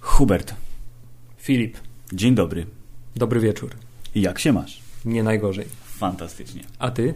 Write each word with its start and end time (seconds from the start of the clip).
Hubert, 0.00 0.54
Filip, 1.38 1.78
dzień 2.12 2.34
dobry. 2.34 2.66
dobry 3.16 3.40
wieczór. 3.40 3.70
Jak 4.14 4.38
się 4.38 4.52
masz? 4.52 4.80
Nie 5.04 5.22
najgorzej. 5.22 5.66
Fantastycznie. 5.84 6.62
A 6.78 6.90
ty? 6.90 7.14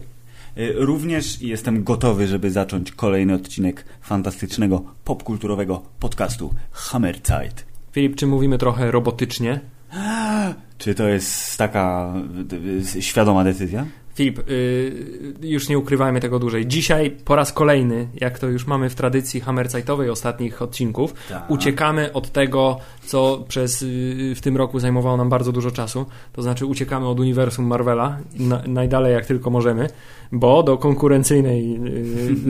Y, 0.57 0.73
Również 0.75 1.41
jestem 1.41 1.83
gotowy, 1.83 2.27
żeby 2.27 2.51
zacząć 2.51 2.91
kolejny 2.91 3.33
odcinek 3.33 3.85
fantastycznego 4.01 4.83
popkulturowego 5.03 5.81
podcastu 5.99 6.53
Hammerzeit. 6.71 7.65
Filip, 7.91 8.15
czy 8.15 8.27
mówimy 8.27 8.57
trochę 8.57 8.91
robotycznie? 8.91 9.59
Czy 10.79 10.95
to 10.95 11.07
jest 11.07 11.57
taka 11.57 12.13
y, 12.53 12.97
y, 12.97 13.01
świadoma 13.01 13.43
decyzja? 13.43 13.85
Filip, 14.19 14.39
y, 14.49 15.33
już 15.41 15.69
nie 15.69 15.77
ukrywajmy 15.77 16.19
tego 16.19 16.39
dłużej. 16.39 16.67
Dzisiaj 16.67 17.11
po 17.25 17.35
raz 17.35 17.53
kolejny, 17.53 18.07
jak 18.21 18.39
to 18.39 18.47
już 18.47 18.67
mamy 18.67 18.89
w 18.89 18.95
tradycji 18.95 19.39
hammerzeitowej 19.41 20.09
ostatnich 20.09 20.61
odcinków, 20.61 21.13
Tak. 21.29 21.51
uciekamy 21.51 22.13
od 22.13 22.29
tego, 22.31 22.77
co 23.05 23.45
przez 23.47 23.81
y, 23.81 24.33
w 24.35 24.41
tym 24.41 24.57
roku 24.57 24.79
zajmowało 24.79 25.17
nam 25.17 25.29
bardzo 25.29 25.51
dużo 25.51 25.71
czasu. 25.71 26.05
To 26.33 26.41
znaczy 26.41 26.65
uciekamy 26.65 27.07
od 27.07 27.19
uniwersum 27.19 27.65
Marvela 27.65 28.17
na, 28.39 28.61
najdalej 28.67 29.13
jak 29.13 29.25
tylko 29.25 29.49
możemy, 29.49 29.87
bo 30.31 30.63
do 30.63 30.77
konkurencyjnej 30.77 31.79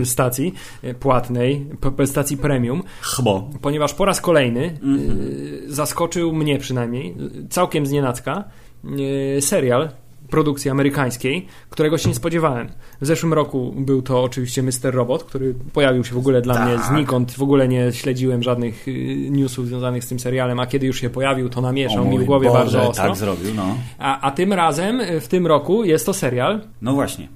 y, 0.01 0.05
stacji 0.15 0.53
y, 0.83 0.93
płatnej, 0.93 1.65
stacji 2.05 2.37
premium, 2.37 2.83
Chbo. 3.01 3.49
ponieważ 3.61 3.93
po 3.93 4.05
raz 4.05 4.21
kolejny 4.21 4.63
Mhm. 4.83 4.99
y, 5.21 5.73
zaskoczył 5.73 6.33
mnie 6.33 6.57
przynajmniej 6.59 7.15
y, 7.45 7.47
całkiem 7.49 7.85
znienacka 7.85 8.43
serial 9.39 9.89
produkcji 10.29 10.71
amerykańskiej, 10.71 11.47
którego 11.69 11.97
się 11.97 12.09
nie 12.09 12.15
spodziewałem. 12.15 12.69
W 13.01 13.05
zeszłym 13.05 13.33
roku 13.33 13.73
był 13.77 14.01
to 14.01 14.23
oczywiście 14.23 14.63
Mr. 14.63 14.71
Robot, 14.93 15.23
który 15.23 15.55
pojawił 15.73 16.03
się 16.03 16.15
w 16.15 16.17
ogóle 16.17 16.41
dla 16.41 16.53
Tak. 16.53 16.65
mnie 16.67 16.77
znikąd. 16.83 17.31
W 17.31 17.41
ogóle 17.41 17.67
nie 17.67 17.91
śledziłem 17.93 18.43
żadnych 18.43 18.87
y, 18.87 19.27
newsów 19.31 19.67
związanych 19.67 20.03
z 20.03 20.07
tym 20.07 20.19
serialem, 20.19 20.59
a 20.59 20.67
kiedy 20.67 20.87
już 20.87 21.01
się 21.01 21.09
pojawił, 21.09 21.49
to 21.49 21.61
namieszał 21.61 22.05
mi 22.05 22.19
w 22.19 22.23
głowie 22.23 22.47
Boże, 22.47 22.59
bardzo 22.59 22.89
ostro. 22.89 23.07
tak 23.07 23.15
zrobił, 23.15 23.53
no. 23.55 23.75
A, 23.99 24.21
a 24.21 24.31
tym 24.31 24.53
razem, 24.53 25.01
y, 25.01 25.21
w 25.21 25.27
tym 25.27 25.47
roku, 25.47 25.83
jest 25.83 26.05
to 26.05 26.13
serial 26.13 26.61
No 26.81 26.93
właśnie. 26.93 27.27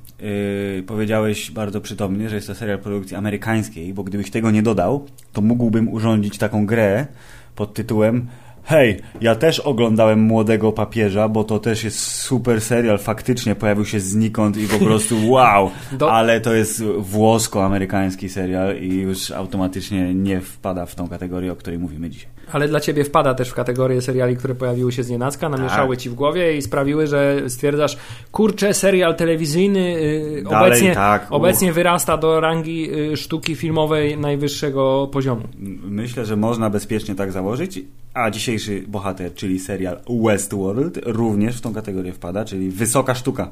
Yy, 0.77 0.83
powiedziałeś 0.83 1.51
bardzo 1.51 1.81
przytomnie, 1.81 2.29
że 2.29 2.35
jest 2.35 2.47
to 2.47 2.55
serial 2.55 2.79
produkcji 2.79 3.15
amerykańskiej, 3.17 3.93
bo 3.93 4.03
gdybyś 4.03 4.31
tego 4.31 4.51
nie 4.51 4.63
dodał, 4.63 5.05
to 5.33 5.41
mógłbym 5.41 5.89
urządzić 5.93 6.37
taką 6.37 6.65
grę 6.65 7.07
pod 7.55 7.73
tytułem 7.73 8.27
Hej, 8.65 8.99
ja 9.21 9.35
też 9.35 9.59
oglądałem 9.59 10.19
Młodego 10.19 10.71
Papieża, 10.71 11.29
bo 11.29 11.43
to 11.43 11.59
też 11.59 11.83
jest 11.83 11.99
super 11.99 12.61
serial, 12.61 12.97
faktycznie 12.97 13.55
pojawił 13.55 13.85
się 13.85 13.99
znikąd 13.99 14.57
i 14.57 14.67
po 14.67 14.79
prostu 14.85 15.31
wow, 15.31 15.71
ale 16.09 16.41
to 16.41 16.53
jest 16.53 16.83
włosko-amerykański 16.83 18.29
serial 18.29 18.77
i 18.77 18.95
już 18.95 19.31
automatycznie 19.31 20.13
nie 20.13 20.41
wpada 20.41 20.85
w 20.85 20.95
tą 20.95 21.07
kategorię, 21.07 21.51
o 21.51 21.55
której 21.55 21.79
mówimy 21.79 22.09
dzisiaj. 22.09 22.31
Ale 22.51 22.67
dla 22.67 22.79
ciebie 22.79 23.03
wpada 23.03 23.33
też 23.33 23.49
w 23.49 23.53
kategorię 23.53 24.01
seriali, 24.01 24.37
które 24.37 24.55
pojawiły 24.55 24.91
się 24.91 25.03
z 25.03 25.09
nienacka, 25.09 25.49
namieszały 25.49 25.97
ci 25.97 26.09
w 26.09 26.13
głowie 26.13 26.57
i 26.57 26.61
sprawiły, 26.61 27.07
że 27.07 27.49
stwierdzasz, 27.49 27.97
kurczę, 28.31 28.73
serial 28.73 29.15
telewizyjny 29.15 29.79
y, 29.79 30.43
Dalej 30.49 30.69
obecnie, 30.69 30.93
tak, 30.95 31.27
obecnie 31.29 31.73
wyrasta 31.73 32.17
do 32.17 32.39
rangi 32.39 32.93
y, 33.11 33.17
sztuki 33.17 33.55
filmowej 33.55 34.17
najwyższego 34.17 35.09
poziomu. 35.11 35.41
Myślę, 35.83 36.25
że 36.25 36.35
można 36.35 36.69
bezpiecznie 36.69 37.15
tak 37.15 37.31
założyć, 37.31 37.79
a 38.13 38.31
dzisiejszy 38.31 38.83
bohater, 38.87 39.33
czyli 39.33 39.59
serial 39.59 39.99
Westworld, 40.25 40.99
również 41.05 41.57
w 41.57 41.61
tą 41.61 41.73
kategorię 41.73 42.13
wpada, 42.13 42.45
czyli 42.45 42.69
wysoka 42.69 43.15
sztuka, 43.15 43.51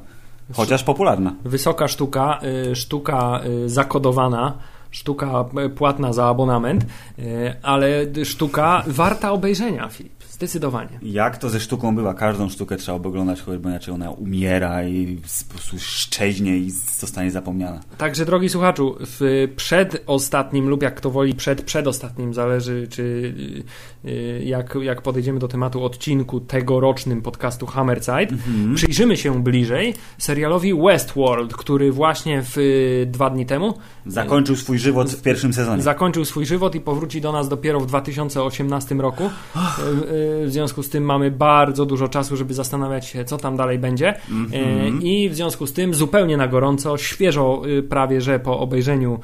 chociaż 0.52 0.84
popularna. 0.84 1.34
Wysoka 1.44 1.88
sztuka, 1.88 2.40
y, 2.70 2.76
sztuka 2.76 3.40
zakodowana, 3.66 4.58
sztuka 4.92 5.44
y, 5.66 5.70
płatna 5.70 6.12
za 6.12 6.26
abonament, 6.26 6.84
y, 7.18 7.54
ale 7.62 8.06
sztuka 8.24 8.84
warta 8.86 9.32
obejrzenia, 9.32 9.88
Filip. 9.88 10.22
Zdecydowanie. 10.30 10.98
Jak 11.02 11.38
to 11.38 11.50
ze 11.50 11.60
sztuką 11.60 11.96
bywa? 11.96 12.14
Każdą 12.14 12.48
sztukę 12.48 12.76
trzeba 12.76 12.98
oglądać, 12.98 13.40
choćby 13.40 13.68
inaczej 13.68 13.94
ona 13.94 14.10
umiera 14.10 14.84
i 14.84 15.20
po 15.48 15.54
prostu 15.54 15.76
szczeźnie 15.78 16.56
i 16.56 16.70
zostanie 17.02 17.30
zapomniana. 17.30 17.80
Także 17.98 18.24
drogi 18.26 18.48
słuchaczu, 18.48 18.96
w 19.00 19.48
przedostatnim 19.56 20.68
lub 20.68 20.82
jak 20.82 20.94
kto 20.94 21.10
woli 21.10 21.34
przed 21.34 21.62
przedostatnim, 21.62 22.34
zależy 22.34 22.88
czy 22.90 23.02
y, 24.04 24.08
y, 24.10 24.42
jak, 24.44 24.74
jak 24.82 25.02
podejdziemy 25.02 25.38
do 25.38 25.48
tematu 25.48 25.84
odcinku 25.84 26.40
tegorocznym 26.40 27.22
podcastu 27.22 27.66
Hammerzeit, 27.66 28.30
przyjrzymy 28.74 29.16
się 29.16 29.42
bliżej 29.42 29.94
serialowi 30.18 30.74
Westworld, 30.74 31.56
który 31.56 31.92
właśnie 31.92 32.42
w 32.42 32.58
y, 32.58 33.06
dwa 33.10 33.30
dni 33.30 33.46
temu 33.46 33.74
Zakończył 34.06 34.56
swój 34.56 34.78
żywot 34.78 35.10
w 35.10 35.22
pierwszym 35.22 35.52
sezonie. 35.52 35.82
zakończył 35.82 36.24
swój 36.24 36.46
żywot 36.46 36.74
i 36.74 36.80
powróci 36.80 37.20
do 37.20 37.32
nas 37.32 37.48
dopiero 37.48 37.80
w 37.80 37.86
2018 37.86 38.94
roku. 38.94 39.24
Y, 39.24 39.30
W 40.46 40.50
związku 40.52 40.82
z 40.82 40.88
tym 40.88 41.04
mamy 41.04 41.30
bardzo 41.30 41.86
dużo 41.86 42.08
czasu, 42.08 42.36
żeby 42.36 42.54
zastanawiać 42.54 43.06
się, 43.06 43.24
co 43.24 43.36
tam 43.38 43.56
dalej 43.56 43.78
będzie. 43.78 44.14
Y, 44.14 44.16
I 45.02 45.28
w 45.30 45.34
związku 45.34 45.66
z 45.66 45.72
tym 45.72 45.94
zupełnie 45.94 46.36
na 46.36 46.48
gorąco, 46.48 46.91
świeżo 46.96 47.62
y, 47.78 47.82
prawie, 47.82 48.20
że 48.20 48.38
po 48.40 48.58
obejrzeniu 48.60 49.18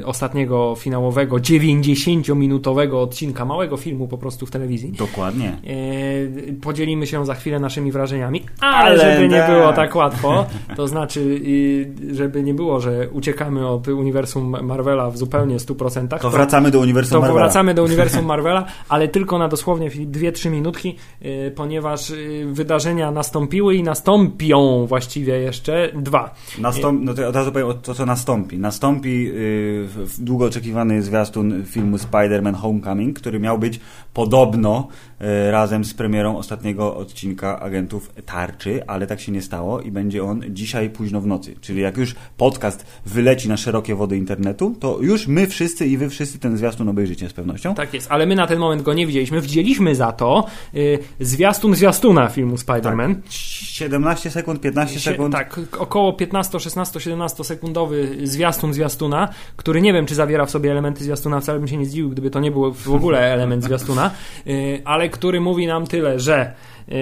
y, 0.00 0.06
ostatniego 0.06 0.74
finałowego 0.78 1.36
90-minutowego 1.36 2.94
odcinka, 3.02 3.44
małego 3.44 3.76
filmu 3.76 4.08
po 4.08 4.18
prostu 4.18 4.46
w 4.46 4.50
telewizji. 4.50 4.92
Dokładnie. 4.98 5.52
Y, 5.66 6.56
Podzielimy 6.62 7.06
się 7.06 7.26
za 7.26 7.34
chwilę 7.34 7.60
naszymi 7.60 7.92
wrażeniami, 7.92 8.42
ale, 8.60 8.76
Ale 9.02 9.14
żeby 9.14 9.28
nie 9.28 9.38
tak. 9.38 9.50
było 9.50 9.72
tak 9.72 9.94
łatwo, 9.96 10.46
to 10.76 10.88
znaczy, 10.88 11.40
żeby 12.12 12.42
nie 12.42 12.54
było, 12.54 12.80
że 12.80 13.08
uciekamy 13.10 13.68
od 13.68 13.88
uniwersum 13.88 14.56
Marvela 14.62 15.10
w 15.10 15.16
zupełnie 15.18 15.56
100%, 15.56 16.18
To 16.18 16.30
wracamy 16.30 16.70
do 16.70 16.80
uniwersum 16.80 17.14
to 17.14 17.20
Marvela. 17.20 17.40
wracamy 17.44 17.74
do 17.74 17.82
uniwersum 17.84 18.24
Marvela, 18.32 18.64
ale 18.88 19.08
tylko 19.08 19.38
na 19.38 19.48
dosłownie 19.48 19.90
2-3 19.90 20.50
minutki, 20.50 20.96
ponieważ 21.54 22.12
wydarzenia 22.46 23.10
nastąpiły 23.10 23.74
i 23.74 23.82
nastąpią 23.82 24.86
właściwie 24.86 25.38
jeszcze 25.38 25.90
dwa. 25.94 26.34
Nastąp, 26.58 27.04
no 27.04 27.14
to 27.14 27.28
od 27.28 27.36
razu 27.36 27.52
powiem 27.52 27.68
o 27.68 27.74
to, 27.74 27.94
co 27.94 28.06
nastąpi. 28.06 28.58
Nastąpi 28.58 29.24
yy, 29.24 29.88
długo 30.18 30.44
oczekiwany 30.44 31.02
zwiastun 31.02 31.64
filmu 31.66 31.96
Spider-Man 31.96 32.54
Homecoming, 32.54 33.18
który 33.18 33.40
miał 33.40 33.58
być 33.58 33.80
podobno 34.14 34.88
razem 35.50 35.84
z 35.84 35.94
premierą 35.94 36.36
ostatniego 36.36 36.96
odcinka 36.96 37.60
Agentów 37.60 38.10
Tarczy, 38.26 38.86
ale 38.86 39.06
tak 39.06 39.20
się 39.20 39.32
nie 39.32 39.42
stało 39.42 39.80
i 39.80 39.90
będzie 39.90 40.24
on 40.24 40.42
dzisiaj 40.48 40.90
późno 40.90 41.20
w 41.20 41.26
nocy. 41.26 41.54
Czyli 41.60 41.80
jak 41.82 41.96
już 41.96 42.14
podcast 42.36 42.86
wyleci 43.06 43.48
na 43.48 43.56
szerokie 43.56 43.94
wody 43.94 44.16
internetu, 44.16 44.74
to 44.80 44.98
już 45.00 45.26
my 45.26 45.46
wszyscy 45.46 45.86
i 45.86 45.96
wy 45.96 46.08
wszyscy 46.10 46.38
ten 46.38 46.56
zwiastun 46.56 46.88
obejrzycie 46.88 47.28
z 47.28 47.32
pewnością. 47.32 47.74
Tak 47.74 47.94
jest, 47.94 48.10
ale 48.10 48.26
my 48.26 48.34
na 48.34 48.46
ten 48.46 48.58
moment 48.58 48.82
go 48.82 48.94
nie 48.94 49.06
widzieliśmy. 49.06 49.40
Widzieliśmy 49.40 49.94
za 49.94 50.12
to 50.12 50.46
y, 50.74 50.98
zwiastun 51.20 51.74
zwiastuna 51.74 52.28
filmu 52.28 52.56
Spider-Man. 52.56 53.14
17 53.28 54.30
sekund, 54.30 54.60
15 54.60 54.98
Sie- 54.98 55.10
sekund. 55.10 55.32
Tak, 55.34 55.60
około 55.78 56.12
15, 56.12 56.60
16, 56.60 57.00
17 57.00 57.44
sekundowy 57.44 58.16
zwiastun 58.24 58.74
zwiastuna, 58.74 59.28
który 59.56 59.80
nie 59.80 59.92
wiem, 59.92 60.06
czy 60.06 60.14
zawiera 60.14 60.46
w 60.46 60.50
sobie 60.50 60.70
elementy 60.70 61.04
zwiastuna, 61.04 61.40
wcale 61.40 61.58
bym 61.58 61.68
się 61.68 61.76
nie 61.76 61.86
zdziwił, 61.86 62.10
gdyby 62.10 62.30
to 62.30 62.40
nie 62.40 62.50
był 62.50 62.72
w 62.72 62.88
ogóle 62.94 63.18
element 63.32 63.64
zwiastuna, 63.64 64.10
y, 64.46 64.82
ale 64.84 65.08
który 65.12 65.40
mówi 65.40 65.66
nam 65.66 65.86
tyle, 65.86 66.20
że 66.20 66.54
y, 66.88 66.94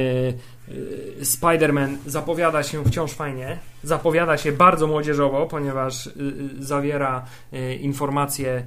y, 0.69 1.25
Spider-Man 1.25 1.97
zapowiada 2.07 2.63
się 2.63 2.85
wciąż 2.85 3.13
fajnie, 3.13 3.59
zapowiada 3.83 4.37
się 4.37 4.53
bardzo 4.53 4.87
młodzieżowo, 4.87 5.47
ponieważ 5.47 6.07
y, 6.07 6.13
zawiera 6.59 7.25
informacje 7.81 8.67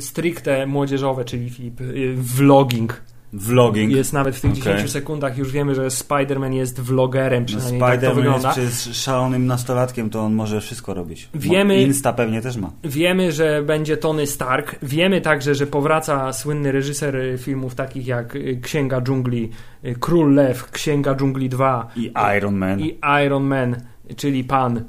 stricte 0.00 0.66
młodzieżowe, 0.66 1.24
czyli 1.24 1.50
Filip, 1.50 1.80
vlogging. 2.16 3.02
Vlogging. 3.32 3.92
Jest 3.92 4.12
nawet 4.12 4.36
w 4.36 4.40
tych 4.40 4.50
Okej. 4.50 4.62
10 4.62 4.90
sekundach 4.90 5.38
już 5.38 5.52
wiemy, 5.52 5.74
że 5.74 5.86
Spider-Man 5.88 6.52
jest 6.52 6.80
vlogerem, 6.80 7.42
No, 7.42 7.46
przynajmniej 7.46 7.80
tak 7.80 8.00
to 8.00 8.06
Spider-Man 8.06 8.14
wygląda. 8.14 8.48
jest 8.48 8.80
przecież 8.80 8.96
szalonym 8.96 9.46
nastolatkiem, 9.46 10.10
to 10.10 10.20
on 10.20 10.34
może 10.34 10.60
wszystko 10.60 10.94
robić. 10.94 11.28
Wiemy- 11.34 11.82
Insta 11.82 12.12
pewnie 12.12 12.40
też 12.42 12.56
ma. 12.56 12.70
Wiemy, 12.84 13.32
że 13.32 13.62
będzie 13.62 13.96
Tony 13.96 14.26
Stark. 14.26 14.76
Wiemy 14.82 15.20
także, 15.20 15.54
że 15.54 15.66
powraca 15.66 16.32
słynny 16.32 16.72
reżyser 16.72 17.16
y, 17.16 17.38
filmów 17.38 17.74
takich 17.74 18.06
jak 18.06 18.36
y, 18.36 18.60
Księga 18.62 19.00
Dżungli, 19.00 19.50
y, 19.84 19.94
Król 20.00 20.34
Lew, 20.34 20.70
Księga 20.70 21.14
Dżungli 21.14 21.48
2 21.48 21.88
I 21.96 22.12
Iron 22.36 22.56
Man. 22.56 22.80
i 22.80 22.98
Iron 23.26 23.44
Man, 23.44 23.76
czyli 24.16 24.44
pan 24.44 24.84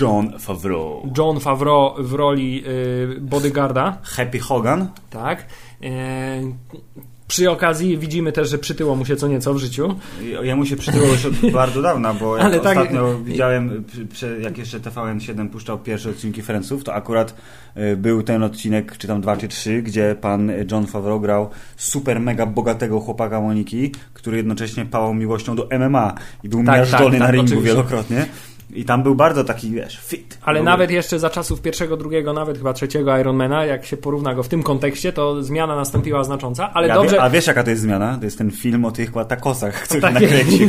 John 0.00 0.38
Favreau. 0.38 1.12
John 1.18 1.40
Favreau 1.40 1.94
w 1.98 2.12
roli 2.14 2.64
y, 2.66 3.20
bodyguarda. 3.20 3.98
Happy 4.02 4.38
Hogan. 4.38 4.88
Tak. 5.10 5.46
E, 5.82 5.88
Przy 7.28 7.50
okazji 7.50 7.98
widzimy 7.98 8.32
też, 8.32 8.50
że 8.50 8.58
przytyło 8.58 8.96
mu 8.96 9.04
się 9.04 9.16
co 9.16 9.28
nieco 9.28 9.54
w 9.54 9.58
życiu. 9.58 9.94
Jemu 10.42 10.66
się 10.66 10.76
przytyło 10.76 11.06
już 11.06 11.26
od 11.26 11.50
bardzo 11.52 11.82
dawna, 11.82 12.14
bo 12.14 12.36
jak 12.36 12.46
Ale 12.46 12.60
tak... 12.60 12.78
ostatnio 12.78 13.18
widziałem, 13.18 13.84
jak 14.40 14.58
jeszcze 14.58 14.80
TVN7 14.80 15.48
puszczał 15.48 15.78
pierwsze 15.78 16.10
odcinki 16.10 16.42
Friendsów, 16.42 16.84
to 16.84 16.94
akurat 16.94 17.34
y, 17.76 17.96
był 17.96 18.22
ten 18.22 18.42
odcinek, 18.42 18.98
czy 18.98 19.08
tam 19.08 19.20
dwa, 19.20 19.36
czy 19.36 19.48
trzy, 19.48 19.82
gdzie 19.82 20.16
pan 20.20 20.52
John 20.70 20.86
Favreau 20.86 21.20
grał 21.20 21.50
super 21.76 22.20
mega 22.20 22.46
bogatego 22.46 23.00
chłopaka 23.00 23.40
Moniki, 23.40 23.92
który 24.14 24.36
jednocześnie 24.36 24.84
pałał 24.84 25.14
miłością 25.14 25.56
do 25.56 25.68
MMA 25.78 26.14
i 26.44 26.48
był 26.48 26.64
tak, 26.64 26.76
miażdżony 26.78 27.10
tak, 27.10 27.18
na 27.20 27.26
tak, 27.26 27.34
ringu 27.34 27.46
oczywiście. 27.46 27.68
wielokrotnie. 27.68 28.26
I 28.78 28.84
tam 28.84 29.02
był 29.02 29.14
bardzo 29.14 29.44
taki, 29.44 29.70
wiesz, 29.70 30.00
fit. 30.00 30.38
Ale 30.42 30.62
nawet 30.62 30.90
jeszcze 30.90 31.18
za 31.18 31.30
czasów 31.30 31.60
pierwszego, 31.60 31.96
drugiego, 31.96 32.32
nawet 32.32 32.58
chyba 32.58 32.72
trzeciego 32.72 33.18
Ironmana, 33.18 33.64
jak 33.64 33.86
się 33.86 33.96
porówna 33.96 34.34
go 34.34 34.42
w 34.42 34.48
tym 34.48 34.62
kontekście, 34.62 35.12
to 35.12 35.42
zmiana 35.42 35.76
nastąpiła 35.76 36.24
znacząca, 36.24 36.70
ale 36.74 36.88
ja 36.88 36.94
dobrze... 36.94 37.16
Wie, 37.16 37.22
a 37.22 37.30
wiesz 37.30 37.46
jaka 37.46 37.62
to 37.62 37.70
jest 37.70 37.82
zmiana? 37.82 38.18
To 38.18 38.24
jest 38.24 38.38
ten 38.38 38.50
film 38.50 38.84
o 38.84 38.90
tych 38.90 39.12
takosach, 39.28 39.74
który 39.84 40.00
tak 40.00 40.14
nakręcił. 40.14 40.68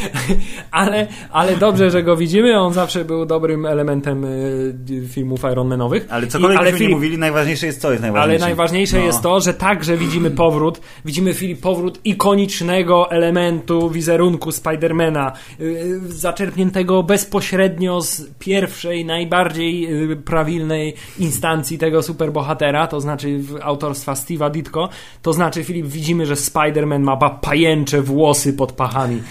ale, 0.70 1.06
ale 1.30 1.56
dobrze, 1.56 1.90
że 1.90 2.02
go 2.02 2.16
widzimy, 2.16 2.60
on 2.60 2.72
zawsze 2.72 3.04
był 3.04 3.26
dobrym 3.26 3.66
elementem 3.66 4.24
y, 4.24 5.08
filmów 5.08 5.40
Ironmanowych. 5.52 6.06
Ale 6.10 6.26
cokolwiek 6.26 6.58
I, 6.58 6.60
ale 6.60 6.72
Filip, 6.72 6.88
nie 6.88 6.94
mówili, 6.94 7.18
najważniejsze 7.18 7.66
jest 7.66 7.80
co 7.80 7.90
jest 7.90 8.02
najważniejsze. 8.02 8.44
Ale 8.44 8.54
najważniejsze 8.54 8.98
no. 8.98 9.04
jest 9.04 9.22
to, 9.22 9.40
że 9.40 9.54
także 9.54 9.96
widzimy 9.96 10.30
powrót, 10.30 10.80
widzimy 11.04 11.34
Filip 11.34 11.60
powrót 11.60 12.00
ikonicznego 12.04 13.10
elementu 13.10 13.90
wizerunku 13.90 14.52
Spidermana, 14.52 15.32
yy, 15.58 16.00
zaczerpniętego 16.08 17.02
bezpośrednio 17.22 18.00
z 18.00 18.22
pierwszej, 18.38 19.04
najbardziej 19.04 20.02
y, 20.12 20.16
prawilnej 20.16 20.94
instancji 21.18 21.78
tego 21.78 22.02
superbohatera, 22.02 22.86
to 22.86 23.00
znaczy 23.00 23.40
autorstwa 23.62 24.12
Steve'a 24.12 24.50
Ditko, 24.50 24.88
to 25.22 25.32
znaczy, 25.32 25.64
Filip, 25.64 25.86
widzimy, 25.86 26.26
że 26.26 26.34
Spider-Man 26.34 27.00
ma 27.00 27.30
pajęcze 27.30 28.02
włosy 28.02 28.52
pod 28.52 28.72
pachami. 28.72 29.22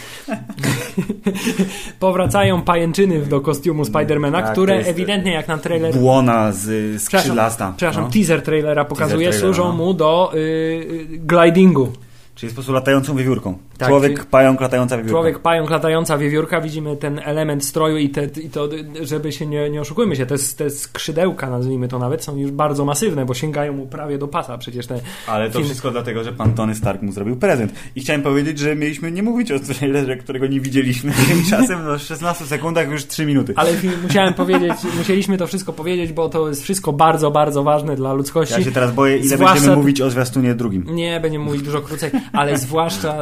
Powracają 2.00 2.62
pajęczyny 2.62 3.20
do 3.20 3.42
kostiumu 3.42 3.86
Spidermana, 3.86 4.42
tak, 4.42 4.52
które 4.52 4.76
ewidentnie, 4.76 5.32
jak 5.32 5.48
nam 5.48 5.60
trailer... 5.60 5.96
Błona 5.96 6.52
z 6.52 7.02
skrzydlasta. 7.02 7.56
Przepraszam, 7.56 7.74
przepraszam 7.78 8.04
no. 8.04 8.10
teaser 8.10 8.42
trailera 8.42 8.86
pokazuje, 8.86 9.26
teaser 9.26 9.42
służą 9.42 9.64
no. 9.64 9.74
mu 9.74 9.94
do 9.94 10.32
y, 10.34 10.38
y, 10.38 11.08
glidingu. 11.18 11.92
Czyli 12.36 12.48
jest 12.48 12.56
po 12.56 12.60
prostu 12.60 12.74
latającą 12.74 13.16
wiewiórką. 13.16 13.58
Tak, 13.82 13.90
człowiek 13.90 14.26
pająk 14.26 14.62
latająca 14.62 14.98
wiewiórka. 14.98 15.14
Człowiek 15.14 15.40
pająk 15.40 15.70
latająca 15.70 16.18
wiewiórka, 16.18 16.62
widzimy 16.62 16.98
ten 16.98 17.20
element 17.24 17.66
stroju 17.66 17.98
i, 17.98 18.10
te, 18.10 18.26
i 18.26 18.50
to, 18.50 18.70
żeby 19.02 19.32
się 19.32 19.46
nie, 19.46 19.70
nie 19.70 19.82
oszukujmy 19.82 20.16
się, 20.16 20.26
te, 20.26 20.36
te 20.58 20.70
skrzydełka, 20.70 21.50
nazwijmy 21.50 21.88
to 21.88 22.00
nawet, 22.00 22.24
są 22.24 22.38
już 22.38 22.52
bardzo 22.52 22.86
masywne, 22.86 23.26
bo 23.26 23.34
sięgają 23.34 23.74
mu 23.74 23.88
prawie 23.88 24.18
do 24.18 24.28
pasa 24.28 24.58
przecież 24.58 24.88
te 24.88 25.00
Ale 25.28 25.50
to 25.50 25.64
wszystko 25.64 25.92
dlatego, 25.92 26.24
że 26.24 26.34
pan 26.34 26.54
Tony 26.54 26.76
Stark 26.76 27.02
mu 27.02 27.12
zrobił 27.12 27.36
prezent. 27.36 27.74
I 27.96 28.02
chciałem 28.02 28.22
powiedzieć, 28.22 28.60
że 28.60 28.76
mieliśmy 28.76 29.12
nie 29.12 29.24
mówić 29.24 29.52
o 29.52 29.60
trailerze, 29.60 30.18
którego 30.18 30.48
nie 30.48 30.60
widzieliśmy. 30.60 31.12
Tymczasem 31.30 31.86
no, 31.86 31.98
w 31.98 32.02
16 32.02 32.46
sekundach 32.46 32.90
już 32.90 33.08
3 33.08 33.26
minuty. 33.26 33.54
Ale 33.56 33.72
musiałem 34.04 34.34
powiedzieć, 34.34 34.74
musieliśmy 34.98 35.38
to 35.38 35.48
wszystko 35.48 35.74
powiedzieć, 35.74 36.14
bo 36.14 36.30
to 36.30 36.48
jest 36.50 36.64
wszystko 36.64 36.94
bardzo, 36.94 37.32
bardzo 37.32 37.64
ważne 37.64 37.96
dla 37.96 38.14
ludzkości. 38.14 38.54
Ja 38.54 38.64
się 38.64 38.72
teraz 38.72 38.92
boję, 38.92 39.18
ile 39.18 39.28
Zwłaszcza... 39.28 39.54
będziemy 39.54 39.76
mówić 39.76 40.02
o 40.02 40.10
zwiastunie 40.10 40.56
drugim. 40.56 40.86
Nie, 40.96 41.20
będziemy 41.20 41.46
mówić 41.46 41.62
dużo 41.62 41.82
krócej, 41.82 42.12
ale 42.34 42.58
zwłaszcza, 42.58 43.18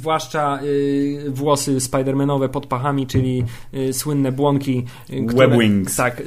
zwłaszcza 0.00 0.58
y, 0.62 1.24
włosy 1.28 1.80
Spidermanowe 1.80 2.48
pod 2.48 2.66
pachami, 2.66 3.06
czyli 3.06 3.44
y, 3.74 3.92
słynne 3.92 4.32
błonki. 4.32 4.84
Y, 5.10 5.24
które, 5.24 5.48
Webwings. 5.48 5.96
Tak. 5.96 6.22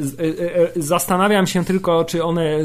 Zastanawiam 0.75 1.47
się 1.47 1.65
tylko, 1.65 2.05
czy 2.05 2.23
one, 2.23 2.59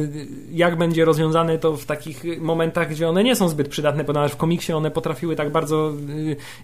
jak 0.51 0.79
będzie 0.79 1.05
rozwiązane 1.05 1.59
to 1.59 1.77
w 1.77 1.85
takich 1.85 2.25
momentach, 2.41 2.91
gdzie 2.91 3.09
one 3.09 3.25
nie 3.25 3.37
są 3.37 3.49
zbyt 3.49 3.69
przydatne, 3.69 4.05
ponieważ 4.05 4.33
w 4.33 4.37
komiksie 4.37 4.73
one 4.73 4.91
potrafiły 4.91 5.37
tak 5.37 5.53
bardzo 5.53 5.93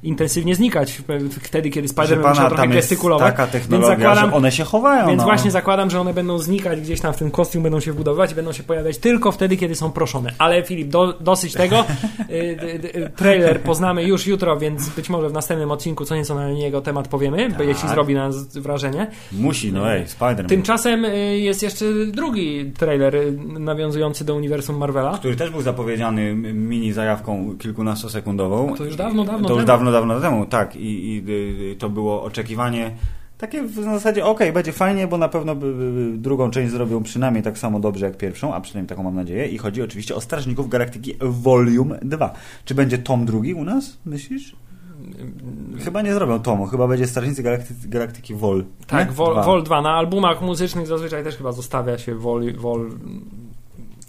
intensywnie 0.03 0.55
znikać 0.55 1.03
wtedy, 1.41 1.71
kiedy 1.71 1.89
Spider-Man 1.89 2.29
musiał 2.29 2.49
trochę 2.49 2.69
gestykulować. 2.69 3.33
taka 3.33 3.47
technologia, 3.47 3.89
więc 3.89 4.01
zakładam, 4.01 4.31
że 4.31 4.37
one 4.37 4.53
się 4.53 4.65
chowają. 4.65 5.07
Więc 5.07 5.19
no. 5.19 5.25
właśnie 5.25 5.51
zakładam, 5.51 5.91
że 5.91 6.01
one 6.01 6.15
będą 6.15 6.39
znikać 6.39 6.81
gdzieś 6.81 7.01
tam 7.01 7.13
w 7.13 7.17
tym 7.17 7.31
kostium, 7.31 7.63
będą 7.63 7.81
się 7.81 7.93
wbudowywać 7.93 8.33
i 8.33 8.35
będą 8.35 8.53
się 8.53 8.63
pojawiać 8.63 8.99
tylko 8.99 9.33
wtedy, 9.33 9.57
kiedy 9.57 9.75
są 9.75 9.93
proszone. 9.93 10.33
Ale 10.39 10.63
Filip, 10.63 10.89
do, 10.89 11.13
dosyć 11.13 11.53
tego. 11.53 11.85
trailer 13.17 13.61
poznamy 13.61 14.05
już 14.05 14.27
jutro, 14.35 14.57
więc 14.57 14.89
być 14.89 15.09
może 15.09 15.29
w 15.29 15.33
następnym 15.33 15.71
odcinku 15.71 16.05
co 16.05 16.17
nieco 16.17 16.35
na 16.35 16.51
niego 16.51 16.81
temat 16.81 17.09
powiemy, 17.09 17.53
tak. 17.53 17.67
jeśli 17.67 17.89
zrobi 17.89 18.15
na 18.15 18.27
nas 18.27 18.59
wrażenie. 18.59 19.07
Musi, 19.33 19.73
no 19.73 19.93
ej, 19.93 20.07
Spider-Man. 20.07 20.47
Tymczasem 20.47 21.05
y, 21.05 21.39
jest 21.39 21.63
jeszcze 21.63 21.85
drugi 22.07 22.73
trailer 22.79 23.17
y, 23.17 23.33
nawiązujący 23.59 24.25
do 24.25 24.35
uniwersum 24.35 24.77
Marvela. 24.77 25.19
Który 25.19 25.37
też 25.37 25.51
był 25.51 25.63
zapowiedziany 25.63 26.35
mini 26.35 26.93
zajawką 26.93 27.59
kilkunastosekundową. 27.59 28.75
To 28.77 28.85
już 28.85 28.97
dawno, 28.97 29.25
dawno 29.25 29.49
To 29.49 29.55
już 29.55 29.65
dawno, 29.65 29.93
dawno 29.93 30.21
temu, 30.21 30.47
tak. 30.47 30.77
I, 30.77 30.81
i 30.81 31.25
y, 31.73 31.77
to 31.77 31.89
było 31.89 32.23
oczekiwanie 32.23 32.91
takie 33.39 33.63
w 33.63 33.75
zasadzie 33.75 34.25
ok, 34.25 34.41
będzie 34.55 34.73
fajnie, 34.73 35.07
bo 35.07 35.19
na 35.19 35.29
pewno 35.29 35.57
drugą 36.15 36.51
część 36.51 36.73
zrobią 36.73 37.03
przynajmniej 37.03 37.43
tak 37.43 37.59
samo 37.59 37.81
dobrze 37.81 38.07
jak 38.07 38.17
pierwszą, 38.17 38.55
a 38.55 38.61
przynajmniej 38.61 38.89
taką 38.89 39.03
mam 39.03 39.15
nadzieję. 39.15 39.47
I 39.47 39.59
chodzi 39.59 39.83
oczywiście 39.83 40.15
o 40.15 40.21
Strażników 40.21 40.69
Galaktyki 40.69 41.15
Volume 41.21 41.99
2. 42.03 42.35
Czy 42.65 42.75
będzie 42.75 42.99
tom 42.99 43.25
drugi 43.25 43.55
u 43.55 43.65
nas, 43.65 43.99
myślisz? 44.05 44.57
Chyba 45.85 46.03
nie 46.03 46.15
zrobią 46.15 46.41
tomu, 46.41 46.67
chyba 46.67 46.89
będzie 46.89 47.07
Strażnicy 47.07 47.43
Galaktyki, 47.43 47.89
Galaktyki 47.89 48.35
Vol. 48.35 48.65
Tak, 48.87 49.13
Vol 49.13 49.35
2. 49.35 49.43
Vol 49.43 49.63
2. 49.63 49.83
Na 49.83 49.91
albumach 49.91 50.43
muzycznych 50.43 50.87
zazwyczaj 50.87 51.25
też 51.25 51.37
chyba 51.37 51.53
zostawia 51.53 51.99
się 51.99 52.15
Vol, 52.15 52.55
Vol 52.57 52.91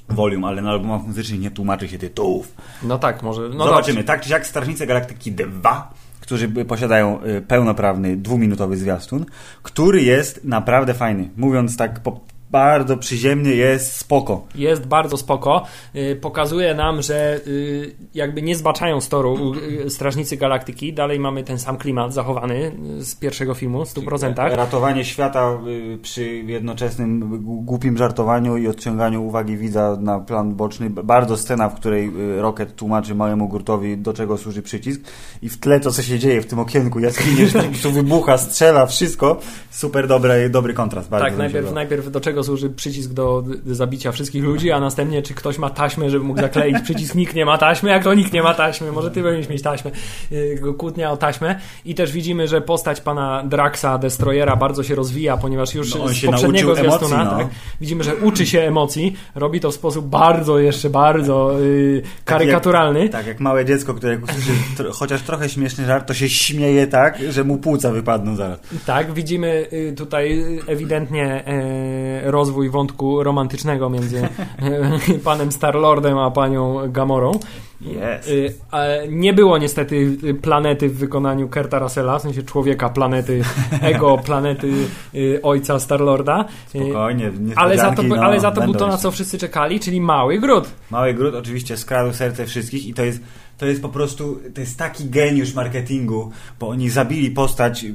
Volume, 0.09 0.47
ale 0.47 0.61
na 0.61 0.69
albumach 0.69 1.07
muzycznych 1.07 1.39
nie 1.39 1.51
tłumaczy 1.51 1.87
się 1.87 1.97
tytułów. 1.97 2.55
No 2.83 2.97
tak, 2.99 3.23
może. 3.23 3.41
No 3.49 3.65
Zobaczymy. 3.65 3.95
Dobrze. 3.95 4.07
Tak 4.07 4.21
czy 4.21 4.29
siak 4.29 4.47
Strażnicy 4.47 4.85
Galaktyki 4.85 5.31
2 5.31 5.93
którzy 6.25 6.47
posiadają 6.49 7.23
y, 7.23 7.41
pełnoprawny, 7.41 8.17
dwuminutowy 8.17 8.77
zwiastun, 8.77 9.25
który 9.63 10.01
jest 10.01 10.43
naprawdę 10.43 10.93
fajny. 10.93 11.29
Mówiąc 11.37 11.77
tak 11.77 11.99
po 11.99 12.19
bardzo 12.55 12.97
przyziemny, 12.97 13.55
jest 13.55 13.97
spoko. 13.97 14.47
Jest 14.55 14.87
bardzo 14.87 15.17
spoko. 15.17 15.63
Y, 15.95 16.15
pokazuje 16.21 16.73
nam, 16.73 17.01
że 17.01 17.39
y, 17.47 17.95
jakby 18.13 18.41
nie 18.41 18.55
zbaczają 18.55 19.01
z 19.01 19.09
toru 19.09 19.53
y, 19.85 19.89
Strażnicy 19.89 20.37
Galaktyki. 20.37 20.93
Dalej 20.93 21.19
mamy 21.19 21.43
ten 21.43 21.59
sam 21.59 21.77
klimat 21.77 22.13
zachowany 22.13 22.71
z 22.99 23.15
pierwszego 23.15 23.53
filmu, 23.53 23.85
w 23.85 23.93
100%. 23.93 24.55
Ratowanie 24.55 25.05
świata 25.05 25.59
przy 26.01 26.25
jednoczesnym 26.35 27.41
głupim 27.65 27.97
żartowaniu 27.97 28.57
i 28.57 28.67
odciąganiu 28.67 29.23
uwagi 29.23 29.57
widza 29.57 29.97
na 29.99 30.19
plan 30.19 30.55
boczny. 30.55 30.89
Bardzo 30.89 31.37
scena, 31.37 31.69
w 31.69 31.75
której 31.75 32.11
Rocket 32.37 32.75
tłumaczy 32.75 33.15
małemu 33.15 33.47
Gurtowi, 33.47 33.97
do 33.97 34.13
czego 34.13 34.37
służy 34.37 34.61
przycisk 34.61 35.01
i 35.41 35.49
w 35.49 35.59
tle 35.59 35.79
to, 35.79 35.91
co 35.91 36.01
się 36.01 36.19
dzieje 36.19 36.41
w 36.41 36.45
tym 36.45 36.59
okienku 36.59 36.99
że 37.47 37.63
tu 37.83 37.91
wybucha, 37.91 38.37
strzela, 38.37 38.85
wszystko. 38.85 39.39
Super 39.71 40.07
dobry, 40.07 40.49
dobry 40.49 40.73
kontrast. 40.73 41.09
Bardzo 41.09 41.27
tak, 41.27 41.37
najpierw, 41.37 41.73
najpierw 41.73 42.11
do 42.11 42.21
czego 42.21 42.44
służy 42.45 42.69
przycisk 42.69 43.11
do 43.13 43.43
zabicia 43.65 44.11
wszystkich 44.11 44.43
ludzi, 44.43 44.71
a 44.71 44.79
następnie 44.79 45.21
czy 45.21 45.33
ktoś 45.33 45.57
ma 45.57 45.69
taśmę, 45.69 46.09
żeby 46.09 46.25
mógł 46.25 46.41
zakleić 46.41 46.77
przycisk 46.83 47.15
nikt 47.15 47.35
nie 47.35 47.45
ma 47.45 47.57
taśmy, 47.57 47.89
jak 47.89 48.03
to 48.03 48.13
nikt 48.13 48.33
nie 48.33 48.43
ma 48.43 48.53
taśmy, 48.53 48.91
może 48.91 49.11
ty 49.11 49.23
będziesz 49.23 49.49
mieć 49.49 49.61
taśmę, 49.61 49.91
y, 50.31 50.61
kłótnia 50.77 51.11
o 51.11 51.17
taśmę 51.17 51.59
i 51.85 51.95
też 51.95 52.11
widzimy, 52.11 52.47
że 52.47 52.61
postać 52.61 53.01
pana 53.01 53.43
Draxa, 53.43 53.97
Destroyera 53.99 54.55
bardzo 54.55 54.83
się 54.83 54.95
rozwija, 54.95 55.37
ponieważ 55.37 55.75
już 55.75 55.95
no, 55.95 56.07
z 56.07 56.25
poprzedniego 56.25 56.75
zwiastuna 56.75 57.23
no. 57.23 57.37
tak, 57.37 57.47
widzimy, 57.81 58.03
że 58.03 58.15
uczy 58.15 58.45
się 58.45 58.61
emocji, 58.61 59.15
robi 59.35 59.59
to 59.59 59.71
w 59.71 59.73
sposób 59.73 60.05
bardzo, 60.05 60.59
jeszcze 60.59 60.89
bardzo 60.89 61.59
yy, 61.59 62.01
karykaturalny. 62.25 62.99
Tak 62.99 63.03
jak, 63.03 63.11
tak 63.11 63.27
jak 63.27 63.39
małe 63.39 63.65
dziecko, 63.65 63.93
które 63.93 64.17
usłyszy 64.17 64.51
tro, 64.77 64.93
chociaż 64.93 65.21
trochę 65.21 65.49
śmieszny 65.49 65.85
żart, 65.85 66.07
to 66.07 66.13
się 66.13 66.29
śmieje 66.29 66.87
tak, 66.87 67.19
że 67.29 67.43
mu 67.43 67.57
płuca 67.57 67.91
wypadną 67.91 68.35
zaraz. 68.35 68.59
Tak, 68.85 69.13
widzimy 69.13 69.67
y, 69.73 69.93
tutaj 69.97 70.43
ewidentnie 70.67 71.43
y, 72.25 72.31
rozwój 72.35 72.69
wątku 72.69 73.23
romantycznego 73.23 73.89
między 73.89 74.27
panem 75.23 75.51
Starlordem 75.51 76.17
a 76.17 76.31
panią 76.31 76.91
Gamorą. 76.91 77.31
Yes. 77.81 78.29
Nie 79.09 79.33
było 79.33 79.57
niestety 79.57 80.17
planety 80.41 80.89
w 80.89 80.97
wykonaniu 80.97 81.49
Kerta 81.49 81.79
Russella, 81.79 82.19
w 82.19 82.21
sensie 82.21 82.43
człowieka 82.43 82.89
planety, 82.89 83.41
ego 83.81 84.17
planety 84.25 84.73
y, 85.15 85.39
ojca 85.43 85.79
Starlorda. 85.79 86.45
Spokojnie, 86.67 87.31
ale 87.55 87.77
za 87.77 87.91
to, 87.91 88.03
no, 88.03 88.15
ale 88.15 88.39
za 88.39 88.51
to 88.51 88.61
był 88.61 88.73
to, 88.73 88.87
na 88.87 88.97
co 88.97 89.11
wszyscy 89.11 89.37
czekali, 89.37 89.79
czyli 89.79 90.01
Mały 90.01 90.39
Gród. 90.39 90.69
Mały 90.91 91.13
Gród 91.13 91.35
oczywiście 91.35 91.77
skradł 91.77 92.13
serce 92.13 92.45
wszystkich 92.45 92.87
i 92.87 92.93
to 92.93 93.03
jest 93.03 93.21
to 93.57 93.65
jest 93.65 93.81
po 93.81 93.89
prostu, 93.89 94.39
to 94.53 94.61
jest 94.61 94.77
taki 94.77 95.09
geniusz 95.09 95.53
marketingu, 95.53 96.31
bo 96.59 96.69
oni 96.69 96.89
zabili 96.89 97.31
postać, 97.31 97.85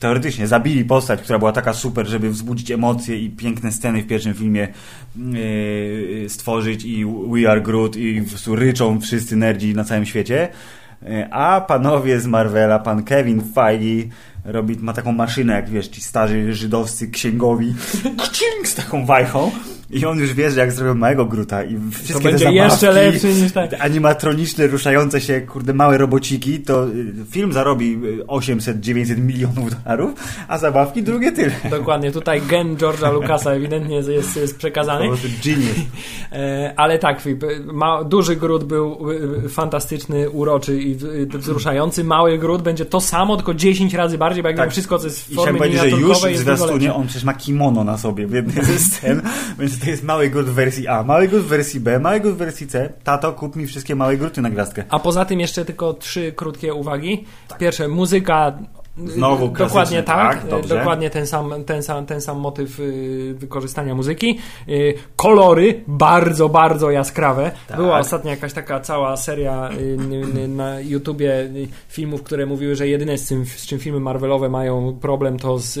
teoretycznie 0.00 0.46
zabili 0.46 0.84
postać, 0.84 1.22
która 1.22 1.38
była 1.38 1.52
taka 1.52 1.74
super, 1.74 2.06
żeby 2.06 2.30
wzbudzić 2.30 2.70
emocje 2.70 3.18
i 3.18 3.30
piękne 3.30 3.72
sceny 3.72 4.02
w 4.02 4.06
pierwszym 4.06 4.34
filmie 4.34 4.68
yy, 5.16 6.28
stworzyć 6.28 6.84
i 6.84 7.04
We 7.06 7.50
Are 7.50 7.60
Groot 7.60 7.96
i 7.96 8.22
ryczą 8.46 9.00
wszyscy 9.00 9.36
nerdzi 9.36 9.74
na 9.74 9.84
całym 9.84 10.06
świecie. 10.06 10.48
Yy, 11.02 11.32
a 11.32 11.60
panowie 11.60 12.20
z 12.20 12.26
Marvela, 12.26 12.78
pan 12.78 13.04
Kevin 13.04 13.42
Feige 13.54 14.08
robi, 14.44 14.76
ma 14.80 14.92
taką 14.92 15.12
maszynę, 15.12 15.52
jak 15.52 15.70
wiesz, 15.70 15.88
ci 15.88 16.00
starzy 16.00 16.54
żydowscy 16.54 17.08
księgowi. 17.08 17.74
Z 18.64 18.74
taką 18.74 19.06
wajchą 19.06 19.50
I 19.92 20.06
on 20.06 20.18
już 20.18 20.34
wie, 20.34 20.50
że 20.50 20.60
jak 20.60 20.72
zrobią 20.72 20.94
małego 20.94 21.24
Gruta 21.26 21.64
i 21.64 21.78
wszystkie 21.92 22.12
To 22.12 22.18
te 22.18 22.24
będzie 22.24 22.44
zabawki, 22.44 22.56
jeszcze 22.70 22.92
lepszy 22.92 23.34
niż 23.34 23.52
tak. 23.52 23.70
te 23.70 23.82
animatroniczne, 23.82 24.66
ruszające 24.66 25.20
się, 25.20 25.40
kurde, 25.40 25.74
małe 25.74 25.98
robociki, 25.98 26.60
to 26.60 26.88
y, 26.88 27.12
film 27.30 27.52
zarobi 27.52 27.98
y, 28.04 28.24
800-900 28.24 29.18
milionów 29.18 29.70
dolarów, 29.84 30.12
a 30.48 30.58
zabawki 30.58 31.02
drugie 31.02 31.32
tyle. 31.32 31.52
Dokładnie, 31.70 32.12
tutaj 32.12 32.42
gen 32.42 32.76
George'a 32.76 33.12
Lucasa 33.12 33.50
ewidentnie 33.50 33.96
jest, 33.96 34.36
jest 34.36 34.52
Po 34.54 34.58
przekazany. 34.58 35.06
prostu 35.08 35.28
genius. 35.44 35.76
E, 36.32 36.72
Ale 36.76 36.98
tak, 36.98 37.22
duży 38.06 38.36
gród 38.36 38.64
był 38.64 39.10
y, 39.44 39.48
fantastyczny, 39.48 40.30
uroczy 40.30 40.78
i 40.80 40.92
y, 41.04 41.38
wzruszający. 41.38 42.04
Mały 42.04 42.38
gród 42.38 42.62
będzie 42.62 42.84
to 42.84 43.00
samo, 43.00 43.36
tylko 43.36 43.54
10 43.54 43.94
razy 43.94 44.18
bardziej, 44.18 44.42
bo 44.42 44.48
jak 44.48 44.56
Tak. 44.56 44.70
wszystko, 44.70 44.98
co 44.98 45.04
jest 45.06 45.20
w 45.24 45.30
I 45.30 45.32
chciałem 45.32 45.56
formie 45.56 45.58
powiedzieć, 45.58 45.80
że 46.00 46.00
już 46.00 46.18
w 46.18 46.36
zwiastunie 46.42 46.94
on 46.94 47.04
przecież 47.06 47.24
ma 47.24 47.34
kimono 47.34 47.84
na 47.84 47.98
sobie 47.98 48.26
w 48.26 48.32
jednej 48.32 48.64
ze 48.64 48.78
scen, 48.78 49.22
więc 49.58 49.78
to 49.80 49.90
jest 49.90 50.02
mały 50.02 50.30
gród 50.30 50.46
w 50.46 50.52
wersji 50.52 50.88
A, 50.88 51.02
mały 51.02 51.28
gród 51.28 51.42
w 51.42 51.46
wersji 51.46 51.80
B, 51.80 51.98
mały 51.98 52.20
gród 52.20 52.34
w 52.34 52.36
wersji 52.36 52.66
C. 52.66 52.92
Tato, 53.04 53.32
kup 53.32 53.56
mi 53.56 53.66
wszystkie 53.66 53.94
małe 53.94 54.16
gruty 54.16 54.42
na 54.42 54.50
gwiazdkę. 54.50 54.84
A 54.88 54.98
poza 54.98 55.24
tym 55.24 55.40
jeszcze 55.40 55.64
tylko 55.64 55.94
trzy 55.94 56.32
krótkie 56.32 56.74
uwagi. 56.74 57.24
Pierwsze, 57.58 57.88
muzyka. 57.88 58.58
Znowu 59.06 59.48
Dokładnie 59.48 60.02
tak, 60.02 60.48
tak, 60.48 60.66
dokładnie 60.66 61.10
ten 61.10 61.26
sam, 61.26 61.64
ten 61.66 61.82
sam, 61.82 62.06
ten 62.06 62.20
sam 62.20 62.38
motyw 62.38 62.80
y, 62.80 63.34
wykorzystania 63.38 63.94
muzyki. 63.94 64.38
Y, 64.68 64.94
kolory 65.16 65.84
bardzo, 65.86 66.48
bardzo 66.48 66.90
jaskrawe. 66.90 67.50
Tak. 67.68 67.76
Była 67.76 67.98
ostatnio 67.98 68.30
jakaś 68.30 68.52
taka 68.52 68.80
cała 68.80 69.16
seria 69.16 69.70
y, 70.42 70.48
na 70.48 70.80
YouTubie 70.80 71.50
filmów, 71.88 72.22
które 72.22 72.46
mówiły, 72.46 72.76
że 72.76 72.88
jedyne 72.88 73.18
z 73.18 73.28
czym, 73.28 73.44
z 73.46 73.66
czym 73.66 73.78
filmy 73.78 74.00
Marvelowe 74.00 74.48
mają 74.48 74.98
problem 75.00 75.38
to 75.38 75.58
z 75.58 75.78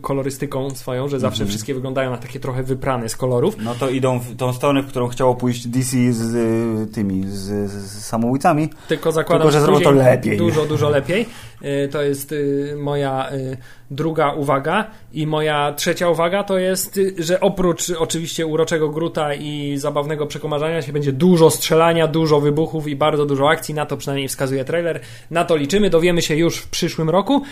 kolorystyką 0.00 0.70
swoją, 0.70 1.08
że 1.08 1.20
zawsze 1.20 1.40
Mhm. 1.40 1.48
wszystkie 1.48 1.74
wyglądają 1.74 2.10
na 2.10 2.16
takie 2.18 2.40
trochę 2.40 2.62
wyprane 2.62 3.08
z 3.08 3.16
kolorów. 3.16 3.56
No 3.58 3.74
to 3.74 3.88
idą 3.90 4.18
w 4.18 4.36
tą 4.36 4.52
stronę, 4.52 4.82
w 4.82 4.86
którą 4.86 5.08
chciało 5.08 5.34
pójść 5.34 5.66
DC 5.66 5.96
z 6.12 6.94
tymi, 6.94 7.24
z, 7.28 7.70
z 7.70 8.04
samobójcami. 8.04 8.68
Tylko 8.88 9.12
zakładam, 9.12 9.42
Tylko, 9.42 9.52
że 9.52 9.60
zrobią 9.60 9.80
to 9.80 9.90
lepiej. 9.90 10.36
Dużo, 10.38 10.66
dużo 10.66 10.88
lepiej. 10.90 11.26
Y, 11.62 11.88
To 11.88 12.02
jest 12.02 12.32
y, 12.32 12.76
moja 12.78 13.32
y, 13.32 13.56
druga 13.90 14.32
uwaga. 14.32 14.90
I 15.12 15.26
moja 15.26 15.72
trzecia 15.72 16.08
uwaga 16.08 16.44
to 16.44 16.58
jest, 16.58 16.96
y, 16.96 17.14
że 17.18 17.40
oprócz 17.40 17.90
oczywiście 17.90 18.46
uroczego 18.46 18.88
gruta 18.88 19.34
i 19.34 19.76
zabawnego 19.78 20.26
przekomarzania 20.26 20.82
się 20.82 20.92
będzie 20.92 21.12
dużo 21.12 21.50
strzelania, 21.50 22.06
dużo 22.06 22.40
wybuchów 22.40 22.88
i 22.88 22.96
bardzo 22.96 23.26
dużo 23.26 23.50
akcji. 23.50 23.74
Na 23.74 23.86
to 23.86 23.96
przynajmniej 23.96 24.28
wskazuje 24.28 24.64
trailer. 24.64 25.00
Na 25.30 25.44
to 25.44 25.56
liczymy. 25.56 25.90
Dowiemy 25.90 26.22
się 26.22 26.36
już 26.36 26.56
w 26.56 26.70
przyszłym 26.70 27.10
roku. 27.10 27.42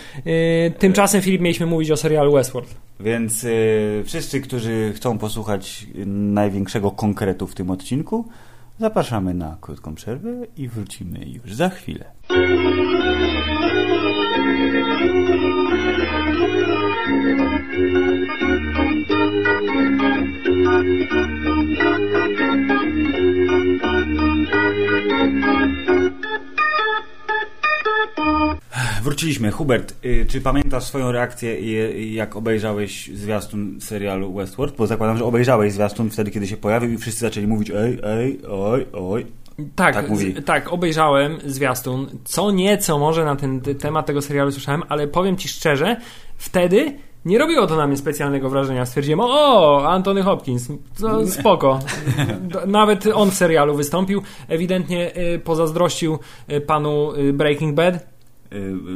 Tymczasem, 0.79 1.21
Filip, 1.21 1.41
mieliśmy 1.41 1.65
mówić 1.65 1.91
o 1.91 1.97
serialu 1.97 2.31
Westworld. 2.31 2.75
Więc 2.99 3.43
y, 3.43 4.03
wszyscy, 4.05 4.41
którzy 4.41 4.93
chcą 4.95 5.17
posłuchać 5.17 5.85
największego 6.05 6.91
konkretu 6.91 7.47
w 7.47 7.55
tym 7.55 7.69
odcinku, 7.69 8.27
zapraszamy 8.79 9.33
na 9.33 9.57
krótką 9.61 9.95
przerwę 9.95 10.29
i 10.57 10.67
wrócimy 10.67 11.25
już 11.25 11.53
za 11.53 11.69
chwilę. 11.69 12.05
Wróciliśmy. 29.03 29.51
Hubert, 29.51 30.05
y, 30.05 30.25
czy 30.29 30.41
pamiętasz 30.41 30.83
swoją 30.83 31.11
reakcję, 31.11 31.59
jak 32.13 32.35
obejrzałeś 32.35 33.07
zwiastun 33.13 33.81
serialu 33.81 34.33
Westworld? 34.33 34.75
Bo 34.75 34.87
zakładam, 34.87 35.17
że 35.17 35.25
obejrzałeś 35.25 35.73
zwiastun 35.73 36.09
wtedy, 36.09 36.31
kiedy 36.31 36.47
się 36.47 36.57
pojawił 36.57 36.91
i 36.91 36.97
wszyscy 36.97 37.19
zaczęli 37.19 37.47
mówić 37.47 37.71
ej, 37.75 37.99
ej, 38.03 38.39
oj, 38.49 38.85
oj. 38.93 39.25
Tak, 39.75 39.95
Tak 39.95 40.17
z, 40.17 40.45
tak, 40.45 40.73
obejrzałem 40.73 41.37
zwiastun. 41.45 42.07
Co 42.23 42.51
nieco 42.51 42.99
może 42.99 43.25
na 43.25 43.35
ten 43.35 43.61
temat 43.61 44.05
tego 44.05 44.21
serialu 44.21 44.51
słyszałem, 44.51 44.83
ale 44.89 45.07
powiem 45.07 45.37
ci 45.37 45.47
szczerze, 45.47 45.95
wtedy 46.37 46.93
nie 47.25 47.37
robiło 47.37 47.67
to 47.67 47.75
na 47.75 47.87
mnie 47.87 47.97
specjalnego 47.97 48.49
wrażenia. 48.49 48.85
Stwierdziłem, 48.85 49.19
o, 49.23 49.89
Antony 49.89 50.23
Hopkins, 50.23 50.67
to 51.01 51.27
spoko. 51.27 51.79
Nawet 52.67 53.07
on 53.07 53.31
w 53.31 53.33
serialu 53.33 53.75
wystąpił. 53.75 54.21
Ewidentnie 54.47 55.17
y, 55.17 55.39
pozazdrościł 55.39 56.19
y, 56.51 56.61
panu 56.61 57.15
y, 57.15 57.33
Breaking 57.33 57.75
Bad. 57.75 58.09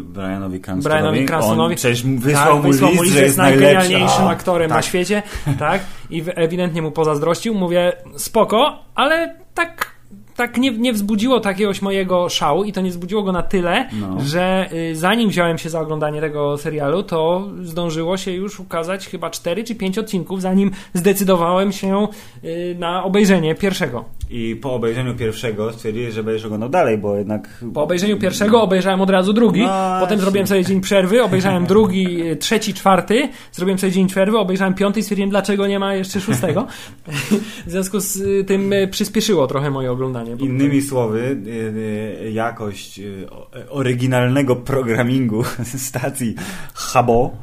Brianowi 0.04 0.62
Cranstonowi. 0.62 1.02
Brianowi 1.02 1.26
Cranstonowi. 1.26 1.74
On 1.74 1.78
przecież 1.78 2.04
wysłał 2.04 2.56
tak, 2.56 2.64
mu 2.64 2.72
wysłał 2.72 2.92
list, 2.92 3.14
że 3.14 3.22
jest 3.22 3.38
najgenialniejszym 3.38 4.28
aktorem 4.28 4.70
tak. 4.70 4.78
na 4.78 4.82
świecie, 4.82 5.24
tak? 5.60 5.82
I 6.10 6.24
ewidentnie 6.36 6.82
mu 6.82 6.92
pozazdrościł. 6.92 7.54
Mówię, 7.54 7.94
spoko, 8.18 8.80
ale 8.96 9.36
tak, 9.54 9.93
tak 10.36 10.58
nie, 10.58 10.72
nie 10.72 10.94
wzbudziło 10.94 11.40
takiegoś 11.40 11.82
mojego 11.82 12.30
szału 12.30 12.64
i 12.64 12.72
to 12.74 12.82
nie 12.82 12.90
wzbudziło 12.90 13.24
go 13.24 13.32
na 13.32 13.44
tyle, 13.44 13.90
No. 14.02 14.18
że 14.20 14.70
y, 14.74 14.96
zanim 14.96 15.30
wziąłem 15.30 15.58
się 15.58 15.70
za 15.70 15.82
oglądanie 15.82 16.22
tego 16.22 16.58
serialu, 16.58 17.04
to 17.04 17.48
zdążyło 17.62 18.18
się 18.18 18.32
już 18.32 18.60
ukazać 18.60 19.08
chyba 19.08 19.30
4 19.30 19.64
czy 19.64 19.76
5 19.76 19.98
odcinków, 19.98 20.42
zanim 20.42 20.72
zdecydowałem 20.94 21.72
się 21.72 22.08
y, 22.44 22.76
na 22.80 23.04
obejrzenie 23.04 23.56
pierwszego. 23.56 24.06
I 24.30 24.56
po 24.62 24.74
obejrzeniu 24.74 25.16
pierwszego 25.16 25.74
stwierdziłeś, 25.74 26.14
że 26.14 26.24
będziesz 26.24 26.46
oglądał 26.46 26.70
dalej, 26.70 26.98
bo 26.98 27.16
jednak... 27.16 27.64
Po 27.74 27.84
obejrzeniu 27.84 28.20
pierwszego 28.20 28.62
obejrzałem 28.62 29.02
od 29.02 29.10
razu 29.10 29.34
drugi, 29.34 29.62
No 29.62 29.98
potem 30.00 30.20
zrobiłem 30.20 30.48
sobie 30.48 30.66
dzień 30.66 30.82
przerwy, 30.82 31.24
obejrzałem 31.24 31.66
drugi, 31.74 32.18
trzeci, 32.40 32.74
czwarty, 32.74 33.30
zrobiłem 33.52 33.80
sobie 33.80 33.92
dzień 33.92 34.08
przerwy, 34.08 34.38
obejrzałem 34.38 34.74
piąty 34.74 35.00
i 35.00 35.04
stwierdziłem, 35.04 35.30
dlaczego 35.30 35.68
nie 35.68 35.80
ma 35.80 35.94
jeszcze 35.96 36.22
szóstego. 36.22 36.68
w 37.68 37.72
związku 37.72 38.00
z 38.00 38.16
y, 38.16 38.44
tym 38.48 38.74
y, 38.74 38.88
przyspieszyło 38.88 39.48
trochę 39.48 39.72
moje 39.72 39.92
oglądanie. 39.92 40.23
Innymi 40.40 40.82
słowy, 40.82 41.20
y, 41.48 42.24
y, 42.28 42.32
jakość 42.32 43.00
y, 43.00 43.26
oryginalnego 43.70 44.56
programingu 44.56 45.44
stacji 45.78 46.36
Habo 46.74 47.38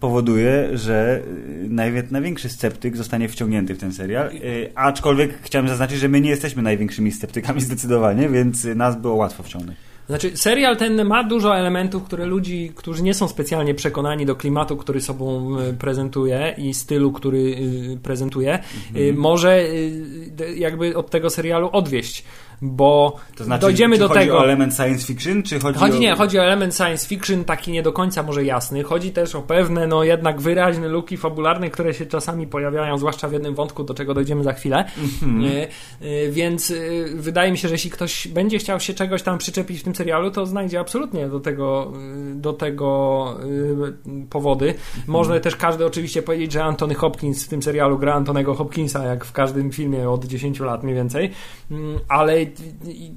powoduje, 0.00 0.78
że 0.78 1.22
najwie- 1.68 2.02
największy 2.10 2.48
sceptyk 2.48 2.96
zostanie 2.96 3.28
wciągnięty 3.28 3.74
w 3.74 3.78
ten 3.78 3.92
serial. 3.92 4.30
Aczkolwiek 4.74 5.38
chciałem 5.42 5.68
zaznaczyć, 5.68 5.98
że 5.98 6.08
my 6.08 6.20
nie 6.20 6.30
jesteśmy 6.30 6.62
największymi 6.62 7.12
sceptykami 7.12 7.60
zdecydowanie, 7.60 8.28
więc 8.28 8.64
nas 8.64 9.00
było 9.00 9.14
łatwo 9.14 9.42
wciągnąć. 9.42 9.78
Znaczy, 10.08 10.36
serial 10.36 10.76
ten 10.76 11.04
ma 11.04 11.24
dużo 11.24 11.56
elementów, 11.56 12.04
które 12.04 12.26
ludzi, 12.26 12.72
którzy 12.74 13.02
nie 13.02 13.14
są 13.14 13.28
specjalnie 13.28 13.74
przekonani 13.74 14.26
do 14.26 14.36
klimatu, 14.36 14.76
który 14.76 15.00
sobą 15.00 15.58
y, 15.60 15.74
prezentuje 15.74 16.54
i 16.58 16.74
stylu, 16.74 17.12
który 17.12 17.38
y, 17.38 17.98
prezentuje, 18.02 18.58
y, 18.96 19.12
może 19.16 19.58
y, 19.60 20.30
d- 20.30 20.54
jakby 20.56 20.96
od 20.96 21.10
tego 21.10 21.30
serialu 21.30 21.68
odwieść. 21.72 22.24
Bo 22.62 23.16
To 23.36 23.44
znaczy, 23.44 23.60
dojdziemy 23.60 23.96
czy 23.96 24.00
do 24.00 24.08
chodzi 24.08 24.20
tego. 24.20 24.38
o 24.38 24.44
element 24.44 24.74
science 24.74 25.06
fiction, 25.06 25.42
czy 25.42 25.60
chodzi, 25.60 25.78
Chodzi 25.78 25.96
o... 25.96 26.00
nie, 26.00 26.14
chodzi 26.14 26.38
o 26.38 26.42
element 26.44 26.74
science 26.76 27.08
fiction, 27.08 27.44
taki 27.44 27.72
nie 27.72 27.82
do 27.82 27.92
końca 27.92 28.22
może 28.22 28.44
jasny. 28.44 28.82
Chodzi 28.82 29.12
też 29.12 29.34
o 29.34 29.42
pewne, 29.42 29.86
no 29.86 30.04
jednak 30.04 30.40
wyraźne 30.40 30.88
luki 30.88 31.16
fabularne, 31.16 31.70
które 31.70 31.94
się 31.94 32.06
czasami 32.06 32.46
pojawiają, 32.46 32.98
zwłaszcza 32.98 33.28
w 33.28 33.32
jednym 33.32 33.54
wątku, 33.54 33.84
do 33.84 33.94
czego 33.94 34.14
dojdziemy 34.14 34.44
za 34.44 34.52
chwilę. 34.52 34.84
Nie? 35.26 35.68
Y, 36.02 36.30
Więc 36.32 36.70
y, 36.70 37.06
wydaje 37.14 37.52
mi 37.52 37.58
się, 37.58 37.68
że 37.68 37.74
jeśli 37.74 37.90
ktoś 37.90 38.28
będzie 38.28 38.58
chciał 38.58 38.80
się 38.80 38.94
czegoś 38.94 39.22
tam 39.22 39.38
przyczepić 39.38 39.80
w 39.80 39.82
tym 39.82 39.94
serialu, 39.94 40.30
to 40.30 40.46
znajdzie 40.46 40.80
absolutnie 40.80 41.28
do 41.28 41.40
tego, 41.40 41.92
y, 42.32 42.34
do 42.34 42.52
tego 42.52 43.34
y, 43.44 44.26
powody. 44.30 44.74
Można 45.06 45.40
też 45.40 45.56
każdy 45.56 45.86
oczywiście 45.86 46.22
powiedzieć, 46.22 46.52
że 46.52 46.64
Anthony 46.64 46.94
Hopkins 46.94 47.44
w 47.44 47.48
tym 47.48 47.62
serialu 47.62 47.98
gra 47.98 48.14
Antonego 48.14 48.54
Hopkinsa, 48.54 49.04
jak 49.04 49.24
w 49.24 49.32
każdym 49.32 49.72
filmie 49.72 50.10
od 50.10 50.24
10 50.24 50.60
lat 50.60 50.82
mniej 50.82 50.94
więcej. 50.94 51.30
Mm, 51.70 51.98
Ale 52.08 52.43
y, 52.44 52.90
y, 52.90 53.16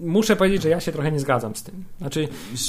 muszę 0.00 0.36
powiedzieć, 0.36 0.62
że 0.62 0.68
ja 0.68 0.80
się 0.80 0.92
trochę 0.92 1.12
nie 1.12 1.20
zgadzam 1.20 1.56
z 1.56 1.62
tym. 1.62 1.84
Znaczy, 1.98 2.28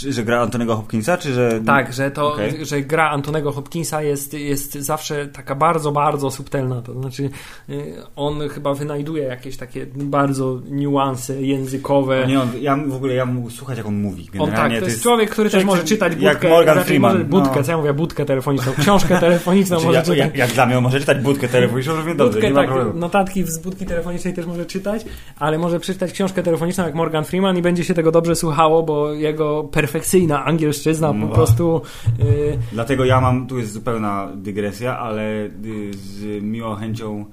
Że 0.10 0.24
gra 0.24 0.42
Antonego 0.42 0.76
Hopkinsa, 0.76 1.18
czy 1.18 1.34
że... 1.34 1.62
tak, 1.66 1.94
że 1.94 2.12
to, 2.12 2.34
Okej. 2.34 2.66
że 2.66 2.82
gra 2.82 3.10
Antonego 3.10 3.52
Hopkinsa 3.52 4.02
jest, 4.02 4.34
jest 4.34 4.74
zawsze 4.74 5.28
taka 5.28 5.56
bardzo, 5.56 5.92
bardzo 5.92 6.32
subtelna. 6.32 6.82
To 6.82 6.94
znaczy, 6.94 7.30
y, 7.70 7.94
on 8.16 8.50
chyba 8.50 8.74
wynajduje 8.74 9.24
jakieś 9.24 9.58
takie 9.58 9.86
bardzo 9.96 10.60
niuanse 10.70 11.42
językowe. 11.42 12.28
Nie, 12.28 12.42
on, 12.42 12.50
ja 12.62 12.78
w 12.88 12.96
ogóle 12.96 13.14
ja 13.14 13.26
mógł 13.26 13.50
słuchać, 13.50 13.78
jak 13.78 13.88
on 13.88 14.02
mówi. 14.02 14.30
On 14.40 14.52
tak, 14.52 14.80
to 14.80 14.86
jest 14.86 15.04
człowiek, 15.04 15.30
który 15.30 15.50
też 15.50 15.64
może 15.64 15.84
czytać 15.84 16.14
jak 16.20 16.34
budkę, 16.34 16.50
Morgan 16.50 16.78
raczej 16.78 16.88
Freeman, 16.88 17.14
może 17.14 17.26
budkę, 17.26 17.56
no. 17.56 17.64
co 17.64 17.72
ja 17.72 17.78
mówię, 17.78 17.94
budkę 17.94 18.26
telefoniczną, 18.26 18.74
książkę 18.80 19.20
telefoniczną 19.20 19.80
Znaczy, 19.80 19.98
może 19.98 20.18
ja, 20.18 20.26
jak, 20.26 20.38
jak 20.38 20.52
dla 20.52 20.66
mnie 20.66 20.78
on 20.78 20.84
może 20.84 21.00
czytać 21.00 21.18
budkę 21.18 21.48
telefoniczną, 21.48 21.96
równie 21.96 22.16
dobrze, 22.16 22.34
Budkę, 22.34 22.48
nie 22.48 22.54
ma 22.54 22.60
tak, 22.60 22.70
problemu. 22.70 23.00
notatki 23.00 23.44
z 23.44 23.60
budki 23.60 23.86
telefonicznej 23.86 24.34
też 24.34 24.46
może 24.46 24.66
czytać, 24.66 25.06
ale 25.40 25.58
może 25.58 25.80
przeczytać 25.80 26.12
książkę 26.12 26.44
telefoniczną 26.44 26.86
jak 26.86 26.96
Morgan 26.96 27.15
Freeman 27.24 27.58
i 27.58 27.62
będzie 27.62 27.84
się 27.84 27.94
tego 27.94 28.12
dobrze 28.12 28.36
słuchało, 28.36 28.84
bo 28.84 29.14
jego 29.14 29.64
perfekcyjna 29.64 30.46
angielszczyzna 30.46 31.14
No. 31.14 31.28
po 31.28 31.34
prostu 31.36 31.82
y, 32.20 32.58
Dlatego 32.72 33.06
ja 33.06 33.22
mam, 33.22 33.48
tu 33.48 33.58
jest 33.58 33.72
zupełna 33.74 34.30
dygresja, 34.36 35.00
ale 35.00 35.46
y, 35.46 35.50
z 35.94 36.44
miłą 36.44 36.76
chęcią 36.76 37.26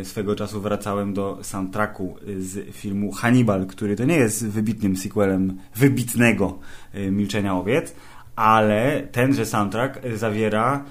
y, 0.00 0.04
swego 0.04 0.34
czasu 0.36 0.60
wracałem 0.60 1.14
do 1.14 1.38
soundtracku 1.42 2.16
z 2.38 2.74
filmu 2.74 3.12
Hannibal, 3.12 3.66
który 3.66 3.96
to 3.96 4.04
nie 4.04 4.16
jest 4.16 4.46
wybitnym 4.48 4.96
sequelem 4.96 5.56
wybitnego 5.76 6.58
y, 6.94 7.10
Milczenia 7.10 7.56
Owiec, 7.56 7.94
ale 8.36 9.02
tenże 9.12 9.46
soundtrack 9.46 10.00
zawiera 10.14 10.84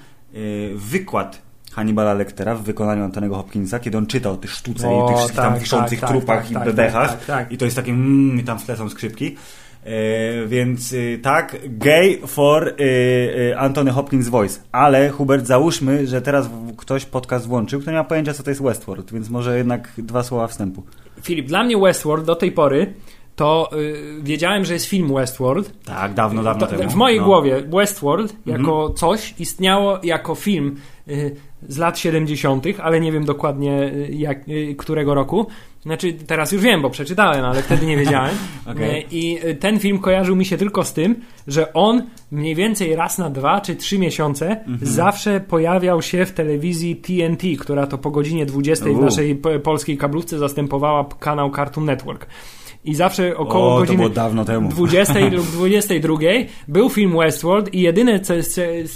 wykład 0.74 1.49
Hannibala 1.72 2.14
Lectera 2.14 2.54
w 2.54 2.62
wykonaniu 2.62 3.04
Antonego 3.04 3.34
Hopkinsa, 3.34 3.78
kiedy 3.78 3.98
on 3.98 4.06
czyta 4.06 4.30
o 4.30 4.36
tych 4.36 4.50
sztuce 4.50 4.88
O, 4.88 5.04
i 5.04 5.08
tych 5.08 5.16
wszystkich 5.16 5.36
tam 5.36 5.52
tak, 5.52 5.62
wiszących 5.62 6.00
tak, 6.00 6.10
trupach 6.10 6.42
tak, 6.42 6.50
i 6.50 6.54
tak, 6.54 6.64
bebechach. 6.64 7.10
tak, 7.10 7.24
tak. 7.24 7.52
I 7.52 7.58
to 7.58 7.64
jest 7.64 7.76
takie 7.76 7.92
mmm, 7.92 8.40
i 8.40 8.44
tam 8.44 8.58
w 8.58 8.64
tle 8.64 8.76
są 8.76 8.88
skrzypki. 8.88 9.36
E, 9.84 10.46
więc 10.46 10.92
y, 10.92 11.20
tak, 11.22 11.56
gay 11.64 12.18
for 12.26 12.68
y, 12.68 12.72
y, 12.80 13.58
Anthony 13.58 13.90
Hopkins 13.90 14.28
voice. 14.28 14.60
Ale 14.72 15.10
Hubert, 15.10 15.46
załóżmy, 15.46 16.06
że 16.06 16.22
teraz 16.22 16.50
ktoś 16.76 17.04
podcast 17.04 17.46
włączył, 17.46 17.80
kto 17.80 17.90
nie 17.90 17.96
ma 17.96 18.04
pojęcia, 18.04 18.34
co 18.34 18.42
to 18.42 18.50
jest 18.50 18.62
Westworld, 18.62 19.12
więc 19.12 19.30
może 19.30 19.56
jednak 19.56 19.92
dwa 19.98 20.22
słowa 20.22 20.46
wstępu. 20.46 20.82
Filip, 21.22 21.46
dla 21.46 21.64
mnie 21.64 21.78
Westworld 21.78 22.24
do 22.24 22.36
tej 22.36 22.52
pory 22.52 22.94
to 23.36 23.70
y, 23.72 24.22
wiedziałem, 24.22 24.64
że 24.64 24.74
jest 24.74 24.86
film 24.86 25.14
Westworld. 25.14 25.84
Tak, 25.84 26.14
dawno, 26.14 26.42
dawno 26.42 26.66
To, 26.66 26.76
temu. 26.76 26.90
w 26.90 26.94
mojej 26.94 27.18
no. 27.18 27.24
głowie 27.24 27.62
Westworld 27.62 28.36
jako 28.46 28.90
coś 28.90 29.34
istniało 29.38 29.98
jako 30.02 30.34
film 30.34 30.76
y, 31.08 31.36
z 31.68 31.78
lat 31.78 31.98
70., 31.98 32.64
ale 32.82 33.00
nie 33.00 33.12
wiem 33.12 33.24
dokładnie 33.24 33.82
y, 33.82 34.08
jak, 34.12 34.48
y, 34.48 34.74
którego 34.78 35.14
roku. 35.14 35.46
Znaczy, 35.82 36.12
teraz 36.12 36.52
już 36.52 36.62
wiem, 36.62 36.82
bo 36.82 36.90
przeczytałem, 36.90 37.44
ale 37.44 37.62
wtedy 37.62 37.86
nie 37.86 37.96
wiedziałem. 37.96 38.34
Okej. 38.66 39.00
Y, 39.00 39.04
I 39.10 39.46
y, 39.48 39.54
ten 39.54 39.78
film 39.78 39.98
kojarzył 39.98 40.36
mi 40.36 40.44
się 40.44 40.56
tylko 40.56 40.84
z 40.84 40.92
tym, 40.92 41.16
że 41.46 41.72
on 41.72 42.02
mniej 42.30 42.54
więcej 42.54 42.96
raz 42.96 43.18
na 43.18 43.30
dwa 43.30 43.60
czy 43.60 43.76
trzy 43.76 43.98
miesiące 43.98 44.50
Mhm. 44.50 44.78
zawsze 44.82 45.40
pojawiał 45.40 46.02
się 46.02 46.26
w 46.26 46.32
telewizji 46.32 46.96
TNT, 46.96 47.42
która 47.60 47.86
to 47.86 47.98
po 47.98 48.10
godzinie 48.10 48.46
20 48.46 48.84
w 48.84 49.00
naszej 49.00 49.40
polskiej 49.62 49.96
kablówce 49.98 50.38
zastępowała 50.38 51.06
kanał 51.20 51.50
Cartoon 51.50 51.86
Network. 51.86 52.26
I 52.84 52.94
zawsze 52.94 53.36
około 53.36 53.74
o, 53.74 53.78
godziny 53.78 53.96
było 53.96 54.08
dawno 54.08 54.44
temu. 54.44 54.68
20 54.68 55.18
lub 55.18 55.46
22 55.56 56.16
był 56.68 56.88
film 56.88 57.18
Westworld 57.18 57.74
i 57.74 57.80
jedyne, 57.80 58.20
co, 58.20 58.34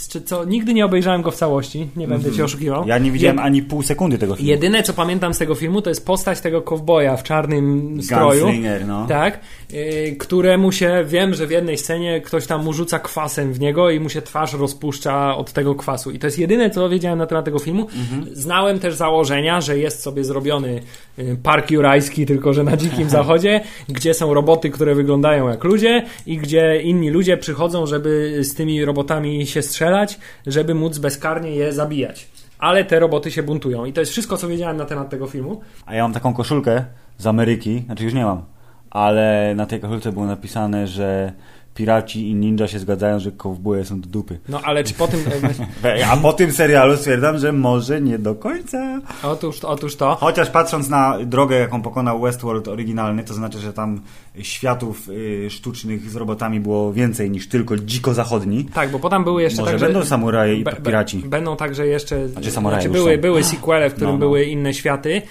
co, 0.08 0.20
co 0.20 0.44
nigdy 0.44 0.74
nie 0.74 0.84
obejrzałem 0.84 1.22
go 1.22 1.30
w 1.30 1.34
całości, 1.34 1.88
nie 1.96 2.08
będę 2.08 2.32
cię 2.32 2.44
oszukiwał. 2.44 2.78
Mhm. 2.78 2.88
Ja 2.88 2.98
nie 3.04 3.10
widziałem 3.10 3.36
Jed- 3.36 3.40
ani 3.42 3.62
pół 3.62 3.82
sekundy 3.82 4.18
tego 4.18 4.36
filmu. 4.36 4.50
Jedyne, 4.50 4.82
co 4.82 4.92
pamiętam 4.92 5.34
z 5.34 5.38
tego 5.38 5.54
filmu, 5.54 5.82
to 5.82 5.90
jest 5.90 6.06
postać 6.06 6.40
tego 6.40 6.62
kowboja 6.62 7.16
w 7.16 7.22
czarnym 7.22 7.98
stroju. 8.02 8.40
Gunslinger, 8.44 8.86
no. 8.86 9.06
Tak, 9.06 9.40
y, 9.72 10.16
któremu 10.18 10.72
się, 10.72 11.04
wiem, 11.06 11.34
że 11.34 11.46
w 11.46 11.50
jednej 11.50 11.78
scenie 11.78 12.20
ktoś 12.20 12.46
tam 12.46 12.64
mu 12.64 12.72
rzuca 12.72 12.98
kwasem 12.98 13.52
w 13.52 13.60
niego 13.60 13.90
i 13.90 14.00
mu 14.00 14.08
się 14.08 14.22
twarz 14.22 14.52
rozpuszcza 14.54 15.36
od 15.36 15.52
tego 15.52 15.74
kwasu. 15.74 16.10
I 16.10 16.18
to 16.18 16.26
jest 16.26 16.38
jedyne, 16.38 16.70
co 16.70 16.88
wiedziałem 16.88 17.18
na 17.18 17.26
temat 17.26 17.44
tego 17.44 17.58
filmu. 17.58 17.82
Mhm. 17.82 18.36
Znałem 18.36 18.78
też 18.78 18.94
założenia, 18.94 19.60
że 19.60 19.78
jest 19.78 20.02
sobie 20.02 20.24
zrobiony 20.24 20.80
y, 21.18 21.36
park 21.42 21.70
jurajski, 21.70 22.26
tylko 22.26 22.52
że 22.54 22.64
na 22.64 22.76
dzikim 22.76 23.10
zachodzie, 23.18 23.60
gdzie 23.88 24.14
są 24.14 24.34
roboty, 24.34 24.70
które 24.70 24.94
wyglądają 24.94 25.48
jak 25.48 25.64
ludzie 25.64 26.02
i 26.26 26.38
gdzie 26.38 26.82
inni 26.82 27.10
ludzie 27.10 27.36
przychodzą, 27.36 27.86
żeby 27.86 28.38
z 28.44 28.54
tymi 28.54 28.84
robotami 28.84 29.46
się 29.46 29.62
strzelać, 29.62 30.18
żeby 30.46 30.74
móc 30.74 30.98
bezkarnie 30.98 31.50
je 31.50 31.72
zabijać. 31.72 32.28
Ale 32.58 32.84
te 32.84 33.00
roboty 33.00 33.30
się 33.30 33.42
buntują. 33.42 33.84
I 33.84 33.92
to 33.92 34.00
jest 34.00 34.12
wszystko, 34.12 34.36
co 34.36 34.48
wiedziałem 34.48 34.76
na 34.76 34.84
temat 34.84 35.10
tego 35.10 35.26
filmu. 35.26 35.60
A 35.86 35.94
ja 35.94 36.02
mam 36.02 36.12
taką 36.12 36.34
koszulkę 36.34 36.84
z 37.18 37.26
Ameryki, 37.26 37.82
znaczy 37.86 38.04
już 38.04 38.14
nie 38.14 38.24
mam, 38.24 38.42
ale 38.90 39.52
na 39.56 39.66
tej 39.66 39.80
koszulce 39.80 40.12
było 40.12 40.26
napisane, 40.26 40.86
że 40.86 41.32
piraci 41.74 42.30
i 42.30 42.34
ninja 42.34 42.68
się 42.68 42.78
zgadzają, 42.78 43.18
że 43.20 43.32
kowboje 43.32 43.84
są 43.84 44.00
do 44.00 44.08
dupy. 44.08 44.38
No 44.48 44.60
ale 44.64 44.84
czy 44.84 44.94
po 44.94 45.08
tym... 45.08 45.20
A 46.10 46.16
po 46.16 46.32
tym 46.32 46.52
serialu 46.52 46.96
stwierdzam, 46.96 47.38
że 47.38 47.52
może 47.52 48.00
nie 48.00 48.18
do 48.18 48.34
końca. 48.34 49.00
Otóż, 49.22 49.64
otóż 49.64 49.96
to. 49.96 50.14
Chociaż 50.14 50.50
patrząc 50.50 50.88
na 50.88 51.18
drogę, 51.26 51.58
jaką 51.58 51.82
pokonał 51.82 52.20
Westworld 52.20 52.68
oryginalny, 52.68 53.24
to 53.24 53.34
znaczy, 53.34 53.58
że 53.58 53.72
tam 53.72 54.00
światów 54.38 55.08
y, 55.08 55.50
sztucznych 55.50 56.10
z 56.10 56.16
robotami 56.16 56.60
było 56.60 56.92
więcej 56.92 57.30
niż 57.30 57.48
tylko 57.48 57.76
dziko 57.76 58.14
zachodni. 58.14 58.64
Tak, 58.64 58.90
bo 58.90 58.98
potem 58.98 59.24
były 59.24 59.42
jeszcze 59.42 59.60
Może 59.60 59.72
także... 59.72 59.86
będą 59.86 60.04
samuraje 60.04 60.56
i 60.56 60.64
piraci. 60.84 61.18
Będą 61.18 61.56
także 61.56 61.86
jeszcze... 61.86 62.28
Znaczy 62.28 62.50
samuraje 62.50 62.84
już 62.84 62.92
były, 62.92 63.18
były 63.18 63.44
sequele, 63.44 63.90
w 63.90 63.94
którym 63.94 64.10
No, 64.10 64.12
no. 64.12 64.18
były 64.18 64.44
inne 64.44 64.74
światy 64.74 65.22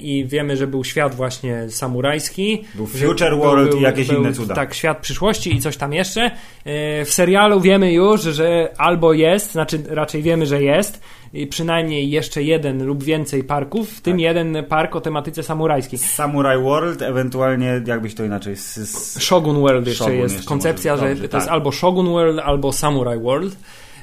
i 0.00 0.24
wiemy, 0.28 0.56
że 0.56 0.66
był 0.66 0.84
świat 0.84 1.14
właśnie 1.14 1.70
samurajski. 1.70 2.64
Był 2.74 2.86
Future 2.86 3.36
World 3.36 3.74
i 3.74 3.80
jakieś 3.80 4.08
inne 4.08 4.32
cuda. 4.32 4.54
Tak, 4.54 4.74
świat 4.74 4.98
przyszłości 4.98 5.54
i 5.54 5.60
coś 5.60 5.76
tam 5.76 5.92
jeszcze. 5.92 6.26
Y, 6.26 7.04
W 7.04 7.10
serialu 7.10 7.60
wiemy 7.60 7.92
już, 7.92 8.20
że 8.20 8.68
albo 8.78 9.12
jest, 9.12 9.52
znaczy 9.52 9.82
raczej 9.88 10.22
wiemy, 10.22 10.46
że 10.46 10.62
jest 10.62 11.00
i 11.32 11.46
przynajmniej 11.46 12.10
jeszcze 12.10 12.42
jeden 12.42 12.86
lub 12.86 13.04
więcej 13.04 13.44
parków, 13.44 13.90
w 13.90 13.94
Tak. 13.94 14.02
tym 14.04 14.20
jeden 14.20 14.64
park 14.68 14.96
o 14.96 15.00
tematyce 15.00 15.42
samurajskiej. 15.42 15.98
Samurai 15.98 16.62
World, 16.62 17.02
ewentualnie 17.02 17.80
jakbyś 17.86 18.14
to 18.14 18.24
inaczej. 18.24 18.52
S, 18.52 19.18
Shogun 19.22 19.60
World 19.60 19.86
jeszcze 19.86 20.04
Shogun 20.04 20.18
jest 20.20 20.34
jeszcze 20.34 20.48
koncepcja, 20.48 20.96
że 20.96 21.02
to 21.02 21.06
jest 21.08 21.30
tak. 21.30 21.48
albo 21.48 21.72
Shogun 21.72 22.06
World, 22.06 22.38
albo 22.44 22.72
Samurai 22.72 23.18
World. 23.18 23.56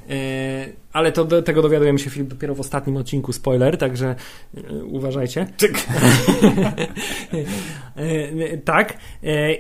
E, 0.10 0.70
ale 0.94 1.12
to 1.12 1.26
do, 1.26 1.42
tego 1.42 1.62
dowiadujemy 1.62 2.00
się 2.00 2.10
Filip, 2.10 2.28
dopiero 2.28 2.56
w 2.56 2.60
ostatnim 2.60 2.98
odcinku, 2.98 3.34
spoiler, 3.34 3.78
także 3.78 4.16
e, 4.58 4.84
uważajcie. 4.84 5.48
Tyk. 5.58 5.74
E, 7.96 8.58
tak. 8.58 8.98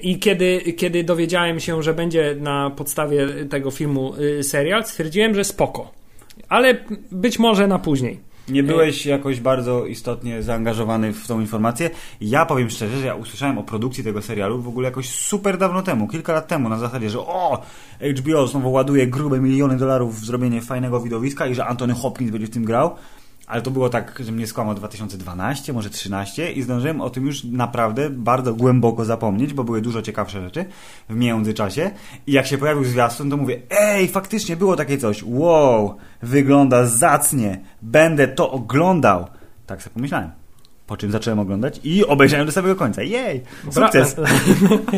I 0.01 0.19
kiedy, 0.19 0.73
kiedy 0.77 1.03
dowiedziałem 1.03 1.59
się, 1.59 1.83
że 1.83 1.93
będzie 1.93 2.35
na 2.39 2.69
podstawie 2.69 3.27
tego 3.49 3.71
filmu 3.71 4.13
serial, 4.41 4.85
stwierdziłem, 4.85 5.35
że 5.35 5.43
spoko. 5.43 5.91
Ale 6.49 6.77
być 7.11 7.39
może 7.39 7.67
na 7.67 7.79
później. 7.79 8.19
Nie 8.51 8.63
byłeś 8.63 9.05
jakoś 9.05 9.39
bardzo 9.39 9.85
istotnie 9.85 10.43
zaangażowany 10.43 11.13
w 11.13 11.27
tą 11.27 11.39
informację. 11.39 11.89
Ja 12.21 12.45
powiem 12.45 12.69
szczerze, 12.69 12.97
że 12.99 13.05
ja 13.05 13.15
usłyszałem 13.15 13.57
o 13.57 13.63
produkcji 13.63 14.03
tego 14.03 14.21
serialu 14.21 14.61
w 14.61 14.67
ogóle 14.67 14.85
jakoś 14.85 15.09
super 15.09 15.57
dawno 15.57 15.81
temu, 15.81 16.07
kilka 16.07 16.33
lat 16.33 16.47
temu, 16.47 16.69
na 16.69 16.77
zasadzie, 16.77 17.09
że 17.09 17.19
o, 17.19 17.61
HBO 18.19 18.47
znowu 18.47 18.71
ładuje 18.71 19.07
grube 19.07 19.39
miliony 19.39 19.77
dolarów 19.77 20.21
w 20.21 20.25
zrobienie 20.25 20.61
fajnego 20.61 20.99
widowiska 20.99 21.47
i 21.47 21.55
że 21.55 21.65
Anthony 21.65 21.93
Hopkins 21.93 22.31
będzie 22.31 22.47
w 22.47 22.49
tym 22.49 22.65
grał. 22.65 22.95
Ale 23.51 23.61
to 23.61 23.71
było 23.71 23.89
tak, 23.89 24.21
że 24.25 24.31
mnie 24.31 24.47
skłamał 24.47 24.75
2012, 24.75 25.73
może 25.73 25.89
13 25.89 26.51
i 26.51 26.61
zdążyłem 26.61 27.01
o 27.01 27.09
tym 27.09 27.25
już 27.25 27.43
naprawdę 27.43 28.09
bardzo 28.09 28.53
głęboko 28.53 29.05
zapomnieć, 29.05 29.53
bo 29.53 29.63
były 29.63 29.81
dużo 29.81 30.01
ciekawsze 30.01 30.41
rzeczy 30.41 30.65
w 31.09 31.15
międzyczasie. 31.15 31.91
I 32.27 32.31
jak 32.31 32.47
się 32.47 32.57
pojawił 32.57 32.83
zwiastun, 32.83 33.29
to 33.29 33.37
mówię, 33.37 33.59
ej, 33.69 34.07
faktycznie 34.07 34.55
było 34.55 34.75
takie 34.75 34.97
coś. 34.97 35.23
Wow, 35.25 35.97
wygląda 36.21 36.85
zacnie. 36.85 37.59
Będę 37.81 38.27
to 38.27 38.51
oglądał. 38.51 39.27
Tak 39.65 39.83
sobie 39.83 39.93
pomyślałem. 39.93 40.31
Po 40.87 40.97
czym 40.97 41.11
zacząłem 41.11 41.39
oglądać 41.39 41.79
i 41.83 42.05
obejrzałem 42.05 42.45
do 42.45 42.51
samego 42.51 42.75
końca. 42.75 43.03
Jej, 43.03 43.41
sukces. 43.71 44.15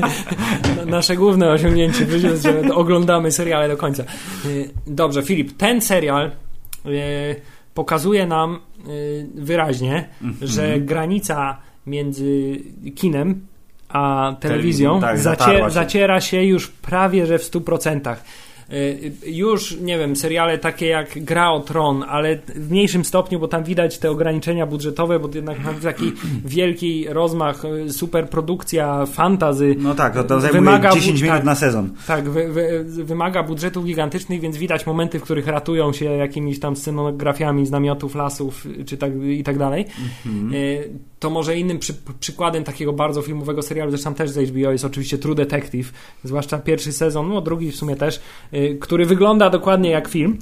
Nasze 0.86 1.16
główne 1.16 1.52
osiągnięcie 1.52 2.06
w 2.06 2.12
życiu 2.12 2.28
jest, 2.28 2.44
że 2.44 2.76
oglądamy 2.76 3.32
seriale 3.32 3.68
do 3.68 3.78
końca. 3.78 4.04
Y, 4.46 4.70
Dobrze, 4.88 5.24
Filip, 5.24 5.58
ten 5.58 5.82
serial 5.82 6.32
y, 6.86 7.53
pokazuje 7.74 8.26
nam 8.28 8.60
y, 8.88 9.28
wyraźnie, 9.36 10.10
Mhm. 10.22 10.48
że 10.52 10.80
granica 10.80 11.58
między 11.88 12.60
kinem 12.96 13.48
a 13.90 14.36
telewizją 14.40 15.02
tak, 15.02 15.18
zacie- 15.20 15.24
zatarła 15.40 15.68
się. 15.70 15.74
zaciera 15.74 16.22
się 16.22 16.44
już 16.44 16.68
prawie 16.68 17.26
że 17.26 17.40
w 17.40 17.44
100%. 17.44 18.16
Y, 18.74 19.12
Już, 19.26 19.78
nie 19.82 19.98
wiem, 19.98 20.16
seriale 20.16 20.58
takie 20.58 20.88
jak 20.88 21.24
Gra 21.24 21.52
o 21.52 21.60
Tron, 21.60 22.04
ale 22.10 22.36
w 22.56 22.72
mniejszym 22.72 23.06
stopniu, 23.06 23.40
bo 23.40 23.48
tam 23.48 23.64
widać 23.64 23.98
te 23.98 24.12
ograniczenia 24.12 24.66
budżetowe, 24.66 25.20
bo 25.20 25.30
jednak 25.36 25.64
ma 25.64 25.74
taki 25.74 26.12
wielki 26.46 27.06
rozmach, 27.10 27.66
y, 27.66 27.94
superprodukcja, 27.94 29.06
fantazy. 29.06 29.76
No 29.78 29.96
tak, 29.96 30.14
to, 30.14 30.24
to 30.24 30.42
zajmuje 30.42 30.62
Wymaga 30.62 30.92
10 30.94 31.20
bu- 31.20 31.24
minut 31.26 31.38
tak. 31.38 31.46
na 31.46 31.56
sezon. 31.56 31.90
Tak, 32.08 32.30
wy, 32.30 32.52
wy, 32.52 32.84
wymaga 32.86 33.44
budżetów 33.44 33.86
gigantycznych, 33.86 34.40
więc 34.42 34.58
widać 34.58 34.86
momenty, 34.86 35.20
w 35.20 35.24
których 35.24 35.48
ratują 35.48 35.94
się 35.94 36.06
jakimiś 36.06 36.60
tam 36.60 36.76
scenografiami 36.76 37.66
z 37.66 37.72
namiotów, 37.72 38.16
lasów 38.16 38.68
czy 38.86 38.98
tak, 38.98 39.12
i 39.24 39.44
tak 39.44 39.58
dalej. 39.58 39.86
Mhm. 40.26 40.54
Y, 40.54 40.90
To 41.20 41.30
może 41.30 41.58
innym 41.58 41.80
przy, 41.80 41.94
przykładem 42.20 42.64
takiego 42.64 42.94
bardzo 42.94 43.22
filmowego 43.22 43.62
serialu, 43.62 43.92
zresztą 43.92 44.14
też 44.14 44.30
z 44.30 44.50
HBO, 44.50 44.72
jest 44.72 44.86
oczywiście 44.86 45.18
True 45.18 45.36
Detective, 45.36 45.94
zwłaszcza 46.24 46.58
pierwszy 46.58 46.92
sezon, 46.92 47.30
no 47.30 47.42
drugi 47.42 47.72
w 47.72 47.76
sumie 47.76 47.96
też, 47.96 48.20
który 48.80 49.06
wygląda 49.06 49.50
dokładnie 49.50 49.90
jak 49.90 50.08
film. 50.08 50.38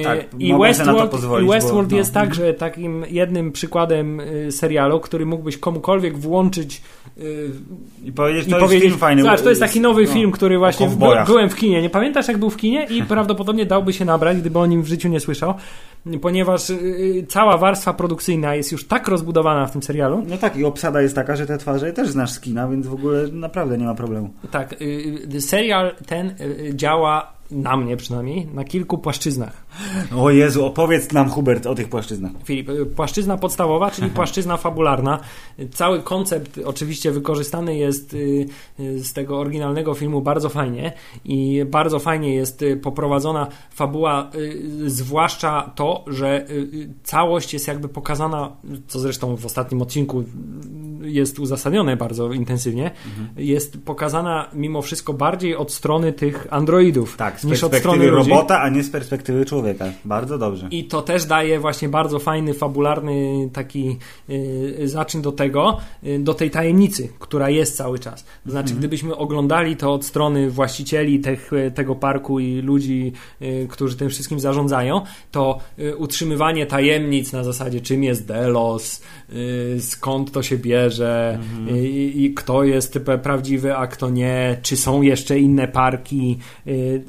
Y, 0.00 0.02
Tak, 0.04 0.18
I 0.38 0.54
Westworld, 0.54 1.10
pozwolić, 1.10 1.48
i 1.48 1.52
Westworld 1.52 1.88
bo- 1.88 1.92
no. 1.92 1.98
jest 1.98 2.14
także 2.14 2.54
takim 2.54 3.04
jednym 3.10 3.52
przykładem 3.52 4.20
y, 4.20 4.52
serialu, 4.52 5.00
który 5.00 5.26
mógłbyś 5.26 5.58
komukolwiek 5.58 6.18
włączyć 6.18 6.82
y, 7.18 7.50
I 8.04 8.12
powiedzieć, 8.12 8.48
i 8.48 8.50
to 8.50 8.58
powiedzieć, 8.58 8.74
jest 8.74 8.86
film 8.86 8.98
fajny. 8.98 9.22
Zobacz, 9.22 9.42
to 9.42 9.48
jest 9.48 9.60
taki 9.60 9.80
nowy 9.80 10.02
no, 10.02 10.12
film, 10.12 10.30
który 10.30 10.58
właśnie 10.58 10.88
by, 10.88 11.06
byłem 11.26 11.50
w 11.50 11.56
kinie. 11.56 11.82
Nie 11.82 11.90
pamiętasz, 11.90 12.28
jak 12.28 12.38
był 12.38 12.50
w 12.50 12.56
kinie? 12.56 12.86
I 12.90 13.02
prawdopodobnie 13.14 13.66
dałby 13.66 13.92
się 13.92 14.04
nabrać, 14.04 14.36
gdyby 14.38 14.58
o 14.58 14.66
nim 14.66 14.82
w 14.82 14.86
życiu 14.86 15.08
nie 15.08 15.20
słyszał, 15.20 15.54
ponieważ 16.20 16.70
y, 16.70 17.26
cała 17.28 17.56
warstwa 17.58 17.92
produkcyjna 17.92 18.54
jest 18.54 18.72
już 18.72 18.86
tak 18.88 19.08
rozbudowana 19.08 19.66
w 19.66 19.72
tym 19.72 19.82
serialu. 19.82 20.22
No 20.28 20.38
tak, 20.38 20.56
i 20.56 20.64
obsada 20.64 21.02
jest 21.02 21.14
taka, 21.14 21.36
że 21.36 21.46
te 21.46 21.58
twarze 21.58 21.92
też 21.92 22.08
znasz 22.08 22.30
z 22.30 22.40
kina, 22.40 22.68
więc 22.68 22.86
w 22.86 22.94
ogóle 22.94 23.28
naprawdę 23.28 23.78
nie 23.78 23.84
ma 23.84 23.94
problemu. 23.94 24.30
Tak, 24.50 24.72
y, 24.72 25.28
y, 25.34 25.40
serial 25.40 25.94
ten 26.06 26.34
y, 26.40 26.72
działa 26.74 27.41
na 27.52 27.76
mnie 27.76 27.96
przynajmniej, 27.96 28.46
na 28.46 28.64
kilku 28.64 28.98
płaszczyznach. 28.98 29.61
O 30.16 30.30
Jezu, 30.30 30.64
opowiedz 30.64 31.12
nam 31.12 31.28
Hubert 31.28 31.66
o 31.66 31.74
tych 31.74 31.88
płaszczyznach. 31.88 32.32
Filip, 32.44 32.68
y, 32.68 32.86
płaszczyzna 32.86 33.36
podstawowa, 33.36 33.90
czyli 33.90 34.10
płaszczyzna 34.20 34.56
fabularna. 34.56 35.20
Cały 35.70 36.02
koncept 36.02 36.60
oczywiście 36.64 37.10
wykorzystany 37.10 37.76
jest 37.76 38.14
y, 38.14 38.46
y, 38.80 39.04
z 39.04 39.12
tego 39.12 39.38
oryginalnego 39.38 39.94
filmu 39.94 40.20
bardzo 40.20 40.48
fajnie 40.48 40.92
i 41.24 41.64
bardzo 41.66 41.98
fajnie 41.98 42.34
jest 42.34 42.64
poprowadzona 42.82 43.46
fabuła, 43.70 44.30
zwłaszcza 44.86 45.72
to, 45.74 46.04
że 46.06 46.46
całość 47.02 47.52
jest 47.54 47.68
jakby 47.68 47.88
pokazana, 47.88 48.56
co 48.88 49.00
zresztą 49.00 49.36
w 49.36 49.46
ostatnim 49.46 49.82
odcinku 49.82 50.24
jest 51.02 51.38
uzasadnione 51.38 51.96
bardzo 51.96 52.32
intensywnie, 52.32 52.90
mhm. 53.06 53.28
jest 53.36 53.84
pokazana 53.84 54.48
mimo 54.54 54.82
wszystko 54.82 55.12
bardziej 55.12 55.56
od 55.56 55.72
strony 55.72 56.12
tych 56.12 56.46
androidów 56.50 57.16
tak, 57.16 57.44
niż 57.44 57.64
od 57.64 57.74
strony 57.74 58.10
robota, 58.10 58.60
a 58.60 58.68
nie 58.68 58.82
z 58.82 58.90
perspektywy 58.90 59.44
człowieka. 59.44 59.61
Bardzo 60.04 60.38
dobrze. 60.38 60.68
I 60.70 60.84
to 60.84 61.02
też 61.02 61.24
daje 61.24 61.60
właśnie 61.60 61.88
bardzo 61.88 62.18
fajny, 62.18 62.54
fabularny 62.54 63.48
taki 63.52 63.98
y, 64.30 64.88
zaczyn 64.88 65.22
do 65.22 65.32
tego, 65.32 65.78
y, 66.04 66.18
do 66.18 66.34
tej 66.34 66.50
tajemnicy, 66.50 67.08
która 67.18 67.50
jest 67.50 67.76
cały 67.76 67.98
czas. 67.98 68.24
To 68.44 68.50
znaczy, 68.50 68.66
mhm. 68.68 68.78
gdybyśmy 68.78 69.16
oglądali 69.16 69.76
to 69.76 69.92
od 69.92 70.04
strony 70.04 70.50
właścicieli 70.50 71.20
tych, 71.20 71.50
tego 71.74 71.94
parku 71.94 72.40
i 72.40 72.60
ludzi, 72.60 73.12
y, 73.42 73.66
którzy 73.70 73.96
tym 73.96 74.08
wszystkim 74.08 74.40
zarządzają, 74.40 75.00
to 75.30 75.58
y, 75.78 75.96
utrzymywanie 75.96 76.66
tajemnic 76.66 77.32
na 77.32 77.44
zasadzie 77.44 77.80
czym 77.80 78.04
jest 78.04 78.26
Delos, 78.26 79.00
y, 79.00 79.02
skąd 79.78 80.32
to 80.32 80.42
się 80.42 80.58
bierze 80.58 81.38
mhm. 81.40 81.76
i, 81.78 82.12
i 82.16 82.34
kto 82.34 82.64
jest 82.64 82.98
prawdziwy, 83.22 83.76
a 83.76 83.86
kto 83.86 84.10
nie, 84.10 84.56
czy 84.62 84.76
są 84.76 85.02
jeszcze 85.02 85.38
inne 85.38 85.68
parki, 85.68 86.38
y, 86.66 87.04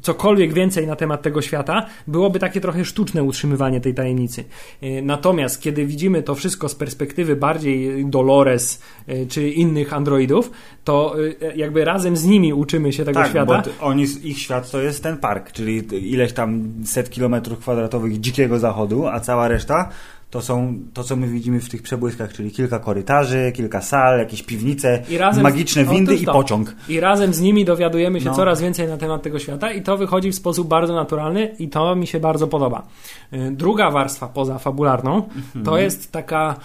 cokolwiek 0.00 0.52
więcej 0.52 0.86
na 0.86 0.96
temat 0.96 1.22
tego 1.22 1.42
świata, 1.42 1.86
byłoby 2.06 2.38
takie 2.38 2.60
trochę 2.60 2.84
sztuczne 2.84 3.22
utrzymywanie 3.22 3.80
tej 3.80 3.94
tajemnicy. 3.94 4.44
Y, 4.82 5.02
natomiast 5.02 5.62
kiedy 5.62 5.86
widzimy 5.86 6.22
to 6.22 6.34
wszystko 6.34 6.68
z 6.68 6.74
perspektywy 6.74 7.36
bardziej 7.36 8.06
Dolores 8.06 8.82
y, 9.08 9.26
czy 9.28 9.50
innych 9.50 9.92
androidów, 9.92 10.50
to 10.84 11.16
jakby 11.56 11.84
razem 11.84 12.16
z 12.16 12.24
nimi 12.24 12.52
uczymy 12.52 12.92
się 12.92 13.04
tego 13.04 13.20
tak, 13.20 13.30
świata. 13.30 13.62
Bo 13.80 13.86
oni, 13.86 14.06
ich 14.22 14.38
świat 14.38 14.70
to 14.70 14.82
jest 14.82 15.02
ten 15.02 15.16
park, 15.16 15.52
czyli 15.52 15.82
ileś 16.10 16.32
tam 16.32 16.72
set 16.84 17.10
kilometrów 17.10 17.58
kwadratowych 17.58 18.20
dzikiego 18.20 18.58
zachodu, 18.58 19.06
a 19.06 19.20
cała 19.20 19.48
reszta 19.48 19.88
to 20.34 20.42
są 20.42 20.78
to, 20.94 21.04
co 21.04 21.16
my 21.16 21.28
widzimy 21.28 21.60
w 21.60 21.68
tych 21.68 21.82
przebłyskach, 21.82 22.32
czyli 22.32 22.50
kilka 22.50 22.78
korytarzy, 22.78 23.52
kilka 23.54 23.80
sal, 23.80 24.18
jakieś 24.18 24.42
piwnice, 24.42 25.02
magiczne 25.42 25.84
windy 25.84 26.16
i 26.16 26.26
pociąg. 26.26 26.76
I 26.88 27.00
razem 27.00 27.34
z 27.34 27.40
nimi 27.40 27.64
dowiadujemy 27.64 28.20
się 28.20 28.26
no. 28.26 28.34
coraz 28.34 28.60
więcej 28.60 28.88
na 28.88 28.96
temat 28.96 29.22
tego 29.22 29.38
świata 29.38 29.72
i 29.72 29.82
to 29.82 29.96
wychodzi 29.96 30.30
w 30.30 30.34
sposób 30.34 30.68
bardzo 30.68 30.94
naturalny 30.94 31.54
i 31.58 31.68
to 31.68 31.96
mi 31.96 32.06
się 32.06 32.20
bardzo 32.20 32.46
podoba. 32.46 32.86
Y, 33.32 33.50
druga 33.50 33.90
warstwa 33.90 34.28
poza 34.28 34.58
fabularną 34.58 35.22
to 35.52 35.58
mhm. 35.58 35.82
jest 35.82 36.12
taka 36.12 36.56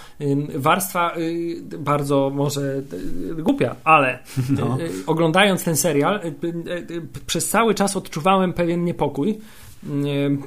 warstwa 0.55 1.17
y, 1.17 1.77
bardzo 1.79 2.31
może 2.33 2.61
y, 2.61 3.43
głupia, 3.43 3.75
ale 3.83 4.19
no. 4.59 4.77
oglądając 5.07 5.63
ten 5.63 5.75
serial 5.75 6.19
przez 7.27 7.49
cały 7.49 7.75
czas 7.75 7.95
odczuwałem 7.95 8.53
pewien 8.53 8.83
niepokój, 8.83 9.39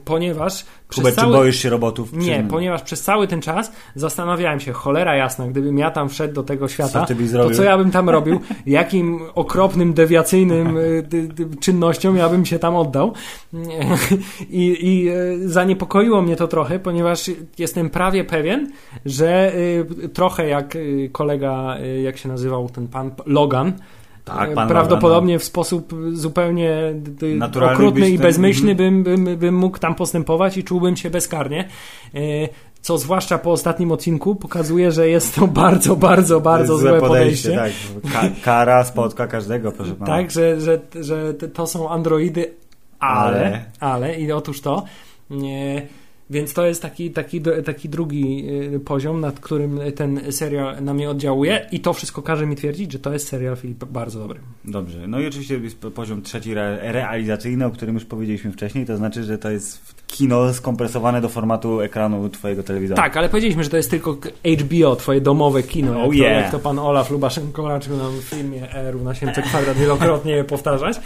ponieważ 0.05 0.65
Hubert, 0.95 1.17
cały... 1.17 1.33
czy 1.33 1.39
boisz 1.39 1.57
się 1.57 1.71
robotów? 1.71 2.13
Nie, 2.13 2.47
ponieważ 2.51 2.83
przez 2.83 3.03
cały 3.03 3.29
ten 3.29 3.43
czas 3.43 3.73
zastanawiałem 3.95 4.61
się, 4.61 4.73
cholera 4.73 5.17
jasna, 5.17 5.47
gdybym 5.47 5.79
ja 5.79 5.91
tam 5.91 6.09
wszedł 6.09 6.35
do 6.35 6.43
tego 6.43 6.69
świata, 6.69 7.07
co 7.07 7.15
to 7.39 7.51
co 7.51 7.63
ja 7.63 7.79
bym 7.79 7.91
tam 7.91 8.11
robił? 8.11 8.41
Jakim 8.67 9.21
okropnym, 9.35 9.95
dewiacyjnym 9.95 10.77
y, 10.77 11.05
czynnościom 11.61 12.17
ja 12.17 12.29
bym 12.29 12.47
się 12.47 12.59
tam 12.59 12.77
oddał? 12.77 13.13
I, 14.51 14.77
I 14.81 15.11
y, 15.11 15.49
zaniepokoiło 15.49 16.23
mnie 16.23 16.37
to 16.37 16.49
trochę, 16.49 16.79
ponieważ 16.79 17.31
jestem 17.59 17.91
prawie 17.91 18.25
pewien, 18.25 18.73
że 19.05 19.53
y, 20.05 20.09
trochę 20.09 20.49
jak 20.49 20.79
kolega, 21.13 21.77
jak 22.03 22.19
się 22.19 22.29
nazywał 22.29 22.69
ten 22.69 22.89
pan 22.89 23.11
Logan, 23.27 23.73
tak, 24.25 24.51
e, 24.51 24.67
prawdopodobnie 24.67 25.39
w 25.39 25.45
sposób 25.45 25.95
zupełnie 26.13 26.95
Naturalny 27.37 27.75
okrutny 27.75 28.11
i 28.11 28.19
bezmyślny 28.19 28.71
mhm. 28.71 29.03
bym, 29.03 29.25
bym, 29.25 29.37
bym 29.37 29.55
mógł 29.55 29.79
tam 29.79 29.95
postępować 29.95 30.57
i 30.57 30.65
czułbym 30.65 30.97
się 30.97 31.11
bezkarnie. 31.11 31.69
E, 32.15 32.19
co 32.81 32.99
zwłaszcza 32.99 33.39
po 33.39 33.53
ostatnim 33.53 33.93
odcinku 33.93 34.35
pokazuje, 34.35 34.93
że 34.93 35.09
jest 35.09 35.35
to 35.35 35.47
bardzo, 35.63 35.97
bardzo, 35.97 36.41
bardzo 36.41 36.79
złe, 36.79 36.91
złe 36.91 37.01
podejście. 37.01 37.51
podejście. 37.51 37.89
Tak. 38.03 38.13
Ka 38.13 38.41
kara 38.45 38.85
spotka 38.85 39.27
każdego, 39.27 39.73
proszę 39.73 39.95
pana. 39.95 40.17
Tak, 40.17 40.31
że, 40.31 40.61
że, 40.61 40.81
że 41.01 41.35
to 41.35 41.67
są 41.67 41.91
androidy, 41.91 42.55
ale, 42.99 43.41
ale, 43.41 43.65
ale 43.81 44.21
i 44.21 44.33
otóż 44.33 44.61
to. 44.61 44.85
Nie, 45.31 45.87
więc 46.33 46.55
to 46.55 46.67
jest 46.67 46.83
taki, 46.83 47.11
taki, 47.11 47.41
taki 47.41 47.89
drugi 47.89 48.45
y, 48.75 48.81
poziom, 48.81 49.21
nad 49.21 49.41
którym 49.41 49.81
ten 49.97 50.33
serial 50.33 50.85
na 50.85 50.95
mnie 50.95 51.11
oddziałuje 51.11 51.67
i 51.73 51.81
to 51.81 51.93
wszystko 51.93 52.23
każe 52.23 52.47
mi 52.47 52.57
twierdzić, 52.57 52.93
że 52.93 52.99
to 52.99 53.13
jest 53.13 53.29
serial 53.29 53.57
Filip 53.57 53.85
bardzo 53.85 54.19
dobry. 54.19 54.41
Dobrze. 54.65 55.07
No 55.07 55.21
i 55.21 55.27
oczywiście 55.27 55.59
jest 55.59 55.79
poziom 55.79 56.23
trzeci 56.23 56.55
realizacyjny, 56.83 57.67
o 57.67 57.71
którym 57.71 57.95
już 57.95 58.05
powiedzieliśmy 58.05 58.53
wcześniej, 58.53 58.87
to 58.87 58.97
znaczy, 58.97 59.25
że 59.25 59.39
to 59.39 59.51
jest 59.51 59.95
kino 60.07 60.55
skompresowane 60.55 61.21
do 61.21 61.29
formatu 61.29 61.81
ekranu 61.81 62.29
twojego 62.29 62.63
telewizora. 62.63 63.03
Tak, 63.03 63.17
ale 63.17 63.29
powiedzieliśmy, 63.29 63.65
że 63.65 63.71
to 63.71 63.77
jest 63.77 63.91
tylko 63.91 64.17
HBO, 64.63 64.97
twoje 64.97 65.21
domowe 65.21 65.63
kino. 65.63 66.05
Oh, 66.05 66.05
jak, 66.05 66.15
yeah. 66.15 66.33
to, 66.33 66.43
jak 66.43 66.51
to 66.51 66.59
pan 66.59 66.79
Olaf 66.79 67.11
Lubaszenko 67.11 67.69
raczył 67.69 67.97
nam 67.97 68.13
w 68.21 68.25
filmie 68.25 68.73
E 68.75 68.91
równa 68.91 69.15
się 69.15 69.27
MC 69.27 69.43
kwadrat 69.43 69.77
wielokrotnie 69.77 70.45
powtarzać. 70.45 71.01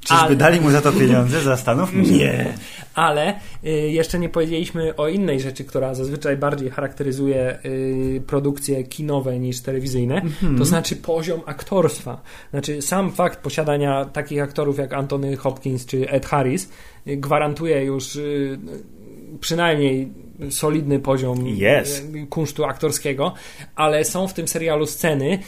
Czyżby 0.00 0.24
ale... 0.24 0.36
dali 0.36 0.60
mu 0.60 0.70
za 0.70 0.80
to 0.80 0.92
pieniądze? 0.92 1.40
Zastanówmy 1.40 2.06
się. 2.06 2.12
Nie. 2.12 2.54
Ale 2.94 3.34
y, 3.64 3.70
jeszcze 3.70 4.18
nie 4.18 4.28
powiedzieliśmy 4.28 4.69
o 4.96 5.08
innej 5.08 5.40
rzeczy, 5.40 5.64
która 5.64 5.94
zazwyczaj 5.94 6.36
bardziej 6.36 6.70
charakteryzuje 6.70 7.58
y, 7.64 8.22
produkcje 8.26 8.84
kinowe 8.84 9.38
niż 9.38 9.60
telewizyjne. 9.60 10.20
Mm 10.20 10.32
-hmm. 10.42 10.58
To 10.58 10.64
znaczy 10.64 10.96
poziom 10.96 11.40
aktorstwa. 11.46 12.22
Znaczy 12.50 12.82
sam 12.82 13.12
fakt 13.12 13.40
posiadania 13.40 14.04
takich 14.04 14.42
aktorów 14.42 14.78
jak 14.78 14.92
Anthony 14.92 15.36
Hopkins 15.36 15.86
czy 15.86 16.10
Ed 16.10 16.26
Harris 16.26 16.68
gwarantuje 17.06 17.84
już 17.84 18.16
y, 18.16 18.58
przynajmniej 19.40 20.08
solidny 20.50 20.98
poziom 20.98 21.46
yes. 21.46 22.02
kunsztu 22.30 22.64
aktorskiego, 22.64 23.34
ale 23.74 24.04
są 24.04 24.28
w 24.28 24.34
tym 24.34 24.48
serialu 24.48 24.86
sceny, 24.86 25.38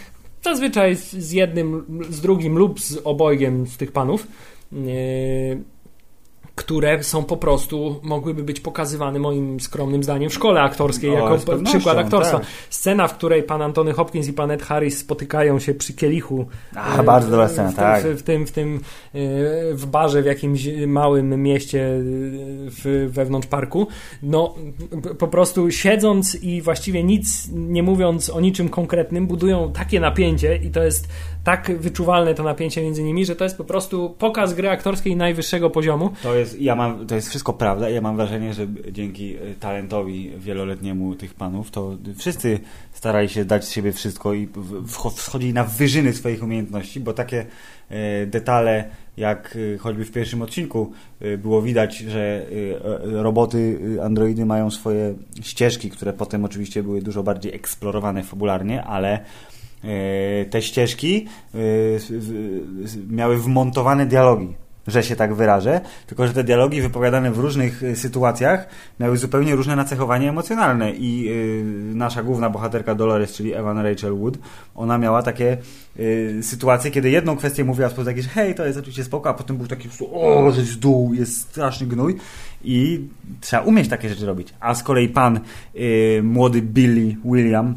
zazwyczaj 0.42 0.96
z 0.96 1.32
jednym, 1.32 1.84
z 2.10 2.20
drugim 2.20 2.58
lub 2.58 2.80
z 2.80 3.00
obojgiem 3.04 3.66
z 3.66 3.76
tych 3.76 3.92
panów, 3.92 4.26
y, 4.72 5.58
które 6.54 7.04
są 7.04 7.24
po 7.24 7.36
prostu, 7.36 8.00
mogłyby 8.02 8.42
być 8.42 8.60
pokazywane 8.60 9.18
moim 9.18 9.60
skromnym 9.60 10.02
zdaniem 10.02 10.30
w 10.30 10.34
szkole 10.34 10.60
aktorskiej 10.60 11.10
o, 11.10 11.14
jako 11.14 11.62
przykład 11.64 11.98
aktorstwa. 11.98 12.38
Tak. 12.38 12.48
Scena, 12.70 13.08
w 13.08 13.16
której 13.16 13.42
pan 13.42 13.62
Antony 13.62 13.92
Hopkins 13.92 14.28
i 14.28 14.32
pan 14.32 14.50
Ed 14.50 14.62
Harris 14.62 14.98
spotykają 14.98 15.58
się 15.58 15.74
przy 15.74 15.92
kielichu. 15.92 16.46
A, 16.74 17.00
e, 17.00 17.02
bardzo 17.02 17.30
dobra 17.30 17.48
scena, 17.48 17.72
tak. 17.72 18.04
W, 18.04 18.18
w, 18.18 18.22
tym, 18.22 18.46
w 18.46 18.50
tym, 18.50 18.76
e, 18.76 19.18
w 19.74 19.86
barze 19.86 20.22
w 20.22 20.26
jakimś 20.26 20.68
małym 20.86 21.42
mieście 21.42 21.80
e, 21.80 22.00
w, 22.66 23.08
wewnątrz 23.12 23.48
parku. 23.48 23.86
No, 24.22 24.54
po 25.18 25.28
prostu 25.28 25.70
siedząc 25.70 26.34
i 26.34 26.62
właściwie 26.62 27.04
nic 27.04 27.48
nie 27.52 27.82
mówiąc 27.82 28.30
o 28.30 28.40
niczym 28.40 28.68
konkretnym, 28.68 29.26
budują 29.26 29.72
takie 29.72 30.00
napięcie 30.00 30.56
i 30.56 30.70
to 30.70 30.82
jest 30.82 31.08
tak 31.44 31.78
wyczuwalne 31.78 32.34
to 32.34 32.42
napięcie 32.42 32.82
między 32.82 33.02
nimi, 33.02 33.24
że 33.24 33.36
to 33.36 33.44
jest 33.44 33.56
po 33.56 33.64
prostu 33.64 34.14
pokaz 34.18 34.54
gry 34.54 34.70
aktorskiej 34.70 35.16
najwyższego 35.16 35.70
poziomu. 35.70 36.10
To 36.22 36.34
jest, 36.34 36.60
ja 36.60 36.74
mam, 36.74 37.06
to 37.06 37.14
jest 37.14 37.28
wszystko 37.28 37.52
prawda. 37.52 37.90
Ja 37.90 38.00
mam 38.00 38.16
wrażenie, 38.16 38.54
że 38.54 38.66
dzięki 38.92 39.36
e, 39.36 39.54
talentowi 39.60 40.32
wieloletniemu 40.38 41.14
tych 41.14 41.34
panów, 41.34 41.70
to 41.70 41.96
wszyscy 42.16 42.60
starali 42.92 43.28
się 43.28 43.44
dać 43.44 43.64
z 43.64 43.70
siebie 43.70 43.92
wszystko 43.92 44.34
i 44.34 44.48
wchodzili 45.16 45.52
na 45.52 45.64
wyżyny 45.64 46.12
swoich 46.12 46.42
umiejętności, 46.42 47.00
bo 47.00 47.12
takie 47.12 47.46
e, 47.90 48.26
detale, 48.26 48.84
jak 49.16 49.58
e, 49.74 49.78
choćby 49.78 50.04
w 50.04 50.12
pierwszym 50.12 50.42
odcinku 50.42 50.92
było 51.38 51.62
widać, 51.62 51.98
że 51.98 52.46
roboty, 53.02 53.78
androidy 54.02 54.46
mają 54.46 54.70
swoje 54.70 55.14
ścieżki, 55.42 55.90
które 55.90 56.12
potem 56.12 56.44
oczywiście 56.44 56.82
były 56.82 57.02
dużo 57.02 57.22
bardziej 57.22 57.54
eksplorowane 57.54 58.22
fabularnie, 58.22 58.84
ale 58.84 59.24
te 60.50 60.62
ścieżki 60.62 61.26
e, 61.54 61.58
miały 63.10 63.38
wmontowane 63.38 64.06
dialogi 64.06 64.48
że 64.86 65.02
się 65.02 65.16
tak 65.16 65.34
wyrażę, 65.34 65.80
tylko 66.06 66.26
że 66.26 66.32
te 66.32 66.44
dialogi 66.44 66.82
wypowiadane 66.82 67.30
w 67.32 67.38
różnych 67.38 67.82
e, 67.82 67.96
sytuacjach 67.96 68.68
miały 69.00 69.16
zupełnie 69.16 69.56
różne 69.56 69.76
nacechowanie 69.76 70.28
emocjonalne 70.28 70.92
i 70.92 71.30
nasza 71.94 72.22
główna 72.22 72.50
bohaterka 72.50 72.94
Dolores, 72.94 73.32
czyli 73.32 73.54
Evan 73.54 73.78
Rachel 73.78 74.14
Wood, 74.14 74.38
ona 74.74 74.98
miała 74.98 75.22
takie 75.22 75.56
sytuacje, 76.42 76.90
kiedy 76.90 77.10
jedną 77.10 77.36
kwestię 77.36 77.64
mówiła 77.64 77.88
taki, 77.88 78.22
że 78.22 78.28
hej, 78.28 78.54
to 78.54 78.66
jest 78.66 78.78
oczywiście 78.78 79.04
spoko, 79.04 79.30
a 79.30 79.34
potem 79.34 79.56
był 79.56 79.66
taki 79.66 79.88
o, 80.12 80.50
że 80.50 80.62
z 80.62 80.78
dół, 80.78 81.14
jest 81.14 81.40
straszny 81.40 81.86
gnój 81.86 82.16
i 82.64 83.08
trzeba 83.40 83.62
umieć 83.62 83.88
takie 83.88 84.08
rzeczy 84.08 84.26
robić. 84.26 84.54
A 84.60 84.74
z 84.74 84.82
kolei 84.82 85.08
pan 85.08 85.40
młody 86.22 86.62
Billy 86.62 87.16
William 87.24 87.74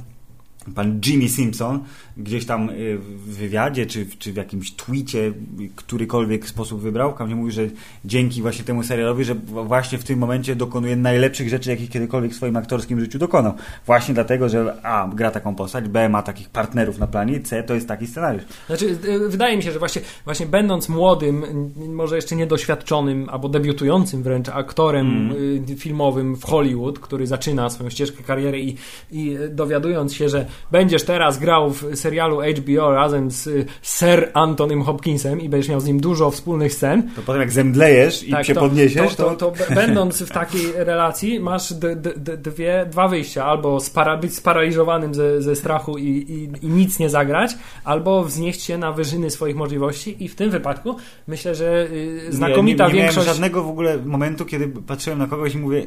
pan 0.73 0.99
Jimmy 1.01 1.27
Simpson 1.27 1.85
gdzieś 2.17 2.45
tam 2.45 2.69
y, 2.69 2.97
w 2.97 3.35
wywiadzie, 3.35 3.85
czy, 3.85 4.05
czy 4.19 4.33
w 4.33 4.35
jakimś 4.35 4.71
tweetie, 4.71 5.33
którykolwiek 5.75 6.49
sposób 6.49 6.81
wybrał, 6.81 7.13
tam 7.13 7.35
mówi, 7.35 7.51
że 7.51 7.67
dzięki 8.05 8.41
właśnie 8.41 8.65
temu 8.65 8.83
serialowi, 8.83 9.23
że 9.23 9.35
właśnie 9.45 9.97
w 9.97 10.03
tym 10.03 10.19
momencie 10.19 10.55
dokonuje 10.55 10.95
najlepszych 10.95 11.49
rzeczy, 11.49 11.69
jakich 11.69 11.89
kiedykolwiek 11.89 12.31
w 12.31 12.35
swoim 12.35 12.55
aktorskim 12.55 12.99
życiu 12.99 13.19
dokonał. 13.19 13.53
Właśnie 13.85 14.13
dlatego, 14.13 14.49
że 14.49 14.77
A, 14.83 15.09
gra 15.13 15.31
taką 15.31 15.55
postać, 15.55 15.87
B, 15.87 16.09
ma 16.09 16.21
takich 16.21 16.49
partnerów 16.49 16.97
na 16.97 17.07
planie, 17.07 17.39
C, 17.39 17.63
to 17.63 17.73
jest 17.73 17.87
taki 17.87 18.07
scenariusz. 18.07 18.43
Znaczy, 18.67 18.97
y, 19.05 19.29
wydaje 19.29 19.57
mi 19.57 19.63
się, 19.63 19.71
że 19.71 19.79
właśnie, 19.79 20.01
właśnie 20.25 20.45
będąc 20.45 20.89
młodym, 20.89 21.45
może 21.87 22.15
jeszcze 22.15 22.35
niedoświadczonym, 22.35 23.29
albo 23.29 23.49
debiutującym 23.49 24.23
wręcz 24.23 24.49
aktorem 24.49 25.31
mm. 25.31 25.77
filmowym 25.77 26.35
w 26.35 26.43
Hollywood, 26.43 26.99
który 26.99 27.27
zaczyna 27.27 27.69
swoją 27.69 27.89
ścieżkę 27.89 28.23
kariery 28.23 28.61
i, 28.61 28.75
i 29.11 29.37
dowiadując 29.49 30.13
się, 30.13 30.29
że 30.29 30.45
będziesz 30.71 31.03
teraz 31.03 31.39
grał 31.39 31.73
w 31.73 31.95
serialu 32.05 32.41
HBO 32.41 32.91
razem 32.91 33.31
z 33.31 33.49
Sir 33.81 34.29
Antonym 34.33 34.83
Hopkinsem 34.83 35.41
i 35.41 35.49
będziesz 35.49 35.69
miał 35.69 35.79
z 35.79 35.85
nim 35.85 35.99
dużo 35.99 36.31
wspólnych 36.31 36.73
scen. 36.73 37.09
To 37.15 37.21
potem 37.21 37.41
jak 37.41 37.51
zemdlejesz 37.51 38.23
i 38.23 38.31
tak, 38.31 38.45
się 38.45 38.53
to, 38.53 38.59
podniesiesz, 38.59 39.15
to, 39.15 39.35
to, 39.35 39.51
to... 39.51 39.75
będąc 39.75 40.21
w 40.21 40.31
takiej 40.31 40.65
relacji 40.75 41.39
masz 41.39 41.73
dwie, 42.37 42.85
dwa 42.91 43.07
wyjścia. 43.07 43.45
Albo 43.45 43.79
spara, 43.79 44.17
być 44.17 44.35
sparaliżowanym 44.35 45.13
ze, 45.13 45.41
ze 45.41 45.55
strachu 45.55 45.97
i, 45.97 46.03
i, 46.03 46.65
i, 46.65 46.69
nic 46.69 46.99
nie 46.99 47.09
zagrać, 47.09 47.51
albo 47.83 48.23
wznieść 48.23 48.61
się 48.61 48.77
na 48.77 48.91
wyżyny 48.91 49.29
swoich 49.29 49.55
możliwości 49.55 50.23
i 50.23 50.27
w 50.27 50.35
tym 50.35 50.49
wypadku 50.49 50.95
myślę, 51.27 51.55
że 51.55 51.87
y, 51.91 52.27
znakomita 52.29 52.87
nie, 52.87 52.93
nie, 52.93 52.95
nie 52.95 53.03
większość... 53.03 53.27
Nie 53.27 53.33
żadnego 53.33 53.63
w 53.63 53.69
ogóle 53.69 53.97
momentu, 53.97 54.45
kiedy 54.45 54.67
patrzyłem 54.67 55.19
na 55.19 55.27
kogoś 55.27 55.55
i 55.55 55.57
mówię 55.57 55.85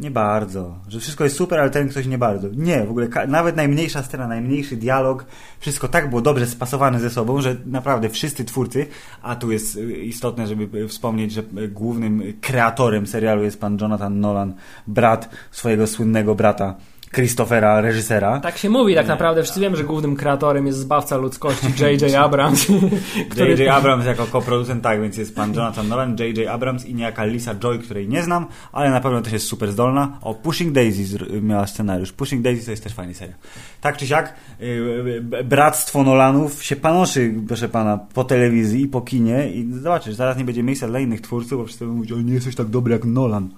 nie 0.00 0.10
bardzo. 0.10 0.78
Że 0.88 1.00
wszystko 1.00 1.24
jest 1.24 1.36
super, 1.36 1.60
ale 1.60 1.70
ten 1.70 1.88
ktoś 1.88 2.06
nie 2.06 2.18
bardzo. 2.18 2.48
Nie, 2.48 2.84
w 2.84 2.90
ogóle 2.90 3.08
nawet 3.28 3.56
najmniejsza 3.56 4.02
scena, 4.02 4.28
najmniejszy 4.28 4.76
dialog, 4.76 5.26
wszystko 5.60 5.88
tak 5.88 6.10
było 6.10 6.22
dobrze 6.22 6.46
spasowane 6.46 7.00
ze 7.00 7.10
sobą, 7.10 7.40
że 7.40 7.56
naprawdę 7.66 8.08
wszyscy 8.08 8.44
twórcy, 8.44 8.86
a 9.22 9.36
tu 9.36 9.52
jest 9.52 9.76
y, 9.76 9.92
istotne, 9.92 10.46
żeby 10.46 10.78
y, 10.78 10.88
wspomnieć, 10.88 11.32
że 11.32 11.42
y, 11.58 11.68
głównym 11.68 12.22
kreatorem 12.40 13.06
serialu 13.06 13.42
jest 13.42 13.60
pan 13.60 13.78
Jonathan 13.80 14.20
Nolan, 14.20 14.54
brat 14.86 15.28
swojego 15.50 15.86
słynnego 15.86 16.34
brata 16.34 16.76
Christophera, 17.14 17.80
reżysera. 17.80 18.40
Tak 18.40 18.58
się 18.58 18.70
mówi, 18.70 18.94
tak 18.94 19.06
naprawdę. 19.06 19.42
Wszyscy 19.42 19.60
wiemy, 19.60 19.76
że 19.76 19.84
głównym 19.84 20.16
kreatorem 20.16 20.66
jest 20.66 20.78
zbawca 20.78 21.16
ludzkości 21.16 21.66
J.J. 21.80 22.14
Abrams. 22.24 22.66
który... 23.30 23.50
J.J. 23.50 23.74
Abrams 23.74 24.06
jako 24.06 24.26
koproducent, 24.26 24.82
tak, 24.82 25.02
więc 25.02 25.16
jest 25.16 25.36
pan 25.36 25.54
Jonathan 25.54 25.88
Nolan, 25.88 26.16
J.J. 26.18 26.48
Abrams 26.48 26.86
i 26.86 26.94
niejaka 26.94 27.24
Lisa 27.24 27.54
Joy, 27.54 27.78
której 27.78 28.08
nie 28.08 28.22
znam, 28.22 28.46
ale 28.72 28.90
na 28.90 29.00
pewno 29.00 29.22
też 29.22 29.32
jest 29.32 29.46
super 29.46 29.72
zdolna. 29.72 30.18
O, 30.22 30.34
Pushing 30.34 30.72
Daisy 30.72 31.18
miała 31.42 31.66
scenariusz. 31.66 32.12
Pushing 32.12 32.42
Daisy 32.42 32.64
to 32.64 32.70
jest 32.70 32.84
też 32.84 32.94
fajny 32.94 33.14
serial. 33.14 33.38
Tak 33.80 33.96
czy 33.96 34.06
siak, 34.06 34.34
yy, 34.60 35.44
bractwo 35.44 36.02
Nolanów 36.02 36.64
się 36.64 36.76
panoszy, 36.76 37.34
proszę 37.48 37.68
pana, 37.68 37.98
po 37.98 38.24
telewizji 38.24 38.82
i 38.82 38.88
po 38.88 39.00
kinie 39.00 39.50
i 39.50 39.72
zobaczysz, 39.72 40.14
zaraz 40.14 40.36
nie 40.36 40.44
będzie 40.44 40.62
miejsca 40.62 40.86
dla 40.88 41.00
innych 41.00 41.20
twórców, 41.20 41.58
bo 41.58 41.64
wszyscy 41.64 41.86
mówią, 41.86 42.16
o 42.16 42.20
nie 42.20 42.34
jesteś 42.34 42.54
tak 42.54 42.66
dobry 42.66 42.92
jak 42.92 43.04
Nolan. 43.04 43.48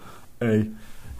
Ej. 0.40 0.71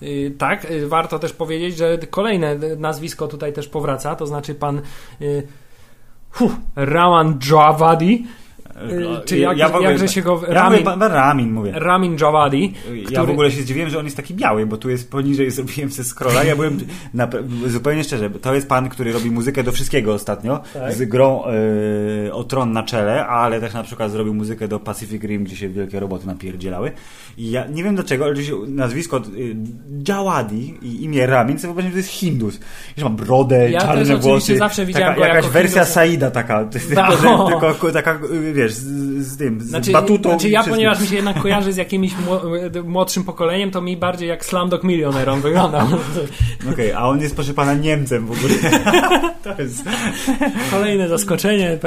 Y, 0.03 0.35
tak, 0.39 0.71
y, 0.71 0.89
warto 0.89 1.19
też 1.19 1.33
powiedzieć, 1.33 1.77
że 1.77 1.99
kolejne 1.99 2.57
nazwisko 2.77 3.29
tutaj 3.29 3.53
też 3.53 3.69
powraca, 3.69 4.17
to 4.17 4.27
znaczy 4.27 4.55
pan 4.55 4.83
huh, 6.31 6.53
Rawan 6.77 7.39
Y, 7.39 8.27
czy 9.25 9.39
jak, 9.39 9.59
ja 9.59 9.69
ogóle, 9.69 9.91
jakże 9.91 10.09
się 10.09 10.23
go... 10.23 10.41
Ramin, 10.49 10.85
ja 10.85 11.09
Ramin 11.09 11.53
mówię. 11.53 11.73
Ramin 11.75 12.17
Javadi. 12.21 12.73
Który... 12.83 13.03
Ja 13.11 13.25
w 13.25 13.31
ogóle 13.31 13.51
się 13.51 13.63
zdziwiłem, 13.63 13.91
że 13.91 13.99
on 13.99 14.05
jest 14.05 14.17
taki 14.17 14.35
biały, 14.35 14.67
bo 14.67 14.77
tu 14.77 14.91
jest 14.91 15.11
poniżej, 15.11 15.51
zrobiłem 15.57 15.91
ze 15.91 16.05
scrolla. 16.05 16.45
Ja 16.45 16.57
byłem 16.57 16.79
na, 17.15 17.29
zupełnie 17.67 18.05
szczerze, 18.05 18.31
to 18.31 18.55
jest 18.55 18.69
pan, 18.69 18.89
który 18.89 19.13
robi 19.13 19.31
muzykę 19.31 19.63
do 19.63 19.73
wszystkiego 19.73 20.15
ostatnio, 20.15 20.61
tak. 20.75 20.95
z 20.95 21.05
grą 21.05 21.43
y, 22.27 22.33
o 22.33 22.45
tron 22.45 22.73
na 22.73 22.83
czele, 22.83 23.27
ale 23.27 23.61
też 23.61 23.75
na 23.75 23.83
przykład 23.83 24.11
zrobił 24.11 24.35
muzykę 24.35 24.69
do 24.69 24.81
Pacific 24.81 25.23
Rim, 25.23 25.45
gdzie 25.45 25.57
się 25.57 25.69
wielkie 25.69 26.01
roboty 26.01 26.27
napierdzielały. 26.27 26.93
I 27.39 27.51
ja 27.51 27.67
nie 27.67 27.85
wiem 27.85 27.95
dlaczego, 27.95 28.25
ale 28.25 28.35
nazwisko 28.69 29.17
y, 29.37 29.57
Jawadi 30.09 30.75
i 30.83 31.05
imię 31.05 31.27
Ramin, 31.27 31.59
co 31.59 31.69
wyobraźam, 31.69 31.91
że 31.91 31.95
to 31.95 31.99
jest 31.99 32.11
Hindus. 32.11 32.61
Że 32.97 33.05
ma 33.05 33.11
brodę, 33.11 33.71
ja 33.71 33.81
czarne 33.81 34.17
włosy. 34.17 34.57
zawsze 34.57 34.87
widziałem 34.87 35.15
taka, 35.15 35.29
jakaś 35.29 35.51
wersja. 35.51 35.85
Saida 35.85 36.31
taka, 36.31 36.61
no. 36.95 37.49
tylko, 37.51 37.69
że, 37.69 37.75
tylko 37.75 37.93
taka, 37.93 38.19
wiesz, 38.53 38.66
wiesz, 38.67 38.75
z, 38.75 39.27
z 39.27 39.37
tym, 39.37 39.61
z 39.61 39.65
znaczy, 39.65 39.93
batutą. 39.93 40.29
Znaczy 40.29 40.49
ja, 40.49 40.65
ponieważ 40.65 41.01
mi 41.01 41.07
się 41.07 41.15
jednak 41.15 41.43
kojarzy 41.43 41.73
z 41.73 41.77
jakimś 41.77 42.13
młodszym 42.85 43.25
pokoleniem, 43.25 43.71
to 43.71 43.81
mi 43.81 43.97
bardziej 43.97 44.29
jak 44.29 44.45
Slumdog 44.45 44.85
Millionaire 44.85 45.31
on 45.31 45.41
wyglądał. 45.41 45.87
Okej, 46.61 46.73
okay, 46.73 46.97
a 46.97 47.09
on 47.09 47.21
jest 47.21 47.35
proszę 47.35 47.55
pana 47.55 47.75
Niemcem 47.75 48.27
w 48.27 48.31
ogóle. 48.31 48.55
to 49.45 49.63
jest... 49.63 49.85
Kolejne 50.71 51.09
zaskoczenie. 51.09 51.79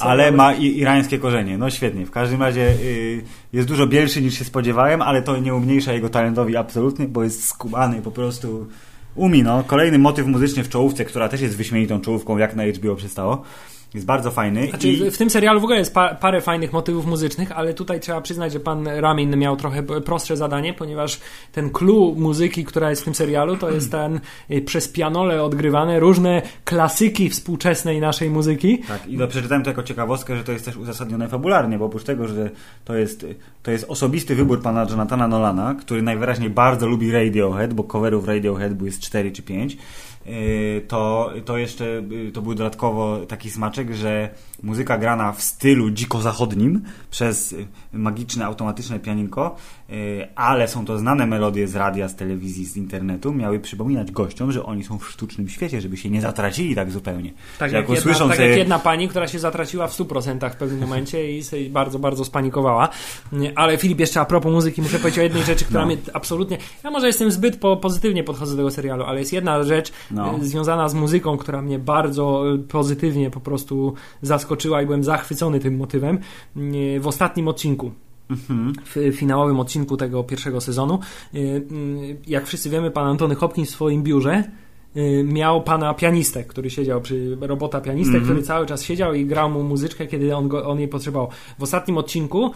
Ale 0.00 0.32
ma 0.32 0.54
irańskie 0.54 1.18
korzenie. 1.18 1.58
No 1.58 1.70
świetnie. 1.70 2.06
W 2.06 2.10
każdym 2.10 2.42
razie 2.42 2.68
y, 2.68 3.22
jest 3.52 3.68
dużo 3.68 3.86
bielszy 3.86 4.22
niż 4.22 4.38
się 4.38 4.44
spodziewałem, 4.44 5.02
ale 5.02 5.22
to 5.22 5.36
nie 5.36 5.54
umniejsza 5.54 5.92
jego 5.92 6.08
talentowi 6.08 6.56
absolutnie, 6.56 7.08
bo 7.08 7.24
jest 7.24 7.44
skubany 7.44 8.02
po 8.02 8.10
prostu 8.10 8.66
umi, 9.14 9.42
no. 9.42 9.64
Kolejny 9.66 9.98
motyw 9.98 10.26
muzyczny 10.26 10.64
w 10.64 10.68
czołówce, 10.68 11.04
która 11.04 11.28
też 11.28 11.40
jest 11.40 11.56
wyśmienitą 11.56 12.00
czołówką, 12.00 12.38
jak 12.38 12.56
na 12.56 12.64
HBO 12.66 12.96
przystało. 12.96 13.42
Jest 13.94 14.06
bardzo 14.06 14.30
fajny. 14.30 14.68
Znaczy, 14.68 14.88
i... 14.88 15.10
W 15.10 15.18
tym 15.18 15.30
serialu 15.30 15.60
w 15.60 15.64
ogóle 15.64 15.78
jest 15.78 15.94
pa 15.94 16.14
parę 16.14 16.40
fajnych 16.40 16.72
motywów 16.72 17.06
muzycznych, 17.06 17.52
ale 17.52 17.74
tutaj 17.74 18.00
trzeba 18.00 18.20
przyznać, 18.20 18.52
że 18.52 18.60
pan 18.60 18.86
Ramin 18.86 19.36
miał 19.36 19.56
trochę 19.56 19.82
prostsze 19.82 20.36
zadanie, 20.36 20.74
ponieważ 20.74 21.20
ten 21.52 21.70
clue 21.70 22.14
muzyki, 22.16 22.64
która 22.64 22.90
jest 22.90 23.02
w 23.02 23.04
tym 23.04 23.14
serialu, 23.14 23.56
to 23.56 23.70
jest 23.70 23.90
ten 23.90 24.20
y, 24.50 24.62
przez 24.62 24.88
pianole 24.88 25.42
odgrywane 25.42 26.00
różne 26.00 26.42
klasyki 26.64 27.30
współczesnej 27.30 28.00
naszej 28.00 28.30
muzyki. 28.30 28.78
Tak, 28.78 29.08
i 29.08 29.18
przeczytałem 29.28 29.64
to 29.64 29.70
jako 29.70 29.82
ciekawostkę, 29.82 30.36
że 30.36 30.44
to 30.44 30.52
jest 30.52 30.64
też 30.64 30.76
uzasadnione 30.76 31.28
fabularnie, 31.28 31.78
bo 31.78 31.84
oprócz 31.84 32.04
tego, 32.04 32.28
że 32.28 32.50
to 32.84 32.96
jest, 32.96 33.26
to 33.62 33.70
jest 33.70 33.84
osobisty 33.88 34.34
wybór 34.34 34.62
pana 34.62 34.86
Jonathana 34.90 35.28
Nolana, 35.28 35.74
który 35.74 36.02
najwyraźniej 36.02 36.50
bardzo 36.50 36.86
lubi 36.86 37.12
Radiohead, 37.12 37.74
bo 37.74 37.84
coverów 37.84 38.28
Radiohead 38.28 38.74
było 38.74 38.86
jest 38.86 39.00
4 39.00 39.32
czy 39.32 39.42
5 39.42 39.76
Y, 39.76 40.11
to, 40.88 41.30
to 41.44 41.58
jeszcze 41.58 41.84
y, 42.12 42.32
to 42.32 42.42
był 42.42 42.54
dodatkowo 42.54 43.26
taki 43.26 43.50
smaczek, 43.50 43.94
że 43.94 44.28
muzyka 44.62 44.98
grana 44.98 45.32
w 45.32 45.42
stylu 45.42 45.90
dziko-zachodnim 45.90 46.82
przez 47.10 47.54
magiczne, 47.92 48.44
automatyczne 48.44 48.98
pianinko, 48.98 49.56
y, 49.90 50.28
ale 50.34 50.68
są 50.68 50.84
to 50.84 50.98
znane 50.98 51.26
melodie 51.26 51.68
z 51.68 51.76
radia, 51.76 52.08
z 52.08 52.16
telewizji, 52.16 52.66
z 52.66 52.76
internetu, 52.76 53.32
miały 53.32 53.60
przypominać 53.60 54.12
gościom, 54.12 54.52
że 54.52 54.64
oni 54.64 54.84
są 54.84 54.98
w 54.98 55.08
sztucznym 55.08 55.48
świecie, 55.48 55.80
żeby 55.80 55.96
się 55.96 56.10
nie 56.10 56.20
zatracili 56.20 56.74
tak 56.74 56.90
zupełnie. 56.90 57.32
Tak, 57.58 57.72
jak, 57.72 57.88
jak, 57.88 58.06
jedna, 58.06 58.28
tak 58.28 58.38
jak 58.38 58.56
jedna 58.56 58.78
pani, 58.78 59.08
która 59.08 59.28
się 59.28 59.38
zatraciła 59.38 59.88
w 59.88 59.92
100% 59.92 60.50
w 60.50 60.56
pewnym 60.56 60.80
momencie 60.80 61.38
i 61.38 61.44
sobie 61.44 61.70
bardzo, 61.70 61.98
bardzo 61.98 62.24
spanikowała. 62.24 62.88
Ale 63.54 63.76
Filip, 63.76 64.00
jeszcze 64.00 64.20
a 64.20 64.24
propos 64.24 64.52
muzyki, 64.52 64.82
muszę 64.82 64.98
powiedzieć 64.98 65.18
o 65.18 65.22
jednej 65.22 65.42
rzeczy, 65.42 65.64
która 65.64 65.80
no. 65.80 65.86
mnie 65.86 65.96
absolutnie... 66.12 66.58
Ja 66.84 66.90
może 66.90 67.06
jestem 67.06 67.30
zbyt 67.30 67.56
po, 67.56 67.76
pozytywnie 67.76 68.24
podchodzę 68.24 68.52
do 68.52 68.56
tego 68.56 68.70
serialu, 68.70 69.04
ale 69.04 69.18
jest 69.18 69.32
jedna 69.32 69.62
rzecz 69.62 69.92
no. 70.12 70.38
związana 70.40 70.88
z 70.88 70.94
muzyką, 70.94 71.36
która 71.36 71.62
mnie 71.62 71.78
bardzo 71.78 72.44
pozytywnie 72.68 73.30
po 73.30 73.40
prostu 73.40 73.94
zaskoczyła 74.22 74.82
i 74.82 74.86
byłem 74.86 75.04
zachwycony 75.04 75.60
tym 75.60 75.76
motywem 75.76 76.18
w 77.00 77.06
ostatnim 77.06 77.48
odcinku. 77.48 77.92
Mhm. 78.30 78.72
W 78.84 79.16
finałowym 79.16 79.60
odcinku 79.60 79.96
tego 79.96 80.24
pierwszego 80.24 80.60
sezonu. 80.60 80.98
Y, 81.34 81.38
y, 81.38 82.16
jak 82.26 82.46
wszyscy 82.46 82.70
wiemy, 82.70 82.90
pan 82.90 83.06
Antony 83.06 83.34
Hopkins 83.34 83.70
w 83.70 83.72
swoim 83.72 84.02
biurze 84.02 84.44
y, 84.96 85.24
miał 85.24 85.62
pana 85.62 85.94
pianistę, 85.94 86.44
który 86.44 86.70
siedział 86.70 87.00
przy 87.00 87.38
robota 87.40 87.80
pianistę, 87.80 88.10
mm 88.10 88.22
-hmm. 88.22 88.24
który 88.24 88.42
cały 88.42 88.66
czas 88.66 88.82
siedział 88.82 89.14
i 89.14 89.26
grał 89.26 89.50
mu 89.50 89.62
muzyczkę, 89.62 90.06
kiedy 90.06 90.36
on, 90.36 90.48
go, 90.48 90.66
on 90.66 90.78
jej 90.78 90.88
potrzebował. 90.88 91.30
W 91.58 91.62
ostatnim 91.62 91.98
odcinku 91.98 92.50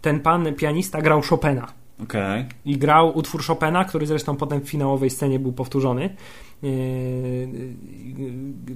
ten 0.00 0.20
pan 0.20 0.54
pianista 0.54 1.02
grał 1.02 1.22
Chopina. 1.22 1.72
Okay. 2.02 2.44
I 2.64 2.78
grał 2.78 3.18
utwór 3.18 3.44
Chopina, 3.44 3.84
który 3.84 4.06
zresztą 4.06 4.36
potem 4.36 4.60
w 4.60 4.68
finałowej 4.68 5.10
scenie 5.10 5.38
był 5.38 5.52
powtórzony. 5.52 6.16
Yy, 6.62 7.48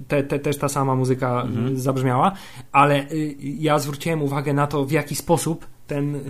te, 0.09 0.23
te, 0.23 0.39
też 0.39 0.59
ta 0.59 0.69
sama 0.69 0.95
muzyka 0.95 1.43
mhm. 1.43 1.79
zabrzmiała, 1.79 2.33
ale 2.73 3.07
ja 3.41 3.79
zwróciłem 3.79 4.23
uwagę 4.23 4.53
na 4.53 4.67
to, 4.67 4.85
w 4.85 4.93
jaki 4.93 5.15
sposób 5.15 5.67
ten 5.87 6.21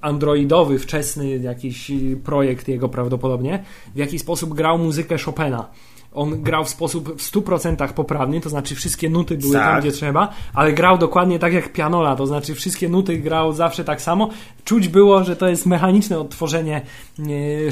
androidowy, 0.00 0.78
wczesny 0.78 1.38
jakiś 1.38 1.90
projekt 2.24 2.68
jego 2.68 2.88
prawdopodobnie, 2.88 3.64
w 3.94 3.98
jaki 3.98 4.18
sposób 4.18 4.54
grał 4.54 4.78
muzykę 4.78 5.18
Chopina 5.18 5.68
on 6.14 6.42
grał 6.42 6.64
w 6.64 6.68
sposób 6.68 7.22
w 7.22 7.32
100% 7.32 7.92
poprawny, 7.92 8.40
to 8.40 8.48
znaczy 8.48 8.74
wszystkie 8.74 9.10
nuty 9.10 9.36
były 9.36 9.52
tak. 9.52 9.64
tam, 9.64 9.80
gdzie 9.80 9.92
trzeba, 9.92 10.28
ale 10.54 10.72
grał 10.72 10.98
dokładnie 10.98 11.38
tak 11.38 11.52
jak 11.52 11.72
pianola, 11.72 12.16
to 12.16 12.26
znaczy 12.26 12.54
wszystkie 12.54 12.88
nuty 12.88 13.18
grał 13.18 13.52
zawsze 13.52 13.84
tak 13.84 14.02
samo. 14.02 14.28
Czuć 14.64 14.88
było, 14.88 15.24
że 15.24 15.36
to 15.36 15.48
jest 15.48 15.66
mechaniczne 15.66 16.18
odtworzenie 16.18 16.82
e, 17.18 17.22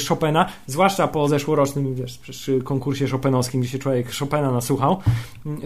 Chopina, 0.09 0.47
zwłaszcza 0.67 1.09
po 1.09 1.29
zeszłorocznym, 1.29 1.95
wiesz, 1.95 2.21
konkursie 2.65 3.07
chopinowskim, 3.09 3.61
gdzie 3.61 3.71
się 3.71 3.79
człowiek 3.79 4.13
Chopina 4.19 4.53
nasłuchał. 4.53 4.99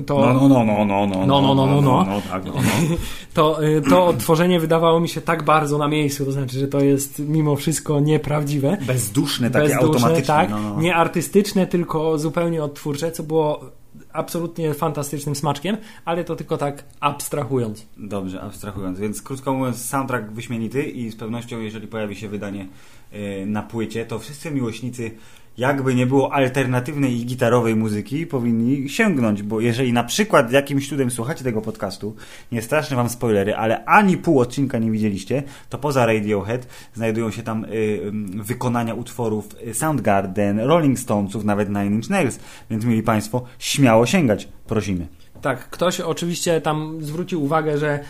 To, 0.06 0.20
no, 0.20 0.48
no, 0.48 0.48
no, 0.48 0.64
no, 0.64 0.84
no, 0.84 1.06
no, 1.06 1.26
no, 1.26 1.54
no, 1.54 1.54
no, 1.54 1.82
no, 1.82 2.04
no, 2.04 2.22
tak, 2.30 2.44
no, 2.44 2.52
no. 2.54 2.62
To, 3.34 3.58
to 3.90 4.06
odtworzenie 4.06 4.60
wydawało 4.60 5.00
mi 5.00 5.08
się 5.08 5.20
tak 5.20 5.42
bardzo 5.42 5.78
na 5.78 5.88
miejscu, 5.88 6.24
to 6.24 6.32
znaczy, 6.32 6.58
że 6.58 6.68
to 6.68 6.80
jest 6.80 7.18
mimo 7.18 7.56
wszystko 7.56 8.00
nieprawdziwe. 8.00 8.76
Bezduszne, 8.86 9.50
takie 9.50 9.68
Bezduszne, 9.68 9.88
automatyczne. 9.88 10.34
Tak, 10.34 10.50
no, 10.50 10.60
no. 10.60 10.80
nie 10.80 10.94
artystyczne, 10.94 11.66
tylko 11.66 12.18
zupełnie 12.18 12.61
odtwórcze, 12.64 13.12
co 13.12 13.22
było 13.22 13.70
absolutnie 14.12 14.74
fantastycznym 14.74 15.36
smaczkiem, 15.36 15.76
ale 16.04 16.24
to 16.24 16.36
tylko 16.36 16.56
tak 16.56 16.84
abstrahując. 17.00 17.86
Dobrze, 17.96 18.40
abstrahując. 18.40 18.98
Więc 18.98 19.22
krótko 19.22 19.54
mówiąc, 19.54 19.84
soundtrack 19.84 20.30
wyśmienity 20.30 20.82
i 20.82 21.10
z 21.10 21.16
pewnością, 21.16 21.60
jeżeli 21.60 21.88
pojawi 21.88 22.16
się 22.16 22.28
wydanie 22.28 22.68
yy, 23.12 23.46
na 23.46 23.62
płycie, 23.62 24.06
to 24.06 24.18
wszyscy 24.18 24.50
miłośnicy 24.50 25.10
jakby 25.58 25.94
nie 25.94 26.06
było 26.06 26.32
alternatywnej 26.32 27.20
i 27.20 27.26
gitarowej 27.26 27.76
muzyki, 27.76 28.26
powinni 28.26 28.88
sięgnąć, 28.88 29.42
bo 29.42 29.60
jeżeli 29.60 29.92
na 29.92 30.04
przykład 30.04 30.52
jakimś 30.52 30.88
cudem 30.88 31.10
słuchacie 31.10 31.44
tego 31.44 31.62
podcastu, 31.62 32.16
nie 32.52 32.62
straszne 32.62 32.96
wam 32.96 33.08
spoilery, 33.08 33.56
ale 33.56 33.84
ani 33.84 34.16
pół 34.16 34.40
odcinka 34.40 34.78
nie 34.78 34.90
widzieliście, 34.90 35.42
to 35.68 35.78
poza 35.78 36.06
Radiohead 36.06 36.66
znajdują 36.94 37.30
się 37.30 37.42
tam 37.42 37.64
y, 37.64 37.68
y, 37.68 38.12
wykonania 38.34 38.94
utworów 38.94 39.48
Soundgarden, 39.72 40.60
Rolling 40.60 40.98
Stonesów, 40.98 41.44
nawet 41.44 41.68
Nine 41.68 41.94
Inch 41.94 42.10
Nails, 42.10 42.38
więc 42.70 42.84
mieli 42.84 43.02
Państwo 43.02 43.44
śmiało 43.58 44.06
sięgać, 44.06 44.48
prosimy. 44.66 45.06
Tak, 45.42 45.70
ktoś 45.70 46.00
oczywiście 46.00 46.60
tam 46.60 46.98
zwrócił 47.00 47.44
uwagę, 47.44 47.78
że 47.78 48.00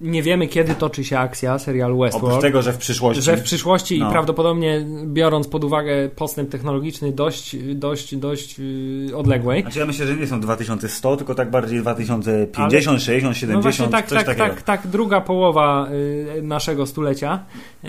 nie 0.00 0.22
wiemy, 0.22 0.48
kiedy 0.48 0.74
toczy 0.74 1.04
się 1.04 1.18
akcja 1.18 1.58
serialu 1.58 1.98
Westworld. 1.98 2.28
Oprócz 2.28 2.42
tego, 2.42 2.62
że 2.62 2.72
w 2.72 2.78
przyszłości. 2.78 3.22
Że 3.22 3.36
w 3.36 3.42
przyszłości 3.42 3.98
no. 3.98 4.08
i 4.08 4.12
prawdopodobnie 4.12 4.86
biorąc 5.04 5.48
pod 5.48 5.64
uwagę 5.64 6.08
postęp 6.08 6.50
technologiczny 6.50 7.12
dość, 7.12 7.56
dość, 7.74 8.16
dość 8.16 8.58
yy, 8.58 9.16
odległej. 9.16 9.62
Znaczy 9.62 9.78
ja 9.78 9.86
myślę, 9.86 10.06
że 10.06 10.16
nie 10.16 10.26
są 10.26 10.40
2100, 10.40 11.16
tylko 11.16 11.34
tak 11.34 11.50
bardziej 11.50 11.80
2050, 11.80 12.88
Ale, 12.88 13.00
60, 13.00 13.36
70, 13.36 13.52
no 13.52 13.62
właśnie 13.62 13.88
tak, 13.88 14.06
coś 14.06 14.18
tak, 14.18 14.26
takiego. 14.26 14.46
tak, 14.46 14.62
tak, 14.62 14.86
druga 14.86 15.20
połowa 15.20 15.88
y, 16.38 16.42
naszego 16.42 16.86
stulecia 16.86 17.44
y, 17.84 17.88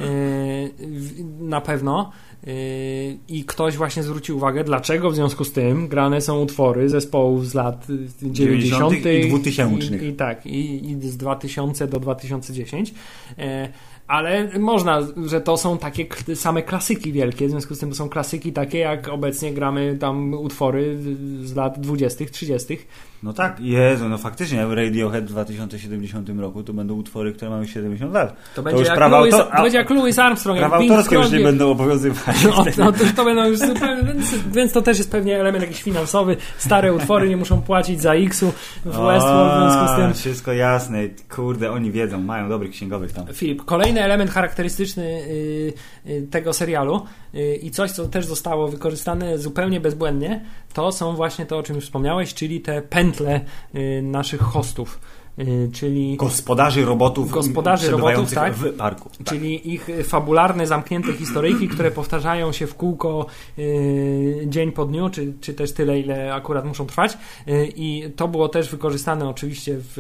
na 1.40 1.62
pewno. 1.62 2.12
Yy, 2.48 3.18
I 3.28 3.44
ktoś 3.44 3.78
właśnie 3.78 4.04
zwrócił 4.04 4.38
uwagę, 4.38 4.64
dlaczego 4.64 5.10
w 5.10 5.16
związku 5.16 5.44
z 5.44 5.52
tym 5.52 5.88
grane 5.88 6.22
są 6.22 6.42
utwory 6.42 6.90
zespołów 6.90 7.48
z 7.48 7.54
lat 7.54 7.88
90. 8.22 8.94
i 8.94 9.30
2000. 9.30 9.98
I, 9.98 10.08
i 10.08 10.14
tak, 10.14 10.46
i, 10.46 10.92
i, 10.92 11.02
z 11.02 11.18
2000 11.18 11.88
do 11.88 12.00
2010. 12.00 12.94
Yy, 13.38 13.46
ale 14.08 14.60
można, 14.60 15.08
że 15.26 15.42
to 15.42 15.58
są 15.58 15.78
takie 15.78 16.06
same 16.36 16.64
klasyki 16.64 17.12
wielkie, 17.12 17.48
w 17.48 17.50
związku 17.50 17.76
z 17.76 17.80
tym 17.80 17.90
to 17.90 17.96
są 17.96 18.10
klasyki 18.10 18.54
takie, 18.54 18.78
jak 18.78 19.08
obecnie 19.08 19.54
gramy 19.54 19.98
tam 20.00 20.34
utwory 20.34 20.98
z 21.42 21.56
lat 21.56 21.80
20., 21.80 22.26
30. 22.26 22.78
No 23.24 23.34
tak, 23.34 23.60
Jezu, 23.60 24.10
no 24.10 24.18
faktycznie 24.18 24.66
Radiohead 24.76 25.26
w 25.26 25.28
2070 25.28 26.30
roku 26.40 26.64
to 26.64 26.74
będą 26.74 26.94
utwory, 26.94 27.34
które 27.34 27.52
mają 27.52 27.66
70 27.66 28.14
lat. 28.14 28.36
To 28.56 28.64
będzie, 28.64 28.84
to 28.84 28.90
jak, 28.90 29.12
Louis, 29.12 29.34
auto, 29.34 29.52
to 29.56 29.62
będzie 29.62 29.78
jak 29.78 29.90
Louis 29.90 30.20
Armstrong. 30.20 30.60
Prawa 30.60 30.76
autorskie 30.76 31.16
już 31.16 31.32
nie 31.32 31.40
będą 31.40 31.72
obowiązywać. 31.72 32.36
No, 32.44 32.66
no 32.78 32.92
to, 32.92 33.04
to 33.16 33.26
będą 33.26 33.46
już 33.46 33.60
zupełnie, 33.60 34.04
więc, 34.04 34.36
więc, 34.54 34.74
to 34.74 34.82
też 34.82 34.98
jest 34.98 35.12
pewnie 35.12 35.40
element 35.40 35.64
jakiś 35.64 35.84
finansowy. 35.84 36.38
Stare 36.58 36.94
utwory 36.94 37.30
nie 37.30 37.38
muszą 37.38 37.62
płacić 37.62 38.02
za 38.02 38.14
X-u 38.14 38.54
w 38.86 38.98
Westworld, 38.98 39.52
w 39.52 39.72
związku 39.72 39.94
z 39.94 39.98
tym... 39.98 40.14
Wszystko 40.14 40.54
jasne, 40.54 41.00
kurde, 41.36 41.72
oni 41.72 41.92
wiedzą, 41.92 42.22
mają 42.22 42.50
dobrych 42.50 42.72
księgowych 42.72 43.14
tam. 43.14 43.26
Filip, 43.34 43.66
kolejny 43.66 44.04
element 44.04 44.32
charakterystyczny 44.32 45.04
y, 45.04 45.74
y, 46.08 46.28
tego 46.32 46.54
serialu 46.54 47.06
i 47.62 47.72
coś, 47.72 47.92
co 47.92 48.08
też 48.08 48.26
zostało 48.26 48.68
wykorzystane 48.68 49.38
zupełnie 49.38 49.80
bezbłędnie, 49.80 50.46
to 50.74 50.92
są 50.92 51.16
właśnie 51.16 51.46
to, 51.46 51.58
o 51.58 51.64
czym 51.64 51.76
już 51.76 51.86
wspomniałeś, 51.86 52.34
czyli 52.34 52.62
te 52.62 52.82
pętle 52.82 53.42
y, 53.76 54.02
naszych 54.02 54.42
hostów. 54.42 55.00
Y, 55.40 55.70
czyli 55.74 56.18
gospodarzy 56.18 56.86
robotów, 56.86 57.32
gospodarzy 57.32 57.92
robotów 57.92 58.34
tak, 58.34 58.54
w 58.54 58.74
parku. 58.74 59.10
Tak. 59.10 59.28
Czyli 59.28 59.74
ich 59.74 59.90
fabularne, 60.04 60.68
zamknięte 60.68 61.14
historyjki, 61.14 61.68
które 61.68 61.92
powtarzają 61.92 62.52
się 62.52 62.68
w 62.68 62.76
kółko 62.76 63.26
y, 63.60 64.44
dzień 64.46 64.72
po 64.72 64.86
dniu, 64.86 65.10
czy, 65.10 65.34
czy 65.42 65.54
też 65.54 65.74
tyle, 65.74 66.00
ile 66.00 66.34
akurat 66.34 66.66
muszą 66.66 66.86
trwać. 66.86 67.18
Y, 67.48 67.74
I 67.76 68.12
to 68.16 68.28
było 68.28 68.50
też 68.50 68.70
wykorzystane 68.70 69.30
oczywiście 69.30 69.76
w, 69.78 69.94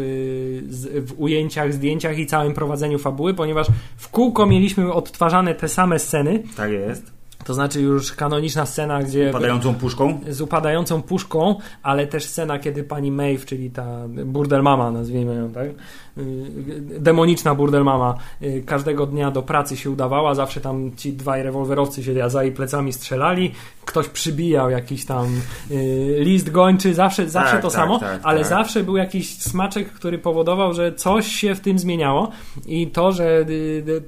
w 1.07 1.13
ujęciach, 1.17 1.73
zdjęciach 1.73 2.17
i 2.17 2.25
całym 2.25 2.53
prowadzeniu 2.53 2.99
fabuły, 2.99 3.33
ponieważ 3.33 3.67
w 3.97 4.09
kółko 4.09 4.45
mieliśmy 4.45 4.93
odtwarzane 4.93 5.55
te 5.55 5.69
same 5.69 5.99
sceny. 5.99 6.43
Tak 6.55 6.71
jest 6.71 7.16
to 7.47 7.53
znaczy 7.53 7.81
już 7.81 8.11
kanoniczna 8.13 8.65
scena, 8.65 9.03
gdzie... 9.03 9.27
Z 9.27 9.29
upadającą 9.29 9.75
puszką? 9.75 10.19
Z 10.29 10.41
upadającą 10.41 11.01
puszką, 11.01 11.55
ale 11.83 12.07
też 12.07 12.25
scena, 12.25 12.59
kiedy 12.59 12.83
pani 12.83 13.11
Maeve, 13.11 13.45
czyli 13.45 13.71
ta 13.71 14.07
burdel 14.25 14.63
mama, 14.63 14.91
nazwijmy 14.91 15.35
ją, 15.35 15.51
tak? 15.51 15.67
Y, 16.19 16.99
demoniczna 16.99 17.55
burdel 17.55 17.83
mama, 17.83 18.15
y, 18.41 18.63
każdego 18.65 19.05
dnia 19.05 19.31
do 19.31 19.41
pracy 19.41 19.77
się 19.77 19.91
udawała, 19.91 20.35
zawsze 20.35 20.61
tam 20.61 20.95
ci 20.95 21.13
dwaj 21.13 21.43
rewolwerowcy 21.43 22.03
się 22.03 22.29
za 22.29 22.43
jej 22.43 22.51
plecami 22.51 22.93
strzelali, 22.93 23.51
ktoś 23.85 24.07
przybijał 24.07 24.69
jakiś 24.69 25.05
tam 25.05 25.27
y, 25.71 26.15
list 26.19 26.49
gończy, 26.49 26.93
zawsze, 26.93 27.29
zawsze 27.29 27.51
tak, 27.51 27.61
to 27.61 27.67
tak, 27.67 27.75
samo, 27.75 27.99
tak, 27.99 28.21
ale 28.23 28.39
tak. 28.39 28.49
zawsze 28.49 28.83
był 28.83 28.97
jakiś 28.97 29.37
smaczek, 29.37 29.91
który 29.91 30.17
powodował, 30.17 30.73
że 30.73 30.93
coś 30.93 31.27
się 31.27 31.55
w 31.55 31.59
tym 31.59 31.79
zmieniało. 31.79 32.31
I 32.65 32.87
to, 32.87 33.11
że 33.11 33.45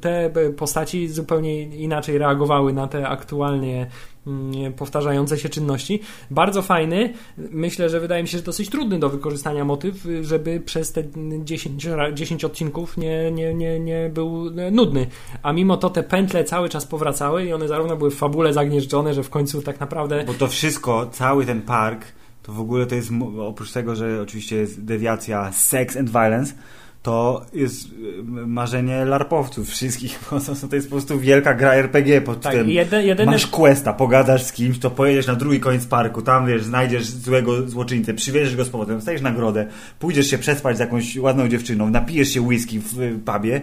te 0.02 0.32
postaci 0.58 1.08
zupełnie 1.08 1.64
inaczej 1.64 2.18
reagowały 2.18 2.74
na 2.74 2.88
te 2.88 3.08
aktualnie 3.08 3.88
powtarzające 4.78 5.38
się 5.38 5.50
czynności. 5.50 6.02
Bardzo 6.32 6.62
fajny. 6.62 7.14
Myślę, 7.38 7.90
że 7.90 8.00
wydaje 8.00 8.24
mi 8.24 8.30
się, 8.30 8.38
że 8.38 8.44
dosyć 8.44 8.70
trudny 8.70 9.00
do 9.00 9.10
wykorzystania 9.10 9.66
motyw, 9.66 10.08
żeby 10.22 10.60
przez 10.60 10.92
te 10.92 11.04
10, 11.44 11.88
10 12.14 12.46
odcinków 12.46 12.98
nie, 12.98 13.32
nie, 13.32 13.54
nie, 13.54 13.80
nie 13.80 14.10
był 14.14 14.52
nudny. 14.72 15.08
A 15.44 15.54
mimo 15.54 15.78
to 15.78 15.90
te 15.90 16.04
pętle 16.04 16.44
cały 16.44 16.70
czas 16.70 16.86
powracały 16.86 17.46
i 17.46 17.54
one 17.54 17.68
zarówno 17.68 17.96
były 17.96 18.12
w 18.12 18.16
fabule 18.16 18.54
zagnieżdżone, 18.54 19.14
że 19.14 19.24
w 19.24 19.30
końcu 19.30 19.62
tak 19.62 19.80
naprawdę... 19.80 20.24
Bo 20.28 20.34
to 20.34 20.48
wszystko, 20.48 21.10
cały 21.12 21.46
ten 21.46 21.62
park, 21.62 22.06
to 22.44 22.52
w 22.52 22.60
ogóle 22.60 22.86
to 22.86 22.96
jest, 22.96 23.10
oprócz 23.40 23.72
tego, 23.72 23.96
że 23.96 24.22
oczywiście 24.22 24.56
jest 24.56 24.84
dewiacja 24.86 25.52
sex 25.52 25.98
and 25.98 26.10
violence, 26.10 26.54
to 27.04 27.46
jest 27.54 27.86
y, 27.86 28.24
marzenie 28.48 29.06
larpowców 29.06 29.70
wszystkich. 29.70 30.20
To 30.70 30.76
jest 30.76 30.88
po 30.88 30.96
prostu 30.96 31.20
wielka 31.20 31.54
gra 31.54 31.74
RPG 31.74 32.22
pod 32.22 32.42
tak, 32.42 32.54
tym. 32.54 32.70
Jeden, 32.70 33.06
jedyny... 33.06 33.32
Masz 33.32 33.48
questa, 33.48 33.94
pogadasz 33.94 34.44
z 34.44 34.52
kimś, 34.52 34.80
to 34.80 34.92
pojedziesz 34.92 35.28
na 35.28 35.36
drugi 35.36 35.60
koniec 35.60 35.86
parku, 35.86 36.22
tam 36.22 36.48
wiesz, 36.48 36.64
znajdziesz 36.64 37.06
złego 37.06 37.68
złoczyńcę, 37.68 38.14
przywieziesz 38.14 38.56
go 38.56 38.66
z 38.66 38.70
powrotem, 38.70 38.96
dostajesz 38.96 39.22
nagrodę, 39.22 39.68
pójdziesz 40.00 40.28
się 40.28 40.38
przespać 40.38 40.78
z 40.78 40.80
jakąś 40.80 41.18
ładną 41.18 41.48
dziewczyną, 41.48 41.90
napijesz 41.90 42.30
się 42.30 42.42
whisky 42.42 42.80
w 42.80 43.22
pubie, 43.26 43.62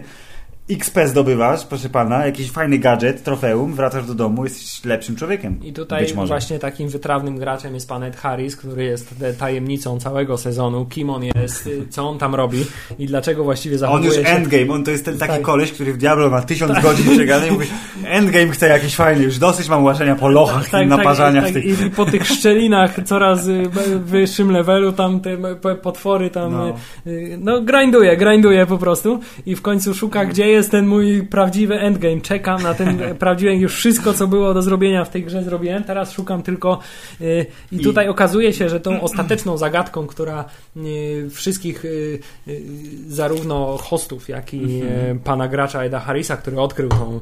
XP 0.69 0.99
zdobywasz, 1.05 1.65
proszę 1.65 1.89
pana, 1.89 2.25
jakiś 2.25 2.51
fajny 2.51 2.77
gadżet, 2.77 3.23
trofeum, 3.23 3.73
wracasz 3.73 4.05
do 4.05 4.13
domu, 4.13 4.43
jesteś 4.43 4.85
lepszym 4.85 5.15
człowiekiem. 5.15 5.59
I 5.63 5.73
tutaj 5.73 6.13
właśnie 6.13 6.59
takim 6.59 6.89
wytrawnym 6.89 7.37
graczem 7.37 7.73
jest 7.73 7.89
pan 7.89 8.03
Ed 8.03 8.15
Harris, 8.15 8.55
który 8.55 8.83
jest 8.83 9.15
tajemnicą 9.39 9.99
całego 9.99 10.37
sezonu, 10.37 10.85
kim 10.85 11.09
on 11.09 11.23
jest, 11.23 11.69
co 11.89 12.09
on 12.09 12.17
tam 12.17 12.35
robi 12.35 12.65
i 12.99 13.05
dlaczego 13.05 13.43
właściwie 13.43 13.77
zachowuje 13.77 14.09
On 14.09 14.17
już 14.17 14.27
się... 14.27 14.31
endgame, 14.31 14.73
on 14.73 14.83
to 14.83 14.91
jest 14.91 15.05
ten 15.05 15.17
taki 15.17 15.33
tak. 15.33 15.41
koleś, 15.41 15.71
który 15.71 15.93
w 15.93 15.97
Diablo 15.97 16.29
ma 16.29 16.41
tysiąc 16.41 16.73
tak. 16.73 16.83
godzin 16.83 17.09
przegadany 17.15 17.47
i 17.47 17.51
mówi 17.51 17.67
endgame 18.05 18.51
chce 18.51 18.67
jakiś 18.67 18.95
fajny, 18.95 19.23
już 19.23 19.37
dosyć 19.37 19.69
mam 19.69 19.83
łażenia 19.83 20.15
po 20.15 20.29
lochach 20.29 20.69
tak, 20.69 20.85
i 20.85 20.89
tak, 20.89 20.97
naparzania 20.97 21.41
tak, 21.41 21.51
w 21.51 21.53
tych... 21.53 21.65
I 21.65 21.89
po 21.89 22.05
tych 22.05 22.27
szczelinach 22.27 23.03
coraz 23.05 23.47
y, 23.47 23.69
wyższym 24.05 24.51
levelu 24.51 24.91
tam 24.91 25.19
te 25.19 25.37
potwory 25.81 26.29
tam 26.29 26.51
no, 26.51 26.73
y, 27.07 27.37
no 27.41 27.61
grinduje, 27.61 28.17
grinduje 28.17 28.65
po 28.65 28.77
prostu 28.77 29.19
i 29.45 29.55
w 29.55 29.61
końcu 29.61 29.93
szuka, 29.93 30.25
gdzie 30.25 30.47
jest 30.47 30.56
jest 30.57 30.71
ten 30.71 30.87
mój 30.87 31.23
prawdziwy 31.23 31.79
endgame. 31.79 32.21
Czekam 32.21 32.61
na 32.61 32.73
ten 32.73 32.99
prawdziwy, 33.19 33.55
już 33.55 33.75
wszystko, 33.75 34.13
co 34.13 34.27
było 34.27 34.53
do 34.53 34.61
zrobienia 34.61 35.05
w 35.05 35.09
tej 35.09 35.23
grze 35.23 35.43
zrobiłem. 35.43 35.83
Teraz 35.83 36.11
szukam 36.11 36.43
tylko 36.43 36.79
yy, 37.19 37.45
i 37.71 37.79
tutaj 37.79 38.09
okazuje 38.09 38.53
się, 38.53 38.69
że 38.69 38.79
tą 38.79 39.01
ostateczną 39.01 39.57
zagadką, 39.57 40.07
która 40.07 40.45
yy, 40.75 41.29
wszystkich 41.29 41.83
yy, 42.47 42.61
zarówno 43.07 43.77
hostów, 43.77 44.29
jak 44.29 44.53
i 44.53 44.81
mhm. 44.81 45.19
pana 45.19 45.47
gracza 45.47 45.83
Eda 45.83 45.99
Harrisa, 45.99 46.37
który 46.37 46.59
odkrył 46.59 46.89
tą, 46.89 47.19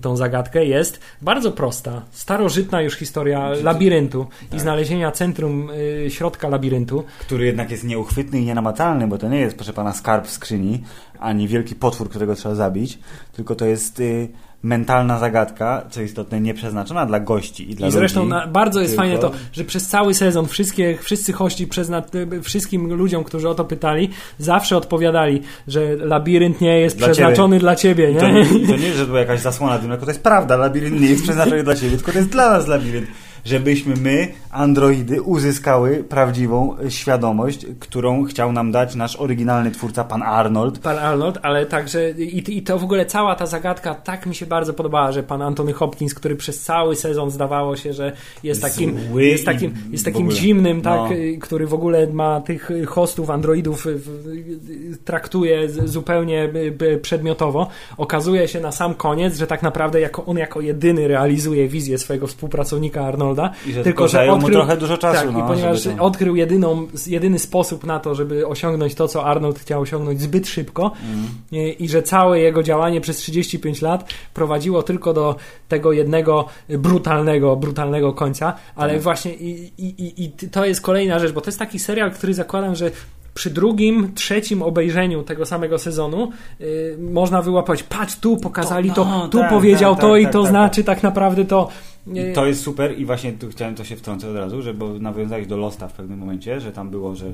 tą 0.00 0.16
zagadkę, 0.16 0.64
jest 0.64 1.00
bardzo 1.22 1.52
prosta. 1.52 2.02
Starożytna 2.10 2.82
już 2.82 2.94
historia 2.94 3.48
labiryntu 3.62 4.26
tak. 4.50 4.58
i 4.58 4.60
znalezienia 4.60 5.12
centrum 5.12 5.68
środka 6.08 6.48
labiryntu. 6.48 7.04
Który 7.20 7.46
jednak 7.46 7.70
jest 7.70 7.84
nieuchwytny 7.84 8.40
i 8.40 8.44
nienamatalny, 8.44 9.08
bo 9.08 9.18
to 9.18 9.28
nie 9.28 9.40
jest, 9.40 9.56
proszę 9.56 9.72
pana, 9.72 9.92
skarb 9.92 10.26
w 10.26 10.30
skrzyni, 10.30 10.82
ani 11.20 11.48
wielki 11.48 11.74
potwór, 11.74 12.10
którego 12.10 12.34
trzeba 12.34 12.54
zabić, 12.54 12.98
tylko 13.32 13.54
to 13.54 13.66
jest 13.66 14.00
y, 14.00 14.28
mentalna 14.62 15.18
zagadka, 15.18 15.86
co 15.90 16.02
istotne, 16.02 16.40
nieprzeznaczona 16.40 17.06
dla 17.06 17.20
gości 17.20 17.70
i 17.70 17.74
dla 17.74 17.88
I 17.88 17.90
zresztą 17.90 18.20
ludzi, 18.20 18.30
na, 18.30 18.46
bardzo 18.46 18.80
jest 18.80 18.92
tylko... 18.92 19.02
fajne 19.02 19.18
to, 19.18 19.32
że 19.52 19.64
przez 19.64 19.88
cały 19.88 20.14
sezon 20.14 20.46
wszystkie, 20.48 20.98
wszyscy 21.02 21.32
hości, 21.32 21.66
przezna, 21.66 22.02
wszystkim 22.42 22.92
ludziom, 22.94 23.24
którzy 23.24 23.48
o 23.48 23.54
to 23.54 23.64
pytali, 23.64 24.10
zawsze 24.38 24.76
odpowiadali, 24.76 25.42
że 25.68 25.96
labirynt 25.96 26.60
nie 26.60 26.80
jest 26.80 26.98
dla 26.98 27.06
przeznaczony 27.06 27.56
ciebie. 27.56 27.60
dla 27.60 27.76
ciebie. 27.76 28.12
Nie? 28.12 28.20
To, 28.20 28.30
nie, 28.30 28.44
to 28.66 28.76
nie, 28.76 28.92
że 28.92 29.06
była 29.06 29.18
jakaś 29.18 29.40
zasłona 29.40 29.78
dymna, 29.78 29.94
tylko 29.94 30.06
to 30.06 30.10
jest 30.12 30.22
prawda, 30.22 30.56
labirynt 30.56 31.00
nie 31.00 31.08
jest 31.08 31.22
przeznaczony 31.22 31.62
dla 31.62 31.74
ciebie, 31.74 31.96
tylko 31.96 32.12
to 32.12 32.18
jest 32.18 32.30
dla 32.30 32.50
nas 32.50 32.66
labirynt. 32.66 33.06
Żebyśmy 33.44 33.96
my, 33.96 34.28
androidy, 34.50 35.22
uzyskały 35.22 36.04
prawdziwą 36.08 36.76
świadomość, 36.88 37.66
którą 37.80 38.24
chciał 38.24 38.52
nam 38.52 38.72
dać 38.72 38.94
nasz 38.94 39.16
oryginalny 39.16 39.70
twórca, 39.70 40.04
pan 40.04 40.22
Arnold. 40.22 40.78
Pan 40.78 40.98
Arnold, 40.98 41.38
ale 41.42 41.66
także 41.66 42.10
i, 42.10 42.58
i 42.58 42.62
to 42.62 42.78
w 42.78 42.84
ogóle 42.84 43.06
cała 43.06 43.34
ta 43.34 43.46
zagadka 43.46 43.94
tak 43.94 44.26
mi 44.26 44.34
się 44.34 44.46
bardzo 44.46 44.74
podobała, 44.74 45.12
że 45.12 45.22
pan 45.22 45.42
Antony 45.42 45.72
Hopkins, 45.72 46.14
który 46.14 46.36
przez 46.36 46.60
cały 46.60 46.96
sezon 46.96 47.30
zdawało 47.30 47.76
się, 47.76 47.92
że 47.92 48.12
jest 48.42 48.62
takim, 48.62 48.98
Zły 49.10 49.24
jest 49.24 49.44
takim, 49.44 49.74
jest 49.90 50.04
takim 50.04 50.30
zimnym, 50.30 50.82
tak, 50.82 51.00
No. 51.00 51.12
y, 51.12 51.38
który 51.40 51.66
w 51.66 51.74
ogóle 51.74 52.06
ma 52.06 52.40
tych 52.40 52.70
hostów, 52.86 53.30
androidów 53.30 53.86
y, 53.86 53.90
y, 53.90 54.96
traktuje 55.04 55.68
zupełnie 55.68 56.44
y, 56.44 56.84
y, 56.84 56.98
przedmiotowo. 56.98 57.68
Okazuje 57.96 58.48
się 58.48 58.60
na 58.60 58.72
sam 58.72 58.94
koniec, 58.94 59.38
że 59.38 59.46
tak 59.46 59.62
naprawdę 59.62 60.00
jako 60.00 60.24
on 60.24 60.38
jako 60.38 60.60
jedyny 60.60 61.08
realizuje 61.08 61.68
wizję 61.68 61.98
swojego 61.98 62.26
współpracownika 62.26 63.04
Arnolda. 63.06 63.29
I 63.66 63.72
że 63.72 63.82
tylko 63.84 64.08
zajęło 64.08 64.38
mu 64.38 64.50
trochę 64.50 64.76
dużo 64.76 64.98
czasu, 64.98 65.24
Tak, 65.26 65.32
no, 65.32 65.38
i 65.38 65.42
ponieważ 65.42 65.82
to- 65.82 66.04
odkrył 66.04 66.36
jedyną, 66.36 66.86
jedyny 67.06 67.38
sposób 67.38 67.84
na 67.84 68.00
to, 68.00 68.14
żeby 68.14 68.46
osiągnąć 68.46 68.94
to, 68.94 69.08
co 69.08 69.24
Arnold 69.24 69.58
chciał 69.58 69.80
osiągnąć 69.80 70.20
zbyt 70.20 70.48
szybko 70.48 70.92
Mm. 71.12 71.74
i, 71.78 71.88
że 71.88 72.02
całe 72.02 72.40
jego 72.40 72.62
działanie 72.62 73.00
przez 73.00 73.16
35 73.16 73.82
lat 73.82 74.12
prowadziło 74.34 74.82
tylko 74.82 75.12
do 75.12 75.36
tego 75.68 75.92
jednego 75.92 76.46
brutalnego, 76.68 77.56
brutalnego 77.56 78.12
końca, 78.12 78.52
ale 78.76 78.92
Tak. 78.92 79.02
właśnie 79.02 79.34
i, 79.34 79.72
i, 79.78 80.24
i, 80.24 80.30
to 80.30 80.64
jest 80.64 80.80
kolejna 80.80 81.18
rzecz, 81.18 81.32
bo 81.32 81.40
to 81.40 81.48
jest 81.48 81.58
taki 81.58 81.78
serial, 81.78 82.10
który 82.12 82.34
zakładam, 82.34 82.74
że 82.76 82.90
przy 83.34 83.50
drugim, 83.50 84.14
trzecim 84.14 84.62
obejrzeniu 84.62 85.22
tego 85.22 85.46
samego 85.46 85.78
sezonu 85.78 86.30
y, 86.60 86.96
można 87.12 87.42
wyłapać, 87.42 87.82
patrz, 87.82 88.16
tu 88.16 88.36
pokazali 88.36 88.88
to, 88.88 88.94
To- 88.94 89.04
no, 89.04 89.28
tu 89.28 89.38
tak, 89.38 89.50
powiedział 89.50 89.94
tak, 89.94 90.00
to 90.00 90.10
tak, 90.12 90.20
i 90.20 90.24
tak, 90.24 90.32
to 90.32 90.42
tak, 90.42 90.50
znaczy 90.50 90.84
tak 90.84 91.02
naprawdę 91.02 91.44
to. 91.44 91.68
Y, 92.16 92.32
To 92.34 92.46
jest 92.46 92.62
super 92.62 92.98
i 92.98 93.04
właśnie 93.04 93.32
tu 93.32 93.48
chciałem 93.48 93.74
to 93.74 93.84
się 93.84 93.96
wtrącić 93.96 94.28
od 94.28 94.36
razu, 94.36 94.62
że 94.62 94.74
bo 94.74 94.88
nawiązałeś 94.98 95.46
do 95.46 95.56
Losta 95.56 95.88
w 95.88 95.92
pewnym 95.92 96.18
momencie, 96.18 96.60
że 96.60 96.72
tam 96.72 96.90
było, 96.90 97.14
że 97.14 97.26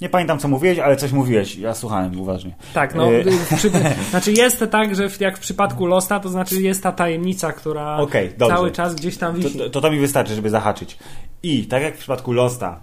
nie 0.00 0.08
pamiętam 0.08 0.38
co 0.38 0.48
mówiłeś, 0.48 0.78
ale 0.78 0.96
coś 0.96 1.12
mówiłeś. 1.12 1.56
Ja 1.56 1.74
słuchałem 1.74 2.20
uważnie. 2.20 2.54
Tak, 2.74 2.94
no, 2.94 3.12
E, 3.12 3.24
przy, 3.56 3.70
znaczy 4.10 4.32
jest 4.32 4.58
to 4.58 4.66
tak, 4.66 4.94
że 4.96 5.08
jak 5.20 5.36
w 5.36 5.40
przypadku 5.40 5.86
Losta, 5.86 6.20
to 6.20 6.28
znaczy 6.28 6.62
jest 6.62 6.82
ta 6.82 6.92
tajemnica, 6.92 7.52
która 7.52 7.96
dobrze. 8.38 8.56
cały 8.56 8.70
czas 8.70 8.94
gdzieś 8.94 9.16
tam 9.16 9.32
To, 9.34 9.38
wisi. 9.48 9.58
to, 9.58 9.70
to 9.70 9.80
to 9.80 9.90
mi 9.90 9.98
wystarczy, 10.00 10.34
żeby 10.34 10.50
zahaczyć. 10.50 10.98
I 11.42 11.66
tak 11.66 11.82
jak 11.82 11.94
w 11.94 11.98
przypadku 11.98 12.32
Losta, 12.32 12.80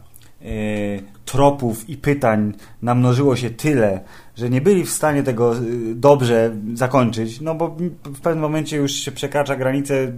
tropów 1.26 1.90
i 1.90 1.98
pytań 1.98 2.54
namnożyło 2.82 3.36
się 3.36 3.50
tyle, 3.50 4.02
że 4.36 4.50
nie 4.50 4.62
byli 4.62 4.84
w 4.84 4.90
stanie 4.90 5.24
tego 5.24 5.58
e, 5.58 5.60
dobrze 5.96 6.56
zakończyć, 6.74 7.42
no 7.42 7.56
bo 7.56 7.78
w 8.06 8.22
pewnym 8.22 8.42
momencie 8.42 8.78
już 8.78 8.92
się 8.92 9.12
przekracza 9.12 9.56
granicę, 9.56 10.14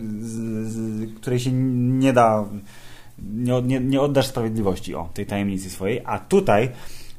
której 1.15 1.39
się 1.39 1.51
nie 1.51 2.13
da, 2.13 2.45
nie, 3.63 3.79
nie 3.79 4.01
oddasz 4.01 4.27
sprawiedliwości 4.27 4.95
o 4.95 5.09
tej 5.13 5.25
tajemnicy 5.25 5.69
swojej, 5.69 6.01
a 6.05 6.19
tutaj 6.19 6.69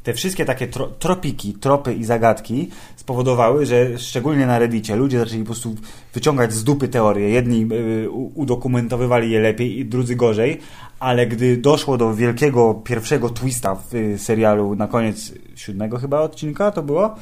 te 0.05 0.15
wszystkie 0.15 0.45
takie 0.45 0.67
tro, 0.67 0.87
tropiki, 0.87 1.55
tropy 1.55 1.95
i 1.95 2.05
zagadki 2.05 2.69
spowodowały, 2.97 3.67
że 3.67 3.99
szczególnie 3.99 4.47
na 4.47 4.59
Reddicie 4.59 4.97
ludzie 4.97 5.19
zaczęli 5.19 5.41
po 5.41 5.47
prostu 5.47 5.75
wyciągać 6.15 6.53
z 6.53 6.65
dupy 6.65 6.89
teorie. 6.89 7.31
Jedni 7.31 7.69
y, 7.73 8.11
udokumentowywali 8.11 9.31
je 9.31 9.41
lepiej, 9.41 9.79
i 9.79 9.85
drudzy 9.85 10.17
gorzej, 10.17 10.61
ale 11.01 11.27
gdy 11.27 11.57
doszło 11.57 11.97
do 11.99 12.15
wielkiego 12.15 12.75
pierwszego 12.75 13.31
twista 13.31 13.75
w 13.75 13.95
y, 13.95 14.19
serialu 14.19 14.75
na 14.75 14.87
koniec 14.87 15.33
siódmego 15.57 15.99
chyba 15.99 16.21
odcinka 16.21 16.71
to 16.71 16.83
było, 16.83 17.15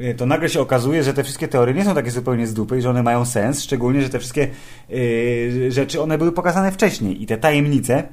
y, 0.00 0.14
to 0.14 0.26
nagle 0.26 0.48
się 0.48 0.60
okazuje, 0.60 1.02
że 1.02 1.14
te 1.14 1.22
wszystkie 1.24 1.48
teorie 1.48 1.74
nie 1.74 1.84
są 1.84 1.94
takie 1.94 2.10
zupełnie 2.10 2.46
z 2.46 2.54
dupy 2.54 2.78
i 2.78 2.82
że 2.82 2.90
one 2.90 3.02
mają 3.02 3.24
sens, 3.24 3.62
szczególnie, 3.62 4.02
że 4.02 4.08
te 4.08 4.18
wszystkie 4.18 4.48
y, 4.90 5.68
rzeczy, 5.72 6.02
one 6.02 6.18
były 6.18 6.32
pokazane 6.32 6.72
wcześniej 6.72 7.22
i 7.22 7.26
te 7.26 7.36
tajemnice 7.38 8.08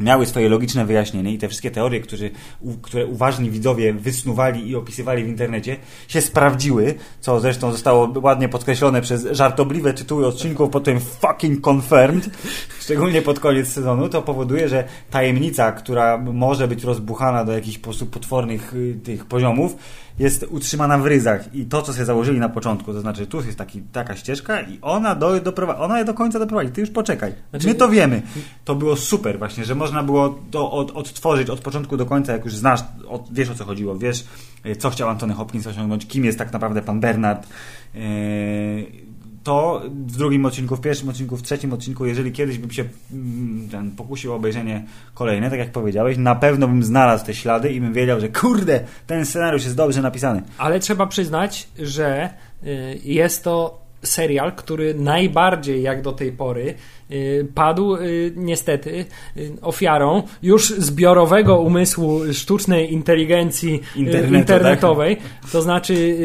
miały 0.00 0.26
swoje 0.26 0.48
logiczne 0.48 0.86
wyjaśnienie 0.86 1.34
i 1.34 1.38
te 1.38 1.48
wszystkie 1.48 1.70
teorie, 1.70 2.00
którzy, 2.00 2.30
u, 2.60 2.72
które 2.72 3.06
uważni 3.06 3.50
widzowie 3.50 3.92
wysnuwali 3.92 4.68
i 4.68 4.76
opisywali 4.76 5.24
w 5.24 5.28
internecie, 5.28 5.76
się 6.08 6.20
sprawdziły, 6.20 6.94
co 7.20 7.40
zresztą 7.40 7.72
zostało 7.72 8.12
ładnie 8.22 8.48
podkreślone 8.48 9.00
przez 9.00 9.26
żartobliwe 9.30 9.94
tytuły 9.94 10.26
odcinków, 10.26 10.70
potem 10.70 11.00
fucking 11.00 11.68
confirmed, 11.68 12.30
szczególnie 12.80 13.22
pod 13.22 13.40
koniec 13.40 13.68
sezonu, 13.68 14.08
to 14.08 14.22
powoduje, 14.22 14.68
że 14.68 14.84
tajemnica, 15.10 15.72
która 15.72 16.18
może 16.18 16.68
być 16.68 16.84
rozbuchana 16.84 17.44
do 17.44 17.52
jakichś 17.52 17.78
po 17.78 17.90
potwornych 18.12 18.74
y, 18.74 19.00
tych 19.04 19.24
poziomów, 19.24 19.76
jest 20.20 20.46
utrzymana 20.50 20.98
w 20.98 21.06
ryzach 21.06 21.54
i 21.54 21.64
to, 21.64 21.82
co 21.82 21.92
sobie 21.92 22.04
założyli 22.04 22.38
na 22.40 22.48
początku, 22.48 22.92
to 22.92 23.00
znaczy 23.00 23.26
tu 23.26 23.36
jest 23.36 23.58
taki, 23.58 23.82
taka 23.92 24.16
ścieżka 24.16 24.60
i 24.60 24.78
ona 24.82 25.14
do, 25.14 25.40
ona 25.78 25.98
je 25.98 26.04
do 26.04 26.14
końca 26.14 26.38
doprowadzi, 26.38 26.70
ty 26.70 26.80
już 26.80 26.90
poczekaj. 26.90 27.32
Znaczy- 27.50 27.66
My 27.66 27.74
to 27.74 27.88
wiemy. 27.88 28.22
To 28.64 28.74
było 28.74 28.96
super 28.96 29.38
właśnie, 29.38 29.64
że 29.64 29.74
można 29.74 30.02
było 30.02 30.38
to 30.50 30.72
od, 30.72 30.90
odtworzyć 30.90 31.50
od 31.50 31.60
początku 31.60 31.96
do 31.96 32.06
końca, 32.06 32.32
jak 32.32 32.44
już 32.44 32.54
znasz, 32.54 32.80
od, 33.08 33.28
wiesz 33.32 33.50
o 33.50 33.54
co 33.54 33.64
chodziło, 33.64 33.98
wiesz 33.98 34.24
e, 34.64 34.76
co 34.76 34.90
chciał 34.90 35.08
Antony 35.08 35.34
Hopkins 35.34 35.66
osiągnąć, 35.66 36.06
kim 36.06 36.24
jest 36.24 36.38
tak 36.38 36.52
naprawdę 36.52 36.82
pan 36.82 37.00
Bernard. 37.00 37.46
E, 37.94 37.98
To 39.44 39.82
w 40.06 40.16
drugim 40.16 40.46
odcinku, 40.46 40.76
w 40.76 40.80
pierwszym 40.80 41.08
odcinku, 41.08 41.36
w 41.36 41.42
trzecim 41.42 41.72
odcinku, 41.72 42.06
jeżeli 42.06 42.32
kiedyś 42.32 42.58
bym 42.58 42.70
się 42.70 42.84
mm, 43.12 43.68
ten, 43.70 43.90
pokusił 43.90 44.32
o 44.32 44.36
obejrzenie 44.36 44.84
kolejne, 45.14 45.50
tak 45.50 45.58
jak 45.58 45.72
powiedziałeś, 45.72 46.16
na 46.16 46.34
pewno 46.34 46.68
bym 46.68 46.82
znalazł 46.82 47.26
te 47.26 47.34
ślady 47.34 47.72
i 47.72 47.80
bym 47.80 47.92
wiedział, 47.92 48.20
że 48.20 48.28
kurde, 48.28 48.80
ten 49.06 49.26
scenariusz 49.26 49.64
jest 49.64 49.76
dobrze 49.76 50.02
napisany. 50.02 50.42
Ale 50.58 50.80
trzeba 50.80 51.06
przyznać, 51.06 51.68
że 51.78 52.30
y, 52.64 52.98
jest 53.04 53.44
to 53.44 53.79
serial, 54.02 54.52
który 54.52 54.94
najbardziej 54.94 55.82
jak 55.82 56.02
do 56.02 56.12
tej 56.12 56.32
pory 56.32 56.74
y, 57.10 57.46
padł 57.54 57.96
y, 57.96 58.32
niestety 58.36 59.04
y, 59.36 59.52
ofiarą 59.62 60.22
już 60.42 60.68
zbiorowego 60.68 61.60
umysłu 61.60 62.20
sztucznej 62.32 62.92
inteligencji 62.92 63.80
Internetu, 63.96 64.34
internetowej. 64.34 65.16
To 65.52 65.62
znaczy 65.62 66.16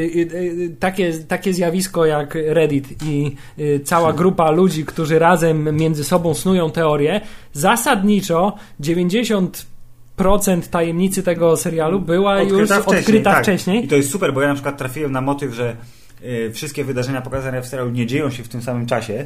takie, 0.80 1.14
takie 1.14 1.54
zjawisko 1.54 2.06
jak 2.06 2.36
Reddit 2.36 3.04
i 3.04 3.36
cała 3.84 4.14
grupa 4.14 4.52
ludzi, 4.52 4.86
którzy 4.86 5.20
razem 5.20 5.76
między 5.76 6.04
sobą 6.04 6.34
snują 6.34 6.72
teorie, 6.72 7.22
zasadniczo 7.54 8.54
90 8.80 9.66
procent 10.16 10.70
tajemnicy 10.70 11.24
tego 11.24 11.58
serialu 11.58 12.00
była 12.00 12.42
już 12.42 12.72
odkryta 12.72 13.32
tak. 13.32 13.44
wcześniej. 13.44 13.86
I 13.86 13.88
to 13.88 13.96
jest 13.96 14.12
super, 14.12 14.34
bo 14.34 14.42
ja 14.42 14.48
na 14.48 14.54
przykład 14.54 14.78
trafiłem 14.78 15.12
na 15.12 15.22
motyw, 15.22 15.54
że 15.54 15.76
wszystkie 16.54 16.84
wydarzenia 16.84 17.22
pokazane 17.22 17.62
w 17.62 17.68
serialu 17.68 17.92
nie 17.92 18.06
dzieją 18.06 18.30
się 18.30 18.44
w 18.44 18.48
tym 18.48 18.62
samym 18.62 18.86
czasie. 18.86 19.26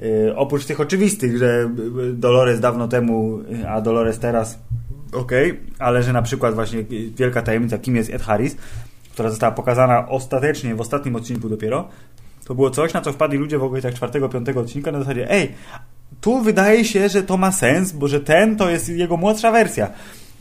Y, 0.00 0.36
oprócz 0.36 0.64
tych 0.64 0.80
oczywistych, 0.80 1.38
że 1.38 1.70
y, 2.10 2.12
Dolores 2.12 2.60
dawno 2.60 2.88
temu, 2.88 3.38
y, 3.62 3.68
a 3.68 3.80
Dolores 3.80 4.18
teraz 4.18 4.58
okej, 5.12 5.60
ale 5.78 6.02
że 6.02 6.12
na 6.12 6.22
przykład 6.22 6.54
właśnie 6.54 6.78
y, 6.78 7.10
wielka 7.16 7.42
tajemnica, 7.42 7.78
kim 7.78 7.96
jest 7.96 8.10
Ed 8.10 8.22
Harris, 8.22 8.56
która 9.12 9.30
została 9.30 9.52
pokazana 9.52 10.08
ostatecznie 10.08 10.74
w 10.74 10.80
ostatnim 10.80 11.16
odcinku 11.16 11.48
dopiero, 11.48 11.88
to 12.44 12.54
było 12.54 12.70
coś, 12.70 12.92
na 12.92 13.00
co 13.00 13.12
wpadli 13.12 13.38
ludzie 13.38 13.58
w 13.58 13.64
ogóle 13.64 13.82
tak 13.82 13.94
czwartego, 13.94 14.28
piątego 14.28 14.60
odcinka 14.60 14.92
na 14.92 14.98
zasadzie, 14.98 15.30
ej, 15.30 15.54
tu 16.20 16.40
wydaje 16.40 16.84
się, 16.84 17.08
że 17.08 17.22
to 17.22 17.36
ma 17.36 17.52
sens, 17.52 17.92
bo 17.92 18.08
że 18.08 18.20
ten 18.20 18.56
to 18.56 18.70
jest 18.70 18.88
jego 18.88 19.16
młodsza 19.16 19.50
wersja. 19.50 19.90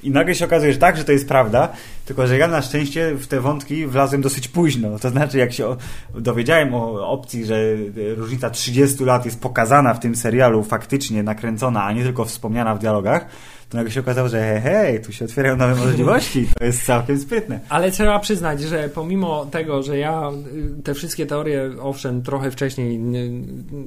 I 0.03 0.11
nagle 0.11 0.35
się 0.35 0.45
okazuje, 0.45 0.73
że 0.73 0.79
tak, 0.79 0.97
że 0.97 1.03
to 1.03 1.11
jest 1.11 1.27
prawda, 1.27 1.69
tylko 2.05 2.27
że 2.27 2.37
ja 2.37 2.47
na 2.47 2.61
szczęście 2.61 3.15
w 3.15 3.27
te 3.27 3.39
wątki 3.41 3.87
wlazłem 3.87 4.21
dosyć 4.21 4.47
późno. 4.47 4.99
To 4.99 5.09
znaczy, 5.09 5.37
jak 5.37 5.53
się 5.53 5.75
dowiedziałem 6.15 6.73
o 6.73 7.09
opcji, 7.09 7.45
że 7.45 7.55
e, 7.55 8.15
różnica 8.15 8.49
30 8.49 9.03
lat 9.03 9.25
jest 9.25 9.41
pokazana 9.41 9.93
w 9.93 9.99
tym 9.99 10.15
serialu, 10.15 10.63
faktycznie 10.63 11.23
nakręcona, 11.23 11.83
a 11.83 11.91
nie 11.93 12.03
tylko 12.03 12.25
wspomniana 12.25 12.75
w 12.75 12.79
dialogach, 12.79 13.25
to 13.69 13.77
nagle 13.77 13.91
się 13.91 13.99
okazało, 13.99 14.29
że 14.29 14.39
hej, 14.39 14.61
hej, 14.61 15.01
tu 15.01 15.11
się 15.11 15.25
otwierają 15.25 15.55
nowe 15.55 15.75
możliwości. 15.75 16.47
To 16.59 16.65
jest 16.65 16.85
całkiem 16.85 17.19
sprytne. 17.19 17.59
Ale 17.69 17.91
trzeba 17.91 18.19
przyznać, 18.19 18.61
że 18.61 18.89
pomimo 18.89 19.45
tego, 19.45 19.83
że 19.83 19.97
ja 19.97 20.31
y, 20.79 20.83
te 20.83 20.93
wszystkie 20.93 21.25
teorie, 21.25 21.71
owszem, 21.81 22.21
trochę 22.23 22.51
wcześniej 22.51 22.99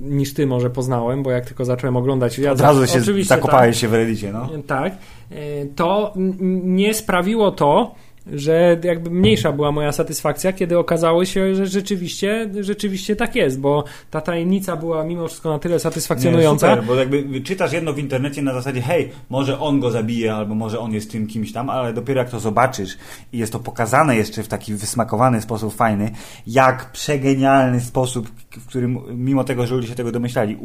niż 0.03 0.35
ty 0.35 0.47
może 0.47 0.71
poznałem, 0.71 1.23
bo 1.23 1.31
jak 1.31 1.47
tylko 1.47 1.65
zacząłem 1.65 1.97
oglądać... 1.97 2.39
Ja 2.39 2.53
Od 2.53 2.61
razu 2.61 2.87
się 2.87 3.01
zakopałeś 3.25 3.81
się 3.81 3.89
w 3.89 3.95
Reddicie, 3.95 4.33
no. 4.33 4.49
Tak, 4.49 4.67
tak 4.67 4.93
y, 5.33 5.69
to 5.77 6.15
nie 6.63 6.95
sprawiło 6.95 7.51
to, 7.51 7.95
że 8.27 8.79
jakby 8.85 9.11
mniejsza 9.11 9.53
była 9.53 9.73
moja 9.73 9.93
satysfakcja, 9.93 10.53
kiedy 10.53 10.79
okazało 10.79 11.25
się, 11.25 11.55
że 11.55 11.67
rzeczywiście, 11.67 12.51
rzeczywiście 12.61 13.17
tak 13.17 13.37
jest, 13.37 13.61
bo 13.61 13.85
ta 14.11 14.21
tajemnica 14.21 14.77
była 14.77 15.05
mimo 15.05 15.29
wszystko 15.29 15.51
na 15.51 15.59
tyle 15.59 15.79
satysfakcjonująca. 15.79 16.69
Nie, 16.69 16.75
super, 16.75 16.87
bo 16.89 16.95
jakby 16.95 17.41
czytasz 17.41 17.73
jedno 17.73 17.93
w 17.93 17.99
internecie 17.99 18.43
na 18.43 18.53
zasadzie, 18.53 18.81
hej, 18.81 19.11
może 19.31 19.61
on 19.61 19.81
go 19.81 19.91
zabije, 19.91 20.35
albo 20.35 20.55
może 20.55 20.81
on 20.81 20.93
jest 20.93 21.11
tym 21.13 21.27
kimś 21.27 21.53
tam, 21.53 21.71
ale 21.71 21.93
dopiero 21.93 22.21
jak 22.21 22.31
to 22.31 22.41
zobaczysz 22.41 22.97
i 23.33 23.39
jest 23.39 23.53
to 23.53 23.59
pokazane 23.59 24.17
jeszcze 24.17 24.43
w 24.43 24.49
taki 24.49 24.75
wysmakowany 24.75 25.43
sposób 25.43 25.75
fajny, 25.75 26.11
jak 26.47 26.93
przegenialny 26.93 27.81
sposób, 27.81 28.29
w 28.51 28.67
którym 28.67 28.99
mimo 29.25 29.45
tego, 29.45 29.67
że 29.67 29.75
ludzie 29.75 29.89
się 29.89 29.95
tego 29.95 30.13
domyślali, 30.13 30.57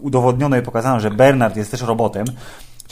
udowodniono 0.00 0.56
i 0.56 0.62
pokazano, 0.62 1.00
że 1.00 1.10
Bernard 1.10 1.56
jest 1.56 1.70
też 1.70 1.82
robotem, 1.82 2.24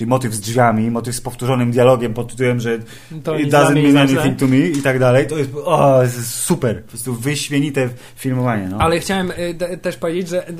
czyli 0.01 0.09
motyw 0.11 0.35
z 0.35 0.41
drzwiami, 0.41 0.91
motyw 0.91 1.15
z 1.15 1.21
powtórzonym 1.21 1.71
dialogiem 1.71 2.15
pod 2.15 2.31
tytułem, 2.31 2.61
że 2.61 2.79
To 3.25 3.39
it 3.39 3.53
doesn't 3.53 3.75
mean 3.75 3.91
znaczy. 3.91 4.13
anything 4.21 4.39
to 4.39 4.47
me 4.47 4.57
i 4.59 4.83
tak 4.83 4.99
dalej, 4.99 5.27
to 5.27 5.39
jest, 5.39 5.51
o, 5.65 6.03
jest 6.03 6.35
super, 6.35 6.83
po 6.83 6.89
prostu 6.89 7.15
wyśmienite 7.15 7.89
filmowanie. 8.17 8.69
No. 8.69 8.79
Ale 8.79 9.01
chciałem 9.01 9.33
de- 9.55 9.77
też 9.77 9.97
powiedzieć, 9.97 10.29
że 10.29 10.49
y, 10.49 10.53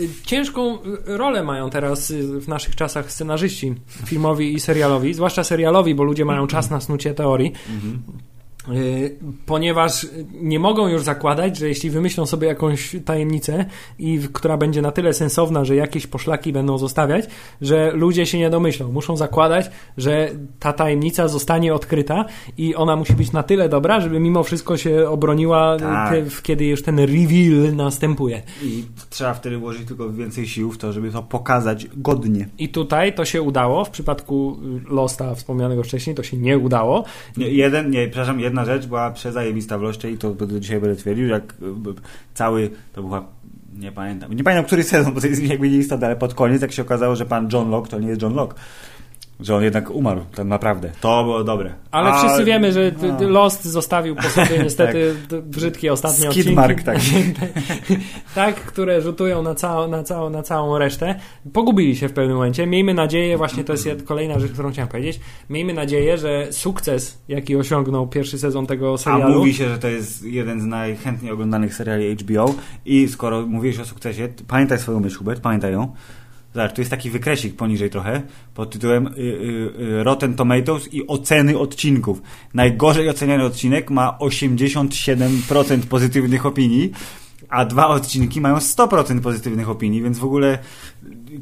y, 0.00 0.08
ciężką 0.26 0.78
rolę 1.06 1.42
mają 1.42 1.70
teraz 1.70 2.12
w 2.40 2.48
naszych 2.48 2.76
czasach 2.76 3.12
scenarzyści 3.12 3.74
filmowi 4.06 4.54
i 4.54 4.60
serialowi, 4.60 5.14
zwłaszcza 5.14 5.44
serialowi, 5.44 5.94
bo 5.94 6.04
ludzie 6.04 6.24
mają 6.24 6.46
czas 6.46 6.70
na 6.70 6.80
snucie 6.80 7.14
teorii. 7.14 7.52
Mhm. 7.74 8.02
Y, 8.72 9.16
Ponieważ 9.46 10.06
nie 10.32 10.58
mogą 10.58 10.88
już 10.88 11.02
zakładać, 11.02 11.56
że 11.58 11.68
jeśli 11.68 11.90
wymyślą 11.90 12.26
sobie 12.26 12.48
jakąś 12.48 12.96
tajemnicę, 13.04 13.64
i 13.98 14.20
która 14.32 14.56
będzie 14.56 14.82
na 14.82 14.92
tyle 14.92 15.12
sensowna, 15.14 15.64
że 15.64 15.76
jakieś 15.76 16.06
poszlaki 16.06 16.52
będą 16.52 16.78
zostawiać, 16.78 17.26
że 17.60 17.92
ludzie 17.94 18.26
się 18.26 18.38
nie 18.38 18.50
domyślą. 18.50 18.92
Muszą 18.92 19.16
zakładać, 19.16 19.70
że 19.96 20.30
ta 20.60 20.72
tajemnica 20.72 21.28
zostanie 21.28 21.74
odkryta 21.74 22.24
i 22.58 22.74
ona 22.74 22.96
musi 22.96 23.12
być 23.12 23.32
na 23.32 23.42
tyle 23.42 23.68
dobra, 23.68 24.00
żeby 24.00 24.20
mimo 24.20 24.42
wszystko 24.42 24.76
się 24.76 25.08
obroniła, 25.08 25.76
y, 25.76 25.78
Tak. 25.80 26.10
te- 26.10 26.42
kiedy 26.42 26.66
już 26.66 26.82
ten 26.82 26.98
reveal 26.98 27.76
następuje. 27.76 28.42
I 28.62 28.84
trzeba 29.10 29.34
wtedy 29.34 29.58
włożyć 29.58 29.88
tylko 29.88 30.10
więcej 30.12 30.46
sił 30.46 30.72
w 30.72 30.78
to, 30.78 30.92
żeby 30.92 31.10
to 31.10 31.22
pokazać 31.22 31.86
godnie. 31.96 32.48
I 32.58 32.68
tutaj 32.68 33.14
to 33.14 33.24
się 33.24 33.42
udało. 33.42 33.84
W 33.84 33.90
przypadku 33.90 34.56
Losta 34.90 35.34
wspomnianego 35.34 35.82
wcześniej 35.82 36.16
to 36.16 36.22
się 36.22 36.36
nie 36.36 36.58
udało. 36.58 37.04
Nie, 37.36 37.48
jeden, 37.48 37.90
nie, 37.90 38.06
przepraszam, 38.08 38.40
jedna 38.40 38.57
rzecz 38.64 38.86
była 38.86 39.10
przezajebista 39.10 39.78
w 39.78 39.82
i 40.12 40.18
to 40.18 40.36
dzisiaj 40.60 40.80
będę 40.80 40.96
twierdził, 40.96 41.26
jak 41.28 41.54
cały, 42.34 42.70
to 42.92 43.02
była, 43.02 43.24
nie 43.78 43.92
pamiętam, 43.92 44.34
nie 44.34 44.44
pamiętam 44.44 44.64
który 44.64 44.84
sezon, 44.84 45.14
bo 45.14 45.20
to 45.20 45.26
jest 45.26 45.42
jakby 45.42 45.70
nieistotne, 45.70 46.06
ale 46.06 46.16
pod 46.16 46.34
koniec 46.34 46.62
jak 46.62 46.72
się 46.72 46.82
okazało, 46.82 47.16
że 47.16 47.26
pan 47.26 47.48
John 47.52 47.70
Locke 47.70 47.90
to 47.90 47.98
nie 47.98 48.08
jest 48.08 48.22
John 48.22 48.34
Locke. 48.34 48.60
Że 49.40 49.56
on 49.56 49.64
jednak 49.64 49.90
umarł, 49.90 50.20
tak 50.34 50.46
naprawdę. 50.46 50.90
To 51.00 51.24
było 51.24 51.44
dobre. 51.44 51.74
Ale 51.90 52.10
A- 52.10 52.18
wszyscy 52.18 52.44
wiemy, 52.44 52.72
że 52.72 52.92
a. 53.02 53.12
d- 53.18 53.26
Lost 53.28 53.64
zostawił 53.64 54.16
po 54.16 54.22
sobie 54.22 54.58
niestety 54.64 55.14
d- 55.28 55.42
brzydkie 55.42 55.92
ostatnie 55.92 56.18
Skid 56.18 56.28
odcinki. 56.30 56.52
mark 56.52 56.82
taki. 56.82 57.10
tak, 58.34 58.54
które 58.54 59.00
rzutują 59.02 59.42
na, 59.42 59.54
całą, 59.54 59.88
na, 59.88 60.02
całą, 60.02 60.30
na 60.30 60.42
całą 60.42 60.78
resztę. 60.78 61.14
Pogubili 61.52 61.96
się 61.96 62.08
w 62.08 62.12
pewnym 62.12 62.36
momencie. 62.36 62.66
Miejmy 62.66 62.94
nadzieję, 62.94 63.36
właśnie 63.38 63.64
to 63.64 63.72
jest 63.72 63.88
kolejna 64.04 64.38
rzecz, 64.38 64.52
którą 64.52 64.70
chciałem 64.72 64.88
powiedzieć. 64.88 65.20
Miejmy 65.50 65.74
nadzieję, 65.74 66.18
że 66.18 66.52
sukces, 66.52 67.18
jaki 67.28 67.56
osiągnął 67.56 68.06
pierwszy 68.06 68.38
sezon 68.38 68.66
tego 68.66 68.94
A 68.94 68.98
serialu. 68.98 69.38
mówi 69.38 69.54
się, 69.54 69.68
że 69.68 69.78
to 69.78 69.88
jest 69.88 70.24
jeden 70.24 70.60
z 70.60 70.64
najchętniej 70.64 71.32
oglądanych 71.32 71.74
seriali 71.74 72.16
HBO 72.16 72.54
i 72.86 73.08
skoro 73.08 73.46
mówiłeś 73.46 73.80
o 73.80 73.84
sukcesie, 73.84 74.28
pamiętaj 74.48 74.78
swoją 74.78 75.00
myśl, 75.00 75.18
Hubert, 75.18 75.40
pamiętaj 75.40 75.72
ją. 75.72 75.94
Zobacz, 76.58 76.74
tu 76.74 76.80
jest 76.80 76.90
taki 76.90 77.10
wykresik 77.10 77.56
poniżej 77.56 77.90
trochę, 77.90 78.22
pod 78.54 78.70
tytułem 78.70 79.06
y, 79.06 79.10
y, 79.10 79.22
y, 79.80 80.04
Rotten 80.04 80.34
Tomatoes 80.34 80.94
i 80.94 81.06
oceny 81.06 81.58
odcinków. 81.58 82.22
Najgorzej 82.54 83.08
oceniany 83.08 83.44
odcinek 83.44 83.90
ma 83.90 84.18
87% 84.20 85.86
pozytywnych 85.86 86.46
opinii, 86.46 86.92
a 87.48 87.64
dwa 87.64 87.88
odcinki 87.88 88.40
mają 88.40 88.56
100% 88.56 89.20
pozytywnych 89.20 89.68
opinii, 89.68 90.02
więc 90.02 90.18
w 90.18 90.24
ogóle 90.24 90.58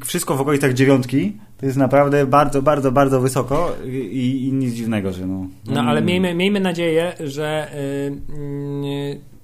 wszystko 0.05 0.35
w 0.35 0.41
okolicach 0.41 0.73
dziewiątki 0.73 1.33
to 1.57 1.65
jest 1.65 1.77
naprawdę 1.77 2.25
bardzo, 2.25 2.61
bardzo, 2.61 2.91
bardzo 2.91 3.21
wysoko 3.21 3.75
i, 4.11 4.47
i 4.47 4.53
nic 4.53 4.73
dziwnego, 4.73 5.13
że 5.13 5.27
no... 5.27 5.47
No 5.65 5.81
ale 5.81 6.01
miejmy, 6.01 6.35
miejmy 6.35 6.59
nadzieję, 6.59 7.13
że. 7.19 7.71
y, 7.73 8.37
y, 8.85 9.36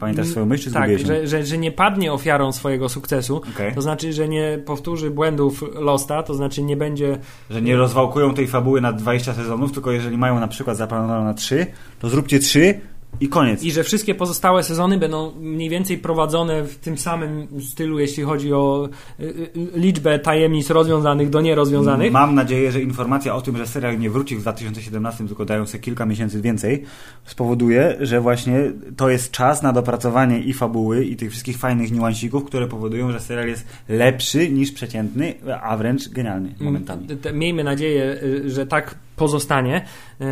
Pamiętasz 0.00 0.26
swoją 0.26 0.46
myśl, 0.46 0.64
czy 0.64 0.72
tak, 0.72 0.98
że, 0.98 1.26
że, 1.26 1.46
że 1.46 1.58
nie 1.58 1.72
padnie 1.72 2.12
ofiarą 2.12 2.52
swojego 2.52 2.88
sukcesu. 2.88 3.42
Okej. 3.54 3.74
To 3.74 3.82
znaczy, 3.82 4.12
że 4.12 4.28
nie 4.28 4.58
powtórzy 4.66 5.10
błędów 5.10 5.64
Losta, 5.74 6.22
to 6.22 6.34
znaczy 6.34 6.62
nie 6.62 6.76
będzie. 6.76 7.18
Że 7.50 7.62
nie 7.62 7.76
rozwałkują 7.76 8.34
tej 8.34 8.46
fabuły 8.46 8.80
na 8.80 8.92
20 8.92 9.34
sezonów, 9.34 9.72
tylko 9.72 9.92
jeżeli 9.92 10.18
mają 10.18 10.40
na 10.40 10.48
przykład 10.48 10.76
zaplanowane 10.76 11.24
na 11.24 11.34
3, 11.34 11.66
to 11.98 12.08
zróbcie 12.08 12.38
3 12.38 12.80
i 13.20 13.28
koniec. 13.28 13.62
I 13.62 13.72
że 13.72 13.84
wszystkie 13.84 14.14
pozostałe 14.14 14.62
sezony 14.62 14.98
będą 14.98 15.32
mniej 15.40 15.68
więcej 15.68 15.98
prowadzone 15.98 16.64
w 16.64 16.76
tym 16.76 16.98
samym 16.98 17.46
stylu, 17.60 17.98
jeśli 17.98 18.22
chodzi 18.22 18.52
o 18.52 18.88
y, 19.20 19.24
y, 19.24 19.50
liczbę 19.74 20.18
tajemnic 20.18 20.70
rozwiązanych 20.70 21.30
do 21.30 21.40
nierozwiązanych. 21.40 22.12
Mam 22.12 22.34
nadzieję, 22.34 22.72
że 22.72 22.80
informacja 22.80 23.34
o 23.34 23.40
tym, 23.40 23.56
że 23.56 23.66
serial 23.66 23.98
nie 23.98 24.10
wróci 24.10 24.36
w 24.36 24.40
2017, 24.40 25.26
tylko 25.26 25.44
dają 25.44 25.66
sobie 25.66 25.82
kilka 25.82 26.06
miesięcy 26.06 26.40
więcej, 26.40 26.84
spowoduje, 27.24 27.96
że 28.00 28.20
właśnie 28.20 28.72
to 28.96 29.10
jest 29.10 29.30
czas 29.30 29.62
na 29.62 29.72
dopracowanie 29.72 30.40
i 30.40 30.52
fabuły, 30.52 31.04
i 31.04 31.16
tych 31.16 31.30
wszystkich 31.30 31.58
fajnych 31.58 31.92
niuansików, 31.92 32.44
które 32.44 32.66
powodują, 32.66 33.12
że 33.12 33.20
serial 33.20 33.48
jest 33.48 33.66
lepszy 33.88 34.50
niż 34.50 34.72
przeciętny, 34.72 35.34
a 35.62 35.76
wręcz 35.76 36.08
genialny 36.08 36.54
momentami. 36.60 37.06
T- 37.06 37.16
t- 37.16 37.32
Miejmy 37.32 37.64
nadzieję, 37.64 38.18
y, 38.22 38.50
że 38.50 38.66
tak 38.66 38.94
pozostanie 39.20 39.84
y, 40.20 40.24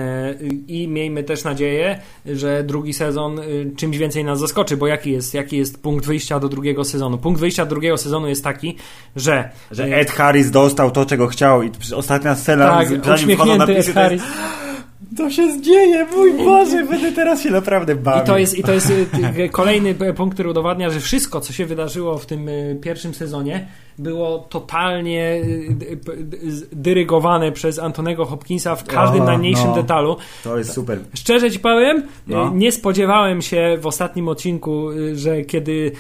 i 0.69 0.89
miejmy 0.89 1.23
też 1.25 1.45
nadzieję, 1.45 1.99
że 2.27 2.63
drugi 2.65 2.93
sezon 2.93 3.39
y, 3.39 3.73
czymś 3.77 3.99
więcej 3.99 4.25
nas 4.25 4.39
zaskoczy, 4.39 4.77
bo 4.77 4.87
jaki 4.87 5.13
jest, 5.13 5.35
jaki 5.35 5.57
jest 5.57 5.83
punkt 5.83 6.07
wyjścia 6.07 6.41
do 6.41 6.49
drugiego 6.49 6.85
sezonu? 6.85 7.19
Punkt 7.19 7.41
wyjścia 7.41 7.65
do 7.65 7.71
drugiego 7.71 7.97
sezonu 7.97 8.29
jest 8.29 8.45
taki, 8.45 8.77
że 9.17 9.51
Że 9.71 9.85
y, 9.87 9.95
Ed 9.95 10.11
Harris 10.11 10.51
dostał 10.51 10.91
to, 10.91 11.07
czego 11.07 11.27
chciał 11.27 11.63
i 11.63 11.71
ostatnia 11.95 12.35
scena, 12.35 12.67
tak, 12.69 13.15
uśmiechnięty 13.15 13.77
Ed 13.77 13.87
Harris. 13.87 14.23
To 15.17 15.31
się 15.31 15.63
dzieje, 15.63 16.07
mój 16.17 16.33
Boże, 16.33 16.85
będę 16.85 17.13
teraz 17.13 17.43
się 17.43 17.51
naprawdę 17.51 17.95
bawił. 17.95 18.23
I 18.23 18.27
to 18.27 18.39
jest, 18.39 18.59
i 18.59 18.63
to 18.63 18.73
jest 18.73 18.93
kolejny 19.53 19.95
punkt, 19.95 20.35
który 20.35 20.51
udowadnia, 20.51 20.91
że 20.91 21.01
wszystko, 21.01 21.41
co 21.41 21.53
się 21.53 21.67
wydarzyło 21.67 22.19
w 22.19 22.27
tym 22.27 22.51
pierwszym 22.81 23.15
sezonie, 23.15 23.67
było 23.99 24.47
totalnie 24.49 25.21
y, 25.23 25.77
y, 25.83 26.13
y, 26.13 26.67
dyrygowane 26.73 27.53
przez 27.53 27.79
Antonego 27.79 28.25
Hopkinsa 28.25 28.77
w 28.77 28.85
każdym 28.85 29.23
O, 29.23 29.25
najmniejszym 29.25 29.69
no. 29.69 29.75
detalu. 29.75 30.17
To 30.45 30.59
jest 30.59 30.73
super. 30.73 30.99
Szczerze 31.15 31.51
ci 31.51 31.59
powiem, 31.59 32.03
No. 32.27 32.51
nie 32.55 32.73
spodziewałem 32.73 33.43
się 33.43 33.79
w 33.81 33.87
ostatnim 33.87 34.29
odcinku, 34.29 34.89
że 35.15 35.43
kiedy 35.43 35.93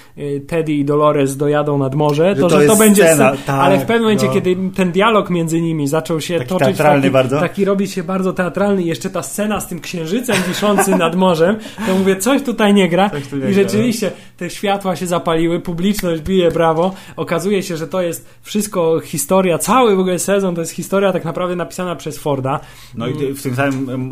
Teddy 0.46 0.72
i 0.72 0.84
Dolores 0.84 1.36
dojadą 1.36 1.78
nad 1.78 1.94
morze, 1.94 2.34
Że 2.34 2.40
to, 2.42 2.49
to 2.49 2.61
że 2.61 2.66
to 2.66 2.76
będzie 2.76 3.03
scena, 3.03 3.28
scena, 3.28 3.42
tak, 3.46 3.61
ale 3.61 3.78
w 3.78 3.80
pewnym 3.80 4.03
momencie, 4.03 4.26
no. 4.26 4.32
kiedy 4.32 4.57
ten 4.76 4.92
dialog 4.92 5.30
między 5.30 5.61
nimi 5.61 5.88
zaczął 5.88 6.20
się 6.20 6.38
Taki 6.38 6.49
toczyć, 6.49 6.76
taki, 6.78 7.11
bardzo. 7.11 7.40
taki 7.40 7.64
robić 7.64 7.92
się 7.92 8.03
bardzo 8.03 8.32
teatralny 8.32 8.82
i 8.82 8.86
jeszcze 8.86 9.11
ta 9.11 9.22
scena 9.22 9.61
z 9.61 9.68
tym 9.68 9.80
księżycem 9.80 10.36
wiszącym 10.49 10.99
nad 10.99 11.16
morzem, 11.16 11.57
to 11.86 11.94
mówię, 11.94 12.16
coś 12.16 12.42
tutaj 12.42 12.74
nie 12.74 12.88
gra 12.88 13.11
Coś 13.11 13.26
tu 13.26 13.36
nie 13.36 13.51
i 13.51 13.55
rzeczywiście 13.55 14.11
te 14.36 14.51
światła 14.51 14.96
się 14.96 15.07
zapaliły, 15.07 15.61
publiczność 15.61 16.22
bije 16.22 16.51
brawo, 16.51 16.94
okazuje 17.16 17.62
się, 17.62 17.76
że 17.76 17.88
to 17.89 18.03
jest 18.03 18.28
wszystko 18.43 19.01
historia, 19.01 19.59
cały 19.59 19.97
w 19.97 20.01
ogóle 20.01 20.18
sezon 20.18 20.55
to 20.55 20.61
jest 20.61 20.72
historia 20.72 21.12
tak 21.12 21.24
naprawdę 21.24 21.57
napisana 21.57 21.97
przez 21.97 22.18
Forda. 22.18 22.61
No 22.95 23.09
i 23.09 23.34
w 23.34 23.43
tym 23.43 23.55
samym 23.55 24.11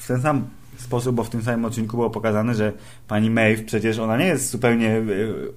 w 0.00 0.06
ten 0.06 0.22
sam 0.22 0.44
sposób, 0.84 1.16
bo 1.16 1.24
w 1.24 1.30
tym 1.30 1.42
samym 1.42 1.64
odcinku 1.64 1.96
było 1.96 2.10
pokazane, 2.10 2.54
że 2.54 2.72
pani 3.08 3.30
Maeve 3.30 3.62
przecież 3.62 3.98
ona 3.98 4.16
nie 4.16 4.26
jest 4.26 4.50
zupełnie 4.50 4.88
e, 4.88 5.02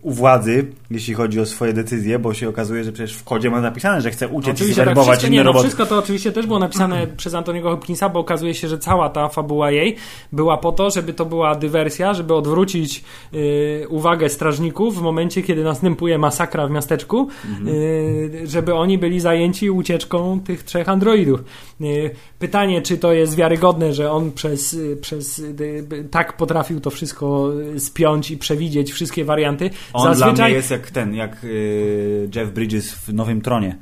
u 0.01 0.11
władzy, 0.11 0.65
jeśli 0.91 1.13
chodzi 1.13 1.39
o 1.39 1.45
swoje 1.45 1.73
decyzje, 1.73 2.19
bo 2.19 2.33
się 2.33 2.49
okazuje, 2.49 2.83
że 2.83 2.91
przecież 2.91 3.15
w 3.17 3.23
kodzie 3.23 3.49
ma 3.49 3.61
napisane, 3.61 4.01
że 4.01 4.11
chce 4.11 4.27
uciec 4.27 4.47
i 4.49 4.51
Oczywiście 4.51 4.75
tak, 4.75 4.85
zwerbować 4.85 5.07
wszystko, 5.09 5.27
inne 5.27 5.37
nie, 5.37 5.43
no, 5.43 5.47
roboty. 5.47 5.63
wszystko 5.63 5.85
to 5.85 5.97
oczywiście 5.99 6.31
też 6.31 6.47
było 6.47 6.59
napisane 6.59 7.07
przez 7.17 7.33
Antoniego 7.33 7.69
Hopkinsa, 7.69 8.09
bo 8.09 8.19
okazuje 8.19 8.53
się, 8.53 8.67
że 8.67 8.77
cała 8.79 9.09
ta 9.09 9.29
fabuła 9.29 9.71
jej 9.71 9.95
była 10.31 10.57
po 10.57 10.71
to, 10.71 10.89
żeby 10.89 11.13
to 11.13 11.25
była 11.25 11.55
dywersja, 11.55 12.13
żeby 12.13 12.33
odwrócić 12.33 13.03
y, 13.33 13.85
uwagę 13.89 14.29
strażników 14.29 14.97
w 14.97 15.01
momencie, 15.01 15.41
kiedy 15.43 15.63
następuje 15.63 16.17
masakra 16.17 16.67
w 16.67 16.71
miasteczku, 16.71 17.27
Mhm. 17.45 17.67
y, 17.67 18.41
żeby 18.47 18.73
oni 18.73 18.97
byli 18.97 19.19
zajęci 19.19 19.71
ucieczką 19.71 20.39
tych 20.39 20.63
trzech 20.63 20.89
androidów. 20.89 21.43
Y, 21.81 22.11
pytanie, 22.39 22.81
czy 22.81 22.97
to 22.97 23.13
jest 23.13 23.35
wiarygodne, 23.35 23.93
że 23.93 24.11
on 24.11 24.31
przez, 24.31 24.73
y, 24.73 24.97
przez 25.17 25.39
y, 25.39 25.55
y, 25.93 26.03
tak 26.11 26.37
potrafił 26.37 26.79
to 26.79 26.89
wszystko 26.89 27.51
y, 27.75 27.79
spiąć 27.79 28.31
i 28.31 28.37
przewidzieć 28.37 28.91
wszystkie 28.91 29.25
warianty. 29.25 29.69
On 29.93 30.15
dla 30.15 30.33
mnie 30.33 30.49
jest 30.49 30.71
jak 30.71 30.91
ten, 30.91 31.15
jak 31.15 31.43
y, 31.43 32.29
Jeff 32.35 32.51
Bridges 32.51 32.93
w 32.93 33.13
Nowym 33.13 33.41
Tronie. 33.41 33.77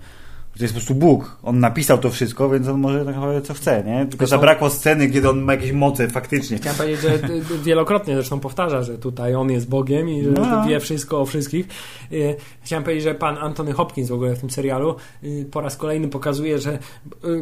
To 0.57 0.63
jest 0.63 0.73
po 0.73 0.79
prostu 0.79 0.95
Bóg. 0.95 1.37
On 1.43 1.59
napisał 1.59 1.97
to 1.97 2.09
wszystko, 2.09 2.49
więc 2.49 2.67
on 2.67 2.79
może 2.79 3.05
tak 3.05 3.15
naprawdę 3.15 3.41
co 3.41 3.53
chce, 3.53 3.83
nie? 3.83 3.99
Tylko 3.99 4.17
Zresztą- 4.17 4.27
zabrakło 4.27 4.69
sceny, 4.69 5.09
kiedy 5.09 5.29
on 5.29 5.41
ma 5.41 5.53
jakieś 5.53 5.71
moce 5.71 6.07
faktycznie. 6.07 6.57
Chciałem 6.57 6.77
powiedzieć, 6.77 7.01
że 7.01 7.17
d- 7.19 7.39
wielokrotnie 7.63 8.13
zresztą 8.15 8.39
powtarza, 8.39 8.83
że 8.83 8.97
tutaj 8.97 9.35
on 9.35 9.51
jest 9.51 9.69
Bogiem 9.69 10.09
i 10.09 10.23
że 10.23 10.29
No. 10.31 10.65
wie 10.67 10.79
wszystko 10.79 11.21
o 11.21 11.25
wszystkich. 11.25 11.67
Y, 12.11 12.35
Chciałem 12.63 12.83
powiedzieć, 12.83 13.03
że 13.03 13.15
pan 13.15 13.37
Anthony 13.37 13.73
Hopkins 13.73 14.09
w 14.09 14.13
ogóle 14.13 14.35
w 14.35 14.39
tym 14.39 14.49
serialu 14.49 14.95
y, 15.23 15.45
po 15.51 15.61
raz 15.61 15.77
kolejny 15.77 16.07
pokazuje, 16.07 16.59
że 16.59 16.73
y, 16.73 16.79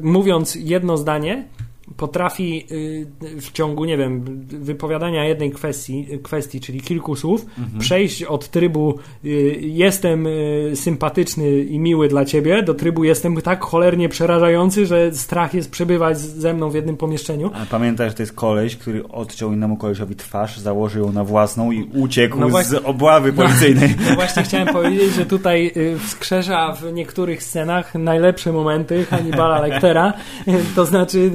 mówiąc 0.03 0.55
jedno 0.55 0.97
zdanie, 0.97 1.45
potrafi 1.97 2.65
y, 2.71 3.41
w 3.41 3.51
ciągu, 3.51 3.85
nie 3.85 3.97
wiem, 3.97 4.23
wypowiadania 4.47 5.25
jednej 5.25 5.51
kwestii, 5.51 6.07
kwestii 6.23 6.59
czyli 6.59 6.81
kilku 6.81 7.15
słów, 7.15 7.45
mhm. 7.59 7.79
przejść 7.79 8.23
od 8.23 8.49
trybu 8.49 8.99
y, 9.25 9.29
jestem 9.61 10.27
y, 10.27 10.71
sympatyczny 10.75 11.59
i 11.59 11.79
miły 11.79 12.07
dla 12.07 12.25
ciebie, 12.25 12.63
do 12.63 12.73
trybu 12.73 13.03
jestem 13.03 13.41
tak 13.41 13.63
cholernie 13.63 14.09
przerażający, 14.09 14.85
że 14.85 15.11
strach 15.13 15.53
jest 15.53 15.71
przebywać 15.71 16.19
ze 16.19 16.53
mną 16.53 16.69
w 16.69 16.75
jednym 16.75 16.97
pomieszczeniu. 16.97 17.51
A 17.53 17.65
pamiętasz, 17.65 18.09
że 18.09 18.15
to 18.15 18.23
jest 18.23 18.33
koleś, 18.33 18.75
który 18.75 19.07
odciął 19.07 19.53
innemu 19.53 19.77
kolesiowi 19.77 20.15
twarz, 20.15 20.57
założył 20.57 21.05
ją 21.05 21.11
na 21.11 21.23
własną 21.23 21.71
i 21.71 21.83
uciekł 21.93 22.39
no 22.39 22.49
właśnie, 22.49 22.79
z 22.79 22.85
obławy 22.85 23.33
policyjnej. 23.33 23.95
No, 23.99 24.05
no, 24.09 24.15
właśnie 24.15 24.43
chciałem 24.43 24.67
powiedzieć, 24.67 25.13
że 25.13 25.25
tutaj 25.25 25.71
wskrzesza 25.99 26.71
w 26.71 26.93
niektórych 26.93 27.43
scenach 27.43 27.95
najlepsze 27.95 28.51
momenty 28.51 29.05
Hannibala 29.05 29.59
Lectera, 29.61 30.13
to 30.75 30.85
znaczy 30.85 31.31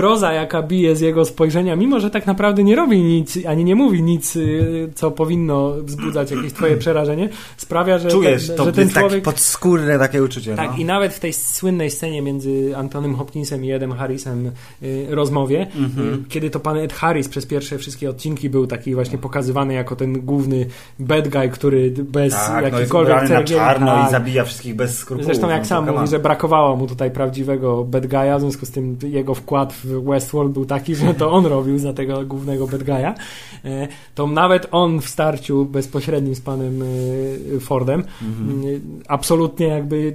groza, 0.00 0.32
jaka 0.32 0.62
bije 0.62 0.96
z 0.96 1.00
jego 1.00 1.24
spojrzenia, 1.24 1.76
mimo 1.76 2.00
że 2.00 2.10
tak 2.10 2.26
naprawdę 2.26 2.64
nie 2.64 2.76
robi 2.76 3.02
nic, 3.02 3.38
ani 3.46 3.64
nie 3.64 3.74
mówi 3.74 4.02
nic, 4.02 4.36
y, 4.36 4.90
co 4.94 5.10
powinno 5.10 5.72
wzbudzać 5.82 6.30
jakieś 6.30 6.52
twoje 6.52 6.76
przerażenie, 6.84 7.28
sprawia, 7.56 7.98
że, 7.98 8.08
Czujesz, 8.10 8.46
ten, 8.46 8.56
to 8.56 8.64
że 8.64 8.72
ten 8.72 8.84
jest 8.84 8.96
człowiek... 8.96 9.24
Tak 9.24 9.34
podskórne 9.34 9.98
takie 9.98 10.22
uczucie. 10.22 10.56
Tak, 10.56 10.70
no. 10.70 10.76
i 10.76 10.84
nawet 10.84 11.14
w 11.14 11.20
tej 11.20 11.32
słynnej 11.32 11.90
scenie 11.90 12.22
między 12.22 12.72
Antonym 12.76 13.14
Hopkinsem 13.14 13.64
i 13.64 13.70
Edem 13.70 13.92
Harrisem 13.92 14.50
y, 14.82 15.06
rozmowie, 15.10 15.66
mm-hmm. 15.76 16.14
y, 16.14 16.28
kiedy 16.28 16.50
to 16.50 16.60
pan 16.60 16.76
Ed 16.76 16.92
Harris 16.92 17.28
przez 17.28 17.46
pierwsze 17.46 17.78
wszystkie 17.78 18.10
odcinki 18.10 18.50
był 18.50 18.66
taki 18.66 18.94
właśnie 18.94 19.18
pokazywany 19.18 19.74
jako 19.74 19.96
ten 19.96 20.20
główny 20.20 20.66
bad 20.98 21.28
guy, 21.28 21.48
który 21.48 21.90
bez 21.90 22.34
tak, 22.34 22.64
jakikolwiek 22.64 23.30
no 23.30 23.44
czarno 23.44 23.86
tak. 23.86 24.08
i 24.08 24.10
zabija 24.10 24.44
wszystkich 24.44 24.74
bez 24.74 24.98
skrupułów. 24.98 25.26
Zresztą 25.26 25.48
jak 25.48 25.62
no, 25.62 25.68
sam 25.68 25.90
mówi, 25.90 26.08
że 26.08 26.18
brakowało 26.18 26.76
mu 26.76 26.86
tutaj 26.86 27.10
prawdziwego 27.10 27.84
bad 27.84 28.06
guy'a, 28.06 28.36
w 28.38 28.40
związku 28.40 28.66
z 28.66 28.70
tym 28.70 28.98
jego 29.02 29.34
wkład 29.34 29.72
w 29.72 29.89
Westworld 29.90 30.52
był 30.52 30.64
taki, 30.64 30.94
że 30.94 31.14
to 31.14 31.32
on 31.32 31.46
robił 31.46 31.78
za 31.78 31.92
tego 31.92 32.24
głównego 32.24 32.66
bad 32.66 32.82
guy'a, 32.82 33.14
e, 33.64 33.88
to 34.14 34.26
nawet 34.26 34.66
on 34.70 35.00
w 35.00 35.08
starciu 35.08 35.64
bezpośrednim 35.64 36.34
z 36.34 36.40
panem 36.40 36.82
e, 36.82 37.60
Fordem 37.60 38.04
mhm. 38.22 38.80
absolutnie 39.08 39.66
jakby 39.66 40.14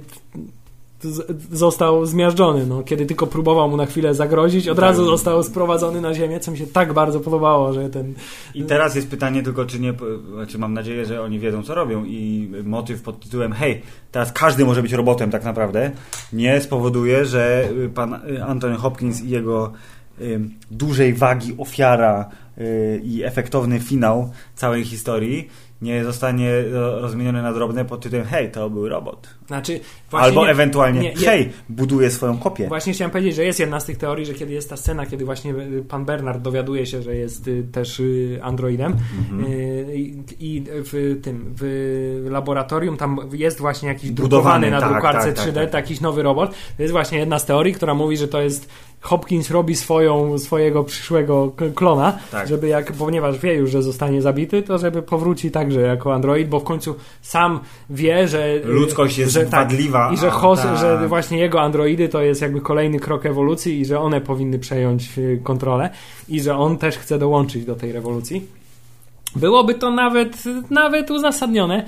został 1.52 2.06
zmiażdżony. 2.06 2.66
No, 2.66 2.82
kiedy 2.82 3.06
tylko 3.06 3.26
próbował 3.26 3.70
mu 3.70 3.76
na 3.76 3.86
chwilę 3.86 4.14
zagrozić, 4.14 4.68
od 4.68 4.78
razu 4.78 5.02
tak. 5.02 5.10
został 5.10 5.42
sprowadzony 5.42 6.00
na 6.00 6.14
ziemię, 6.14 6.40
co 6.40 6.50
mi 6.50 6.58
się 6.58 6.66
tak 6.66 6.92
bardzo 6.92 7.20
podobało, 7.20 7.72
że 7.72 7.90
ten... 7.90 8.14
I 8.54 8.64
teraz 8.64 8.94
jest 8.94 9.10
pytanie 9.10 9.42
tylko, 9.42 9.64
czy 9.64 9.80
nie, 9.80 9.94
znaczy 10.34 10.58
mam 10.58 10.74
nadzieję, 10.74 11.06
że 11.06 11.22
oni 11.22 11.38
wiedzą, 11.38 11.62
co 11.62 11.74
robią 11.74 12.04
i 12.04 12.50
motyw 12.64 13.02
pod 13.02 13.20
tytułem 13.20 13.52
hej, 13.52 13.82
teraz 14.12 14.32
każdy 14.32 14.64
może 14.64 14.82
być 14.82 14.92
robotem 14.92 15.30
tak 15.30 15.44
naprawdę, 15.44 15.90
nie 16.32 16.60
spowoduje, 16.60 17.24
że 17.24 17.68
pan 17.94 18.20
Anthony 18.46 18.76
Hopkins 18.76 19.22
i 19.22 19.28
jego 19.28 19.72
dużej 20.70 21.14
wagi 21.14 21.54
ofiara 21.58 22.30
y, 22.58 23.00
i 23.04 23.22
efektowny 23.24 23.80
finał 23.80 24.30
całej 24.54 24.84
historii 24.84 25.48
nie 25.82 26.04
zostanie 26.04 26.52
rozmieniony 27.00 27.42
na 27.42 27.52
drobne 27.52 27.84
pod 27.84 28.00
tytułem 28.00 28.26
hej, 28.26 28.50
to 28.50 28.70
był 28.70 28.88
robot. 28.88 29.28
Znaczy, 29.46 29.80
Albo 30.12 30.44
nie, 30.44 30.50
ewentualnie 30.50 31.00
nie, 31.00 31.14
hej, 31.14 31.52
buduje 31.68 32.10
swoją 32.10 32.38
kopię. 32.38 32.68
Właśnie 32.68 32.92
chciałem 32.92 33.10
powiedzieć, 33.10 33.34
że 33.34 33.44
jest 33.44 33.60
jedna 33.60 33.80
z 33.80 33.84
tych 33.84 33.96
teorii, 33.96 34.26
że 34.26 34.34
kiedy 34.34 34.52
jest 34.52 34.70
ta 34.70 34.76
scena, 34.76 35.06
kiedy 35.06 35.24
właśnie 35.24 35.54
pan 35.88 36.04
Bernard 36.04 36.42
dowiaduje 36.42 36.86
się, 36.86 37.02
że 37.02 37.16
jest 37.16 37.48
y, 37.48 37.64
też 37.72 38.02
androidem 38.42 38.96
mhm. 39.18 39.44
i 40.38 40.64
w 40.68 41.20
tym 41.22 41.54
w 41.60 42.26
laboratorium 42.30 42.96
tam 42.96 43.18
jest 43.32 43.58
właśnie 43.60 43.88
jakiś 43.88 44.10
Budowany, 44.10 44.28
drukowany 44.30 44.70
na 44.70 44.80
tak, 44.80 44.92
drukarce 44.92 45.32
tak, 45.32 45.46
3D, 45.46 45.54
tak, 45.54 45.70
tak. 45.70 45.74
jakiś 45.74 46.00
nowy 46.00 46.22
robot. 46.22 46.54
To 46.76 46.82
jest 46.82 46.92
właśnie 46.92 47.18
jedna 47.18 47.38
z 47.38 47.46
teorii, 47.46 47.74
która 47.74 47.94
mówi, 47.94 48.16
że 48.16 48.28
to 48.28 48.42
jest 48.42 48.68
Hopkins 49.06 49.50
robi 49.50 49.76
swoją, 49.76 50.38
swojego 50.38 50.84
przyszłego 50.84 51.52
klona, 51.74 52.18
tak. 52.30 52.48
żeby 52.48 52.68
jak, 52.68 52.92
ponieważ 52.92 53.38
wie 53.38 53.54
już, 53.54 53.70
że 53.70 53.82
zostanie 53.82 54.22
zabity, 54.22 54.62
to 54.62 54.78
żeby 54.78 55.02
powróci 55.02 55.50
także 55.50 55.80
jako 55.80 56.14
android, 56.14 56.48
bo 56.48 56.60
w 56.60 56.64
końcu 56.64 56.94
sam 57.22 57.60
wie, 57.90 58.28
że 58.28 58.60
ludzkość 58.64 59.18
jest 59.18 59.32
że, 59.32 59.40
tak, 59.40 59.68
wadliwa. 59.68 60.10
I 60.14 60.16
że, 60.16 60.30
tak. 60.30 60.78
że 60.78 61.08
właśnie 61.08 61.38
jego 61.38 61.60
androidy 61.60 62.08
to 62.08 62.22
jest 62.22 62.42
jakby 62.42 62.60
kolejny 62.60 63.00
krok 63.00 63.26
ewolucji 63.26 63.80
i 63.80 63.84
że 63.84 64.00
one 64.00 64.20
powinny 64.20 64.58
przejąć 64.58 65.18
y, 65.18 65.40
kontrolę 65.44 65.90
i 66.28 66.40
że 66.40 66.56
on 66.56 66.78
też 66.78 66.98
chce 66.98 67.18
dołączyć 67.18 67.64
do 67.64 67.74
tej 67.74 67.92
rewolucji. 67.92 68.55
Byłoby 69.36 69.74
to 69.74 69.90
nawet, 69.90 70.42
nawet 70.70 71.10
uzasadnione. 71.10 71.86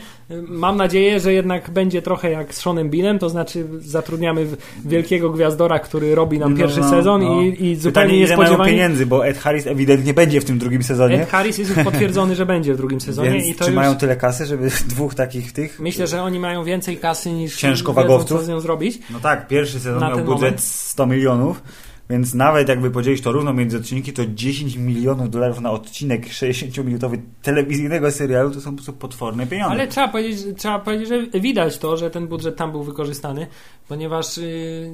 Mam 0.48 0.76
nadzieję, 0.76 1.20
że 1.20 1.32
jednak 1.32 1.70
będzie 1.70 2.02
trochę 2.02 2.30
jak 2.30 2.54
z 2.54 2.60
Seanem 2.60 2.90
Beanem, 2.90 3.18
to 3.18 3.28
znaczy 3.28 3.66
zatrudniamy 3.78 4.46
wielkiego 4.84 5.30
gwiazdora, 5.30 5.78
który 5.78 6.14
robi 6.14 6.38
nam 6.38 6.52
no, 6.52 6.58
pierwszy 6.58 6.80
no, 6.80 6.90
sezon 6.90 7.24
no. 7.24 7.42
i, 7.42 7.64
i 7.64 7.76
zupełnie 7.76 8.08
Pytanie, 8.08 8.20
niespodziewanie... 8.20 8.58
mają 8.58 8.70
pieniędzy, 8.70 9.06
bo 9.06 9.26
Ed 9.26 9.38
Harris 9.38 9.66
ewidentnie 9.66 10.14
będzie 10.14 10.40
w 10.40 10.44
tym 10.44 10.58
drugim 10.58 10.82
sezonie. 10.82 11.22
Ed 11.22 11.28
Harris 11.28 11.58
jest 11.58 11.76
już 11.76 11.84
potwierdzony, 11.84 12.34
że 12.34 12.46
będzie 12.46 12.74
w 12.74 12.76
drugim 12.76 13.00
sezonie. 13.00 13.30
Więc 13.30 13.46
i 13.46 13.54
to 13.54 13.64
czy 13.64 13.70
już... 13.70 13.76
mają 13.76 13.96
tyle 13.96 14.16
kasy, 14.16 14.46
żeby 14.46 14.70
dwóch 14.86 15.14
takich 15.14 15.52
tych... 15.52 15.80
Myślę, 15.80 16.06
że 16.06 16.22
oni 16.22 16.38
mają 16.38 16.64
więcej 16.64 16.96
kasy 16.96 17.32
niż 17.32 17.56
ciężkowagowców. 17.56 18.30
Wiedzą, 18.30 18.38
co 18.38 18.44
z 18.44 18.48
nią 18.48 18.60
zrobić. 18.60 18.98
No 19.10 19.20
tak, 19.20 19.48
pierwszy 19.48 19.80
sezon 19.80 20.00
miał 20.00 20.18
budżet 20.18 20.40
moment. 20.40 20.60
100 20.60 21.06
milionów 21.06 21.62
więc 22.10 22.34
nawet 22.34 22.68
jakby 22.68 22.90
podzielić 22.90 23.20
to 23.20 23.32
równo 23.32 23.52
między 23.52 23.76
odcinki, 23.76 24.12
to 24.12 24.22
10 24.26 24.76
milionów 24.76 25.30
dolarów 25.30 25.60
na 25.60 25.70
odcinek 25.70 26.26
60-minutowy 26.26 27.18
telewizyjnego 27.42 28.10
serialu 28.10 28.50
to 28.50 28.60
są 28.60 28.70
po 28.70 28.76
prostu 28.76 28.92
potworne 28.92 29.46
pieniądze. 29.46 29.74
Ale 29.74 29.86
trzeba 29.86 30.08
powiedzieć, 30.08 30.46
trzeba 30.56 30.78
powiedzieć, 30.78 31.08
że 31.08 31.40
widać 31.40 31.78
to, 31.78 31.96
że 31.96 32.10
ten 32.10 32.26
budżet 32.26 32.56
tam 32.56 32.72
był 32.72 32.82
wykorzystany, 32.82 33.46
ponieważ 33.88 34.36
yy, 34.36 34.90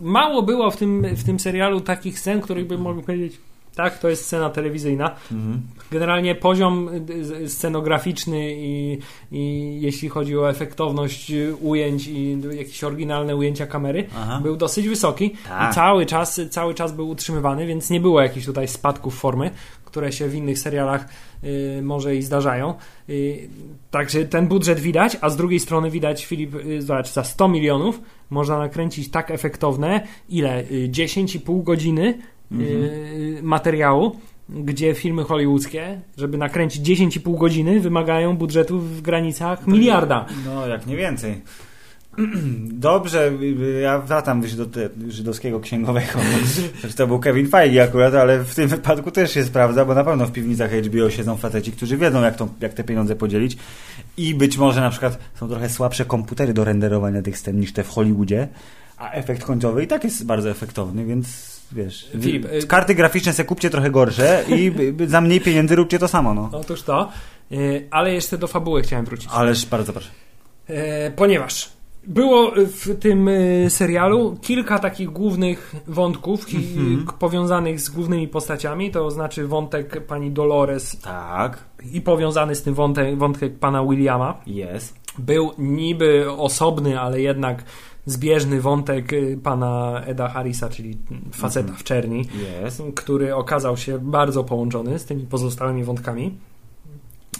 mało 0.00 0.42
było 0.42 0.70
w 0.70 0.76
tym, 0.76 1.06
w 1.16 1.24
tym 1.24 1.40
serialu 1.40 1.80
takich 1.80 2.18
scen, 2.18 2.40
których 2.40 2.66
bym 2.66 2.80
mógł 2.80 3.02
powiedzieć 3.02 3.38
tak, 3.78 3.98
to 3.98 4.08
jest 4.08 4.24
scena 4.24 4.50
telewizyjna. 4.50 5.14
Mhm. 5.32 5.62
Generalnie 5.90 6.34
poziom 6.34 6.90
y, 7.42 7.48
scenograficzny 7.48 8.54
i, 8.56 8.98
i, 9.32 9.78
jeśli 9.80 10.08
chodzi 10.08 10.38
o 10.38 10.50
efektowność 10.50 11.32
ujęć 11.60 12.06
i 12.06 12.38
jakieś 12.52 12.84
oryginalne 12.84 13.36
ujęcia 13.36 13.66
kamery, 13.66 14.06
Aha. 14.16 14.40
był 14.42 14.56
dosyć 14.56 14.88
wysoki 14.88 15.30
tak. 15.48 15.70
i 15.70 15.74
cały 15.74 16.06
czas, 16.06 16.40
cały 16.50 16.74
czas 16.74 16.92
był 16.92 17.08
utrzymywany, 17.08 17.66
więc 17.66 17.90
nie 17.90 18.00
było 18.00 18.20
jakichś 18.20 18.46
tutaj 18.46 18.68
spadków 18.68 19.18
formy, 19.18 19.50
które 19.84 20.12
się 20.12 20.28
w 20.28 20.34
innych 20.34 20.58
serialach 20.58 21.08
y, 21.44 21.80
może 21.82 22.16
i 22.16 22.22
zdarzają. 22.22 22.74
Y, 23.08 23.48
także 23.90 24.24
ten 24.24 24.46
budżet 24.46 24.80
widać, 24.80 25.16
a 25.20 25.30
z 25.30 25.36
drugiej 25.36 25.60
strony 25.60 25.90
widać, 25.90 26.26
Filip, 26.26 26.54
y, 26.54 26.82
zobacz, 26.82 27.12
za 27.12 27.24
100 27.24 27.48
milionów 27.48 28.00
można 28.30 28.58
nakręcić 28.58 29.10
tak 29.10 29.30
efektowne, 29.30 30.06
ile? 30.28 30.64
10,5 30.64 31.60
y, 31.60 31.64
godziny 31.64 32.18
mhm. 32.52 33.44
materiału, 33.46 34.16
gdzie 34.48 34.94
filmy 34.94 35.24
hollywoodzkie, 35.24 36.00
żeby 36.16 36.38
nakręcić 36.38 37.00
10,5 37.00 37.38
godziny, 37.38 37.80
wymagają 37.80 38.36
budżetu 38.36 38.80
w 38.80 39.00
granicach 39.00 39.66
miliarda. 39.66 40.26
No, 40.46 40.66
jak 40.66 40.86
nie 40.86 40.96
więcej. 40.96 41.42
Dobrze, 42.88 43.32
ja 43.82 43.98
wracam 43.98 44.40
do 44.40 44.46
żydowskiego 45.08 45.60
księgowego. 45.60 46.18
To 46.96 47.06
był 47.06 47.18
Kevin 47.18 47.48
Feige 47.48 47.82
akurat, 47.82 48.14
ale 48.14 48.44
w 48.44 48.54
tym 48.54 48.68
wypadku 48.68 49.10
też 49.10 49.32
się 49.32 49.44
sprawdza, 49.44 49.84
bo 49.84 49.94
na 49.94 50.04
pewno 50.04 50.26
w 50.26 50.32
piwnicach 50.32 50.70
HBO 50.72 51.10
siedzą 51.10 51.36
faceci, 51.36 51.72
którzy 51.72 51.96
wiedzą, 51.96 52.22
jak, 52.22 52.36
to, 52.36 52.48
jak 52.60 52.74
te 52.74 52.84
pieniądze 52.84 53.16
podzielić. 53.16 53.56
I 54.16 54.34
być 54.34 54.58
może 54.58 54.80
na 54.80 54.90
przykład 54.90 55.18
są 55.34 55.48
trochę 55.48 55.68
słabsze 55.68 56.04
komputery 56.04 56.54
do 56.54 56.64
renderowania 56.64 57.22
tych 57.22 57.38
scen 57.38 57.60
niż 57.60 57.72
te 57.72 57.84
w 57.84 57.88
Hollywoodzie, 57.88 58.48
a 58.96 59.10
efekt 59.10 59.44
końcowy 59.44 59.84
i 59.84 59.86
tak 59.86 60.04
jest 60.04 60.26
bardzo 60.26 60.50
efektowny, 60.50 61.04
więc 61.04 61.57
wiesz, 61.72 62.10
Filip, 62.20 62.44
y, 62.44 62.66
karty 62.66 62.94
graficzne 62.94 63.32
se 63.32 63.44
kupcie 63.44 63.70
trochę 63.70 63.90
gorsze 63.90 64.44
i 64.48 64.72
za 65.06 65.20
mniej 65.20 65.40
pieniędzy 65.40 65.76
róbcie 65.76 65.98
to 65.98 66.08
samo. 66.08 66.34
No. 66.34 66.50
Otóż 66.52 66.82
to, 66.82 67.08
y, 67.52 67.86
ale 67.90 68.14
jeszcze 68.14 68.38
do 68.38 68.46
fabuły 68.46 68.82
chciałem 68.82 69.04
wrócić. 69.04 69.28
Ależ 69.32 69.66
bardzo 69.66 69.92
proszę. 69.92 70.08
E, 70.68 71.10
ponieważ 71.10 71.72
było 72.06 72.52
w 72.56 72.98
tym 73.00 73.30
serialu 73.68 74.36
kilka 74.42 74.78
takich 74.78 75.10
głównych 75.10 75.74
wątków 75.86 76.46
mm 76.54 76.64
-hmm. 76.64 77.12
powiązanych 77.12 77.80
z 77.80 77.88
głównymi 77.88 78.28
postaciami, 78.28 78.90
to 78.90 79.10
znaczy 79.10 79.46
wątek 79.46 80.06
pani 80.06 80.30
Dolores. 80.30 81.00
Tak. 81.00 81.64
I 81.92 82.00
powiązany 82.00 82.54
z 82.54 82.62
tym 82.62 82.74
wątek, 82.74 83.18
wątek 83.18 83.58
pana 83.58 83.84
Williama. 83.84 84.40
Jest. 84.46 84.94
Był 85.18 85.50
niby 85.58 86.30
osobny, 86.30 87.00
ale 87.00 87.20
jednak 87.20 87.64
zbieżny 88.08 88.60
wątek 88.60 89.12
y, 89.12 89.38
pana 89.42 90.02
Eda 90.06 90.28
Harrisa, 90.28 90.68
czyli 90.68 90.98
faceta 91.32 91.60
mhm. 91.60 91.78
w 91.78 91.84
czerni, 91.84 92.20
yes. 92.66 92.82
który 92.94 93.34
okazał 93.34 93.76
się 93.76 93.98
bardzo 93.98 94.44
połączony 94.44 94.98
z 94.98 95.04
tymi 95.04 95.22
pozostałymi 95.26 95.84
wątkami. 95.84 96.34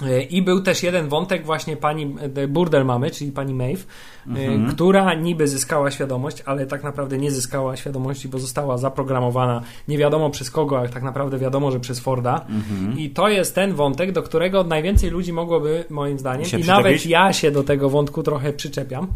Y, 0.02 0.22
I 0.22 0.42
był 0.42 0.60
też 0.60 0.82
jeden 0.82 1.08
wątek 1.08 1.46
właśnie 1.46 1.76
pani 1.76 2.14
y, 2.38 2.48
burdel 2.48 2.84
mamy, 2.84 3.10
czyli 3.10 3.32
pani 3.32 3.54
Maeve, 3.54 3.84
mhm. 4.26 4.70
która 4.70 5.14
niby 5.14 5.48
zyskała 5.48 5.90
świadomość, 5.90 6.42
ale 6.46 6.66
tak 6.66 6.84
naprawdę 6.84 7.18
nie 7.18 7.30
zyskała 7.30 7.76
świadomości, 7.76 8.28
bo 8.28 8.38
została 8.38 8.78
zaprogramowana 8.78 9.62
nie 9.88 9.98
wiadomo 9.98 10.30
przez 10.30 10.50
kogo, 10.50 10.78
ale 10.78 10.88
tak 10.88 11.02
naprawdę 11.02 11.38
wiadomo, 11.38 11.70
że 11.70 11.80
przez 11.80 12.00
Forda. 12.00 12.46
Mhm. 12.48 12.98
I 12.98 13.10
to 13.10 13.28
jest 13.28 13.54
ten 13.54 13.74
wątek, 13.74 14.12
do 14.12 14.22
którego 14.22 14.64
najwięcej 14.64 15.10
ludzi 15.10 15.32
mogłoby, 15.32 15.84
moim 15.90 16.18
zdaniem, 16.18 16.46
i 16.58 16.64
nawet 16.64 17.06
ja 17.06 17.32
się 17.32 17.50
do 17.50 17.64
tego 17.64 17.90
wątku 17.90 18.22
trochę 18.22 18.52
przyczepiam 18.52 19.06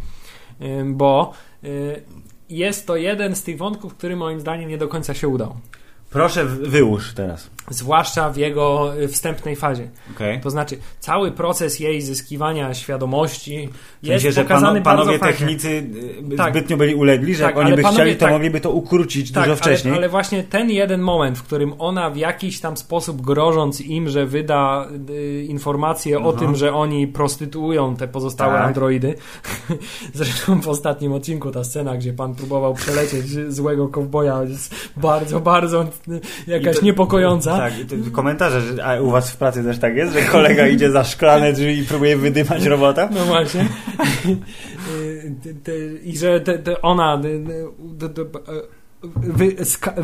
bo 0.84 1.32
y, 1.64 2.02
jest 2.48 2.86
to 2.86 2.96
jeden 2.96 3.36
z 3.36 3.42
tych 3.42 3.58
wątków, 3.58 3.94
który 3.94 4.16
moim 4.16 4.40
zdaniem 4.40 4.68
nie 4.68 4.78
do 4.78 4.88
końca 4.88 5.14
się 5.14 5.28
udał. 5.28 5.56
Proszę, 6.12 6.44
wyłóż 6.44 7.12
teraz. 7.14 7.50
Zwłaszcza 7.70 8.30
w 8.30 8.36
jego 8.36 8.92
y, 9.02 9.08
wstępnej 9.08 9.56
fazie. 9.56 9.88
Okay. 10.16 10.40
To 10.40 10.50
znaczy, 10.50 10.78
cały 11.00 11.32
proces 11.32 11.80
jej 11.80 12.02
zyskiwania 12.02 12.74
świadomości 12.74 13.68
w 14.02 14.06
sensie, 14.06 14.26
jest 14.26 14.36
że 14.36 14.42
pokazany 14.42 14.82
pano, 14.82 14.98
panowie 15.00 15.18
bardzo 15.18 15.38
technicy 15.38 15.68
y, 16.32 16.36
Tak. 16.36 16.50
zbytnio 16.50 16.76
byli 16.76 16.94
ulegli, 16.94 17.34
że 17.34 17.44
Tak, 17.44 17.56
jak 17.56 17.66
oni 17.66 17.76
by 17.76 17.82
panowie- 17.82 17.94
chcieli, 17.94 18.14
to 18.16 18.20
tak. 18.20 18.30
mogliby 18.32 18.60
to 18.60 18.70
ukrócić 18.70 19.32
Tak, 19.32 19.44
dużo 19.44 19.56
wcześniej. 19.56 19.92
Ale, 19.92 19.98
ale 19.98 20.08
właśnie 20.08 20.42
ten 20.42 20.70
jeden 20.70 21.00
moment, 21.00 21.38
w 21.38 21.42
którym 21.42 21.74
ona 21.78 22.10
w 22.10 22.16
jakiś 22.16 22.60
tam 22.60 22.76
sposób 22.76 23.22
grożąc 23.22 23.80
im, 23.80 24.08
że 24.08 24.26
wyda 24.26 24.88
y, 25.10 25.44
informację 25.48 26.18
o 26.18 26.28
Aha. 26.28 26.38
tym, 26.38 26.56
że 26.56 26.74
oni 26.74 27.06
prostytuują 27.08 27.96
te 27.96 28.08
pozostałe 28.08 28.54
Tak. 28.58 28.66
androidy. 28.66 29.14
Zresztą 30.14 30.60
w 30.60 30.68
ostatnim 30.68 31.12
odcinku 31.12 31.50
ta 31.50 31.64
scena, 31.64 31.96
gdzie 31.96 32.12
pan 32.12 32.34
próbował 32.34 32.74
przelecieć 32.74 33.52
złego 33.54 33.88
kowboja 33.88 34.42
jest 34.42 34.74
bardzo, 34.96 35.40
bardzo 35.40 35.86
jakaś 36.46 36.76
to- 36.76 36.84
niepokojąca. 36.84 37.58
Tak, 37.58 37.72
komentarze, 38.12 38.60
że 38.60 38.84
a 38.84 39.00
u 39.00 39.10
was 39.10 39.30
w 39.30 39.36
pracy 39.36 39.64
też 39.64 39.78
tak 39.78 39.96
jest, 39.96 40.12
że 40.12 40.20
kolega 40.20 40.68
idzie 40.68 40.90
za 40.90 41.04
szklane 41.04 41.52
drzwi 41.52 41.78
i 41.78 41.84
próbuje 41.84 42.16
wydymać 42.16 42.64
robota? 42.64 43.08
No 43.14 43.24
właśnie. 43.24 43.68
Y, 45.68 46.00
I 46.04 46.18
że 46.18 46.44
ona 46.82 47.22
y, 47.24 47.28
y, 48.04 48.08
te- 48.08 48.24
wy, 49.16 49.56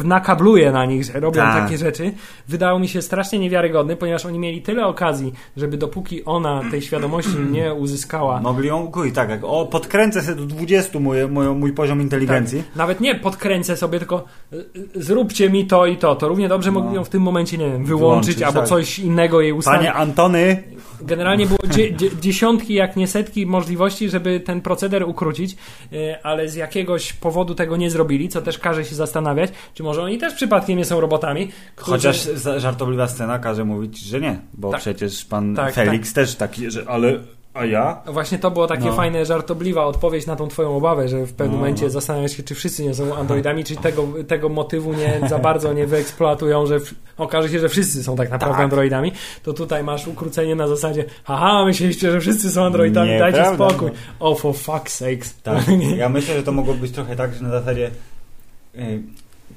nakabluje 0.05 0.72
na 0.72 0.84
nich, 0.84 1.05
że 1.05 1.20
robią 1.20 1.40
Tak. 1.42 1.62
takie 1.62 1.78
rzeczy. 1.78 2.12
Wydało 2.49 2.78
mi 2.78 2.88
się 2.88 3.03
strasznie 3.03 3.38
niewiarygodny, 3.38 3.96
ponieważ 3.96 4.26
oni 4.26 4.38
mieli 4.38 4.62
tyle 4.62 4.86
okazji, 4.86 5.32
żeby 5.57 5.76
dopóki 5.76 6.24
ona 6.24 6.62
tej 6.70 6.82
świadomości 6.82 7.36
nie 7.53 7.74
uzyskała, 7.74 8.40
Mogli 8.40 8.68
ją 8.68 8.82
ukuć, 8.82 9.14
tak, 9.14 9.30
jak 9.30 9.40
o, 9.44 9.66
podkręcę 9.66 10.22
sobie 10.22 10.36
do 10.36 10.46
20 10.46 11.01
mój, 11.01 11.28
mój, 11.28 11.46
mój 11.46 11.72
poziom 11.72 12.01
inteligencji. 12.01 12.62
Tak. 12.62 12.76
Nawet 12.76 13.01
nie 13.01 13.14
podkręcę 13.14 13.76
sobie, 13.76 13.99
tylko 13.99 14.24
y, 14.53 14.64
zróbcie 14.94 15.51
mi 15.51 15.66
to 15.66 15.86
i 15.86 15.96
to. 15.96 16.16
To 16.16 16.28
równie 16.28 16.49
dobrze 16.49 16.72
No. 16.72 16.80
mogli 16.80 16.94
ją 16.96 17.05
w 17.05 17.09
tym 17.09 17.22
momencie, 17.22 17.59
nie 17.59 17.64
wiem, 17.70 17.84
wyłączyć, 17.84 18.36
Wyłączyć, 18.36 18.42
albo 18.42 18.61
tak. 18.61 18.68
coś 18.68 18.99
innego 18.99 19.40
jej 19.40 19.53
ustawić. 19.53 19.78
Panie 19.78 19.92
Antony, 19.94 20.62
Generalnie 21.01 21.46
było 21.46 21.59
dzie, 21.74 21.92
dzie, 21.92 22.11
dziesiątki, 22.20 22.74
jak 22.74 22.96
nie 22.96 23.07
setki 23.07 23.46
możliwości, 23.46 24.09
żeby 24.11 24.40
ten 24.40 24.61
proceder 24.61 25.03
ukrócić, 25.03 25.57
y, 25.92 26.22
ale 26.22 26.49
z 26.49 26.55
jakiegoś 26.55 27.12
powodu 27.12 27.55
tego 27.55 27.76
nie 27.76 27.90
zrobili, 27.90 28.28
co 28.28 28.42
też 28.42 28.59
każe 28.59 28.84
się 28.89 28.95
zastanawiać, 28.95 29.51
czy 29.74 29.82
może 29.82 30.03
oni 30.03 30.18
też 30.18 30.34
przypadkiem 30.34 30.78
nie 30.78 30.84
są 30.84 31.01
robotami. 31.01 31.49
Którzy... 31.76 31.91
chociaż 31.91 32.28
żartobliwa 32.57 33.09
scena 33.09 33.39
każe 33.39 33.64
mówić, 33.64 33.99
że 33.99 34.20
nie, 34.20 34.39
bo 34.55 34.70
Tak. 34.70 34.80
przecież 34.80 35.24
pan 35.24 35.55
Tak, 35.57 35.74
Felix 35.74 36.12
też 36.12 36.34
taki, 36.34 36.70
że 36.70 36.84
ale, 36.89 37.12
a 37.55 37.64
ja? 37.64 38.03
Właśnie 38.07 38.39
to 38.39 38.51
było 38.51 38.66
takie 38.66 38.84
No. 38.84 38.93
fajne, 38.93 39.26
żartobliwa 39.26 39.84
odpowiedź 39.86 40.26
na 40.26 40.36
tą 40.36 40.49
twoją 40.49 40.76
obawę, 40.76 41.09
że 41.09 41.26
w 41.26 41.32
pewnym 41.32 41.51
No, 41.53 41.59
momencie 41.59 41.84
no. 41.84 41.91
zastanawiasz 41.91 42.32
się, 42.36 42.43
czy 42.43 42.55
wszyscy 42.55 42.84
nie 42.84 42.95
są 42.95 43.16
androidami, 43.16 43.64
czy 43.64 43.76
tego, 43.76 44.09
tego 44.28 44.49
motywu 44.49 44.93
nie 44.93 45.20
za 45.28 45.39
bardzo 45.49 45.72
nie 45.72 45.86
wyeksploatują, 45.86 46.66
że 46.66 46.80
w, 46.80 46.95
okaże 47.16 47.49
się, 47.49 47.59
że 47.59 47.68
wszyscy 47.68 48.03
są 48.03 48.16
tak 48.16 48.30
naprawdę 48.30 48.55
Tak. 48.57 48.64
androidami. 48.64 49.12
To 49.43 49.53
tutaj 49.53 49.84
masz 49.84 50.07
ukrócenie 50.09 50.55
na 50.55 50.68
zasadzie 50.68 51.05
haha, 51.24 51.64
myśleliście, 51.64 52.12
że 52.12 52.20
wszyscy 52.20 52.51
są 52.51 52.64
androidami, 52.64 53.18
dajcie 53.18 53.39
Nieprawda, 53.39 53.68
spokój. 53.70 53.91
Oh, 54.20 54.41
for 54.41 54.55
fuck's 54.55 54.89
sakes. 54.89 55.34
Tak. 55.43 55.64
Ja 55.97 56.09
myślę, 56.09 56.34
że 56.34 56.43
to 56.43 56.53
mogło 56.53 56.74
być 56.74 56.93
trochę 56.93 57.16
tak, 57.16 57.34
że 57.34 57.43
na 57.43 57.51
zasadzie 57.51 57.91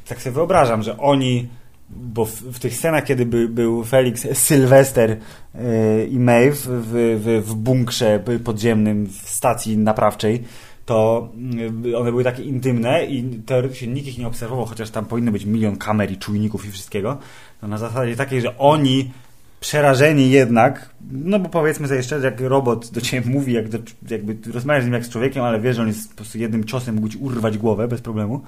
tak 0.07 0.21
sobie 0.21 0.33
wyobrażam, 0.33 0.83
że 0.83 0.97
oni 0.97 1.47
bo 1.95 2.25
w, 2.25 2.31
w 2.31 2.59
tych 2.59 2.75
scenach, 2.75 3.03
kiedy 3.03 3.25
by, 3.25 3.47
był 3.47 3.83
Felix, 3.83 4.27
Sylwester 4.33 5.11
y, 5.11 5.17
i 6.11 6.19
Maeve 6.19 6.55
w, 6.55 6.67
w, 7.23 7.43
w 7.45 7.55
bunkrze 7.55 8.23
podziemnym 8.43 9.05
w 9.05 9.29
stacji 9.29 9.77
naprawczej, 9.77 10.43
to 10.85 11.29
y, 11.85 11.97
one 11.97 12.11
były 12.11 12.23
takie 12.23 12.43
intymne 12.43 13.05
i 13.05 13.23
teoretycznie 13.45 13.87
nikt 13.87 14.07
ich 14.07 14.17
nie 14.17 14.27
obserwował, 14.27 14.65
chociaż 14.65 14.89
tam 14.89 15.05
powinno 15.05 15.31
być 15.31 15.45
milion 15.45 15.77
kamer 15.77 16.11
i 16.11 16.17
czujników 16.17 16.65
i 16.65 16.71
wszystkiego. 16.71 17.17
To 17.61 17.67
na 17.67 17.77
zasadzie 17.77 18.15
takiej, 18.15 18.41
że 18.41 18.57
oni 18.57 19.11
przerażeni 19.59 20.31
jednak, 20.31 20.89
no 21.11 21.39
bo 21.39 21.49
powiedzmy 21.49 21.87
sobie 21.87 22.03
szczerze, 22.03 22.25
jak 22.25 22.41
robot 22.41 22.91
do 22.91 23.01
ciebie 23.01 23.29
mówi, 23.29 23.53
jak 23.53 23.69
do, 23.69 23.77
jakby 24.09 24.51
rozmawiasz 24.51 24.83
z 24.83 24.85
nim 24.85 24.93
jak 24.93 25.05
z 25.05 25.09
człowiekiem, 25.09 25.43
ale 25.43 25.59
wiesz, 25.59 25.75
że 25.75 25.81
on 25.81 25.87
jest 25.87 26.09
po 26.09 26.15
prostu 26.15 26.37
jednym 26.37 26.63
ciosem 26.63 26.95
mógł 26.95 27.09
ci 27.09 27.17
urwać 27.17 27.57
głowę 27.57 27.87
bez 27.87 28.01
problemu, 28.01 28.41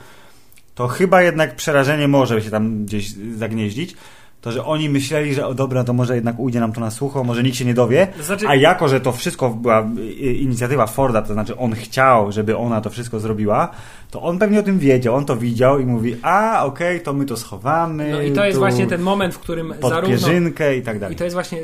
to 0.76 0.88
chyba 0.88 1.22
jednak 1.22 1.56
przerażenie 1.56 2.08
może 2.08 2.42
się 2.42 2.50
tam 2.50 2.86
gdzieś 2.86 3.12
zagnieździć. 3.36 3.96
To, 4.44 4.52
że 4.52 4.66
oni 4.66 4.90
myśleli, 4.90 5.34
że 5.34 5.48
o 5.48 5.54
dobra, 5.54 5.84
to 5.84 5.94
może 5.94 6.16
jednak 6.16 6.40
ujdzie 6.40 6.60
nam 6.60 6.74
to 6.74 6.82
na 6.82 6.92
sucho, 6.92 7.24
może 7.24 7.44
nikt 7.44 7.58
się 7.58 7.66
nie 7.66 7.74
dowie, 7.74 8.08
Znaczy, 8.22 8.48
a 8.48 8.56
jako, 8.56 8.88
że 8.88 9.02
to 9.02 9.12
wszystko 9.12 9.50
była 9.50 9.88
y, 9.98 10.34
inicjatywa 10.34 10.88
Forda, 10.88 11.22
to 11.22 11.34
znaczy 11.34 11.58
on 11.58 11.74
chciał, 11.76 12.32
żeby 12.32 12.58
ona 12.58 12.82
to 12.82 12.90
wszystko 12.90 13.20
zrobiła, 13.20 13.70
to 14.12 14.22
on 14.22 14.40
pewnie 14.40 14.60
o 14.60 14.64
tym 14.64 14.80
wiedział, 14.80 15.16
on 15.16 15.26
to 15.26 15.38
widział 15.38 15.80
i 15.80 15.86
mówi, 15.86 16.16
a 16.22 16.66
okej, 16.66 17.02
to 17.02 17.14
my 17.14 17.26
to 17.26 17.38
schowamy. 17.38 18.12
no 18.12 18.22
i 18.22 18.32
to 18.32 18.46
jest 18.46 18.58
właśnie 18.60 18.88
ten 18.88 19.02
moment, 19.02 19.34
w 19.34 19.40
którym 19.40 19.74
zarówno... 19.90 20.16
i 20.78 20.82
tak 20.82 20.98
I 20.98 21.00
dalej. 21.00 21.16
to 21.18 21.24
jest 21.24 21.34
właśnie 21.34 21.60
y, 21.60 21.64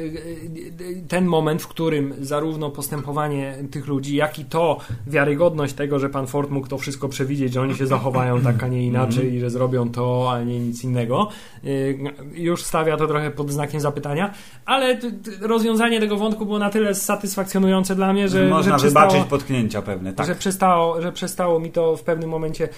y, 0.82 1.03
ten 1.07 1.25
moment, 1.25 1.61
w 1.61 1.67
którym 1.67 2.13
zarówno 2.21 2.69
postępowanie 2.69 3.55
tych 3.71 3.88
ludzi, 3.88 4.15
jak 4.15 4.39
i 4.39 4.45
to 4.45 4.77
wiarygodność 5.07 5.73
tego, 5.73 5.99
że 5.99 6.09
pan 6.09 6.27
Ford 6.27 6.49
mógł 6.49 6.67
to 6.67 6.77
wszystko 6.77 7.09
przewidzieć, 7.09 7.53
że 7.53 7.61
oni 7.61 7.75
się 7.75 7.88
zachowają 7.88 8.41
tak, 8.41 8.63
a 8.63 8.67
nie 8.67 8.84
inaczej 8.91 9.23
Mhm. 9.23 9.36
i 9.36 9.39
że 9.39 9.49
zrobią 9.49 9.89
to, 9.91 10.32
a 10.32 10.43
nie 10.43 10.59
nic 10.59 10.84
innego, 10.84 11.30
już 12.34 12.63
stawia 12.70 12.97
to 12.97 13.07
trochę 13.07 13.32
pod 13.32 13.51
znakiem 13.51 13.80
zapytania, 13.82 14.34
ale 14.65 14.97
rozwiązanie 15.41 15.99
tego 15.99 16.17
wątku 16.17 16.45
było 16.45 16.59
na 16.59 16.70
tyle 16.70 16.95
satysfakcjonujące 16.95 17.95
dla 17.95 18.13
mnie, 18.13 18.28
że, 18.28 18.47
Można 18.47 18.72
że 18.72 18.78
przestało, 18.78 19.11
wybaczyć 19.11 19.30
potknięcia 19.30 19.82
pewne, 19.82 20.13
tak. 20.13 20.28
że, 20.28 20.36
przestało, 20.36 21.01
że 21.01 21.11
przestało 21.11 21.59
mi 21.59 21.72
to 21.72 21.95
w 21.97 22.03
pewnym 22.03 22.30
momencie 22.30 22.70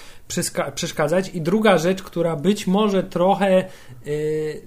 przeszkadzać. 0.76 1.30
I 1.36 1.42
druga 1.42 1.78
rzecz, 1.78 2.04
która 2.04 2.36
być 2.36 2.68
może 2.68 3.04
trochę 3.04 3.66
y, 4.08 4.62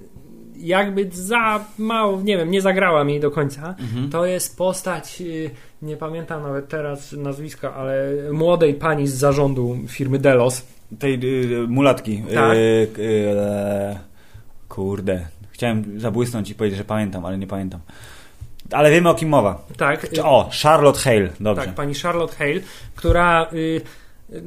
jakby 0.57 1.09
za 1.13 1.65
mało, 1.79 2.21
nie 2.23 2.37
wiem, 2.39 2.51
nie 2.51 2.61
zagrała 2.61 3.05
mi 3.05 3.21
do 3.21 3.31
końca, 3.31 3.75
Mhm. 3.81 4.11
to 4.11 4.27
jest 4.27 4.59
postać, 4.59 5.21
y, 5.21 5.51
nie 5.83 5.97
pamiętam 5.97 6.43
nawet 6.43 6.69
teraz 6.69 7.13
nazwiska, 7.13 7.75
ale 7.75 8.09
młodej 8.33 8.75
pani 8.75 9.07
z 9.09 9.15
zarządu 9.15 9.77
firmy 9.89 10.19
Delos. 10.19 10.67
Tej 10.99 11.15
y, 11.15 11.69
mulatki. 11.69 12.23
Tak. 12.35 12.55
Y, 12.57 12.89
y, 12.99 14.14
kurde. 14.69 15.27
Chciałem 15.51 16.01
zabłysnąć 16.01 16.51
i 16.51 16.55
powiedzieć, 16.55 16.79
że 16.79 16.85
pamiętam, 16.85 17.25
ale 17.25 17.39
nie 17.39 17.47
pamiętam. 17.47 17.81
Ale 18.71 18.91
wiemy 18.91 19.09
o 19.09 19.15
kim 19.15 19.29
mowa. 19.29 19.65
Tak, 19.77 20.11
Czy- 20.11 20.25
O, 20.25 20.51
Charlotte 20.63 21.01
Hale, 21.01 21.29
dobrze. 21.41 21.65
Tak, 21.67 21.75
pani 21.75 21.95
Charlotte 21.95 22.37
Hale, 22.37 22.61
która 22.95 23.47
y, 23.53 23.57
y, 24.33 24.43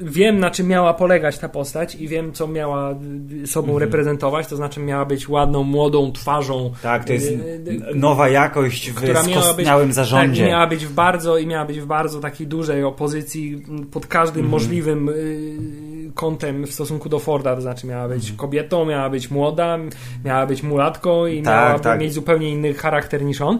wiem 0.00 0.40
na 0.40 0.50
czym 0.50 0.68
miała 0.68 0.94
polegać 0.94 1.38
ta 1.38 1.48
postać 1.48 1.94
i 1.94 2.08
wiem 2.08 2.32
co 2.32 2.46
miała 2.48 2.94
y, 3.42 3.46
sobą 3.46 3.68
Mhm. 3.72 3.78
reprezentować, 3.78 4.46
to 4.46 4.56
znaczy 4.56 4.80
miała 4.80 5.04
być 5.04 5.28
ładną, 5.28 5.62
młodą 5.62 6.12
twarzą. 6.12 6.72
Tak, 6.82 7.04
to 7.04 7.12
jest 7.12 7.30
y, 7.30 7.34
y, 7.34 7.94
nowa 7.94 8.28
jakość 8.28 8.90
w 8.90 8.98
skostniałym 9.30 9.92
zarządzie. 9.92 10.40
Tak, 10.42 10.48
i 10.48 10.52
miała 10.52 10.66
być 10.66 10.86
w 10.86 10.92
bardzo 10.92 11.38
i 11.38 11.46
miała 11.46 11.64
być 11.64 11.80
w 11.80 11.86
bardzo 11.86 12.20
takiej 12.20 12.46
dużej 12.46 12.84
opozycji 12.84 13.62
pod 13.92 14.06
każdym 14.06 14.44
Mhm. 14.44 14.50
możliwym 14.50 15.08
y, 15.08 15.89
kątem 16.14 16.66
w 16.66 16.72
stosunku 16.72 17.08
do 17.08 17.18
Forda, 17.18 17.56
to 17.56 17.62
znaczy 17.62 17.86
miała 17.86 18.08
być 18.08 18.32
kobietą, 18.32 18.84
miała 18.84 19.10
być 19.10 19.30
młoda, 19.30 19.78
miała 20.24 20.46
być 20.46 20.62
mulatką 20.62 21.26
i 21.26 21.38
Mhm. 21.38 21.44
Tak, 21.56 21.68
miała 21.68 21.78
tak. 21.78 22.00
mieć 22.00 22.12
zupełnie 22.12 22.50
inny 22.50 22.74
charakter 22.74 23.22
niż 23.24 23.40
on. 23.40 23.58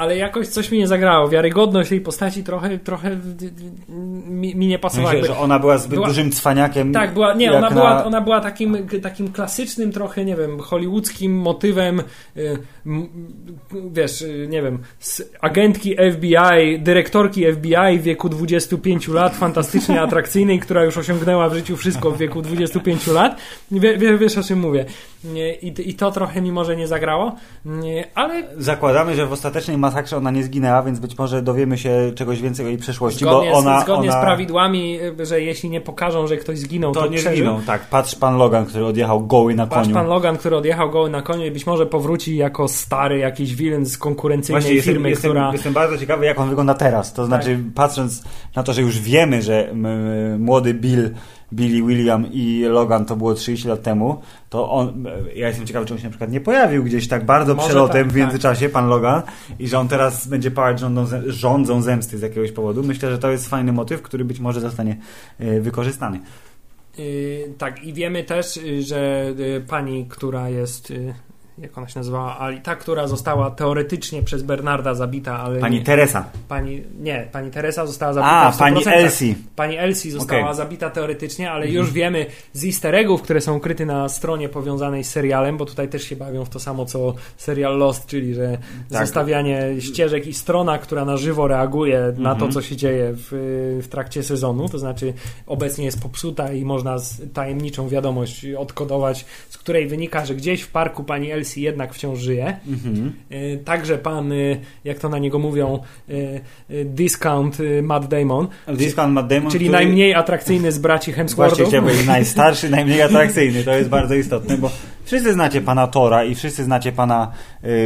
Ale 0.00 0.16
jakoś 0.16 0.48
coś 0.48 0.70
mi 0.70 0.78
nie 0.78 0.86
zagrało. 0.86 1.28
Wiarygodność 1.28 1.90
tej 1.90 2.00
postaci 2.00 2.44
trochę, 2.44 2.78
trochę 2.78 3.16
mi, 4.28 4.54
mi 4.54 4.66
nie 4.66 4.78
pasowała. 4.78 5.12
Myślę, 5.14 5.26
że 5.26 5.38
ona 5.38 5.58
była 5.58 5.78
zbyt 5.78 5.94
była- 5.94 6.06
dużym 6.08 6.32
cwaniakiem. 6.32 6.92
tak, 6.92 7.14
była, 7.14 7.34
nie, 7.34 7.50
ona, 7.52 7.60
na- 7.60 7.70
była, 7.70 8.04
ona 8.04 8.20
była 8.20 8.40
takim, 8.40 8.88
takim 9.02 9.32
klasycznym 9.32 9.92
trochę, 9.92 10.24
nie 10.24 10.36
wiem, 10.36 10.60
hollywoodzkim 10.60 11.32
motywem, 11.36 12.02
y, 12.36 12.58
wiesz, 13.92 14.22
y, 14.22 14.46
nie 14.50 14.62
wiem, 14.62 14.78
z 14.98 15.22
agentki 15.40 15.96
FBI, 16.12 16.78
dyrektorki 16.78 17.44
FBI 17.52 17.98
w 17.98 18.02
wieku 18.02 18.28
25 18.28 19.08
lat, 19.08 19.36
fantastycznie 19.36 20.00
atrakcyjnej, 20.02 20.58
która 20.60 20.84
już 20.84 20.96
osiągnęła 20.98 21.48
w 21.48 21.54
życiu 21.54 21.76
wszystko 21.76 22.10
w 22.10 22.18
wieku 22.18 22.42
25 22.42 23.06
lat. 23.06 23.36
Wie, 23.70 23.98
wie, 23.98 24.18
wiesz 24.18 24.38
o 24.38 24.42
czym 24.42 24.58
mówię. 24.60 24.84
I, 25.62 25.90
I 25.90 25.94
to 25.94 26.10
trochę 26.10 26.42
mi 26.42 26.52
może 26.52 26.76
nie 26.76 26.86
zagrało, 26.86 27.32
ale 28.14 28.42
Zakładamy, 28.58 29.14
że 29.14 29.26
w 29.26 29.32
ostatecznej 29.32 29.78
masakrze 29.78 30.16
ona 30.16 30.30
nie 30.30 30.44
zginęła, 30.44 30.82
więc 30.82 30.98
być 30.98 31.18
może 31.18 31.42
dowiemy 31.42 31.78
się 31.78 32.12
czegoś 32.14 32.42
więcej 32.42 32.66
o 32.66 32.68
jej 32.68 32.78
przeszłości, 32.78 33.20
zgodnie, 33.20 33.50
bo 33.50 33.56
ona, 33.58 33.80
z, 33.80 33.84
zgodnie 33.84 34.10
ona... 34.10 34.20
z 34.20 34.24
prawidłami, 34.24 34.98
że 35.22 35.40
jeśli 35.40 35.70
nie 35.70 35.80
pokażą, 35.80 36.26
że 36.26 36.36
ktoś 36.36 36.58
zginął, 36.58 36.92
to, 36.92 37.00
To 37.00 37.06
nie 37.06 37.16
przeżył. 37.18 37.36
zginął, 37.36 37.60
tak. 37.66 37.80
Patrz 37.88 38.14
pan 38.14 38.36
Logan, 38.36 38.66
który 38.66 38.84
odjechał 38.84 39.26
goły 39.26 39.54
na 39.54 39.66
Patrz 39.66 39.82
koniu. 39.82 39.94
pan 39.94 40.06
Logan, 40.06 40.36
który 40.36 40.56
odjechał 40.56 40.90
goły 40.90 41.10
na 41.10 41.22
koniu 41.22 41.46
i 41.46 41.50
być 41.50 41.66
może 41.66 41.86
powróci 41.86 42.36
jako 42.36 42.68
stary 42.68 43.18
jakiś 43.18 43.54
wilen 43.56 43.86
z 43.86 43.98
konkurencyjnej 43.98 44.62
Właśnie 44.62 44.82
firmy, 44.82 45.10
jestem, 45.10 45.30
która... 45.30 45.52
jestem 45.52 45.72
bardzo 45.72 45.98
ciekawy, 45.98 46.24
jak 46.26 46.40
on 46.40 46.48
wygląda 46.48 46.74
teraz. 46.74 47.12
To 47.12 47.26
znaczy, 47.26 47.58
patrząc 47.74 48.22
na 48.56 48.62
to, 48.62 48.72
że 48.72 48.82
już 48.82 48.98
wiemy, 49.00 49.42
że 49.42 49.74
młody 50.38 50.74
Bill 50.74 51.10
Billy 51.52 51.86
William 51.86 52.26
i 52.32 52.64
Logan 52.68 53.06
to 53.06 53.16
było 53.16 53.34
30 53.34 53.68
lat 53.68 53.82
temu, 53.82 54.20
to 54.50 54.70
on, 54.70 55.04
ja 55.34 55.48
jestem 55.48 55.66
ciekawy, 55.66 55.86
czy 55.86 55.94
on 55.94 55.98
się 55.98 56.04
na 56.04 56.10
przykład 56.10 56.30
nie 56.30 56.40
pojawił 56.40 56.84
gdzieś 56.84 57.08
tak 57.08 57.24
bardzo 57.24 57.54
Może 57.54 57.68
przelotem 57.68 58.04
tak, 58.04 58.12
w 58.12 58.16
międzyczasie, 58.16 58.68
pan 58.68 58.88
Logan, 58.88 59.22
i 59.58 59.68
że 59.68 59.78
on 59.78 59.88
teraz 59.88 60.26
będzie 60.26 60.50
pałać 60.50 60.80
rządą, 60.80 61.06
rządzą 61.26 61.82
zemsty 61.82 62.18
z 62.18 62.22
jakiegoś 62.22 62.52
powodu. 62.52 62.82
Myślę, 62.82 63.10
że 63.10 63.18
to 63.18 63.30
jest 63.30 63.48
fajny 63.48 63.72
motyw, 63.72 64.02
który 64.02 64.24
być 64.24 64.40
może 64.40 64.60
zostanie 64.60 64.96
e, 65.38 65.60
wykorzystany. 65.60 66.20
Yy, 66.98 67.54
tak, 67.58 67.84
i 67.84 67.92
wiemy 67.92 68.24
też, 68.24 68.56
y, 68.56 68.82
że 68.82 69.32
y, 69.38 69.64
pani, 69.68 70.06
która 70.08 70.48
jest. 70.48 70.92
Jak 71.60 71.78
ona 71.78 71.88
się 71.88 71.98
nazywała? 71.98 72.38
Ali, 72.38 72.60
ta, 72.60 72.76
która 72.76 73.06
została 73.06 73.50
teoretycznie 73.50 74.22
przez 74.22 74.42
Bernarda 74.42 74.94
zabita, 74.94 75.38
ale. 75.38 75.60
Pani 75.60 75.78
nie, 75.78 75.84
Teresa. 75.84 76.24
pani, 76.48 76.82
nie, 77.00 77.28
pani 77.32 77.50
Teresa 77.50 77.86
została 77.86 78.12
zabita. 78.12 78.32
A, 78.36 78.50
w 78.52 78.54
100%. 78.56 78.58
pani 78.58 78.82
Elsie. 78.86 79.34
Pani 79.56 79.76
Elsie 79.76 80.10
została 80.10 80.42
Okej. 80.42 80.54
zabita 80.56 80.90
teoretycznie, 80.90 81.50
ale 81.50 81.64
Mhm. 81.66 81.74
już 81.74 81.92
wiemy 81.92 82.26
z 82.52 82.64
easter 82.64 82.94
eggów, 82.94 83.22
które 83.22 83.40
są 83.40 83.56
ukryte 83.56 83.86
na 83.86 84.08
stronie 84.08 84.48
powiązanej 84.48 85.04
z 85.04 85.10
serialem, 85.10 85.56
bo 85.56 85.66
tutaj 85.66 85.88
też 85.88 86.04
się 86.04 86.16
bawią 86.16 86.44
w 86.44 86.48
to 86.48 86.60
samo 86.60 86.84
co 86.86 87.14
serial 87.36 87.78
Lost, 87.78 88.06
czyli 88.06 88.34
że 88.34 88.58
Tak. 88.90 89.06
zostawianie 89.06 89.60
ścieżek 89.80 90.26
i 90.26 90.34
strona, 90.34 90.78
która 90.78 91.04
na 91.04 91.16
żywo 91.16 91.48
reaguje 91.48 92.12
na 92.18 92.30
to, 92.30 92.34
Mhm. 92.34 92.52
co 92.52 92.62
się 92.62 92.76
dzieje 92.76 93.10
w, 93.14 93.28
w 93.82 93.88
trakcie 93.88 94.22
sezonu, 94.22 94.68
to 94.68 94.78
znaczy 94.78 95.12
obecnie 95.46 95.84
jest 95.84 96.02
popsuta 96.02 96.52
i 96.52 96.64
można 96.64 96.96
tajemniczą 97.34 97.88
wiadomość 97.88 98.46
odkodować, 98.58 99.24
z 99.50 99.58
której 99.58 99.86
wynika, 99.88 100.26
że 100.26 100.34
gdzieś 100.34 100.62
w 100.62 100.70
parku 100.70 101.04
pani 101.04 101.30
Elsie 101.32 101.49
jednak 101.56 101.94
wciąż 101.94 102.18
żyje. 102.18 102.56
Mhm. 102.68 103.12
Y, 103.32 103.58
Także 103.64 103.98
pan, 103.98 104.32
y, 104.32 104.60
jak 104.84 104.98
to 104.98 105.08
na 105.08 105.18
niego 105.18 105.38
mówią, 105.38 105.78
y, 106.10 106.40
discount 106.84 107.58
Matt 107.82 108.06
Damon, 108.08 108.48
Discount 108.74 109.12
Matt 109.14 109.26
Damon, 109.26 109.50
czyli 109.50 109.64
który- 109.66 109.78
najmniej 109.84 110.14
atrakcyjny 110.14 110.72
z 110.72 110.78
braci 110.78 111.04
Właśnie 111.10 111.14
Hemsworthów. 111.14 111.68
chciałem 111.68 111.84
powiedzieć, 111.84 112.06
najstarszy, 112.06 112.70
najmniej 112.78 113.02
atrakcyjny. 113.02 113.64
To 113.64 113.74
jest 113.74 113.88
bardzo 113.88 114.14
istotne, 114.14 114.58
bo 114.58 114.70
wszyscy 115.04 115.32
znacie 115.32 115.60
pana 115.60 115.86
Tora 115.86 116.24
i 116.24 116.34
wszyscy 116.34 116.64
znacie 116.64 116.92
pana 116.92 117.32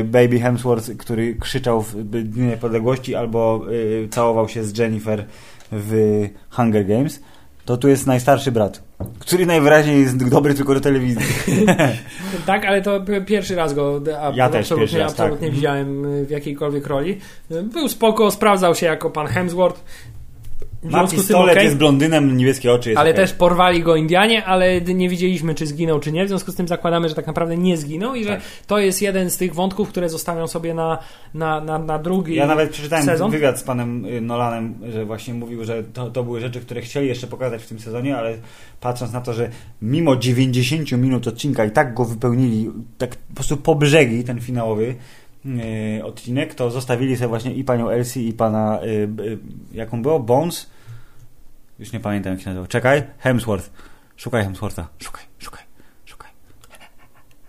Baby 0.05 0.41
Hemsworth, 0.41 0.97
który 0.97 1.35
krzyczał 1.35 1.83
w 1.83 1.95
Dniu 2.05 2.45
Niepodległości 2.47 3.15
albo 3.15 3.65
całował 4.11 4.49
się 4.49 4.65
z 4.65 4.79
Jennifer 4.79 5.25
w 5.73 6.23
Hunger 6.51 6.87
Games. 6.87 7.21
To 7.65 7.77
tu 7.77 7.89
jest 7.89 8.07
najstarszy 8.07 8.53
brat, 8.53 8.83
który 9.19 9.47
najwyraźniej 9.47 10.01
jest 10.01 10.29
dobry 10.29 10.55
tylko 10.55 10.75
do 10.75 10.81
telewizji. 10.81 11.27
Tak, 12.47 12.65
ale 12.65 12.83
to 12.83 13.01
pierwszy 13.27 13.55
raz 13.55 13.75
go 13.75 14.01
Ja 14.35 14.49
też 14.49 14.61
absolutnie, 14.73 14.99
raz, 14.99 15.15
tak. 15.15 15.21
absolutnie 15.21 15.47
Mhm. 15.47 15.55
widziałem 15.55 16.05
y, 16.05 16.25
w 16.27 16.31
jakiejkolwiek 16.31 16.87
roli. 16.87 17.19
Y, 17.51 17.63
Był 17.63 17.89
spoko, 17.89 18.31
sprawdzał 18.31 18.75
się 18.75 18.87
jako 18.87 19.11
pan 19.11 19.27
Hemsworth. 19.27 19.85
Ma 20.85 21.07
pistolet, 21.09 21.53
okej. 21.53 21.65
jest 21.65 21.77
blondynem, 21.77 22.37
niebieskie 22.37 22.73
oczy. 22.73 22.91
Jest 22.91 23.01
Ale 23.01 23.11
okej. 23.11 23.23
też 23.25 23.33
porwali 23.33 23.83
go 23.83 23.97
Indianie, 23.97 24.45
ale 24.45 24.81
nie 24.81 25.09
wiedzieliśmy, 25.09 25.55
czy 25.55 25.67
zginął, 25.67 26.01
czy 26.01 26.13
nie. 26.13 26.25
W 26.25 26.29
związku 26.29 26.53
z 26.53 26.55
tym 26.55 26.69
zakładamy, 26.69 27.09
że 27.09 27.15
tak 27.15 27.27
naprawdę 27.27 27.57
nie 27.57 27.77
zginął 27.77 28.15
i 28.15 28.25
że 28.25 28.31
Tak. 28.31 28.41
to 28.67 28.79
jest 28.79 29.03
jeden 29.03 29.31
z 29.31 29.37
tych 29.37 29.55
wątków, 29.55 29.89
które 29.89 30.09
zostawią 30.09 30.47
sobie 30.47 30.75
na, 30.75 30.99
na, 31.35 31.61
na, 31.61 31.79
na 31.79 31.99
drugi 31.99 32.35
Ja 32.35 32.47
nawet 32.47 32.71
przeczytałem 32.71 33.05
sezon. 33.05 33.31
wywiad 33.31 33.59
z 33.59 33.63
panem 33.63 34.05
y, 34.05 34.21
Nolanem, 34.21 34.75
że 34.93 35.05
właśnie 35.05 35.35
mówił, 35.35 35.65
że 35.65 35.83
to, 35.85 36.11
to 36.11 36.25
były 36.25 36.41
rzeczy, 36.41 36.61
które 36.61 36.81
chcieli 36.81 37.09
jeszcze 37.09 37.27
pokazać 37.27 37.63
w 37.63 37.67
tym 37.69 37.79
sezonie, 37.81 38.17
ale 38.17 38.35
patrząc 38.81 39.13
na 39.13 39.21
to, 39.21 39.33
że 39.33 39.49
mimo 39.83 40.17
90 40.17 40.93
minut 40.93 41.27
odcinka 41.29 41.65
i 41.65 41.71
tak 41.71 41.95
go 41.95 42.05
wypełnili, 42.05 42.71
tak 42.99 43.17
po 43.17 43.35
prostu 43.35 43.57
po 43.57 43.75
brzegi 43.75 44.25
ten 44.25 44.41
finałowy 44.41 44.95
y, 45.99 46.05
odcinek, 46.05 46.55
to 46.55 46.71
zostawili 46.71 47.17
sobie 47.17 47.29
właśnie 47.29 47.55
i 47.55 47.65
panią 47.65 47.89
Elsie 47.89 48.29
i 48.29 48.33
pana, 48.33 48.79
y, 48.83 48.89
y, 49.23 49.39
jaką 49.73 50.03
było? 50.03 50.21
Bones? 50.21 50.74
Już 51.79 51.93
nie 51.93 52.01
pamiętam 52.01 52.33
jak 52.33 52.43
się 52.43 52.47
nazywał. 52.47 52.67
Czekaj, 52.67 53.03
Hemsworth. 53.19 53.71
Szukaj 54.17 54.45
Hemswortha. 54.45 54.89
Szukaj, 54.99 55.25
szukaj, 55.39 55.63
szukaj. 56.05 56.31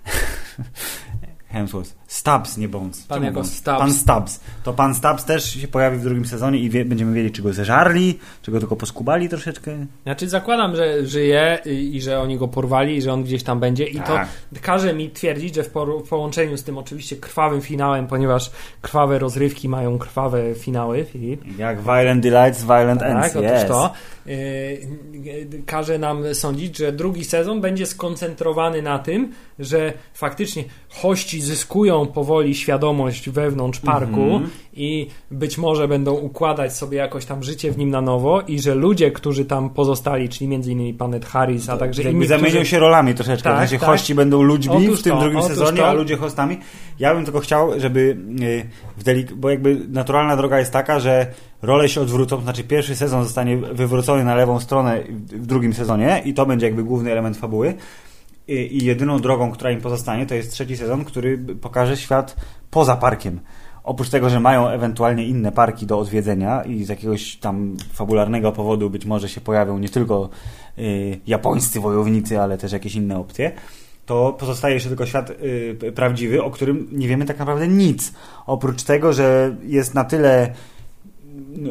Hemsworth. 1.54 1.96
Stubbs, 2.08 2.58
nie 2.58 2.68
Bones. 2.68 3.04
Pan 3.04 3.16
Czemu 3.16 3.26
jako 3.26 3.36
Bones? 3.36 3.58
Stubbs. 3.58 3.80
Pan 3.80 3.94
Stubbs. 3.94 4.40
To 4.64 4.74
pan 4.74 4.96
Stubbs 4.96 5.26
też 5.26 5.54
się 5.54 5.68
pojawi 5.68 5.98
w 5.98 6.04
drugim 6.04 6.26
sezonie 6.26 6.60
i 6.60 6.70
wie, 6.70 6.86
będziemy 6.86 7.14
wiedzieć, 7.14 7.36
czy 7.36 7.42
go 7.42 7.54
zeżarli, 7.54 8.20
czy 8.42 8.52
go 8.52 8.60
tylko 8.60 8.76
poskubali 8.76 9.30
troszeczkę. 9.30 9.86
Znaczy 10.04 10.30
zakładam, 10.30 10.76
że 10.76 11.06
żyje 11.06 11.60
i, 11.66 11.96
i 11.96 12.02
że 12.02 12.20
oni 12.20 12.38
go 12.38 12.48
porwali 12.48 12.96
i 12.96 13.02
że 13.02 13.14
on 13.14 13.24
gdzieś 13.24 13.44
tam 13.44 13.60
będzie 13.60 13.86
i 13.88 13.98
Tak. 13.98 14.28
to 14.54 14.60
każe 14.62 14.94
mi 14.94 15.10
twierdzić, 15.10 15.56
że 15.56 15.64
w, 15.64 15.70
w 16.06 16.10
połączeniu 16.10 16.58
z 16.58 16.64
tym 16.64 16.78
oczywiście 16.78 17.16
krwawym 17.16 17.62
finałem, 17.62 18.08
ponieważ 18.08 18.52
krwawe 18.82 19.20
rozrywki 19.20 19.70
mają 19.70 19.98
krwawe 19.98 20.56
finały, 20.56 21.06
Filip. 21.06 21.58
Jak 21.58 21.82
Violent 21.82 22.24
Delights, 22.24 22.64
Violent 22.64 23.00
Tak, 23.00 23.12
Ends. 23.12 23.36
otóż 23.36 23.52
yes. 23.62 23.68
to 23.68 23.94
yy, 24.26 25.64
każe 25.66 26.00
nam 26.00 26.36
sądzić, 26.36 26.78
że 26.78 26.92
drugi 26.92 27.26
sezon 27.26 27.62
będzie 27.62 27.86
skoncentrowany 27.86 28.82
na 28.82 29.00
tym, 29.00 29.32
że 29.60 29.94
faktycznie 30.14 30.64
hości 30.90 31.42
zyskują 31.42 31.95
powoli 32.06 32.56
świadomość 32.56 33.30
wewnątrz 33.30 33.80
parku 33.80 34.22
Mhm. 34.24 34.50
i 34.74 35.08
być 35.32 35.58
może 35.58 35.88
będą 35.88 36.14
układać 36.14 36.74
sobie 36.78 36.98
jakoś 36.98 37.26
tam 37.26 37.44
życie 37.44 37.72
w 37.72 37.78
nim 37.78 37.90
na 37.90 38.02
nowo 38.02 38.42
i 38.42 38.60
że 38.60 38.76
ludzie, 38.76 39.12
którzy 39.12 39.46
tam 39.46 39.70
pozostali, 39.70 40.30
czyli 40.30 40.48
między 40.48 40.72
innymi 40.72 40.94
pan 40.94 41.14
Ed 41.14 41.26
Harris, 41.26 41.70
a 41.70 41.78
także 41.78 42.02
Jakby 42.02 42.18
inni, 42.18 42.28
zamienią 42.28 42.50
którzy... 42.50 42.66
się 42.66 42.80
rolami 42.80 43.14
troszeczkę. 43.14 43.50
Tak, 43.50 43.56
w 43.58 43.60
sensie 43.60 43.80
tak. 43.80 43.90
hości 43.90 44.16
będą 44.16 44.42
ludźmi 44.42 44.76
Otóż 44.86 45.00
w 45.00 45.04
tym 45.04 45.14
to, 45.14 45.20
drugim 45.22 45.42
sezonie, 45.44 45.78
to. 45.78 45.88
a 45.88 45.94
ludzie 45.94 46.18
hostami. 46.18 46.58
Ja 47.00 47.16
bym 47.16 47.24
tylko 47.26 47.40
chciał, 47.40 47.80
żeby 47.80 48.18
y, 48.42 48.66
w 48.98 49.04
delik- 49.04 49.34
bo 49.34 49.50
jakby 49.50 49.78
naturalna 49.90 50.38
droga 50.38 50.60
jest 50.60 50.74
taka, 50.74 51.00
że 51.00 51.28
role 51.62 51.90
się 51.90 52.02
odwrócą, 52.02 52.36
to 52.38 52.42
znaczy 52.44 52.64
pierwszy 52.64 52.96
sezon 52.96 53.24
zostanie 53.24 53.58
wywrócony 53.58 54.24
na 54.24 54.36
lewą 54.36 54.60
stronę 54.60 55.04
w 55.28 55.46
drugim 55.46 55.74
sezonie 55.74 56.22
i 56.26 56.34
to 56.34 56.46
będzie 56.46 56.66
jakby 56.66 56.84
główny 56.84 57.12
element 57.12 57.38
fabuły. 57.38 57.74
I, 58.48 58.86
jedyną 58.86 59.20
drogą, 59.20 59.52
która 59.52 59.72
im 59.72 59.82
pozostanie, 59.82 60.26
to 60.26 60.36
jest 60.36 60.52
trzeci 60.52 60.78
sezon, 60.78 61.06
który 61.06 61.38
pokaże 61.38 61.98
świat 61.98 62.36
poza 62.72 62.96
parkiem. 62.96 63.40
Oprócz 63.84 64.10
tego, 64.10 64.30
że 64.30 64.40
mają 64.40 64.68
ewentualnie 64.68 65.26
inne 65.26 65.52
parki 65.52 65.86
do 65.86 66.00
odwiedzenia 66.00 66.64
i 66.64 66.84
z 66.84 66.90
jakiegoś 66.90 67.36
tam 67.36 67.78
fabularnego 67.94 68.52
powodu 68.52 68.90
być 68.90 69.06
może 69.06 69.30
się 69.30 69.42
pojawią 69.42 69.78
nie 69.78 69.90
tylko 69.90 70.30
y, 70.78 71.20
japońscy 71.28 71.80
wojownicy, 71.80 72.40
ale 72.40 72.58
też 72.58 72.72
jakieś 72.72 72.96
inne 72.96 73.18
opcje, 73.18 73.52
to 74.06 74.36
pozostaje 74.40 74.74
jeszcze 74.74 74.90
tylko 74.90 75.06
świat 75.06 75.30
y, 75.30 75.92
prawdziwy, 75.96 76.44
o 76.44 76.52
którym 76.52 76.88
nie 76.92 77.08
wiemy 77.08 77.26
tak 77.26 77.40
naprawdę 77.40 77.68
nic. 77.68 78.14
Oprócz 78.46 78.84
tego, 78.84 79.14
że 79.14 79.56
jest 79.64 79.94
na 79.94 80.04
tyle 80.04 80.54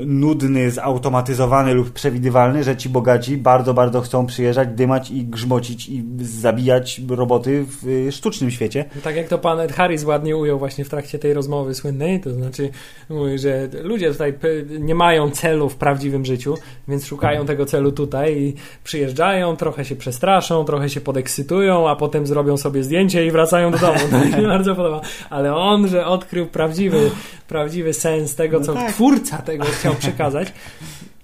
nudny, 0.07 0.70
zautomatyzowany 0.70 1.74
lub 1.74 1.91
przewidywalny, 1.91 2.64
że 2.64 2.76
ci 2.76 2.89
bogaci 2.89 3.37
bardzo, 3.37 3.74
bardzo 3.74 4.01
chcą 4.01 4.26
przyjeżdżać, 4.26 4.68
dymać 4.68 5.11
i 5.11 5.24
grzmocić 5.24 5.89
i 5.89 6.05
zabijać 6.20 7.01
roboty 7.09 7.64
w 7.68 7.89
y, 7.89 8.12
sztucznym 8.12 8.51
świecie. 8.51 8.85
Tak 9.05 9.16
jak 9.16 9.28
to 9.28 9.39
pan 9.39 9.61
Ed 9.61 9.72
Harris 9.72 10.05
ładnie 10.05 10.37
ujął 10.37 10.59
właśnie 10.59 10.85
w 10.85 10.89
trakcie 10.89 11.18
tej 11.18 11.35
rozmowy 11.35 11.74
słynnej, 11.74 12.20
to 12.20 12.30
znaczy 12.30 12.70
mówi, 13.11 13.39
że 13.39 13.68
ludzie 13.82 14.12
tutaj 14.12 14.35
nie 14.80 14.95
mają 14.95 15.30
celu 15.30 15.68
w 15.68 15.76
prawdziwym 15.76 16.24
życiu, 16.24 16.55
więc 16.89 17.07
szukają 17.07 17.47
tego 17.47 17.66
celu 17.66 17.93
tutaj 17.93 18.37
i 18.39 18.55
przyjeżdżają, 18.85 19.57
trochę 19.57 19.85
się 19.85 19.97
przestraszą, 19.97 20.64
trochę 20.64 20.91
się 20.91 21.01
podekscytują, 21.01 21.89
a 21.89 21.97
potem 21.97 22.26
zrobią 22.26 22.57
sobie 22.57 22.85
zdjęcie 22.85 23.26
i 23.26 23.30
wracają 23.30 23.70
do 23.70 23.78
domu. 23.78 23.99
To 24.11 24.18
mi 24.24 24.32
się 24.32 24.43
bardzo 24.57 24.74
podoba. 24.74 25.01
Ale 25.30 25.55
on, 25.55 25.89
że 25.89 26.07
odkrył 26.07 26.47
prawdziwy, 26.47 27.11
prawdziwy 27.49 27.93
sens 27.93 28.35
tego, 28.35 28.59
No 28.59 28.64
co 28.64 28.74
tak. 28.74 28.93
twórca 28.93 29.39
tego 29.39 29.64
chciał 29.74 29.94
przekazać. 29.94 30.52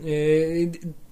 Yy, 0.01 0.71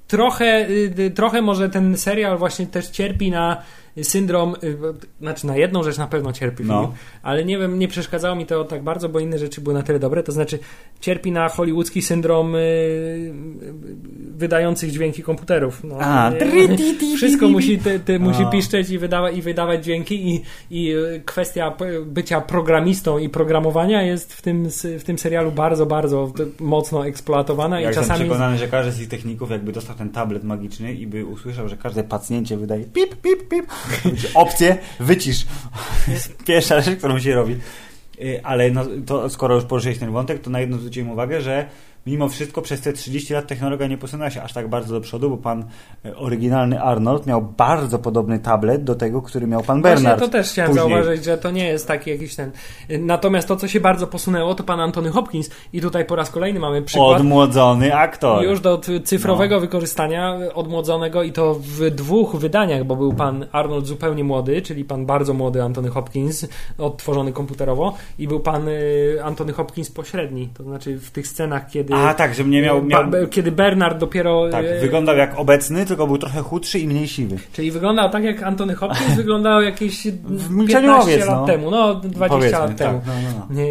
Trochę, 0.08 0.66
yy, 0.98 1.10
trochę 1.10 1.42
może 1.42 1.68
ten 1.68 1.96
serial 1.96 2.38
właśnie 2.38 2.66
też 2.66 2.88
cierpi 2.88 3.30
na 3.30 3.62
syndrom, 4.02 4.54
yy, 4.62 4.78
znaczy 5.20 5.46
na 5.46 5.56
jedną 5.56 5.82
rzecz 5.82 5.98
na 5.98 6.06
pewno 6.06 6.32
cierpi, 6.32 6.64
No. 6.64 6.92
Ale 7.22 7.44
nie 7.44 7.58
wiem, 7.58 7.78
nie 7.78 7.88
przeszkadzało 7.88 8.36
mi 8.36 8.46
to 8.46 8.64
tak 8.64 8.82
bardzo, 8.82 9.08
bo 9.08 9.20
inne 9.20 9.38
rzeczy 9.38 9.60
były 9.60 9.74
na 9.74 9.82
tyle 9.82 9.98
dobre, 9.98 10.22
to 10.22 10.32
znaczy 10.32 10.58
cierpi 11.00 11.32
na 11.32 11.48
hollywoodzki 11.48 12.02
syndrom 12.02 12.54
yy, 12.54 13.32
wydających 14.36 14.90
dźwięki 14.90 15.22
komputerów. 15.22 15.84
No, 15.84 15.96
A, 16.00 16.32
wszystko 17.16 17.48
musi, 17.48 17.78
ty, 17.78 18.00
ty 18.00 18.18
musi 18.18 18.42
A. 18.42 18.50
piszczeć 18.50 18.90
i, 18.90 18.98
wydawa, 18.98 19.30
i 19.30 19.42
wydawać 19.42 19.84
dźwięki 19.84 20.34
i, 20.34 20.42
i 20.70 20.94
kwestia 21.24 21.76
bycia 22.06 22.40
programistą 22.40 23.18
i 23.18 23.28
programowania 23.28 24.02
jest 24.02 24.34
w 24.34 24.42
tym, 24.42 24.68
w 24.98 25.04
tym 25.04 25.18
serialu 25.18 25.52
bardzo, 25.52 25.86
bardzo 25.86 26.32
mocno 26.60 27.06
eksploatowana 27.06 27.80
Ja 27.80 27.82
i 27.82 27.86
jestem 27.86 28.04
czasami... 28.04 28.20
przekonany, 28.20 28.58
że 28.58 28.68
każdy 28.68 28.92
z 28.92 28.98
tych 28.98 29.08
techników 29.08 29.50
jakby 29.50 29.72
dostał 29.72 29.96
ten 29.96 30.10
tablet 30.10 30.44
magiczny 30.44 30.94
i 30.94 31.06
by 31.06 31.24
usłyszał, 31.24 31.68
że 31.68 31.76
każde 31.76 32.04
pacnięcie 32.04 32.56
wydaje 32.56 32.84
pip, 32.84 33.16
pip, 33.22 33.48
pip. 33.48 33.66
Opcję 34.34 34.78
wycisz. 35.00 35.46
pierwsza 36.46 36.80
rzecz, 36.80 36.98
którą 36.98 37.20
się 37.20 37.34
robi. 37.34 37.56
Y, 38.20 38.40
Ale 38.44 38.70
no, 38.70 38.84
to 39.06 39.30
skoro 39.30 39.54
już 39.54 39.64
poruszyłeś 39.64 39.98
ten 39.98 40.12
wątek, 40.12 40.42
to 40.42 40.50
na 40.50 40.60
jedno 40.60 40.78
zwróciłem 40.78 41.10
uwagę, 41.10 41.40
że 41.40 41.68
mimo 42.08 42.28
wszystko 42.28 42.62
przez 42.62 42.80
te 42.80 42.92
30 42.92 43.34
lat 43.34 43.46
technologia 43.46 43.86
nie 43.86 43.98
posunęła 43.98 44.30
się 44.30 44.42
aż 44.42 44.52
tak 44.52 44.68
bardzo 44.68 44.94
do 44.94 45.00
przodu, 45.00 45.30
bo 45.30 45.36
pan 45.36 45.64
e, 46.04 46.16
oryginalny 46.16 46.82
Arnold 46.82 47.26
miał 47.26 47.42
bardzo 47.42 47.98
podobny 47.98 48.38
tablet 48.38 48.84
do 48.84 48.94
tego, 48.94 49.22
który 49.22 49.46
miał 49.46 49.62
pan 49.62 49.82
Bernard. 49.82 50.18
Właśnie 50.18 50.26
to 50.26 50.32
też 50.32 50.50
chciałem 50.50 50.70
później. 50.70 50.88
zauważyć, 50.88 51.24
że 51.24 51.38
to 51.38 51.50
nie 51.50 51.66
jest 51.66 51.88
taki 51.88 52.10
jakiś 52.10 52.36
ten. 52.36 52.50
Natomiast 53.00 53.48
to, 53.48 53.56
co 53.56 53.68
się 53.68 53.80
bardzo 53.80 54.06
posunęło, 54.06 54.54
to 54.54 54.64
pan 54.64 54.80
Antony 54.80 55.10
Hopkins 55.10 55.50
i 55.72 55.80
tutaj 55.80 56.04
po 56.04 56.16
raz 56.16 56.30
kolejny 56.30 56.60
mamy 56.60 56.82
przykład. 56.82 57.20
Odmłodzony 57.20 57.96
aktor. 57.96 58.44
Już 58.44 58.60
do 58.60 58.80
cyfrowego 59.04 59.60
wykorzystania 59.60 60.38
odmłodzonego 60.54 61.22
i 61.22 61.32
to 61.32 61.54
w 61.54 61.90
dwóch 61.90 62.36
wydaniach, 62.36 62.84
bo 62.84 62.96
był 62.96 63.12
pan 63.12 63.46
Arnold 63.52 63.86
zupełnie 63.86 64.24
młody, 64.24 64.62
czyli 64.62 64.84
pan 64.84 65.06
bardzo 65.06 65.34
młody 65.34 65.62
Antony 65.62 65.88
Hopkins, 65.88 66.46
odtworzony 66.78 67.32
komputerowo 67.32 67.94
i 68.18 68.28
był 68.28 68.40
pan 68.40 68.68
Antony 69.22 69.52
Hopkins 69.52 69.90
pośredni, 69.90 70.48
to 70.54 70.62
znaczy 70.62 70.98
w 70.98 71.10
tych 71.10 71.28
scenach, 71.28 71.70
kiedy 71.70 71.94
A 71.98 72.14
tak, 72.14 72.34
że 72.34 72.44
mnie 72.44 72.62
miał... 72.62 72.84
miał... 72.84 73.04
Kiedy 73.30 73.52
Bernard 73.52 73.98
dopiero 73.98 74.48
Tak, 74.50 74.64
y, 74.64 74.80
wyglądał 74.80 75.16
jak 75.16 75.38
obecny, 75.38 75.86
tylko 75.86 76.06
był 76.06 76.18
trochę 76.18 76.40
chudszy 76.40 76.78
i 76.78 76.86
mniej 76.88 77.08
siwy. 77.08 77.36
Czyli 77.52 77.70
wyglądał 77.70 78.10
tak 78.10 78.24
jak 78.24 78.42
Antony 78.42 78.74
Hopkins 78.74 79.14
wyglądał 79.22 79.62
jakieś 79.62 80.06
W 80.24 80.50
Milczeniu 80.50 80.88
15 80.88 81.12
owiec, 81.12 81.26
lat 81.26 81.40
no. 81.40 81.46
temu, 81.46 81.70
no 81.70 81.94
20 81.94 82.28
Powiedzmy, 82.28 82.58
lat 82.58 82.68
tak, 82.68 82.78
temu. 82.78 83.00
no, 83.06 83.12
no, 83.22 83.46
no. 83.50 83.62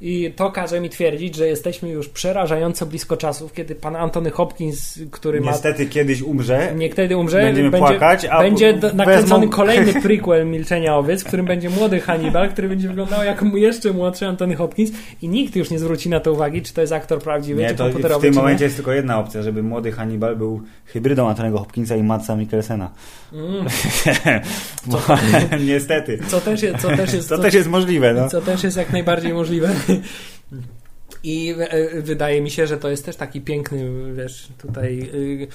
I, 0.00 0.24
I 0.26 0.32
to 0.32 0.50
każe 0.50 0.80
mi 0.80 0.90
twierdzić, 0.90 1.34
że 1.36 1.46
jesteśmy 1.46 1.88
już 1.88 2.08
przerażająco 2.08 2.86
blisko 2.86 3.16
czasów, 3.16 3.52
kiedy 3.52 3.74
pan 3.74 3.96
Antony 3.96 4.30
Hopkins, 4.30 4.98
który 5.10 5.40
Niestety 5.40 5.86
kiedyś 5.86 6.22
umrze. 6.22 6.68
ma 6.72 6.78
niektedy 6.78 7.16
umrze, 7.16 7.42
Będziemy 7.42 7.70
będzie, 7.70 7.88
płakać, 7.88 8.24
a 8.24 8.38
będzie 8.42 8.74
wezmą- 8.74 8.94
nakręcony 8.94 9.48
kolejny 9.58 10.02
prequel 10.02 10.46
Milczenia 10.46 10.96
Owiec, 10.96 11.22
w 11.22 11.26
którym 11.26 11.46
będzie 11.46 11.70
młody 11.70 12.00
Hannibal, 12.00 12.48
który 12.48 12.68
będzie 12.68 12.88
wyglądał 12.88 13.24
jak 13.24 13.44
jeszcze 13.54 13.92
młodszy 13.92 14.26
Antony 14.26 14.56
Hopkins 14.56 14.90
i 15.22 15.28
nikt 15.28 15.56
już 15.56 15.70
nie 15.70 15.78
zwróci 15.78 16.08
na 16.08 16.20
to 16.20 16.32
uwagi, 16.32 16.62
czy 16.62 16.74
to 16.74 16.80
jest 16.80 16.92
aktor 16.92 17.22
prawdziwy, 17.22 17.49
Nie, 17.54 17.68
czy 17.68 17.74
to 18.08 18.18
w 18.18 18.22
tym 18.22 18.34
momencie 18.34 18.64
jest 18.64 18.76
tylko 18.76 18.92
jedna 18.92 19.18
opcja, 19.18 19.42
żeby 19.42 19.62
młody 19.62 19.92
Hannibal 19.92 20.36
był 20.36 20.62
hybrydą 20.84 21.28
Antonego 21.28 21.58
Hopkinsa 21.58 21.96
i 21.96 22.02
Matsa 22.02 22.36
Mikkelsena. 22.36 22.90
Mm, 23.32 23.66
Bo, 24.86 25.00
niestety. 25.60 26.18
co 26.28 26.40
też 26.40 26.62
jest, 26.62 26.78
co 26.82 26.88
też 26.96 27.12
jest, 27.12 27.28
To 27.28 27.36
co- 27.36 27.42
też 27.42 27.54
jest 27.54 27.68
możliwe, 27.68 28.14
no. 28.14 28.28
Co 28.28 28.40
też 28.40 28.64
jest 28.64 28.76
jak 28.76 28.92
najbardziej 28.92 29.34
możliwe. 29.34 29.74
I 31.24 31.54
e, 31.58 32.02
wydaje 32.02 32.40
mi 32.40 32.50
się, 32.50 32.66
że 32.66 32.76
to 32.76 32.88
jest 32.90 33.04
też 33.04 33.16
taki 33.16 33.40
piękny, 33.40 33.90
wiesz, 34.14 34.48
tutaj 34.58 35.10
y, 35.14 35.48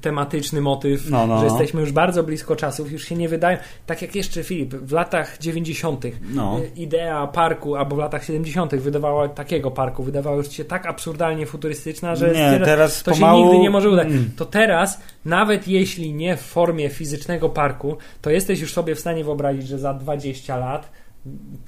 tematyczny 0.00 0.60
motyw, 0.60 1.10
No, 1.10 1.26
no, 1.26 1.38
że 1.40 1.46
no. 1.46 1.50
jesteśmy 1.50 1.80
już 1.80 1.92
bardzo 1.92 2.22
blisko 2.22 2.56
czasów, 2.56 2.92
już 2.92 3.04
się 3.04 3.14
nie 3.14 3.28
wydają, 3.28 3.58
tak 3.86 4.02
jak 4.02 4.14
jeszcze 4.14 4.44
Filip, 4.44 4.74
w 4.74 4.92
latach 4.92 5.38
90. 5.38 6.04
No. 6.34 6.60
y, 6.60 6.70
idea 6.80 7.26
parku, 7.26 7.76
albo 7.76 7.96
w 7.96 7.98
latach 7.98 8.24
70. 8.24 8.74
wydawała 8.76 9.28
takiego 9.28 9.70
parku, 9.70 10.02
wydawała 10.02 10.36
już 10.36 10.50
się 10.50 10.64
tak 10.64 10.86
absurdalnie 10.86 11.46
futurystyczna, 11.46 12.16
że 12.16 12.30
Nie, 12.32 12.60
teraz 12.64 13.02
to 13.02 13.10
pomału- 13.12 13.38
się 13.38 13.44
nigdy 13.44 13.58
nie 13.62 13.70
może 13.70 13.90
udać. 13.90 14.06
Mm. 14.08 14.30
To 14.36 14.44
teraz, 14.46 15.00
nawet 15.24 15.68
jeśli 15.68 16.14
nie 16.14 16.36
w 16.36 16.40
formie 16.40 16.88
fizycznego 16.90 17.48
parku, 17.48 17.96
to 18.22 18.30
jesteś 18.30 18.60
już 18.60 18.72
sobie 18.72 18.94
w 18.94 19.00
stanie 19.00 19.24
wyobrazić, 19.24 19.68
że 19.68 19.78
za 19.78 19.94
20 19.94 20.56
lat 20.56 20.90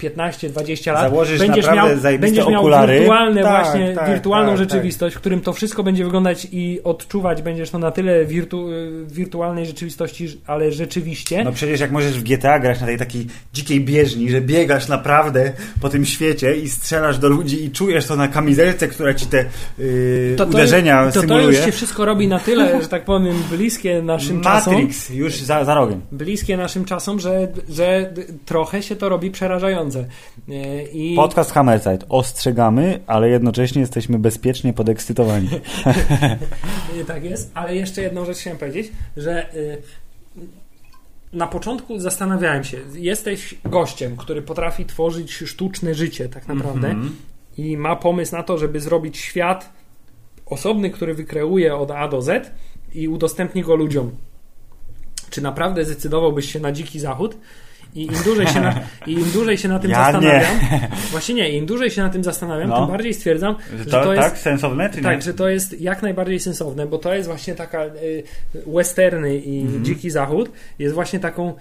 15-20 0.01 0.93
lat 0.93 1.01
Założysz 1.01 1.39
będziesz 1.39 1.67
miał, 1.67 1.87
będziesz 2.19 2.47
miał 2.47 2.59
okulary. 2.59 2.99
wirtualne 2.99 3.43
Tak, 3.43 3.65
właśnie, 3.65 3.93
tak, 3.93 4.09
wirtualną 4.09 4.49
tak, 4.49 4.57
rzeczywistość, 4.57 5.15
w 5.15 5.19
którym 5.19 5.41
to 5.41 5.53
wszystko 5.53 5.83
będzie 5.83 6.03
wyglądać 6.03 6.47
i 6.51 6.79
odczuwać 6.83 7.41
będziesz 7.41 7.69
to 7.69 7.79
na 7.79 7.91
tyle 7.91 8.25
wirtu, 8.25 8.67
wirtualnej 9.07 9.65
rzeczywistości, 9.65 10.27
ale 10.47 10.71
rzeczywiście. 10.71 11.43
No 11.43 11.51
przecież 11.51 11.79
jak 11.79 11.91
możesz 11.91 12.19
w 12.19 12.23
GTA 12.23 12.59
grać 12.59 12.81
na 12.81 12.87
tej 12.87 12.97
takiej 12.97 13.27
dzikiej 13.53 13.81
bieżni, 13.81 14.29
że 14.29 14.41
biegasz 14.41 14.87
naprawdę 14.87 15.51
po 15.81 15.89
tym 15.89 16.05
świecie 16.05 16.55
i 16.55 16.69
strzelasz 16.69 17.17
do 17.17 17.29
ludzi 17.29 17.65
i 17.65 17.71
czujesz 17.71 18.07
to 18.07 18.15
na 18.15 18.27
kamizelce, 18.27 18.87
która 18.87 19.13
ci 19.13 19.25
te 19.25 19.45
yy, 19.77 20.33
to, 20.37 20.45
to, 20.45 20.49
uderzenia 20.49 21.05
to, 21.05 21.11
to 21.11 21.21
symuluje. 21.21 21.45
już 21.45 21.65
się 21.65 21.71
wszystko 21.71 22.05
robi 22.05 22.27
na 22.27 22.39
tyle, 22.39 22.81
że 22.81 22.87
tak 22.87 23.05
powiem, 23.05 23.35
bliskie 23.51 24.01
naszym 24.01 24.41
czasom. 24.41 24.73
Matrix 24.73 25.09
już 25.09 25.33
za, 25.33 25.65
za 25.65 25.75
rogiem. 25.75 26.01
Bliskie 26.11 26.57
naszym 26.57 26.85
czasom, 26.85 27.19
że, 27.19 27.47
że 27.69 28.13
trochę 28.45 28.83
się 28.83 28.95
to 28.95 29.09
robi 29.09 29.31
przerażające. 29.31 29.50
E, 30.49 30.83
I 30.83 31.15
Podcast 31.15 31.51
Hammerzeit. 31.51 32.05
Ostrzegamy, 32.09 32.99
ale 33.07 33.29
jednocześnie 33.29 33.81
jesteśmy 33.81 34.19
bezpiecznie 34.19 34.73
podekscytowani. 34.73 35.49
I 37.01 37.05
Tak 37.07 37.23
jest, 37.23 37.51
ale 37.53 37.75
jeszcze 37.75 38.01
jedną 38.01 38.25
rzecz 38.25 38.37
chciałem 38.37 38.59
powiedzieć, 38.59 38.91
że 39.17 39.53
y, 39.55 39.81
na 41.33 41.47
początku 41.47 41.99
zastanawiałem 41.99 42.63
się, 42.63 42.77
jesteś 42.93 43.55
gościem, 43.65 44.17
który 44.17 44.41
potrafi 44.41 44.85
tworzyć 44.85 45.33
sztuczne 45.33 45.93
życie 45.93 46.29
tak 46.29 46.47
naprawdę 46.47 46.87
Mhm. 46.87 47.15
i 47.57 47.77
ma 47.77 47.95
pomysł 47.95 48.35
na 48.35 48.43
to, 48.43 48.57
żeby 48.57 48.79
zrobić 48.79 49.17
świat 49.17 49.73
osobny, 50.45 50.89
który 50.89 51.13
wykreuje 51.13 51.75
od 51.75 51.91
A 51.91 52.07
do 52.07 52.21
Z 52.21 52.51
i 52.93 53.07
udostępni 53.07 53.61
go 53.61 53.75
ludziom. 53.75 54.11
Czy 55.29 55.41
naprawdę 55.41 55.85
zdecydowałbyś 55.85 56.51
się 56.51 56.59
na 56.59 56.71
dziki 56.71 56.99
zachód? 56.99 57.37
I 57.95 58.05
im 58.05 58.13
dłużej 58.25 58.47
się 58.47 58.61
na, 58.61 58.73
im 59.07 59.23
dłużej 59.31 59.57
się 59.57 59.67
na 59.67 59.79
tym 59.79 59.91
Ja 59.91 59.97
zastanawiam, 60.11 60.59
właśnie 61.11 61.35
nie, 61.35 61.49
im 61.49 61.65
dłużej 61.65 61.91
się 61.91 62.01
na 62.01 62.09
tym 62.09 62.23
zastanawiam, 62.23 62.69
No. 62.69 62.77
tym 62.79 62.87
bardziej 62.87 63.13
stwierdzam, 63.13 63.55
Że 63.77 63.83
że 63.83 63.89
to, 63.89 64.03
to 64.03 64.13
jest 64.13 64.29
tak? 64.29 64.37
Sensowne, 64.37 64.89
czy 64.89 64.97
nie? 64.97 65.03
tak, 65.03 65.21
że 65.21 65.33
to 65.33 65.49
jest 65.49 65.81
jak 65.81 66.01
najbardziej 66.01 66.39
sensowne, 66.39 66.85
bo 66.87 66.97
to 66.97 67.13
jest 67.13 67.27
właśnie 67.29 67.55
taka 67.55 67.85
y, 67.85 68.23
westerny 68.67 69.37
i 69.37 69.61
Mhm. 69.61 69.85
dziki 69.85 70.09
zachód 70.09 70.51
jest 70.79 70.95
właśnie 70.95 71.19
taką 71.19 71.53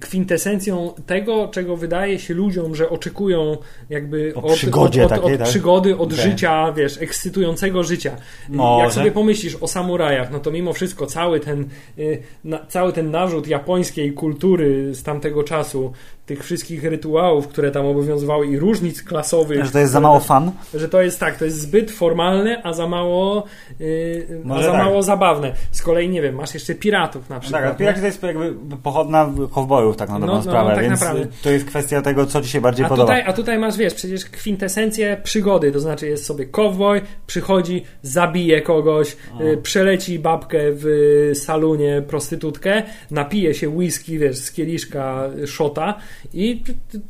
kwintesencją 0.00 0.92
tego, 1.06 1.48
czego 1.48 1.76
wydaje 1.76 2.18
się 2.18 2.34
ludziom, 2.34 2.74
że 2.74 2.90
oczekują 2.90 3.56
jakby 3.90 4.32
od, 4.34 4.52
przygodzie 4.52 5.06
od, 5.06 5.12
od, 5.12 5.24
od 5.24 5.38
tak? 5.38 5.48
przygody, 5.48 5.96
od 5.96 6.12
Okej. 6.12 6.24
życia, 6.24 6.72
wiesz, 6.72 7.02
ekscytującego 7.02 7.84
życia. 7.84 8.16
Może. 8.48 8.84
Jak 8.84 8.92
sobie 8.92 9.10
pomyślisz 9.10 9.56
o 9.60 9.68
samurajach, 9.68 10.30
no 10.32 10.38
to 10.38 10.50
mimo 10.50 10.72
wszystko 10.72 11.06
cały 11.06 11.40
ten, 11.40 11.68
y, 11.98 12.22
cały 12.68 12.92
ten 12.92 13.10
narzut 13.10 13.48
japońskiej 13.48 14.12
kultury 14.12 14.94
z 14.94 15.02
tamtego 15.02 15.44
czasu, 15.44 15.92
tych 16.30 16.44
wszystkich 16.44 16.84
rytuałów, 16.84 17.48
które 17.48 17.70
tam 17.70 17.86
obowiązywały 17.86 18.46
i 18.46 18.58
różnic 18.58 19.02
klasowych. 19.02 19.64
Że 19.64 19.70
to 19.70 19.78
jest 19.78 19.92
za 19.92 20.00
mało 20.00 20.20
fan? 20.20 20.52
Że 20.74 20.88
to 20.88 21.02
jest 21.02 21.20
tak, 21.20 21.36
to 21.36 21.44
jest 21.44 21.60
zbyt 21.60 21.90
formalne, 21.90 22.62
a 22.62 22.72
za 22.72 22.88
mało, 22.88 23.44
yy, 23.80 24.26
a 24.50 24.62
za 24.62 24.72
tak. 24.72 24.84
mało 24.84 25.02
zabawne. 25.02 25.52
Z 25.70 25.82
kolei, 25.82 26.08
nie 26.08 26.22
wiem, 26.22 26.34
masz 26.34 26.54
jeszcze 26.54 26.74
piratów 26.74 27.28
na 27.28 27.36
Tak, 27.36 27.42
przykład. 27.42 27.64
a 27.64 27.68
nie? 27.68 27.74
Piraci 27.74 28.00
to 28.00 28.06
jest 28.06 28.22
jakby 28.22 28.54
pochodna 28.82 29.32
kowbojów 29.48 29.96
tak 29.96 30.08
na 30.08 30.14
No, 30.14 30.20
dobrą 30.20 30.34
no, 30.36 30.42
sprawę, 30.42 30.74
tak 30.74 30.84
więc 30.84 31.00
naprawdę. 31.00 31.26
to 31.42 31.50
jest 31.50 31.64
kwestia 31.64 32.02
tego, 32.02 32.26
co 32.26 32.40
ci 32.42 32.48
się 32.48 32.60
bardziej 32.60 32.86
A 32.86 32.88
podoba. 32.88 33.06
tutaj, 33.12 33.24
a 33.26 33.32
tutaj 33.32 33.58
masz, 33.58 33.76
wiesz, 33.76 33.94
przecież 33.94 34.24
kwintesencję 34.24 35.20
przygody, 35.22 35.72
to 35.72 35.80
znaczy 35.80 36.06
jest 36.06 36.26
sobie 36.26 36.46
cowboy, 36.46 37.00
przychodzi, 37.26 37.82
zabije 38.02 38.60
kogoś, 38.62 39.16
y, 39.40 39.56
przeleci 39.56 40.18
babkę 40.18 40.58
w 40.62 40.84
salonie 41.34 42.02
prostytutkę, 42.08 42.82
napije 43.10 43.54
się 43.54 43.68
whisky, 43.68 44.18
wiesz, 44.18 44.36
z 44.36 44.52
kieliszka 44.52 45.22
szota 45.46 45.94
i, 46.34 46.62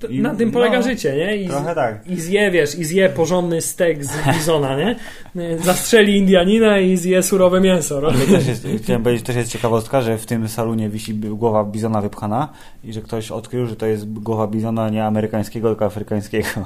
I- 0.09 0.21
na 0.21 0.35
tym 0.35 0.51
polega 0.53 0.77
no, 0.77 0.83
życie, 0.83 1.17
nie? 1.17 1.37
I, 1.37 1.49
trochę 1.49 1.75
tak. 1.75 2.07
I 2.07 2.21
zje, 2.21 2.51
wiesz, 2.51 2.79
i 2.79 2.85
zje 2.85 3.09
porządny 3.09 3.61
stek 3.61 4.05
z 4.05 4.11
bizona, 4.35 4.77
nie? 4.77 4.97
Zastrzeli 5.65 6.17
Indianina 6.17 6.79
i 6.79 6.97
zje 6.97 7.23
surowe 7.23 7.61
mięso. 7.61 8.01
Rozumiesz? 8.01 8.29
też 8.31 8.47
jest, 8.47 8.67
chciałem 8.83 9.03
powiedzieć, 9.03 9.27
też 9.27 9.37
jest 9.37 9.53
ciekawostka, 9.53 10.01
że 10.03 10.19
w 10.19 10.27
tym 10.27 10.49
salonie 10.49 10.89
wisi 10.89 11.15
głowa 11.15 11.65
bizona 11.65 12.01
wypchana 12.01 12.20
i 12.85 12.93
że 12.93 13.03
ktoś 13.03 13.31
odkrył, 13.31 13.67
że 13.67 13.77
to 13.77 13.87
jest 13.87 14.13
głowa 14.13 14.47
bizona 14.47 14.91
nie 14.91 15.07
amerykańskiego, 15.07 15.69
tylko 15.69 15.85
afrykańskiego. 15.85 16.49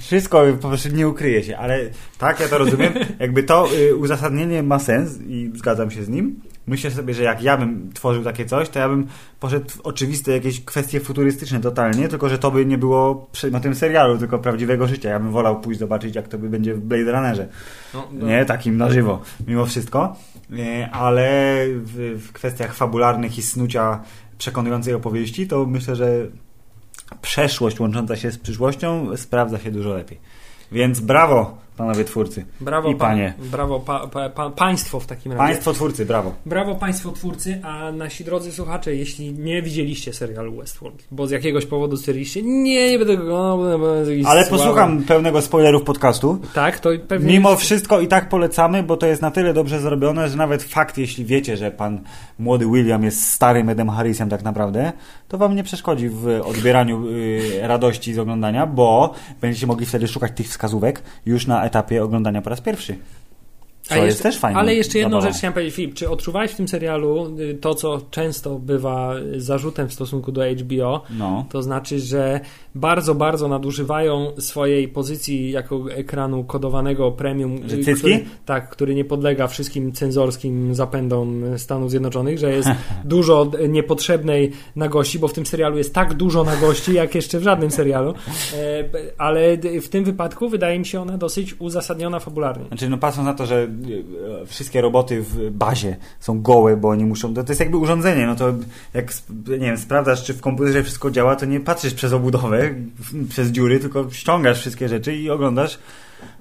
Wszystko 0.00 0.42
po 0.60 0.68
prostu 0.68 0.88
nie 0.88 1.08
ukryje 1.08 1.42
się, 1.42 1.56
ale 1.56 1.80
tak, 2.18 2.40
ja 2.40 2.48
to 2.48 2.58
rozumiem. 2.58 2.92
Jakby 3.18 3.42
to 3.42 3.68
y, 3.74 3.96
uzasadnienie 3.96 4.62
ma 4.62 4.78
sens 4.78 5.18
i 5.26 5.50
zgadzam 5.54 5.90
się 5.90 6.04
z 6.04 6.08
nim. 6.08 6.40
Myślę 6.66 6.90
sobie, 6.90 7.14
że 7.14 7.22
jak 7.22 7.42
ja 7.42 7.56
bym 7.56 7.92
tworzył 7.92 8.24
takie 8.24 8.44
coś, 8.44 8.68
to 8.68 8.78
ja 8.78 8.88
bym 8.88 9.06
poszedł 9.40 9.70
w 9.70 9.80
oczywiste 9.80 10.32
jakieś 10.32 10.64
kwestie 10.64 11.00
futurystyczne 11.00 11.60
totalnie, 11.60 12.08
tylko 12.08 12.28
że 12.28 12.38
to 12.38 12.50
by 12.50 12.66
nie 12.66 12.78
było 12.78 13.26
przedmiotem 13.32 13.74
serialu, 13.74 14.18
tylko 14.18 14.38
prawdziwego 14.38 14.86
życia. 14.86 15.08
Ja 15.08 15.18
bym 15.18 15.30
wolał 15.30 15.60
pójść 15.60 15.80
zobaczyć, 15.80 16.14
jak 16.14 16.28
to 16.28 16.38
by 16.38 16.48
będzie 16.48 16.74
w 16.74 16.80
Blade 16.80 17.12
Runnerze. 17.12 17.48
No, 17.94 18.08
no. 18.12 18.26
Nie, 18.26 18.44
takim 18.44 18.76
na 18.76 18.90
żywo, 18.90 19.20
mimo 19.46 19.66
wszystko. 19.66 20.16
Nie, 20.50 20.90
Ale 20.90 21.64
w, 21.68 22.22
w 22.26 22.32
kwestiach 22.32 22.74
fabularnych 22.74 23.38
i 23.38 23.42
snucia 23.42 24.02
przekonującej 24.38 24.94
opowieści, 24.94 25.46
to 25.46 25.66
myślę, 25.66 25.96
że 25.96 26.26
przeszłość 27.22 27.80
łącząca 27.80 28.16
się 28.16 28.30
z 28.30 28.38
przyszłością 28.38 29.16
sprawdza 29.16 29.58
się 29.58 29.70
dużo 29.70 29.94
lepiej. 29.94 30.20
Więc 30.72 31.00
brawo, 31.00 31.58
panowie 31.76 32.04
twórcy. 32.04 32.44
Brawo, 32.60 32.88
I 32.88 32.94
panie. 32.94 33.34
Pa, 33.38 33.56
brawo 33.56 33.80
pa, 33.80 34.06
pa, 34.06 34.30
pa, 34.30 34.50
państwo 34.50 35.00
w 35.00 35.06
takim 35.06 35.32
razie. 35.32 35.44
Państwo 35.44 35.72
twórcy, 35.72 36.06
brawo. 36.06 36.34
Brawo 36.46 36.74
państwo 36.74 37.12
twórcy, 37.12 37.60
a 37.64 37.92
nasi 37.92 38.24
drodzy 38.24 38.52
słuchacze, 38.52 38.94
jeśli 38.94 39.32
nie 39.32 39.62
widzieliście 39.62 40.12
serialu 40.12 40.56
Westworld, 40.56 41.04
bo 41.10 41.26
z 41.26 41.30
jakiegoś 41.30 41.66
powodu 41.66 41.96
stwierdziliście, 41.96 42.42
nie, 42.42 42.90
nie 42.90 42.98
będę 42.98 43.16
go 43.16 43.58
Ale 44.26 44.44
posłucham 44.44 45.02
pełnego 45.02 45.42
spoilerów 45.42 45.82
podcastu. 45.82 46.38
Tak, 46.54 46.80
to 46.80 46.90
pewnie... 47.08 47.32
Mimo 47.32 47.56
wszystko 47.56 48.00
i 48.00 48.08
tak 48.08 48.28
polecamy, 48.28 48.82
bo 48.82 48.96
to 48.96 49.06
jest 49.06 49.22
na 49.22 49.30
tyle 49.30 49.54
dobrze 49.54 49.80
zrobione, 49.80 50.28
że 50.28 50.36
nawet 50.36 50.62
fakt, 50.62 50.98
jeśli 50.98 51.24
wiecie, 51.24 51.56
że 51.56 51.70
pan 51.70 52.00
młody 52.38 52.66
William 52.66 53.04
jest 53.04 53.30
starym 53.30 53.68
Edem 53.68 53.90
Harrisem 53.90 54.28
tak 54.28 54.42
naprawdę, 54.42 54.92
to 55.28 55.38
wam 55.38 55.56
nie 55.56 55.62
przeszkodzi 55.62 56.08
w 56.08 56.40
odbieraniu 56.44 57.06
y, 57.08 57.60
radości 57.62 58.14
z 58.14 58.18
oglądania, 58.18 58.66
bo 58.66 59.14
będziecie 59.40 59.66
mogli 59.66 59.86
wtedy 59.86 60.08
szukać 60.08 60.32
tych 60.34 60.46
wskazówek 60.48 61.02
już 61.26 61.46
na 61.46 61.65
etapie 61.66 62.04
oglądania 62.04 62.42
po 62.42 62.50
raz 62.50 62.60
pierwszy. 62.60 62.98
Co 63.88 64.04
jest 64.04 64.22
też 64.22 64.38
fajne. 64.38 64.60
Ale 64.60 64.74
jeszcze 64.74 64.98
jedną 64.98 65.20
rzecz 65.20 65.36
chciałem 65.36 65.54
powiedzieć, 65.54 65.74
Filip. 65.74 65.94
Czy 65.94 66.10
odczuwałeś 66.10 66.50
w 66.50 66.56
tym 66.56 66.68
serialu 66.68 67.38
y, 67.38 67.54
to, 67.54 67.74
co 67.74 68.00
często 68.10 68.58
bywa 68.58 69.14
zarzutem 69.36 69.88
w 69.88 69.92
stosunku 69.92 70.32
do 70.32 70.42
HBO? 70.50 71.02
No. 71.18 71.46
To 71.50 71.62
znaczy, 71.62 71.98
że 72.00 72.40
bardzo, 72.74 73.14
bardzo 73.14 73.48
nadużywają 73.48 74.32
swojej 74.38 74.88
pozycji 74.88 75.50
jako 75.50 75.92
ekranu 75.92 76.44
kodowanego 76.44 77.12
premium. 77.12 77.56
Y? 77.56 77.96
Który, 77.96 78.24
tak, 78.44 78.70
który 78.70 78.94
nie 78.94 79.04
podlega 79.04 79.46
wszystkim 79.46 79.92
cenzorskim 79.92 80.74
zapędom 80.74 81.58
Stanów 81.58 81.90
Zjednoczonych, 81.90 82.38
że 82.38 82.52
jest 82.52 82.68
dużo 83.04 83.50
niepotrzebnej 83.68 84.52
nagości, 84.76 85.18
bo 85.18 85.28
w 85.28 85.32
tym 85.32 85.46
serialu 85.46 85.78
jest 85.78 85.94
tak 85.94 86.14
dużo 86.14 86.44
nagości, 86.44 86.94
jak 86.94 87.14
jeszcze 87.14 87.38
w 87.38 87.42
żadnym 87.42 87.70
serialu. 87.70 88.14
E, 88.54 88.84
Ale 89.18 89.56
w 89.82 89.88
tym 89.88 90.04
wypadku 90.04 90.48
wydaje 90.48 90.78
mi 90.78 90.86
się 90.86 91.00
ona 91.00 91.18
dosyć 91.18 91.60
uzasadniona 91.60 92.20
fabularnie. 92.20 92.66
Znaczy, 92.68 92.88
no 92.88 92.98
patrząc 92.98 93.26
na 93.26 93.34
to, 93.34 93.46
że 93.46 93.68
wszystkie 94.46 94.80
roboty 94.80 95.22
w 95.22 95.50
bazie 95.50 95.96
są 96.20 96.42
gołe, 96.42 96.76
bo 96.76 96.88
oni 96.88 97.04
muszą. 97.04 97.34
To, 97.34 97.44
jest 97.48 97.60
jakby 97.60 97.76
urządzenie, 97.76 98.26
no 98.26 98.36
to 98.36 98.54
jak 98.94 99.12
nie 99.48 99.58
wiem, 99.58 99.78
sprawdzasz, 99.78 100.24
czy 100.24 100.34
w 100.34 100.40
komputerze 100.40 100.82
wszystko 100.82 101.10
działa, 101.10 101.36
to 101.36 101.46
nie 101.46 101.60
patrzysz 101.60 101.94
przez 101.94 102.12
obudowę, 102.12 102.74
przez 103.30 103.48
dziury, 103.48 103.80
tylko 103.80 104.10
ściągasz 104.10 104.60
wszystkie 104.60 104.88
rzeczy 104.88 105.16
i 105.16 105.30
oglądasz, 105.30 105.78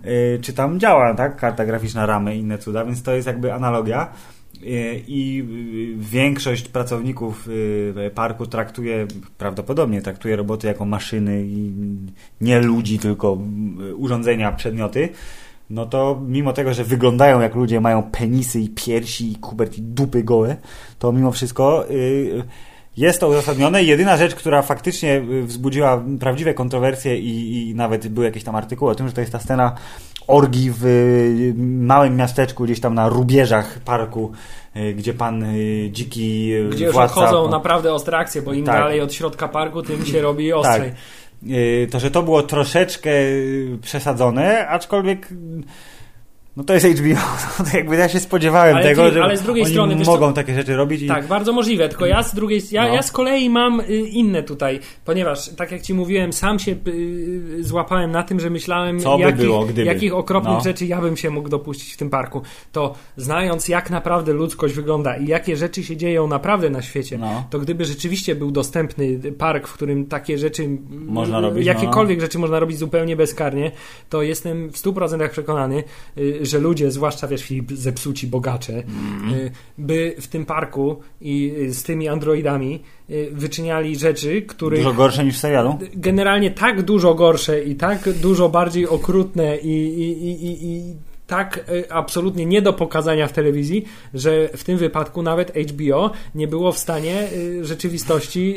e, 0.04 0.40
czy 0.40 0.54
tam 0.54 0.80
działa, 0.80 1.14
tak? 1.14 1.36
Karta 1.36 1.66
graficzna, 1.66 2.06
ramy 2.06 2.36
i 2.36 2.40
inne 2.40 2.58
cuda, 2.58 2.86
więc 2.86 3.04
to 3.04 3.14
jest 3.14 3.28
jakby 3.28 3.54
analogia. 3.54 4.08
E, 4.62 4.96
I 5.08 5.48
większość 5.98 6.68
pracowników 6.68 7.50
parku 8.16 8.46
traktuje, 8.46 9.08
prawdopodobnie 9.38 10.02
traktuje 10.02 10.36
roboty 10.36 10.68
jako 10.68 10.86
maszyny 10.86 11.44
i 11.46 11.74
nie 12.42 12.60
ludzi, 12.60 13.00
tylko 13.00 13.38
urządzenia, 13.96 14.52
przedmioty 14.52 15.10
no 15.70 15.86
to 15.86 16.22
mimo 16.28 16.54
tego, 16.54 16.74
że 16.74 16.84
wyglądają 16.84 17.42
jak 17.42 17.56
ludzie, 17.56 17.82
mają 17.82 18.04
penisy 18.04 18.60
i 18.60 18.70
piersi 18.70 19.32
i 19.32 19.36
kubert 19.36 19.78
i 19.78 19.82
dupy 19.82 20.24
gołe, 20.24 20.56
to 21.00 21.12
mimo 21.12 21.32
wszystko 21.32 21.90
y, 21.90 22.44
jest 22.98 23.20
to 23.20 23.28
uzasadnione. 23.28 23.84
Jedyna 23.84 24.18
rzecz, 24.18 24.36
która 24.36 24.62
faktycznie 24.62 25.16
y, 25.16 25.44
wzbudziła 25.44 26.04
prawdziwe 26.20 26.54
kontrowersje 26.54 27.20
i, 27.20 27.70
i 27.70 27.76
nawet 27.76 28.08
były 28.08 28.26
jakieś 28.26 28.44
tam 28.44 28.56
artykuły 28.56 28.92
o 28.92 28.96
tym, 28.96 29.08
że 29.08 29.14
to 29.14 29.22
jest 29.22 29.34
ta 29.34 29.40
scena 29.40 29.76
orgii 30.28 30.72
w 30.72 30.86
y, 30.86 31.54
małym 31.58 32.16
miasteczku, 32.16 32.64
gdzieś 32.64 32.80
tam 32.80 32.94
na 32.94 33.10
rubieżach 33.10 33.80
parku, 33.80 34.32
gdzie 34.96 35.14
pan 35.14 35.46
dziki 35.92 36.52
Gdzie 36.72 36.86
już 36.86 36.94
władca... 36.94 37.22
odchodzą 37.22 37.50
naprawdę 37.50 37.94
ostre 37.94 38.18
akcje, 38.18 38.42
bo 38.42 38.54
im 38.54 38.66
Tak. 38.66 38.76
dalej 38.76 39.02
od 39.02 39.14
środka 39.14 39.48
parku, 39.48 39.82
tym 39.82 40.06
się 40.06 40.22
robi 40.22 40.54
ostrzej. 40.54 40.90
Y, 40.90 40.96
to, 41.92 42.00
że 42.00 42.12
to 42.12 42.24
było 42.24 42.44
troszeczkę 42.44 43.10
y, 43.10 43.78
przesadzone, 43.82 44.68
aczkolwiek 44.68 45.32
y, 45.32 45.36
no 46.58 46.64
to 46.64 46.74
jest 46.74 46.86
HBO, 46.86 47.22
no 47.60 47.66
to 47.72 47.78
jakby 47.78 47.96
ja 47.96 48.10
się 48.10 48.20
spodziewałem 48.20 48.76
Ale 48.76 48.86
tego, 48.86 49.12
że 49.12 49.24
ale 49.24 49.38
z 49.38 49.42
drugiej 49.42 49.64
oni 49.64 49.74
strony, 49.74 49.96
mogą 50.06 50.34
takie 50.34 50.54
rzeczy 50.56 50.76
robić 50.76 51.02
i 51.02 51.08
Tak, 51.08 51.28
bardzo 51.28 51.54
możliwe, 51.54 51.90
tylko 51.90 52.06
ja 52.06 52.24
z 52.24 52.36
drugiej 52.36 52.62
ja, 52.72 52.88
No. 52.88 52.94
ja 52.96 53.02
z 53.02 53.12
kolei 53.12 53.50
mam 53.50 53.80
y, 53.80 53.84
inne 53.94 54.44
tutaj, 54.44 54.80
ponieważ 55.06 55.50
tak 55.50 55.72
jak 55.72 55.82
ci 55.82 55.94
mówiłem, 55.94 56.34
sam 56.34 56.60
się 56.60 56.76
y, 56.88 57.64
złapałem 57.64 58.12
na 58.12 58.24
tym, 58.24 58.40
że 58.40 58.50
myślałem, 58.50 59.00
Co 59.00 59.16
by 59.18 59.24
jakich, 59.24 59.42
było, 59.46 59.68
jakich 59.84 60.14
okropnych 60.14 60.54
No. 60.54 60.62
rzeczy 60.62 60.86
ja 60.86 61.02
bym 61.02 61.18
się 61.18 61.30
mógł 61.30 61.50
dopuścić 61.50 61.94
w 61.94 61.98
tym 61.98 62.10
parku. 62.10 62.42
To 62.72 62.94
znając, 63.18 63.68
jak 63.68 63.90
naprawdę 63.90 64.34
ludzkość 64.34 64.74
wygląda 64.74 65.18
i 65.18 65.28
jakie 65.28 65.58
rzeczy 65.58 65.84
się 65.84 65.98
dzieją 65.98 66.28
naprawdę 66.28 66.70
na 66.70 66.82
świecie, 66.82 67.18
No. 67.18 67.44
to 67.50 67.60
gdyby 67.60 67.86
rzeczywiście 67.86 68.36
był 68.36 68.52
dostępny 68.52 69.20
park, 69.38 69.68
w 69.68 69.74
którym 69.74 70.06
takie 70.06 70.38
rzeczy, 70.38 70.70
Można 70.90 71.40
robić, 71.40 71.66
jakiekolwiek 71.66 72.22
rzeczy 72.22 72.40
można 72.40 72.60
robić 72.60 72.78
zupełnie 72.78 73.16
bezkarnie, 73.16 73.72
to 74.10 74.22
jestem 74.22 74.70
w 74.70 74.78
100% 74.78 75.30
przekonany, 75.30 75.84
y, 76.18 76.45
że 76.46 76.60
ludzie, 76.60 76.92
zwłaszcza 76.92 77.28
wiesz, 77.28 77.44
Filip, 77.44 77.72
zepsuci 77.72 78.28
bogacze, 78.28 78.74
Mhm. 78.74 79.34
y, 79.34 79.52
by 79.78 80.16
w 80.20 80.28
tym 80.28 80.46
parku 80.46 81.00
i 81.22 81.54
y, 81.58 81.74
z 81.74 81.84
tymi 81.84 82.08
androidami 82.08 82.82
y, 83.10 83.30
wyczyniali 83.32 83.96
rzeczy, 83.96 84.42
których 84.42 84.80
dużo 84.84 84.94
gorsze 84.94 85.26
niż 85.26 85.36
w 85.36 85.40
serialu. 85.40 85.78
generalnie 85.94 86.52
tak 86.52 86.82
dużo 86.82 87.14
gorsze 87.16 87.64
i 87.64 87.76
tak 87.76 88.10
dużo 88.14 88.50
bardziej 88.50 88.88
okrutne 88.88 89.58
i, 89.58 89.70
i, 89.86 90.26
i, 90.28 90.46
i, 90.46 90.66
i 90.78 90.94
tak 91.28 91.66
y, 91.70 91.92
absolutnie 91.92 92.46
nie 92.46 92.62
do 92.62 92.74
pokazania 92.74 93.28
w 93.28 93.34
telewizji, 93.34 93.86
że 94.14 94.50
w 94.58 94.64
tym 94.64 94.78
wypadku 94.78 95.22
nawet 95.22 95.52
HBO 95.72 96.12
nie 96.36 96.48
było 96.48 96.72
w 96.72 96.78
stanie 96.78 97.28
y, 97.34 97.66
rzeczywistości 97.66 98.56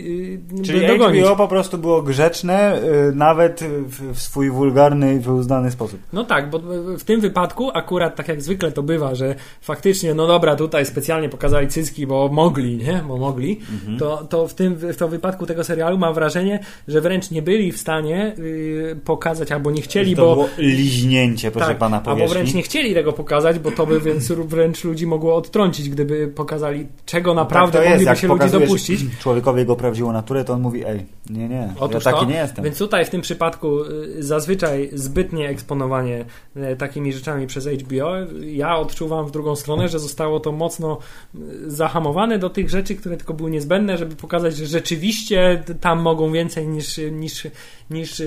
y, 0.60 0.62
Czyli 0.62 0.86
dogonić. 0.86 1.24
HBO 1.24 1.36
po 1.36 1.48
prostu 1.48 1.78
było 1.78 2.02
grzeczne, 2.02 2.80
nawet 3.14 3.60
w, 3.88 4.18
swój 4.20 4.50
wulgarny 4.50 5.14
i 5.14 5.18
wyuznany 5.18 5.70
sposób. 5.70 6.00
No 6.12 6.24
tak, 6.24 6.50
bo 6.50 6.60
w 6.98 7.04
tym 7.04 7.20
wypadku 7.20 7.70
akurat 7.74 8.16
tak 8.16 8.28
jak 8.28 8.42
zwykle 8.42 8.72
to 8.72 8.82
bywa, 8.82 9.14
że 9.14 9.34
faktycznie, 9.60 10.14
no 10.14 10.26
dobra, 10.26 10.56
tutaj 10.56 10.86
specjalnie 10.86 11.28
pokazali 11.28 11.68
cycki, 11.68 12.06
bo 12.06 12.28
mogli, 12.28 12.76
nie? 12.76 13.02
Bo 13.08 13.16
mogli. 13.16 13.60
Mhm. 13.72 13.98
To, 13.98 14.24
to 14.24 14.48
w 14.48 14.54
tym 14.54 14.74
w 14.74 14.96
to 14.96 15.08
wypadku 15.08 15.46
tego 15.46 15.64
serialu 15.64 15.98
mam 15.98 16.14
wrażenie, 16.14 16.60
że 16.88 17.00
wręcz 17.00 17.30
nie 17.30 17.42
byli 17.42 17.72
w 17.72 17.78
stanie 17.78 18.34
pokazać 19.04 19.52
albo 19.52 19.70
nie 19.70 19.82
chcieli, 19.82 20.16
to 20.16 20.22
bo 20.22 20.34
było 20.34 20.48
liźnięcie, 20.58 21.50
proszę 21.50 21.68
tak, 21.68 21.78
pana 21.78 22.00
powierzchni. 22.00 22.57
Nie 22.59 22.62
chcieli 22.62 22.94
tego 22.94 23.12
pokazać, 23.12 23.59
bo 23.59 23.70
to 23.70 23.86
by 23.86 24.00
więc 24.09 24.32
wręcz 24.32 24.84
ludzi 24.84 25.06
mogło 25.06 25.34
odtrącić, 25.34 25.88
gdyby 25.88 26.28
pokazali, 26.28 26.86
czego 27.06 27.34
naprawdę 27.34 27.72
tak 27.72 27.82
to 27.82 27.84
jest, 27.84 27.92
mogliby 27.92 28.11
jak 28.11 28.18
się 28.18 28.28
ludzie 28.28 28.66
dopuścić. 28.66 29.00
człowiekowi 29.20 29.59
jego 29.59 29.76
prawdziwą 29.76 30.12
naturę, 30.12 30.44
to 30.44 30.52
on 30.52 30.61
mówi, 30.61 30.84
ej, 30.86 31.06
nie, 31.30 31.48
nie, 31.48 31.74
Otóż 31.80 32.04
ja 32.04 32.12
taki 32.12 32.24
to, 32.24 32.32
nie 32.32 32.36
jestem. 32.36 32.64
Więc 32.64 32.78
tutaj 32.78 33.04
w 33.04 33.11
tym 33.11 33.20
przypadku 33.20 33.84
y, 33.84 34.22
zazwyczaj 34.22 34.90
zbytnie 34.92 35.48
eksponowanie 35.48 36.24
y, 36.56 36.76
takimi 36.76 37.12
rzeczami 37.12 37.46
przez 37.46 37.66
HBO, 37.66 38.12
ja 38.40 38.76
odczuwam 38.76 39.26
w 39.26 39.30
drugą 39.30 39.56
stronę, 39.56 39.88
że 39.88 39.98
zostało 39.98 40.40
to 40.40 40.52
mocno 40.52 40.98
y, 41.34 41.70
zahamowane 41.70 42.38
do 42.38 42.50
tych 42.50 42.70
rzeczy, 42.70 42.94
które 42.94 43.16
tylko 43.16 43.34
były 43.34 43.50
niezbędne, 43.50 43.98
żeby 43.98 44.16
pokazać, 44.16 44.56
że 44.56 44.66
rzeczywiście 44.66 45.62
tam 45.80 46.00
mogą 46.00 46.32
więcej 46.32 46.68
niż, 46.68 47.00
niż, 47.12 47.46
niż 47.90 48.22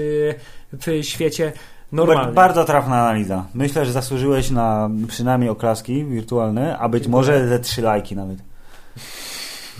w 0.74 1.00
świecie 1.02 1.52
normalnym. 1.92 2.24
Hubert, 2.24 2.36
Bardzo 2.36 2.66
trafna 2.66 3.02
analiza. 3.02 3.46
Myślę, 3.54 3.86
że 3.86 3.92
zasłużyłeś 3.92 4.52
na 4.52 4.90
przynajmniej 5.08 5.50
oklaski 5.50 6.06
wirtualne, 6.06 6.78
a 6.78 6.90
być 6.90 7.08
może 7.08 7.48
ze 7.48 7.60
trzy 7.60 7.82
lajki 7.82 8.16
nawet. 8.16 8.38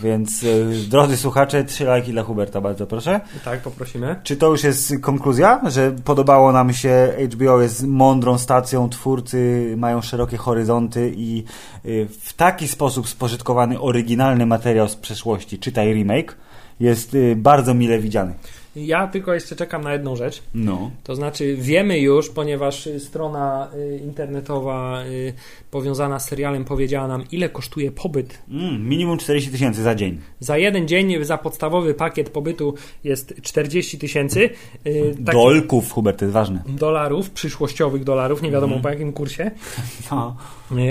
Więc 0.04 0.44
y, 0.44 0.88
drodzy 0.90 1.18
słuchacze, 1.18 1.64
trzy 1.64 1.86
lajki 1.86 2.12
dla 2.12 2.24
Huberta, 2.24 2.62
bardzo 2.62 2.88
proszę. 2.88 3.22
Tak, 3.46 3.62
poprosimy. 3.62 4.16
Czy 4.24 4.38
to 4.38 4.48
już 4.48 4.64
jest 4.64 4.94
konkluzja, 5.02 5.62
że 5.68 5.92
podobało 6.04 6.52
nam 6.52 6.74
się, 6.74 7.14
HBO 7.34 7.62
jest 7.62 7.88
mądrą 7.88 8.38
stacją, 8.38 8.90
twórcy 8.90 9.74
mają 9.78 10.02
szerokie 10.02 10.38
horyzonty 10.38 11.14
i 11.16 11.44
y, 11.86 12.08
w 12.22 12.34
taki 12.34 12.68
sposób 12.68 13.08
spożytkowany 13.08 13.80
oryginalny 13.80 14.46
materiał 14.46 14.88
z 14.88 14.96
przeszłości, 14.96 15.60
czytaj 15.60 15.94
remake, 15.94 16.38
jest 16.80 17.14
y, 17.14 17.36
bardzo 17.36 17.74
mile 17.74 18.00
widziany. 18.00 18.34
Ja 18.76 19.08
tylko 19.08 19.34
jeszcze 19.34 19.56
czekam 19.56 19.84
na 19.84 19.94
jedną 19.94 20.16
rzecz. 20.16 20.44
No. 20.54 20.92
To 21.04 21.16
znaczy 21.16 21.56
wiemy 21.60 22.00
już, 22.00 22.30
ponieważ 22.30 22.88
y, 22.88 23.00
strona 23.00 23.68
y, 23.76 23.98
internetowa 24.04 25.04
y, 25.06 25.34
powiązana 25.72 26.20
z 26.20 26.28
serialem 26.30 26.66
powiedziała 26.66 27.08
nam, 27.08 27.24
ile 27.32 27.50
kosztuje 27.50 27.92
pobyt 27.92 28.42
Mm, 28.52 28.90
minimum 28.90 29.18
40 29.18 29.52
tysięcy 29.52 29.82
za 29.84 29.96
dzień. 29.96 30.20
Za 30.40 30.58
jeden 30.58 30.88
dzień 30.88 31.24
za 31.26 31.38
podstawowy 31.38 31.94
pakiet 31.94 32.30
pobytu 32.30 32.74
jest 33.04 33.34
40 33.42 33.98
tysięcy 33.98 34.50
yy, 34.86 35.16
tak- 35.26 35.36
Dolków, 35.36 35.92
Hubert, 35.92 36.20
to 36.20 36.26
jest 36.26 36.34
ważne. 36.34 36.64
dolarów, 36.68 37.30
przyszłościowych 37.32 38.04
dolarów, 38.04 38.42
nie 38.42 38.52
wiadomo 38.52 38.76
Mhm. 38.76 38.82
po 38.84 38.90
jakim 38.90 39.14
kursie, 39.14 39.52
No. 40.12 40.36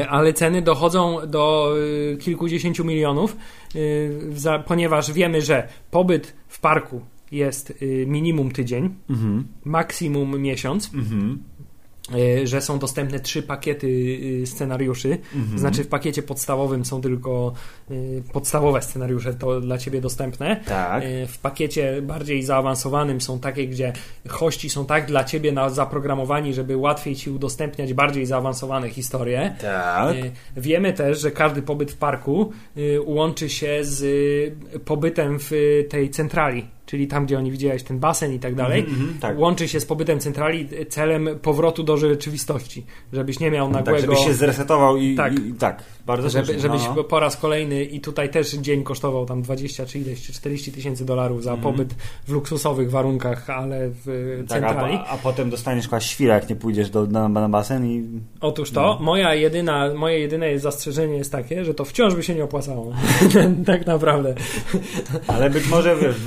ale 0.08 0.32
ceny 0.32 0.62
dochodzą 0.62 1.18
do 1.26 1.74
kilkudziesięciu 2.20 2.84
milionów, 2.84 3.36
ponieważ 4.66 5.12
wiemy, 5.12 5.42
że 5.42 5.68
pobyt 5.90 6.34
w 6.48 6.60
parku 6.60 7.00
jest 7.32 7.74
yy, 7.82 8.06
minimum 8.06 8.50
tydzień, 8.50 8.94
Mhm. 9.10 9.44
maksimum 9.64 10.40
miesiąc. 10.42 10.90
Mhm. 10.94 11.38
y, 12.42 12.46
że 12.46 12.60
są 12.60 12.78
dostępne 12.78 13.20
trzy 13.20 13.42
pakiety 13.42 13.86
y, 14.42 14.46
scenariuszy. 14.46 15.18
Mhm. 15.34 15.58
Znaczy 15.58 15.84
w 15.84 15.88
pakiecie 15.88 16.22
podstawowym 16.22 16.84
są 16.84 17.00
tylko 17.00 17.52
y, 17.90 18.22
podstawowe 18.32 18.82
scenariusze 18.82 19.34
to 19.34 19.60
dla 19.60 19.78
ciebie 19.78 20.00
dostępne. 20.00 20.60
Tak. 20.66 21.04
Y, 21.04 21.26
W 21.26 21.38
pakiecie 21.38 22.02
bardziej 22.02 22.42
zaawansowanym 22.42 23.20
są 23.20 23.38
takie, 23.40 23.66
gdzie 23.68 23.92
hości 24.28 24.70
są 24.70 24.86
tak 24.86 25.06
dla 25.06 25.24
ciebie 25.24 25.52
na 25.52 25.70
zaprogramowani, 25.70 26.54
żeby 26.54 26.76
łatwiej 26.76 27.16
ci 27.16 27.30
udostępniać 27.30 27.94
bardziej 27.94 28.26
zaawansowane 28.26 28.88
historie. 28.88 29.54
Tak. 29.60 30.16
Y, 30.16 30.30
Wiemy 30.56 30.92
też, 30.92 31.20
że 31.20 31.30
każdy 31.30 31.62
pobyt 31.62 31.92
w 31.92 31.96
parku 31.96 32.52
y, 32.76 32.98
łączy 33.04 33.48
się 33.48 33.78
z 33.82 34.02
y, 34.02 34.78
pobytem 34.84 35.38
w 35.38 35.52
y, 35.52 35.86
tej 35.90 36.10
centrali, 36.10 36.66
czyli 36.90 37.06
tam, 37.06 37.26
gdzie 37.26 37.38
oni 37.38 37.50
widziałeś 37.50 37.82
ten 37.82 37.98
basen 37.98 38.34
i 38.34 38.38
tak 38.38 38.54
dalej. 38.54 38.80
Mhm, 38.80 39.00
mhm, 39.00 39.18
tak. 39.20 39.38
Łączy 39.38 39.68
się 39.68 39.80
z 39.80 39.86
pobytem 39.86 40.20
centrali 40.20 40.68
celem 40.88 41.28
powrotu 41.42 41.82
do 41.82 41.96
rzeczywistości, 41.96 42.86
żebyś 43.12 43.40
nie 43.40 43.50
miał 43.50 43.66
Tak, 43.66 43.74
nagłego... 43.74 44.00
żebyś 44.00 44.18
się 44.18 44.34
zresetował 44.34 44.96
i 44.96 45.14
Tak. 45.14 45.34
tak, 45.34 45.44
i, 45.46 45.52
tak 45.52 45.82
bardzo 46.06 46.28
żeby, 46.30 46.44
słusznie, 46.44 46.62
żebyś 46.62 46.82
no, 46.96 47.04
po 47.04 47.20
raz 47.20 47.36
kolejny 47.36 47.84
i 47.84 48.00
tutaj 48.00 48.30
też 48.30 48.50
dzień 48.52 48.82
kosztował 48.82 49.26
tam 49.26 49.42
20 49.42 49.86
czy 49.86 49.98
ileś, 49.98 50.22
czy 50.22 50.32
40 50.32 50.72
tysięcy 50.72 51.04
dolarów 51.04 51.42
za 51.42 51.52
Mhm. 51.54 51.72
pobyt 51.74 51.94
w 52.28 52.32
luksusowych 52.32 52.90
warunkach, 52.90 53.50
ale 53.50 53.90
w 53.90 54.08
y, 54.08 54.44
Tak, 54.48 54.60
centrali. 54.62 54.94
a, 54.94 55.06
a 55.06 55.16
potem 55.16 55.50
dostaniesz 55.50 55.84
chyba 55.84 56.00
świra, 56.00 56.34
jak 56.34 56.50
nie 56.50 56.56
pójdziesz 56.56 56.90
do, 56.90 57.06
na, 57.06 57.28
na 57.28 57.48
basen 57.48 57.86
i... 57.86 58.04
Otóż 58.40 58.70
to, 58.70 58.80
No. 58.80 59.04
moja 59.04 59.34
jedyna, 59.34 59.94
moje 59.94 60.18
jedyne 60.18 60.58
zastrzeżenie 60.58 61.16
jest 61.16 61.32
takie, 61.32 61.64
że 61.64 61.74
to 61.74 61.84
wciąż 61.84 62.14
by 62.14 62.22
się 62.22 62.34
nie 62.34 62.44
opłacało. 62.44 62.92
tak 63.66 63.86
naprawdę. 63.86 64.34
Ale 65.26 65.50
być 65.50 65.68
może 65.68 65.96
wiesz, 65.96 66.16
w 66.16 66.24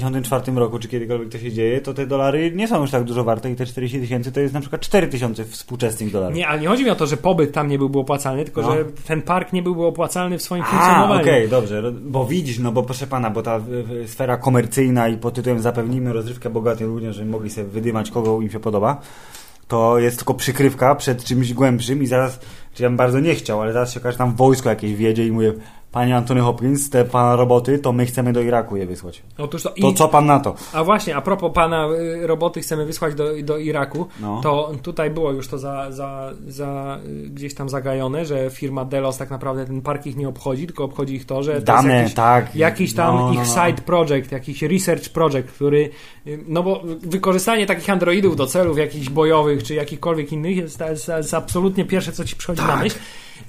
2054 0.00 0.58
roku, 0.60 0.78
czy 0.78 0.88
kiedykolwiek 0.88 1.28
to 1.28 1.38
się 1.38 1.52
dzieje, 1.52 1.80
to 1.80 1.94
te 1.94 2.06
dolary 2.06 2.52
nie 2.54 2.68
są 2.68 2.80
już 2.80 2.90
tak 2.90 3.04
dużo 3.04 3.24
warte 3.24 3.50
i 3.50 3.56
te 3.56 3.66
40 3.66 4.00
tysięcy 4.00 4.32
to 4.32 4.40
jest 4.40 4.54
na 4.54 4.60
przykład 4.60 4.80
4 4.82 5.08
tysiące 5.08 5.44
współczesnych 5.44 6.12
dolarów. 6.12 6.36
Nie, 6.36 6.48
ale 6.48 6.60
nie 6.60 6.68
chodzi 6.68 6.84
mi 6.84 6.90
o 6.90 6.94
to, 6.94 7.06
że 7.06 7.16
pobyt 7.16 7.52
tam 7.52 7.68
nie 7.68 7.78
byłby 7.78 7.98
opłacalny, 7.98 8.44
tylko 8.44 8.62
No. 8.62 8.72
że 8.72 8.84
ten 9.06 9.22
park 9.22 9.52
nie 9.52 9.62
byłby 9.62 9.84
opłacalny 9.84 10.38
w 10.38 10.42
swoim 10.42 10.62
A, 10.62 10.66
funkcjonowaniu. 10.66 11.20
okej, 11.22 11.48
dobrze, 11.48 11.80
ro- 11.80 11.92
bo 11.92 12.26
widzisz, 12.26 12.58
no 12.58 12.72
bo 12.72 12.82
proszę 12.82 13.06
pana, 13.06 13.30
bo 13.30 13.42
ta 13.42 13.60
sfera 14.06 14.36
komercyjna 14.36 15.08
i 15.08 15.16
pod 15.16 15.34
tytułem 15.34 15.60
zapewnimy 15.60 16.12
rozrywkę 16.12 16.50
bogatym 16.50 16.88
ludziom, 16.88 17.12
żeby 17.12 17.30
mogli 17.30 17.50
sobie 17.50 17.66
wydymać, 17.66 18.10
kogo 18.10 18.40
im 18.40 18.50
się 18.50 18.60
podoba, 18.60 19.00
to 19.68 19.98
jest 19.98 20.16
tylko 20.16 20.34
przykrywka 20.34 20.94
przed 20.94 21.24
czymś 21.24 21.54
głębszym 21.54 22.02
i 22.02 22.06
zaraz, 22.06 22.40
czy 22.74 22.82
ja 22.82 22.88
bym 22.88 22.96
bardzo 22.96 23.20
nie 23.20 23.34
chciał, 23.34 23.60
ale 23.62 23.72
zaraz 23.72 23.92
się 23.92 24.00
okaże, 24.00 24.12
że 24.12 24.18
tam 24.18 24.34
wojsko 24.34 24.68
jakieś 24.68 24.94
wjedzie 24.94 25.26
i 25.26 25.32
mówię, 25.32 25.52
panie 25.94 26.16
Antony 26.16 26.40
Hopkins, 26.40 26.90
te 26.90 27.04
pana 27.04 27.36
roboty, 27.36 27.78
to 27.78 27.92
my 27.92 28.06
chcemy 28.06 28.32
do 28.32 28.40
Iraku 28.40 28.76
je 28.76 28.86
wysłać. 28.86 29.22
Otóż 29.38 29.62
to, 29.62 29.70
To 29.70 29.88
i, 29.90 29.94
co 29.94 30.08
pan 30.08 30.26
na 30.26 30.40
to? 30.40 30.54
A 30.72 30.84
właśnie, 30.84 31.16
a 31.16 31.20
propos 31.20 31.52
pana 31.54 31.88
y, 32.22 32.26
roboty 32.26 32.60
chcemy 32.60 32.86
wysłać 32.86 33.14
do, 33.14 33.24
do 33.42 33.58
Iraku, 33.58 34.06
No. 34.20 34.40
to 34.42 34.72
tutaj 34.82 35.10
było 35.10 35.32
już 35.32 35.48
to 35.48 35.58
za, 35.58 35.90
za, 35.92 36.30
za 36.48 36.98
y, 37.06 37.28
gdzieś 37.30 37.54
tam 37.54 37.68
zagajone, 37.68 38.24
że 38.24 38.50
firma 38.50 38.84
Delos 38.84 39.18
tak 39.18 39.30
naprawdę 39.30 39.66
ten 39.66 39.82
park 39.82 40.06
ich 40.06 40.16
nie 40.16 40.28
obchodzi, 40.28 40.66
tylko 40.66 40.84
obchodzi 40.84 41.14
ich 41.14 41.26
to, 41.26 41.42
że 41.42 41.54
to 41.54 41.60
Dane, 41.60 41.96
jakiś, 41.96 42.14
tak. 42.14 42.56
jakiś 42.56 42.94
tam 42.94 43.16
No, 43.16 43.26
no, 43.26 43.32
ich 43.32 43.38
no. 43.38 43.44
side 43.66 43.82
project, 43.82 44.32
jakiś 44.32 44.62
research 44.62 45.08
project, 45.08 45.48
który, 45.50 45.90
y, 46.26 46.38
no 46.48 46.62
bo 46.62 46.82
wykorzystanie 47.02 47.66
takich 47.66 47.90
androidów 47.90 48.36
do 48.36 48.46
celów 48.46 48.78
jakichś 48.78 49.08
bojowych, 49.08 49.62
czy 49.62 49.74
jakichkolwiek 49.74 50.32
innych 50.32 50.56
jest, 50.56 50.80
jest, 50.80 51.08
jest 51.08 51.34
absolutnie 51.34 51.84
pierwsze, 51.84 52.12
co 52.12 52.24
ci 52.24 52.36
przychodzi 52.36 52.62
na 52.62 52.68
Tak. 52.68 52.82
myśl. 52.82 52.96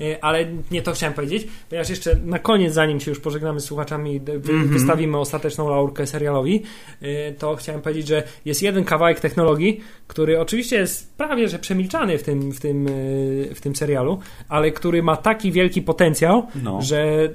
Y, 0.02 0.22
Ale 0.22 0.46
nie 0.72 0.82
to 0.82 0.92
chciałem 0.92 1.14
powiedzieć, 1.14 1.48
ponieważ 1.70 1.90
jeszcze 1.90 2.16
na 2.16 2.40
koniec, 2.40 2.74
zanim 2.74 3.00
się 3.00 3.12
już 3.12 3.20
pożegnamy 3.20 3.60
z 3.60 3.64
słuchaczami, 3.66 4.20
wy, 4.20 4.32
Mhm. 4.34 4.68
wystawimy 4.68 5.18
ostateczną 5.18 5.70
laurkę 5.70 6.08
serialowi, 6.08 6.64
y, 7.04 7.36
to 7.40 7.56
chciałem 7.56 7.82
powiedzieć, 7.82 8.08
że 8.08 8.24
jest 8.46 8.64
jeden 8.64 8.84
kawałek 8.84 9.20
technologii, 9.20 9.82
który 10.08 10.40
oczywiście 10.40 10.76
jest 10.76 11.14
prawie 11.18 11.48
że 11.50 11.60
przemilczany 11.60 12.18
w 12.18 12.24
tym, 12.24 12.52
w 12.52 12.60
tym, 12.60 12.88
y, 12.88 13.52
w 13.56 13.62
tym 13.62 13.76
serialu, 13.76 14.20
ale 14.50 14.72
który 14.72 15.04
ma 15.04 15.18
taki 15.18 15.52
wielki 15.52 15.82
potencjał, 15.82 16.48
No. 16.64 16.82
że 16.82 17.30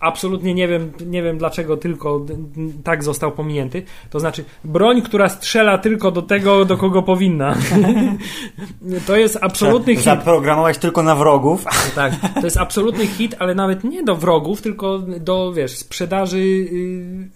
absolutnie 0.00 0.54
nie 0.54 0.68
wiem, 0.68 0.92
nie 1.06 1.22
wiem 1.22 1.38
dlaczego 1.38 1.76
tylko 1.76 2.26
tak 2.84 3.04
został 3.04 3.32
pominięty. 3.32 3.82
To 4.10 4.20
znaczy 4.20 4.44
broń, 4.64 5.02
która 5.02 5.28
strzela 5.28 5.78
tylko 5.78 6.10
do 6.10 6.22
tego, 6.22 6.64
do 6.64 6.76
kogo 6.76 7.02
powinna. 7.02 7.54
to 9.06 9.16
jest 9.16 9.38
absolutny 9.40 9.94
hit. 9.94 10.04
Zaprogramować 10.04 10.78
tylko 10.78 11.02
na 11.02 11.14
wrogów. 11.16 11.64
Tak, 11.94 12.12
to 12.34 12.40
jest 12.44 12.56
absolutny 12.56 13.06
hit, 13.06 13.36
ale 13.38 13.54
nawet 13.54 13.84
nie 13.84 14.02
do 14.02 14.16
wrogów, 14.16 14.62
tylko 14.62 14.98
do, 14.98 15.52
wiesz, 15.52 15.76
sprzedaży 15.76 16.38
yy, 16.46 17.28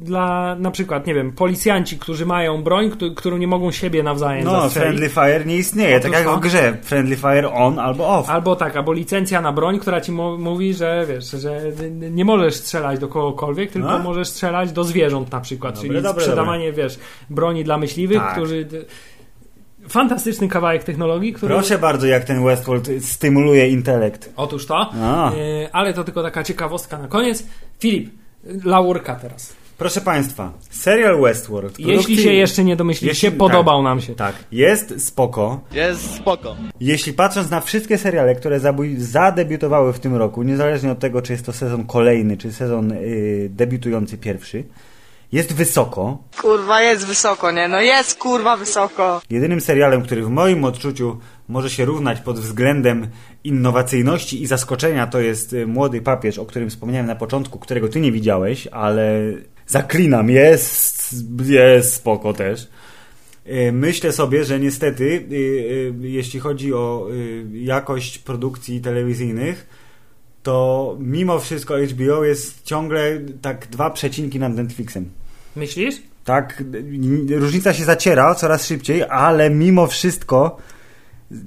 dla 0.00 0.56
na 0.58 0.70
przykład, 0.70 1.06
nie 1.06 1.14
wiem, 1.14 1.32
policjanci, 1.32 1.98
którzy 1.98 2.26
mają 2.26 2.62
broń, 2.62 2.90
któ- 2.90 3.14
którą 3.14 3.36
nie 3.36 3.46
mogą 3.46 3.70
siebie 3.70 4.02
nawzajem 4.02 4.44
No, 4.44 4.50
zastrzelić. 4.60 4.98
Friendly 4.98 5.08
Fire 5.08 5.44
nie 5.44 5.56
istnieje, 5.56 5.96
Otóż 5.96 6.10
tak 6.10 6.12
jak 6.20 6.24
to. 6.24 6.36
w 6.36 6.40
grze. 6.40 6.76
Friendly 6.82 7.16
Fire 7.16 7.52
on 7.52 7.78
albo 7.78 8.08
off. 8.18 8.28
Albo 8.30 8.56
tak, 8.56 8.76
albo 8.76 8.92
licencja 8.92 9.40
na 9.40 9.52
broń, 9.52 9.78
która 9.78 10.00
ci 10.00 10.12
mówi, 10.12 10.74
że 10.74 11.06
wiesz, 11.08 11.30
że 11.30 11.69
nie 12.10 12.24
możesz 12.24 12.54
strzelać 12.54 12.98
do 13.00 13.08
kogokolwiek, 13.08 13.70
tylko 13.70 13.88
No. 13.88 13.98
możesz 13.98 14.28
strzelać 14.28 14.72
do 14.72 14.84
zwierząt 14.84 15.32
na 15.32 15.40
przykład, 15.40 15.74
Dobre, 15.74 15.88
czyli 15.88 16.02
dobre, 16.02 16.22
sprzedawanie, 16.22 16.72
wiesz, 16.72 16.98
broni 17.30 17.64
dla 17.64 17.78
myśliwych, 17.78 18.18
Tak. 18.18 18.32
którzy... 18.32 18.66
Fantastyczny 19.88 20.48
kawałek 20.48 20.84
technologii, 20.84 21.32
który... 21.32 21.54
Proszę 21.54 21.78
bardzo, 21.78 22.06
jak 22.06 22.24
ten 22.24 22.44
Westworld 22.44 22.88
stymuluje 23.00 23.68
intelekt. 23.68 24.32
Otóż 24.36 24.66
to. 24.66 24.90
Yy, 25.36 25.72
ale 25.72 25.94
to 25.94 26.04
tylko 26.04 26.22
taka 26.22 26.44
ciekawostka 26.44 26.98
na 26.98 27.08
koniec. 27.08 27.46
Filip, 27.78 28.10
laurka 28.64 29.14
teraz. 29.14 29.56
Proszę 29.80 30.00
Państwa, 30.00 30.52
serial 30.70 31.20
Westworld. 31.20 31.78
Jeśli 31.78 32.18
się 32.18 32.32
jeszcze 32.32 32.64
nie 32.64 32.76
domyśliliście, 32.76 33.26
Jeśli- 33.26 33.38
podobał 33.38 33.78
tak, 33.78 33.84
nam 33.84 34.00
się. 34.00 34.14
Tak, 34.14 34.34
jest 34.52 35.06
spoko. 35.06 35.60
Jest 35.72 36.14
spoko. 36.14 36.56
Jeśli 36.80 37.12
patrząc 37.12 37.50
na 37.50 37.60
wszystkie 37.60 37.98
seriale, 37.98 38.34
które 38.34 38.60
zadebiutowały 38.96 39.92
w 39.92 39.98
tym 40.00 40.16
roku, 40.16 40.42
niezależnie 40.42 40.92
od 40.92 40.98
tego, 40.98 41.22
czy 41.22 41.32
jest 41.32 41.46
to 41.46 41.52
sezon 41.52 41.86
kolejny, 41.86 42.36
czy 42.36 42.52
sezon 42.52 42.90
yy, 42.90 43.48
debiutujący 43.50 44.18
pierwszy, 44.18 44.64
jest 45.32 45.52
wysoko. 45.52 46.18
Kurwa, 46.42 46.82
jest 46.82 47.06
wysoko, 47.06 47.50
nie? 47.50 47.68
No 47.68 47.80
jest 47.80 48.18
kurwa 48.18 48.56
wysoko. 48.56 49.22
Jedynym 49.30 49.60
serialem, 49.60 50.02
który 50.02 50.22
w 50.22 50.28
moim 50.28 50.64
odczuciu 50.64 51.18
może 51.48 51.70
się 51.70 51.84
równać 51.84 52.20
pod 52.20 52.38
względem 52.38 53.08
innowacyjności 53.44 54.42
i 54.42 54.46
zaskoczenia, 54.46 55.06
to 55.06 55.20
jest 55.20 55.52
y, 55.52 55.66
Młody 55.66 56.00
Papież, 56.00 56.38
o 56.38 56.46
którym 56.46 56.70
wspomniałem 56.70 57.06
na 57.06 57.16
początku, 57.16 57.58
którego 57.58 57.88
ty 57.88 58.00
nie 58.00 58.12
widziałeś, 58.12 58.66
ale 58.66 59.20
zaklinam, 59.70 60.30
jest, 60.30 61.14
jest 61.46 61.94
spoko 61.94 62.32
też. 62.32 62.68
Y, 63.46 63.72
Myślę 63.72 64.12
sobie, 64.12 64.44
że 64.44 64.60
niestety, 64.60 65.04
y, 65.04 65.34
y, 65.34 65.94
jeśli 66.00 66.40
chodzi 66.40 66.74
o 66.74 67.08
jakość 67.52 68.18
produkcji 68.18 68.80
telewizyjnych, 68.80 69.66
to 70.42 70.96
mimo 71.00 71.38
wszystko 71.38 71.74
HBO 71.78 72.24
jest 72.24 72.62
ciągle 72.64 73.20
tak 73.42 73.66
dwa 73.66 73.90
przecinki 73.90 74.38
nad 74.38 74.54
Netflixem. 74.54 75.10
Myślisz? 75.56 76.02
Tak, 76.24 76.64
różnica 77.30 77.72
się 77.72 77.84
zaciera 77.84 78.34
coraz 78.34 78.66
szybciej, 78.66 79.02
ale 79.02 79.50
mimo 79.50 79.86
wszystko 79.86 80.56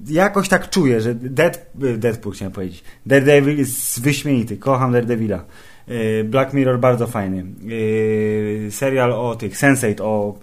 jakoś 0.07 0.49
tak 0.49 0.69
czuję, 0.69 1.01
że 1.01 1.15
Dead, 1.15 1.65
Deadpool 1.75 2.35
chciałem 2.35 2.51
powiedzieć. 2.51 2.83
Daredevil 3.05 3.57
jest 3.57 4.01
wyśmienity, 4.01 4.57
kocham 4.57 4.91
Daredevila. 4.91 5.45
Y, 5.89 6.23
Black 6.23 6.53
Mirror 6.53 6.79
bardzo 6.79 7.07
fajny. 7.07 7.45
Y, 7.71 8.67
Serial 8.71 9.11
o 9.11 9.35
tych 9.35 9.53
Sense8, 9.57 10.01
o 10.01 10.35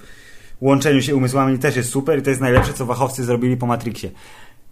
łączeniu 0.61 1.03
się 1.03 1.17
umysłami 1.17 1.59
też 1.59 1.77
jest 1.77 1.91
super 1.91 2.19
i 2.19 2.23
to 2.23 2.31
jest 2.31 2.43
najlepsze, 2.43 2.73
co 2.73 2.87
wachowcy 2.87 3.25
zrobili 3.25 3.57
po 3.57 3.67
Matrixie. 3.67 4.11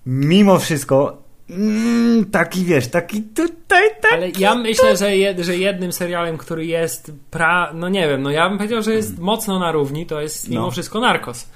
Mimo 0.07 0.59
wszystko 0.59 1.23
mm, 1.51 2.24
taki 2.24 2.65
wiesz, 2.65 2.89
taki 2.89 3.23
tutaj 3.23 3.82
taki, 4.01 4.15
Ale 4.15 4.31
ja 4.39 4.55
myślę, 4.55 4.97
że, 4.97 5.16
jed, 5.16 5.39
że 5.39 5.57
jednym 5.57 5.93
serialem, 5.93 6.39
który 6.39 6.66
jest 6.66 7.12
pra... 7.31 7.73
No 7.74 7.89
nie 7.89 8.09
wiem, 8.09 8.23
no 8.23 8.31
ja 8.31 8.49
bym 8.49 8.59
powiedział, 8.59 8.82
że 8.82 8.95
jest 8.95 9.19
mocno 9.19 9.59
na 9.59 9.73
równi, 9.73 10.07
to 10.07 10.20
jest 10.20 10.49
mimo 10.49 10.62
No. 10.62 10.70
wszystko 10.70 11.01
Narcos. 11.01 11.49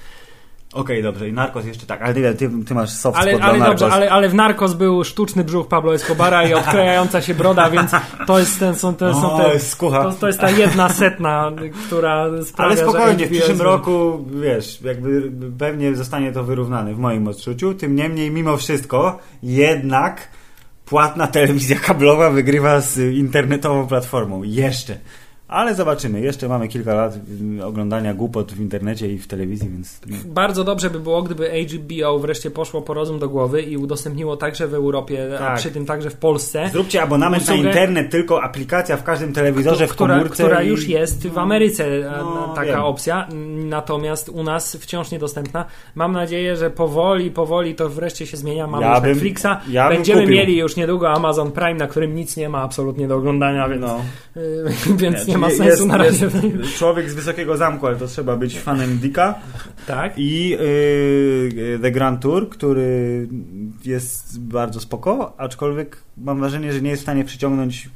Okej, 0.73 1.03
dobrze, 1.03 1.29
i 1.29 1.33
Narcos 1.33 1.65
jeszcze 1.65 1.85
tak, 1.85 2.01
ale 2.01 2.13
ty, 2.13 2.35
ty, 2.35 2.49
ty 2.67 2.73
masz 2.73 2.89
soft 2.89 3.17
Ale, 3.17 3.31
ale 3.31 3.57
dla 3.57 3.67
dobrze, 3.67 3.85
Narcos. 3.85 3.91
ale, 3.91 4.11
ale 4.11 4.29
w 4.29 4.33
Narcos 4.33 4.73
był 4.73 5.03
sztuczny 5.03 5.43
brzuch 5.43 5.67
Pablo 5.67 5.93
Escobara 5.93 6.47
i 6.47 6.53
odklejająca 6.53 7.21
się 7.21 7.33
broda, 7.33 7.69
więc 7.69 7.91
to 8.27 8.39
jest 8.39 8.59
ten, 8.59 8.75
są 8.75 8.95
te, 8.95 9.13
są 9.13 9.37
te, 9.37 9.59
to, 9.79 10.11
to 10.19 10.27
jest 10.27 10.39
ta 10.39 10.49
jedna 10.49 10.89
setna, 10.89 11.51
która 11.87 12.25
sprawia, 12.45 12.71
Ale 12.71 12.81
spokojnie, 12.81 13.25
w 13.25 13.31
przyszłym 13.31 13.61
roku, 13.61 14.25
wiesz, 14.41 14.81
jakby 14.81 15.31
pewnie 15.59 15.95
zostanie 15.95 16.31
to 16.31 16.43
wyrównane 16.43 16.93
w 16.93 16.99
moim 16.99 17.27
odczuciu. 17.27 17.73
Tym 17.73 17.95
niemniej, 17.95 18.31
mimo 18.31 18.57
wszystko, 18.57 19.19
jednak 19.43 20.27
płatna 20.85 21.27
telewizja 21.27 21.79
kablowa 21.79 22.29
wygrywa 22.29 22.81
z 22.81 22.97
internetową 22.97 23.87
platformą. 23.87 24.43
Jeszcze. 24.43 24.97
Ale 25.53 25.75
zobaczymy. 25.75 26.21
Jeszcze 26.21 26.47
mamy 26.47 26.67
kilka 26.67 26.93
lat 26.93 27.17
oglądania 27.63 28.13
głupot 28.13 28.51
w 28.51 28.59
internecie 28.59 29.07
i 29.13 29.17
w 29.17 29.27
telewizji, 29.27 29.69
więc... 29.69 29.99
Bardzo 30.25 30.63
dobrze 30.63 30.89
by 30.89 30.99
było, 30.99 31.23
gdyby 31.23 31.51
HBO 31.67 32.19
wreszcie 32.19 32.51
poszło 32.51 32.81
po 32.81 32.93
rozum 32.93 33.19
do 33.19 33.29
głowy 33.29 33.61
i 33.61 33.77
udostępniło 33.77 34.37
także 34.37 34.67
w 34.67 34.73
Europie, 34.73 35.29
a 35.35 35.37
Tak. 35.39 35.57
przy 35.57 35.71
tym 35.71 35.85
także 35.85 36.09
w 36.09 36.15
Polsce. 36.15 36.69
Zróbcie 36.71 37.01
abonament 37.01 37.47
na 37.47 37.53
Usługę- 37.53 37.65
internet, 37.67 38.11
tylko 38.11 38.43
aplikacja 38.43 38.97
w 38.97 39.03
każdym 39.03 39.33
telewizorze, 39.33 39.87
w 39.87 39.91
która, 39.91 40.15
komórce. 40.15 40.43
która 40.43 40.63
i- 40.63 40.67
już 40.67 40.87
jest 40.87 41.27
w 41.27 41.37
Ameryce 41.37 42.11
a, 42.15 42.17
No, 42.23 42.47
na- 42.47 42.53
taka 42.53 42.67
wiem. 42.67 42.79
opcja, 42.81 43.27
natomiast 43.55 44.29
u 44.29 44.43
nas 44.43 44.75
wciąż 44.75 45.11
niedostępna. 45.11 45.65
Mam 45.95 46.11
nadzieję, 46.11 46.55
że 46.55 46.69
powoli, 46.69 47.31
powoli 47.31 47.75
to 47.75 47.89
wreszcie 47.89 48.27
się 48.27 48.37
zmienia. 48.37 48.67
Mamy 48.67 48.83
Ja 48.85 48.91
już 48.91 48.99
bym- 49.01 49.09
Netflixa, 49.11 49.47
ja 49.69 49.89
będziemy 49.89 50.21
kupił. 50.21 50.35
mieli 50.37 50.57
już 50.57 50.75
niedługo 50.75 51.09
Amazon 51.11 51.51
Prime, 51.51 51.73
na 51.73 51.87
którym 51.87 52.15
nic 52.15 52.37
nie 52.37 52.49
ma 52.49 52.61
absolutnie 52.61 53.07
do 53.07 53.15
oglądania, 53.15 53.69
więc, 53.69 53.81
No. 53.81 53.99
y, 54.37 54.63
więc 55.01 55.27
nie, 55.27 55.33
Nie, 55.33 55.37
ma 55.37 55.42
czyli 55.45 55.57
sensu 55.57 55.71
jest- 55.71 55.85
na 55.87 55.97
razie. 55.97 56.29
człowiek 56.77 57.09
z 57.09 57.13
wysokiego 57.13 57.57
zamku, 57.57 57.87
ale 57.87 57.95
to 57.95 58.07
trzeba 58.07 58.35
być 58.37 58.59
fanem 58.59 58.97
Dicka. 58.97 59.35
Tak? 59.87 60.13
I 60.17 60.49
yy, 60.49 61.79
The 61.81 61.91
Grand 61.91 62.21
Tour, 62.21 62.49
który 62.49 63.27
jest 63.85 64.41
bardzo 64.41 64.79
spoko, 64.79 65.33
aczkolwiek 65.37 65.97
mam 66.17 66.39
wrażenie, 66.39 66.73
że 66.73 66.81
nie 66.81 66.89
jest 66.89 67.01
w 67.01 67.05
stanie 67.05 67.23
przyciągnąć 67.25 67.89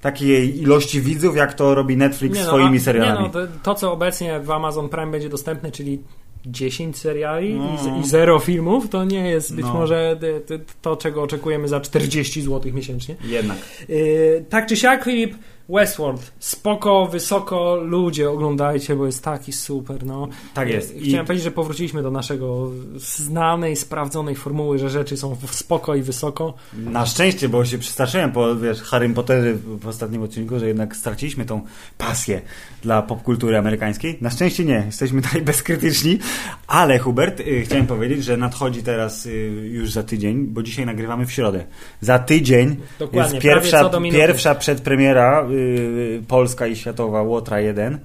takiej 0.00 0.60
ilości 0.62 1.00
widzów, 1.00 1.36
jak 1.36 1.54
to 1.54 1.74
robi 1.74 1.96
Netflix 1.96 2.38
no, 2.38 2.44
swoimi 2.44 2.80
serialami. 2.80 3.18
Nie 3.18 3.24
no, 3.26 3.32
to, 3.32 3.46
to, 3.62 3.74
co 3.74 3.92
obecnie 3.92 4.40
w 4.40 4.50
Amazon 4.50 4.88
Prime 4.88 5.10
będzie 5.10 5.28
dostępne, 5.28 5.72
czyli 5.72 5.98
10 6.46 6.98
seriali 6.98 7.54
No. 7.54 7.96
i, 7.96 8.00
i 8.00 8.06
zero 8.08 8.38
filmów, 8.38 8.88
to 8.88 9.04
nie 9.04 9.30
jest 9.30 9.54
być 9.56 9.64
No. 9.64 9.74
może 9.74 10.18
y, 10.50 10.54
y, 10.54 10.60
to, 10.82 10.96
czego 10.96 11.22
oczekujemy 11.22 11.68
za 11.68 11.80
40 11.80 12.42
zł 12.42 12.72
miesięcznie. 12.74 13.14
Jednak. 13.24 13.56
Yy, 13.88 14.44
tak 14.48 14.66
czy 14.66 14.76
siak, 14.76 15.04
Filip, 15.04 15.34
Westworld, 15.68 16.32
spoko, 16.38 17.06
wysoko, 17.06 17.76
ludzie 17.76 18.30
oglądajcie, 18.30 18.96
bo 18.96 19.06
jest 19.06 19.24
taki 19.24 19.52
super, 19.52 20.06
no. 20.06 20.28
Tak 20.54 20.68
jest. 20.68 20.96
I- 20.96 21.08
Chciałem 21.08 21.26
powiedzieć, 21.26 21.44
że 21.44 21.50
powróciliśmy 21.50 22.02
do 22.02 22.10
naszego 22.10 22.70
znanej, 22.96 23.76
sprawdzonej 23.76 24.34
formuły, 24.34 24.78
że 24.78 24.90
rzeczy 24.90 25.16
są 25.16 25.36
spoko 25.50 25.94
i 25.94 26.02
wysoko. 26.02 26.54
Na 26.74 27.06
szczęście, 27.06 27.48
bo 27.48 27.64
się 27.64 27.78
przestraszyłem 27.78 28.32
po 28.32 28.56
wiesz, 28.56 28.82
Harry 28.82 29.08
Potterze 29.08 29.54
w 29.54 29.86
ostatnim 29.86 30.22
odcinku, 30.22 30.58
że 30.58 30.66
jednak 30.66 30.96
straciliśmy 30.96 31.44
tą 31.44 31.60
pasję 31.98 32.42
dla 32.82 33.02
popkultury 33.02 33.58
amerykańskiej. 33.58 34.18
Na 34.20 34.30
szczęście 34.30 34.64
nie, 34.64 34.82
jesteśmy 34.86 35.20
dalej 35.30 35.42
bezkrytyczni, 35.42 36.18
ale 36.66 36.98
Hubert, 36.98 37.40
y, 37.40 37.62
chciałem 37.64 37.86
powiedzieć, 37.86 38.24
że 38.24 38.36
nadchodzi 38.36 38.82
teraz 38.82 39.26
y, 39.26 39.30
już 39.72 39.92
za 39.92 40.02
tydzień, 40.02 40.46
bo 40.46 40.62
dzisiaj 40.62 40.86
nagrywamy 40.86 41.26
w 41.26 41.32
środę. 41.32 41.64
Za 42.00 42.18
tydzień 42.18 42.76
Dokładnie, 42.98 43.34
jest 43.34 43.44
pierwsza, 43.44 43.90
pierwsza 44.12 44.54
przedpremiera 44.54 45.46
y, 45.52 46.22
polska 46.28 46.66
i 46.66 46.76
światowa 46.76 47.22
Łotra 47.22 47.60
1. 47.60 47.98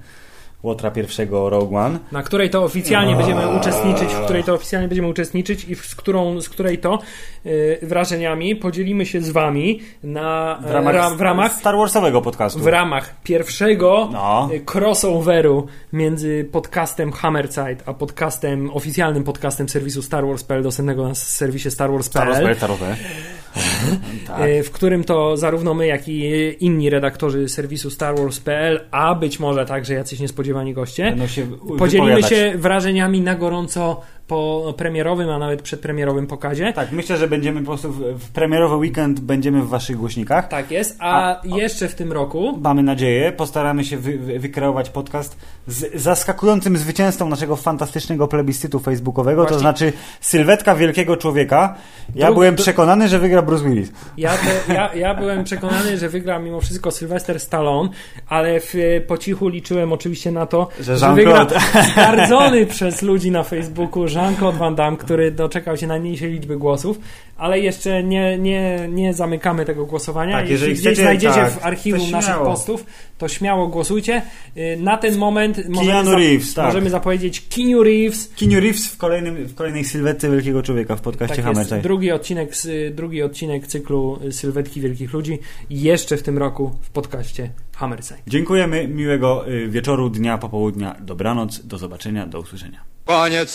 Łotra 0.62 0.90
pierwszego 0.90 1.50
Rogue 1.50 1.76
One. 1.76 1.98
na 2.12 2.22
której 2.22 2.50
to 2.50 2.64
oficjalnie 2.64 3.12
No. 3.12 3.18
będziemy 3.18 3.48
uczestniczyć, 3.48 4.08
w 4.14 4.24
której 4.24 4.44
to 4.44 4.54
oficjalnie 4.54 4.88
będziemy 4.88 5.08
uczestniczyć 5.08 5.64
i 5.64 5.74
z, 5.74 5.94
którą, 5.94 6.40
z 6.40 6.48
której 6.48 6.78
to 6.78 6.98
y, 7.46 7.78
wrażeniami 7.82 8.56
podzielimy 8.56 9.06
się 9.06 9.20
z 9.20 9.30
wami 9.30 9.80
na, 10.02 10.58
W 10.62 10.70
ramach, 10.70 10.94
ra, 10.94 11.10
w 11.10 11.20
ramach 11.20 11.52
Star 11.52 11.76
Warsowego 11.76 12.22
podcastu. 12.22 12.58
w 12.60 12.66
ramach 12.66 13.14
pierwszego 13.22 14.08
No. 14.12 14.48
y, 14.52 14.60
crossoveru 14.72 15.66
między 15.92 16.48
podcastem 16.52 17.12
Hammerside 17.12 17.76
a 17.86 17.94
podcastem, 17.94 18.70
oficjalnym 18.74 19.24
podcastem 19.24 19.68
serwisu 19.68 20.02
Star 20.02 20.26
Wars.pl 20.26 20.62
dostępnego 20.62 21.08
na 21.08 21.14
serwisie 21.14 21.70
Star 21.70 21.90
Wars, 21.92 22.06
StarWars.pl 22.06 22.56
Star 22.56 22.70
Wars. 22.70 22.98
Tak. 24.26 24.48
y, 24.48 24.62
w 24.62 24.70
którym 24.70 25.04
to 25.04 25.36
zarówno 25.36 25.74
my, 25.74 25.86
jak 25.86 26.08
i 26.08 26.56
inni 26.60 26.90
redaktorzy 26.90 27.48
serwisu 27.48 27.90
StarWars.pl, 27.90 28.80
a 28.90 29.14
być 29.14 29.40
może 29.40 29.66
także 29.66 29.94
jacyś 29.94 30.20
niespodziewani 30.20 30.74
goście, 30.74 31.16
się 31.26 31.46
podzielimy 31.78 32.22
się 32.22 32.52
wrażeniami 32.56 33.20
na 33.20 33.34
gorąco 33.34 34.00
po 34.28 34.74
premierowym, 34.76 35.30
a 35.30 35.38
nawet 35.38 35.62
przedpremierowym 35.62 36.26
pokazie. 36.26 36.72
Tak, 36.72 36.92
myślę, 36.92 37.16
że 37.16 37.28
będziemy 37.28 37.60
po 37.60 37.66
prostu 37.66 37.92
w, 37.92 38.30
premierowy 38.30 38.76
weekend 38.76 39.20
będziemy 39.20 39.62
w 39.62 39.68
waszych 39.68 39.96
głośnikach. 39.96 40.48
Tak 40.48 40.70
jest, 40.70 40.96
a, 41.00 41.30
A- 41.30 41.40
jeszcze 41.44 41.88
w 41.88 41.94
tym 41.94 42.12
roku 42.12 42.58
Mamy 42.62 42.82
nadzieję, 42.82 43.32
postaramy 43.32 43.84
się 43.84 43.96
wy, 43.98 44.18
wy, 44.18 44.38
wykreować 44.38 44.90
podcast 44.90 45.36
z 45.66 46.02
zaskakującym 46.02 46.76
zwycięzcą 46.76 47.28
naszego 47.28 47.56
fantastycznego 47.56 48.28
plebiscytu 48.28 48.78
facebookowego, 48.78 49.42
to 49.42 49.48
Właśnie- 49.48 49.60
znaczy 49.60 49.92
sylwetka 50.20 50.74
wielkiego 50.74 51.16
człowieka. 51.16 51.74
Ja 52.14 52.28
Dru- 52.30 52.34
byłem 52.34 52.56
przekonany, 52.56 53.08
że 53.08 53.18
wygra 53.18 53.42
Bruce 53.42 53.64
Willis. 53.64 53.92
Ja, 54.16 54.30
te, 54.30 54.74
ja, 54.74 54.94
ja 54.94 55.14
byłem 55.14 55.44
przekonany, 55.44 55.98
że 55.98 56.08
wygra 56.08 56.38
mimo 56.38 56.60
wszystko 56.60 56.90
Sylwester 56.90 57.40
Stallone, 57.40 57.88
ale 58.28 58.60
w, 58.60 58.74
po 59.06 59.18
cichu 59.18 59.48
liczyłem 59.48 59.92
oczywiście 59.92 60.32
na 60.32 60.46
to, 60.46 60.68
Że 60.80 60.96
że 60.98 61.14
wygra 61.14 61.46
zgardzony 61.92 62.66
przez 62.76 63.02
ludzi 63.02 63.30
na 63.30 63.42
Facebooku 63.42 64.08
Jean-Claude 64.22 64.58
Van 64.58 64.74
Damme, 64.74 64.96
który 64.96 65.30
doczekał 65.30 65.76
się 65.76 65.86
najmniejszej 65.86 66.32
liczby 66.32 66.56
głosów, 66.56 66.98
ale 67.36 67.60
jeszcze 67.60 68.02
nie, 68.04 68.38
nie, 68.38 68.88
nie 68.92 69.14
zamykamy 69.14 69.64
tego 69.64 69.86
głosowania. 69.86 70.32
Tak, 70.40 70.50
jeżeli 70.50 70.70
Jeśli 70.70 70.82
gdzieś 70.82 70.92
chcecie, 70.94 71.02
znajdziecie 71.02 71.34
tak, 71.50 71.52
w 71.62 71.64
archiwum 71.66 72.10
naszych 72.10 72.38
postów, 72.38 72.84
to 73.18 73.28
śmiało 73.28 73.66
głosujcie. 73.66 74.22
Y, 74.56 74.76
Na 74.80 74.96
ten 74.96 75.16
moment 75.18 75.68
możemy, 75.68 75.92
Keanu 75.92 76.10
Reeves, 76.14 76.54
tak. 76.54 76.66
możemy 76.66 76.90
zapowiedzieć 76.90 77.46
Keanu 77.56 77.82
Reeves, 77.82 78.30
Keanu 78.40 78.60
Reeves 78.60 78.86
w, 78.86 78.96
kolejnym, 78.96 79.36
w 79.44 79.54
kolejnej 79.54 79.84
sylwetce 79.84 80.30
wielkiego 80.30 80.62
człowieka 80.62 80.96
w 80.96 81.00
podcaście 81.00 81.36
Tak 81.36 81.44
jest, 81.44 81.54
Hammerside. 81.54 81.80
drugi 81.82 82.12
odcinek, 82.12 82.56
z- 82.56 82.94
drugi 82.94 83.22
odcinek 83.22 83.66
cyklu 83.66 84.18
Sylwetki 84.30 84.80
Wielkich 84.80 85.12
Ludzi 85.12 85.38
jeszcze 85.70 86.16
w 86.16 86.22
tym 86.22 86.38
roku 86.38 86.70
w 86.82 86.90
podcaście 86.90 87.50
Hammerside. 87.76 88.18
Dziękujemy, 88.26 88.88
miłego 88.88 89.48
y, 89.48 89.68
wieczoru, 89.68 90.10
dnia, 90.10 90.38
popołudnia, 90.38 90.96
dobranoc, 91.00 91.66
do 91.66 91.78
zobaczenia, 91.78 92.26
do 92.26 92.40
usłyszenia. 92.40 92.80
Koniec. 93.04 93.50